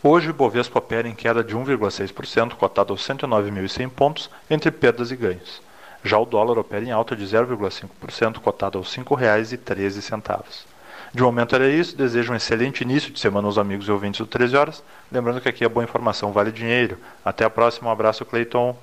Hoje, 0.00 0.30
o 0.30 0.34
Bovespa 0.34 0.78
opera 0.78 1.08
em 1.08 1.16
queda 1.16 1.42
de 1.42 1.56
1,6%, 1.56 2.54
cotado 2.54 2.92
aos 2.92 3.04
109.100 3.04 3.90
pontos, 3.90 4.30
entre 4.48 4.70
perdas 4.70 5.10
e 5.10 5.16
ganhos. 5.16 5.60
Já 6.04 6.16
o 6.18 6.24
dólar 6.24 6.56
opera 6.56 6.84
em 6.84 6.92
alta 6.92 7.16
de 7.16 7.24
0,5%, 7.24 8.38
cotado 8.38 8.78
aos 8.78 8.94
R$ 8.94 9.02
5,13. 9.02 10.77
De 11.14 11.22
momento 11.22 11.54
era 11.54 11.68
isso. 11.68 11.96
Desejo 11.96 12.32
um 12.32 12.36
excelente 12.36 12.82
início 12.82 13.12
de 13.12 13.18
semana 13.18 13.46
aos 13.46 13.58
amigos 13.58 13.88
e 13.88 13.90
ouvintes 13.90 14.20
do 14.20 14.26
13 14.26 14.56
Horas. 14.56 14.82
Lembrando 15.10 15.40
que 15.40 15.48
aqui 15.48 15.64
a 15.64 15.68
boa 15.68 15.84
informação 15.84 16.32
vale 16.32 16.52
dinheiro. 16.52 16.98
Até 17.24 17.44
a 17.44 17.50
próxima. 17.50 17.88
Um 17.88 17.92
abraço, 17.92 18.24
Cleiton. 18.24 18.76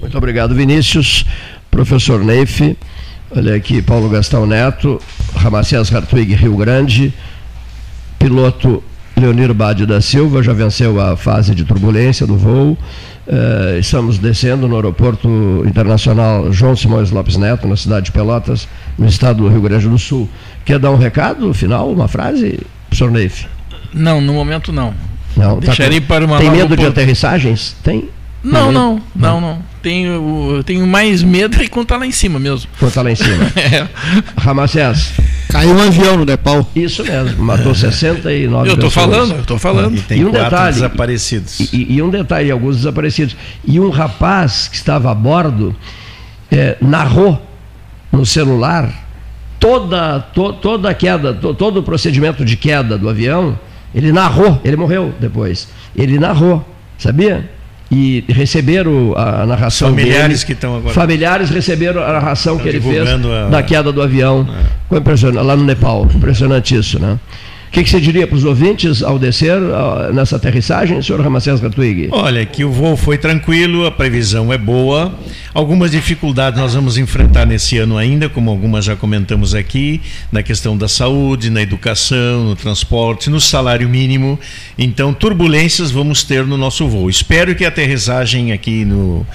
Muito 0.00 0.16
obrigado, 0.16 0.54
Vinícius. 0.54 1.24
Professor 1.70 2.24
Neif. 2.24 2.76
Olha 3.34 3.56
aqui, 3.56 3.82
Paulo 3.82 4.08
Gastão 4.08 4.46
Neto, 4.46 5.00
Ramacés 5.34 5.92
Hartwig, 5.92 6.32
Rio 6.34 6.56
Grande. 6.56 7.12
Piloto 8.18 8.82
Leonir 9.16 9.52
Bade 9.52 9.84
da 9.84 10.00
Silva 10.00 10.42
já 10.42 10.52
venceu 10.52 11.00
a 11.00 11.16
fase 11.16 11.54
de 11.54 11.64
turbulência 11.64 12.26
do 12.26 12.36
voo. 12.36 12.78
Uh, 13.26 13.78
estamos 13.80 14.18
descendo 14.18 14.68
no 14.68 14.76
aeroporto 14.76 15.64
internacional 15.66 16.52
João 16.52 16.76
Simões 16.76 17.10
Lopes 17.10 17.36
Neto, 17.36 17.66
na 17.66 17.76
cidade 17.76 18.06
de 18.06 18.12
Pelotas, 18.12 18.68
no 18.96 19.06
estado 19.06 19.42
do 19.42 19.48
Rio 19.48 19.60
Grande 19.60 19.88
do 19.88 19.98
Sul. 19.98 20.28
Quer 20.66 20.80
dar 20.80 20.90
um 20.90 20.96
recado 20.96 21.54
final, 21.54 21.88
uma 21.88 22.08
frase, 22.08 22.58
professor 22.88 23.08
Neif? 23.08 23.46
Não, 23.94 24.20
no 24.20 24.32
momento 24.32 24.72
não. 24.72 24.92
Não, 25.36 25.60
tá 25.60 25.66
Deixarei 25.66 26.00
com... 26.00 26.08
para 26.08 26.24
uma 26.24 26.38
Tem 26.38 26.50
medo 26.50 26.76
de 26.76 26.84
aterrissagens? 26.84 27.76
Tem? 27.84 28.08
Não, 28.42 28.72
não, 28.72 29.00
não, 29.14 29.40
não. 29.40 29.62
Tenho, 29.80 30.62
tenho 30.64 30.84
mais 30.84 31.22
medo 31.22 31.56
de 31.56 31.68
contar 31.68 31.98
lá 31.98 32.06
em 32.06 32.10
cima 32.10 32.40
mesmo. 32.40 32.68
Contar 32.80 33.02
lá 33.02 33.12
em 33.12 33.14
cima. 33.14 33.44
é. 33.54 33.86
Ramacés. 34.36 35.12
Caiu 35.48 35.70
um 35.70 35.80
avião 35.80 36.16
no 36.16 36.24
Nepal. 36.24 36.68
Isso 36.74 37.04
mesmo, 37.04 37.44
matou 37.44 37.72
69 37.74 38.68
Eu 38.68 38.74
estou 38.74 38.90
falando, 38.90 39.34
eu 39.34 39.40
estou 39.42 39.58
falando. 39.58 39.96
E 39.96 40.00
tem 40.00 40.18
e 40.18 40.24
um 40.24 40.30
quatro 40.30 40.50
detalhe, 40.50 40.74
desaparecidos. 40.74 41.60
E, 41.72 41.94
e, 41.94 42.02
um 42.02 42.10
detalhe, 42.10 42.50
alguns 42.50 42.78
desaparecidos. 42.78 43.36
E 43.64 43.78
um 43.78 43.90
rapaz 43.90 44.66
que 44.66 44.74
estava 44.74 45.12
a 45.12 45.14
bordo 45.14 45.76
é, 46.50 46.76
narrou 46.80 47.40
no 48.10 48.26
celular 48.26 49.05
toda, 49.58 50.20
to, 50.20 50.52
toda 50.54 50.90
a 50.90 50.94
queda, 50.94 51.32
to, 51.34 51.54
todo 51.54 51.80
o 51.80 51.82
procedimento 51.82 52.44
de 52.44 52.56
queda 52.56 52.96
do 52.96 53.08
avião. 53.08 53.58
Ele 53.94 54.12
narrou, 54.12 54.60
ele 54.64 54.76
morreu 54.76 55.14
depois. 55.18 55.68
Ele 55.96 56.18
narrou, 56.18 56.64
sabia? 56.98 57.56
e 57.90 58.24
receberam 58.28 59.14
a 59.16 59.46
narração 59.46 59.90
familiares 59.90 60.40
dele. 60.40 60.46
que 60.46 60.52
estão 60.52 60.76
agora 60.76 60.92
familiares 60.92 61.50
receberam 61.50 62.02
a 62.02 62.14
narração 62.14 62.58
que 62.58 62.68
ele 62.68 62.80
fez 62.80 63.08
a... 63.08 63.48
da 63.48 63.62
queda 63.62 63.92
do 63.92 64.02
avião 64.02 64.46
é. 64.90 64.96
impressionante, 64.96 65.44
lá 65.44 65.54
no 65.54 65.64
Nepal 65.64 66.08
impressionante 66.12 66.74
isso 66.74 66.98
né 66.98 67.16
que, 67.76 67.84
que, 67.84 67.90
você 67.90 68.00
diria 68.00 68.26
para 68.26 68.36
os 68.36 68.44
ouvintes 68.44 69.02
ao 69.02 69.18
descer 69.18 69.58
nessa 70.14 70.36
aterrissagem, 70.36 71.02
senhor 71.02 71.20
Ramacés 71.20 71.60
Gatwig? 71.60 72.08
Olha, 72.10 72.46
que 72.46 72.64
o 72.64 72.72
voo 72.72 72.96
foi 72.96 73.18
tranquilo, 73.18 73.84
a 73.84 73.90
previsão 73.90 74.50
é 74.50 74.56
boa. 74.56 75.14
Algumas 75.52 75.90
dificuldades 75.90 76.58
nós 76.58 76.72
vamos 76.72 76.96
enfrentar 76.96 77.44
nesse 77.44 77.76
ano 77.76 77.98
ainda, 77.98 78.30
como 78.30 78.50
algumas 78.50 78.82
já 78.82 78.96
comentamos 78.96 79.54
aqui, 79.54 80.00
na 80.32 80.42
questão 80.42 80.76
da 80.76 80.88
saúde, 80.88 81.50
na 81.50 81.60
educação, 81.60 82.44
no 82.44 82.56
transporte, 82.56 83.28
no 83.28 83.42
salário 83.42 83.88
mínimo. 83.88 84.40
Então, 84.78 85.12
turbulências 85.12 85.90
vamos 85.90 86.22
ter 86.22 86.46
no 86.46 86.56
nosso 86.56 86.88
voo. 86.88 87.10
Espero 87.10 87.54
que 87.54 87.64
a 87.64 87.68
aterrissagem 87.68 88.52
aqui 88.52 88.86
no, 88.86 89.26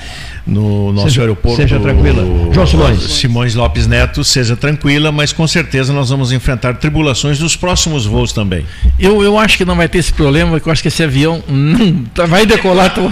no 0.46 0.92
nosso 0.92 1.10
seja, 1.10 1.22
aeroporto. 1.22 1.58
Seja 1.58 1.80
tranquila. 1.80 2.24
João 2.54 2.68
Simões. 2.68 3.02
Simões 3.04 3.56
Lopes 3.56 3.88
Neto 3.88 4.24
seja 4.24 4.56
tranquila, 4.56 5.12
mas 5.12 5.32
com 5.32 5.48
certeza 5.48 5.94
nós 5.94 6.10
vamos 6.10 6.32
enfrentar 6.32 6.76
tribulações 6.76 7.40
nos 7.40 7.56
próximos 7.56 8.06
voos 8.06 8.34
também. 8.34 8.66
Eu, 9.00 9.24
eu 9.24 9.38
acho 9.40 9.58
que 9.58 9.66
não 9.66 9.76
vai 9.76 9.88
ter 9.88 10.00
esse 10.00 10.14
problema, 10.14 10.52
porque 10.52 10.68
eu 10.68 10.72
acho 10.72 10.82
que 10.82 10.88
esse 10.88 11.04
avião 11.04 11.44
não 11.48 12.28
vai 12.28 12.46
decolar 12.46 12.94
tão, 12.94 13.12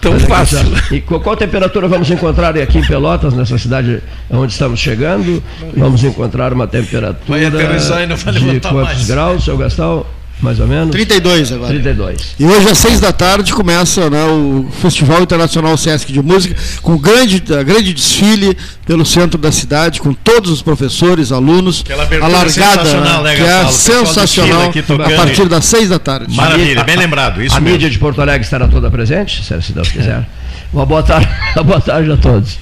tão 0.00 0.20
fácil. 0.20 0.58
E 0.90 1.00
qual 1.00 1.36
temperatura 1.36 1.88
vamos 1.88 2.10
encontrar 2.10 2.56
aqui 2.56 2.78
em 2.78 2.86
Pelotas, 2.86 3.34
nessa 3.34 3.58
cidade 3.58 4.00
onde 4.30 4.52
estamos 4.52 4.78
chegando? 4.78 5.42
Vamos 5.76 6.04
encontrar 6.04 6.52
uma 6.52 6.66
temperatura 6.66 7.32
vai 7.32 7.44
aterrissar 7.46 8.02
e 8.02 8.06
não 8.06 8.16
vai 8.16 8.34
de 8.34 8.60
quantos 8.60 8.72
mais. 8.72 9.06
graus, 9.06 9.44
seu 9.44 9.56
Gastão? 9.56 10.04
Mais 10.42 10.58
ou 10.58 10.66
menos? 10.66 10.90
32 10.90 11.52
agora. 11.52 11.72
32. 11.72 12.34
E 12.38 12.44
hoje 12.44 12.68
às 12.68 12.78
6 12.78 13.00
da 13.00 13.12
tarde 13.12 13.52
começa 13.52 14.10
né, 14.10 14.24
o 14.24 14.68
Festival 14.82 15.22
Internacional 15.22 15.76
Sesc 15.76 16.12
de 16.12 16.20
Música, 16.20 16.56
com 16.82 16.98
grande, 16.98 17.40
grande 17.40 17.94
desfile 17.94 18.56
pelo 18.84 19.06
centro 19.06 19.38
da 19.38 19.52
cidade, 19.52 20.00
com 20.00 20.12
todos 20.12 20.50
os 20.50 20.60
professores, 20.60 21.30
alunos. 21.30 21.84
a 22.20 22.26
largada, 22.26 23.22
né, 23.22 23.36
que 23.36 23.42
é 23.42 23.66
sensacional, 23.68 24.70
a 24.70 25.16
partir 25.16 25.48
das 25.48 25.64
6 25.66 25.88
da 25.88 25.98
tarde. 25.98 26.34
Maravilha, 26.34 26.82
bem 26.82 26.96
lembrado. 26.96 27.42
Isso 27.42 27.56
a 27.56 27.60
mesmo. 27.60 27.74
mídia 27.74 27.88
de 27.88 27.98
Porto 27.98 28.20
Alegre 28.20 28.42
estará 28.42 28.66
toda 28.66 28.90
presente, 28.90 29.44
se 29.44 29.72
Deus 29.72 29.88
quiser. 29.88 30.26
Uma 30.72 30.84
boa 30.84 31.02
tarde, 31.02 31.28
uma 31.54 31.62
boa 31.62 31.80
tarde 31.80 32.10
a 32.10 32.16
todos. 32.16 32.58